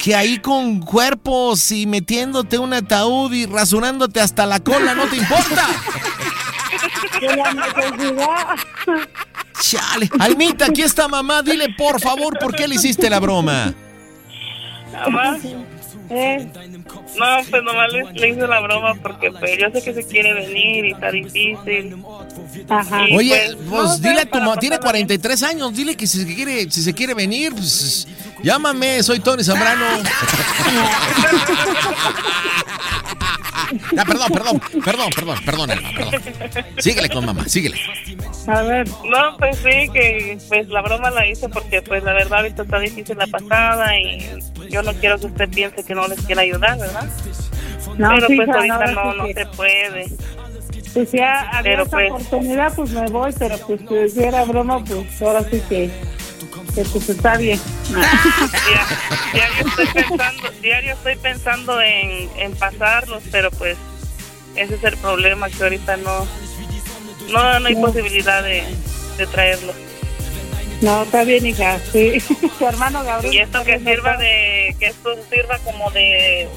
que 0.00 0.14
ahí 0.14 0.38
con 0.38 0.80
cuerpos 0.80 1.70
y 1.72 1.86
metiéndote 1.86 2.58
un 2.58 2.72
ataúd 2.72 3.30
y 3.34 3.44
rasurándote 3.44 4.18
hasta 4.18 4.46
la 4.46 4.58
cola, 4.58 4.94
¿no 4.94 5.06
te 5.06 5.18
importa? 5.18 5.68
Chale. 9.60 10.08
Almita, 10.18 10.66
aquí 10.66 10.80
está 10.80 11.06
mamá. 11.06 11.42
Dile 11.42 11.74
por 11.76 12.00
favor 12.00 12.38
por 12.38 12.56
qué 12.56 12.66
le 12.66 12.76
hiciste 12.76 13.10
la 13.10 13.20
broma. 13.20 13.74
Mamá, 14.92 15.36
Eh, 16.12 16.48
no, 17.16 17.26
pues 17.50 17.62
nomás 17.62 17.92
le, 17.92 18.12
le 18.12 18.28
hice 18.30 18.46
la 18.46 18.60
broma 18.60 18.94
porque 19.00 19.30
pues 19.30 19.58
yo 19.58 19.66
sé 19.72 19.80
que 19.80 19.94
se 19.94 20.04
quiere 20.08 20.32
venir 20.34 20.86
y 20.86 20.92
está 20.92 21.10
difícil. 21.10 21.96
Ajá. 22.68 23.08
Y, 23.08 23.16
Oye, 23.16 23.54
pues 23.54 23.70
no 23.70 23.94
sé, 23.94 24.08
dile 24.08 24.20
a 24.22 24.24
tu 24.24 24.38
mamá, 24.38 24.56
tiene 24.56 24.76
pasarla 24.78 24.98
bien. 24.98 25.06
43 25.06 25.42
años, 25.44 25.74
dile 25.74 25.96
que 25.96 26.06
si 26.08 26.18
se 26.24 26.34
quiere, 26.34 26.68
si 26.70 26.82
se 26.82 26.92
quiere 26.94 27.14
venir, 27.14 27.52
pues 27.52 28.08
llámame, 28.42 29.02
soy 29.02 29.20
Tony 29.20 29.42
Zambrano. 29.44 29.84
Ah, 33.96 34.04
perdón, 34.04 34.28
perdón, 34.32 34.60
perdón, 34.84 35.10
perdón, 35.14 35.38
perdón, 35.44 35.70
Alma, 35.70 35.88
perdón. 35.96 36.22
Síguele 36.78 37.08
con 37.08 37.24
mamá, 37.24 37.44
síguele. 37.48 37.76
A 38.48 38.62
ver. 38.62 38.88
No, 38.88 39.36
pues 39.38 39.58
sí, 39.58 39.88
que 39.92 40.38
pues 40.48 40.68
la 40.68 40.82
broma 40.82 41.10
la 41.10 41.24
hice 41.26 41.48
porque 41.48 41.80
pues 41.82 42.02
la 42.02 42.12
verdad 42.12 42.38
ahorita 42.40 42.62
está 42.62 42.80
difícil 42.80 43.16
la 43.16 43.28
pasada 43.28 43.96
y 43.96 44.28
yo 44.70 44.82
no 44.82 44.92
quiero 44.94 45.18
que 45.20 45.26
usted 45.26 45.48
piense 45.50 45.84
que 45.84 45.94
no 45.94 46.08
les 46.08 46.20
quiera 46.22 46.42
ayudar, 46.42 46.78
¿verdad? 46.78 47.08
No, 47.96 48.08
Pero 48.14 48.26
sí, 48.26 48.36
pues 48.36 48.48
ahorita 48.48 48.86
no, 48.92 49.04
no, 49.04 49.14
no 49.14 49.26
se 49.26 49.46
puede. 49.46 50.06
Pues 50.92 51.12
ya 51.12 51.40
había 51.50 51.62
Pero, 51.62 51.82
esa 51.84 51.90
pues- 51.92 52.10
oportunidad, 52.10 52.74
pues 52.74 52.90
me 52.90 53.06
voy, 53.08 53.32
pero 53.38 53.56
pues 53.58 53.80
si 53.88 54.08
si 54.10 54.24
era 54.24 54.44
broma, 54.44 54.82
pues 54.84 55.22
ahora 55.22 55.42
sí 55.48 55.62
que, 55.68 55.90
que 56.74 56.82
pues 56.84 57.08
está 57.08 57.36
bien. 57.36 57.60
Dia- 57.88 58.86
diario 59.32 59.66
estoy 59.68 59.86
pensando, 59.86 60.50
diario 60.62 60.92
estoy 60.94 61.16
pensando 61.16 61.80
en, 61.80 62.30
en 62.36 62.54
pasarlos, 62.56 63.22
pero 63.30 63.50
pues 63.50 63.76
ese 64.56 64.74
es 64.74 64.84
el 64.84 64.96
problema 64.98 65.48
que 65.50 65.62
ahorita 65.62 65.96
no 65.98 66.26
no, 67.30 67.60
no 67.60 67.66
hay 67.68 67.76
posibilidad 67.76 68.42
de, 68.42 68.64
de 69.18 69.26
traerlo. 69.28 69.72
No, 70.80 71.02
está 71.02 71.24
bien, 71.24 71.44
hija, 71.46 71.78
sí. 71.92 72.22
Tu 72.58 72.66
hermano 72.66 73.04
Gabriel. 73.04 73.34
Y 73.34 73.38
esto 73.38 73.62
que 73.64 73.78
sirva 73.78 74.16
de 74.16 74.74
que 74.80 74.86
esto 74.86 75.14
sirva 75.30 75.58
como 75.58 75.90
de 75.90 76.48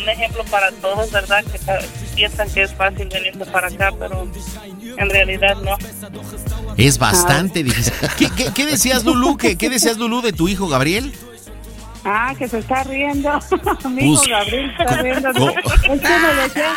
un 0.00 0.08
ejemplo 0.08 0.44
para 0.44 0.70
todos, 0.72 1.10
¿verdad? 1.10 1.44
Que 1.44 1.58
piensan 2.14 2.50
que 2.50 2.62
es 2.62 2.74
fácil 2.74 3.08
venirse 3.08 3.44
para 3.46 3.68
acá, 3.68 3.92
pero 3.98 4.28
en 4.96 5.10
realidad 5.10 5.56
no. 5.62 5.76
Es 6.76 6.98
bastante 6.98 7.62
difícil. 7.62 7.92
¿Qué, 8.18 8.28
qué, 8.36 8.50
qué 8.54 8.66
decías, 8.66 9.04
Lulu? 9.04 9.36
¿Qué, 9.36 9.56
¿Qué 9.56 9.70
decías, 9.70 9.96
Lulu, 9.98 10.20
de 10.22 10.32
tu 10.32 10.48
hijo 10.48 10.66
Gabriel? 10.68 11.12
Ah, 12.06 12.34
que 12.38 12.46
se 12.48 12.58
está 12.58 12.82
riendo. 12.84 13.30
Mi 13.90 14.12
hijo 14.12 14.22
Pues, 14.22 14.28
Gabriel 14.28 14.70
está 14.78 14.96
riendo. 15.02 15.30
Es 15.30 15.36
que 15.84 15.88
me 16.18 16.34
decía, 16.42 16.74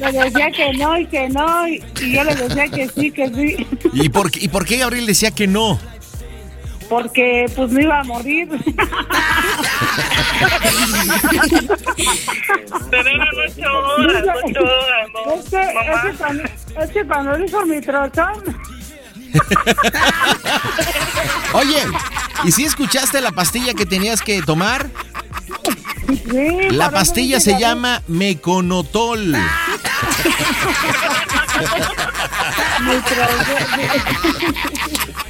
me 0.00 0.12
decía 0.12 0.50
que 0.52 0.72
no 0.74 0.96
y 0.98 1.06
que 1.06 1.28
no, 1.28 1.66
y, 1.68 1.82
y 2.02 2.12
yo 2.12 2.22
le 2.24 2.34
decía 2.36 2.68
que 2.68 2.88
sí, 2.88 3.10
que 3.10 3.28
sí. 3.30 3.66
¿Y 3.94 4.08
por, 4.10 4.30
qué- 4.30 4.44
¿Y 4.44 4.48
por 4.48 4.64
qué 4.64 4.76
Gabriel 4.76 5.06
decía 5.06 5.32
que 5.32 5.46
no? 5.48 5.80
Porque 6.88 7.46
pues 7.54 7.70
me 7.70 7.82
iba 7.82 8.00
a 8.00 8.04
morir. 8.04 8.48
Pero 12.90 13.08
eran 13.08 13.28
ocho 13.46 13.72
horas, 13.78 14.24
ocho 14.44 14.60
horas, 14.60 15.08
¿no? 15.12 15.34
Es 15.34 15.44
que, 15.50 15.60
es 15.60 16.00
que 16.02 16.12
cuando, 16.16 16.42
es 16.80 16.90
que 16.90 17.04
cuando 17.06 17.36
dijo 17.36 17.66
mi 17.66 17.80
trozón, 17.80 18.42
Oye, 21.52 21.82
¿y 22.44 22.52
si 22.52 22.64
escuchaste 22.64 23.20
la 23.20 23.32
pastilla 23.32 23.74
que 23.74 23.84
tenías 23.86 24.22
que 24.22 24.40
tomar? 24.42 24.88
sí, 26.30 26.70
La 26.70 26.90
pastilla 26.90 27.40
se 27.40 27.58
llama 27.58 28.02
Meconotol. 28.06 29.36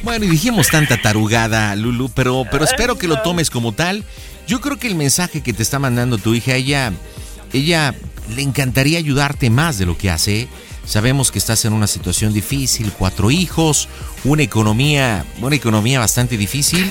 Bueno, 0.02 0.24
y 0.24 0.28
dijimos 0.28 0.68
tanta 0.68 1.00
tarugada, 1.00 1.74
Lulu, 1.76 2.10
pero, 2.10 2.44
pero 2.50 2.64
espero 2.64 2.96
que 2.98 3.08
lo 3.08 3.20
tomes 3.22 3.50
como 3.50 3.72
tal. 3.72 4.04
Yo 4.46 4.60
creo 4.60 4.78
que 4.78 4.86
el 4.86 4.94
mensaje 4.94 5.42
que 5.42 5.52
te 5.52 5.62
está 5.62 5.78
mandando 5.78 6.18
tu 6.18 6.34
hija, 6.34 6.54
ella, 6.54 6.92
ella 7.52 7.94
le 8.34 8.42
encantaría 8.42 8.98
ayudarte 8.98 9.50
más 9.50 9.78
de 9.78 9.86
lo 9.86 9.98
que 9.98 10.10
hace. 10.10 10.48
Sabemos 10.86 11.30
que 11.30 11.38
estás 11.38 11.66
en 11.66 11.74
una 11.74 11.86
situación 11.86 12.32
difícil, 12.32 12.90
cuatro 12.98 13.30
hijos, 13.30 13.88
una 14.24 14.42
economía, 14.42 15.26
una 15.42 15.54
economía 15.54 16.00
bastante 16.00 16.38
difícil. 16.38 16.88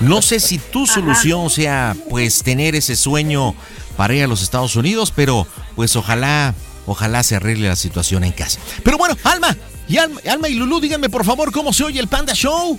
No 0.00 0.22
sé 0.22 0.40
si 0.40 0.56
tu 0.56 0.86
solución 0.86 1.50
sea 1.50 1.94
pues 2.08 2.42
tener 2.42 2.74
ese 2.74 2.96
sueño 2.96 3.54
para 3.98 4.14
ir 4.14 4.24
a 4.24 4.28
los 4.28 4.42
Estados 4.42 4.76
Unidos, 4.76 5.12
pero 5.14 5.46
pues 5.76 5.94
ojalá, 5.94 6.54
ojalá 6.92 7.22
se 7.22 7.36
arregle 7.36 7.68
la 7.68 7.76
situación 7.76 8.24
en 8.24 8.32
casa. 8.32 8.60
Pero 8.84 8.98
bueno, 8.98 9.16
Alma, 9.24 9.56
y 9.88 9.98
Alma, 9.98 10.20
Alma 10.30 10.48
y 10.48 10.54
Lulú, 10.54 10.80
díganme 10.80 11.08
por 11.08 11.24
favor 11.24 11.52
cómo 11.52 11.72
se 11.72 11.84
oye 11.84 12.00
el 12.00 12.08
Panda 12.08 12.34
Show. 12.34 12.78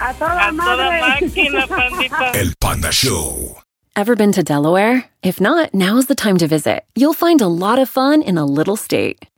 A 0.00 0.14
toda, 0.14 0.52
madre. 0.52 1.00
máquina, 1.00 1.66
pandita. 1.66 2.30
El 2.34 2.54
Panda 2.60 2.90
Show. 2.92 3.56
Ever 3.96 4.14
been 4.14 4.30
to 4.32 4.44
Delaware? 4.44 5.10
If 5.24 5.40
not, 5.40 5.74
now's 5.74 6.06
the 6.06 6.14
time 6.14 6.38
to 6.38 6.46
visit. 6.46 6.84
You'll 6.94 7.14
find 7.14 7.40
a 7.40 7.48
lot 7.48 7.80
of 7.80 7.88
fun 7.88 8.22
in 8.22 8.38
a 8.38 8.44
little 8.44 8.76
state. 8.76 9.18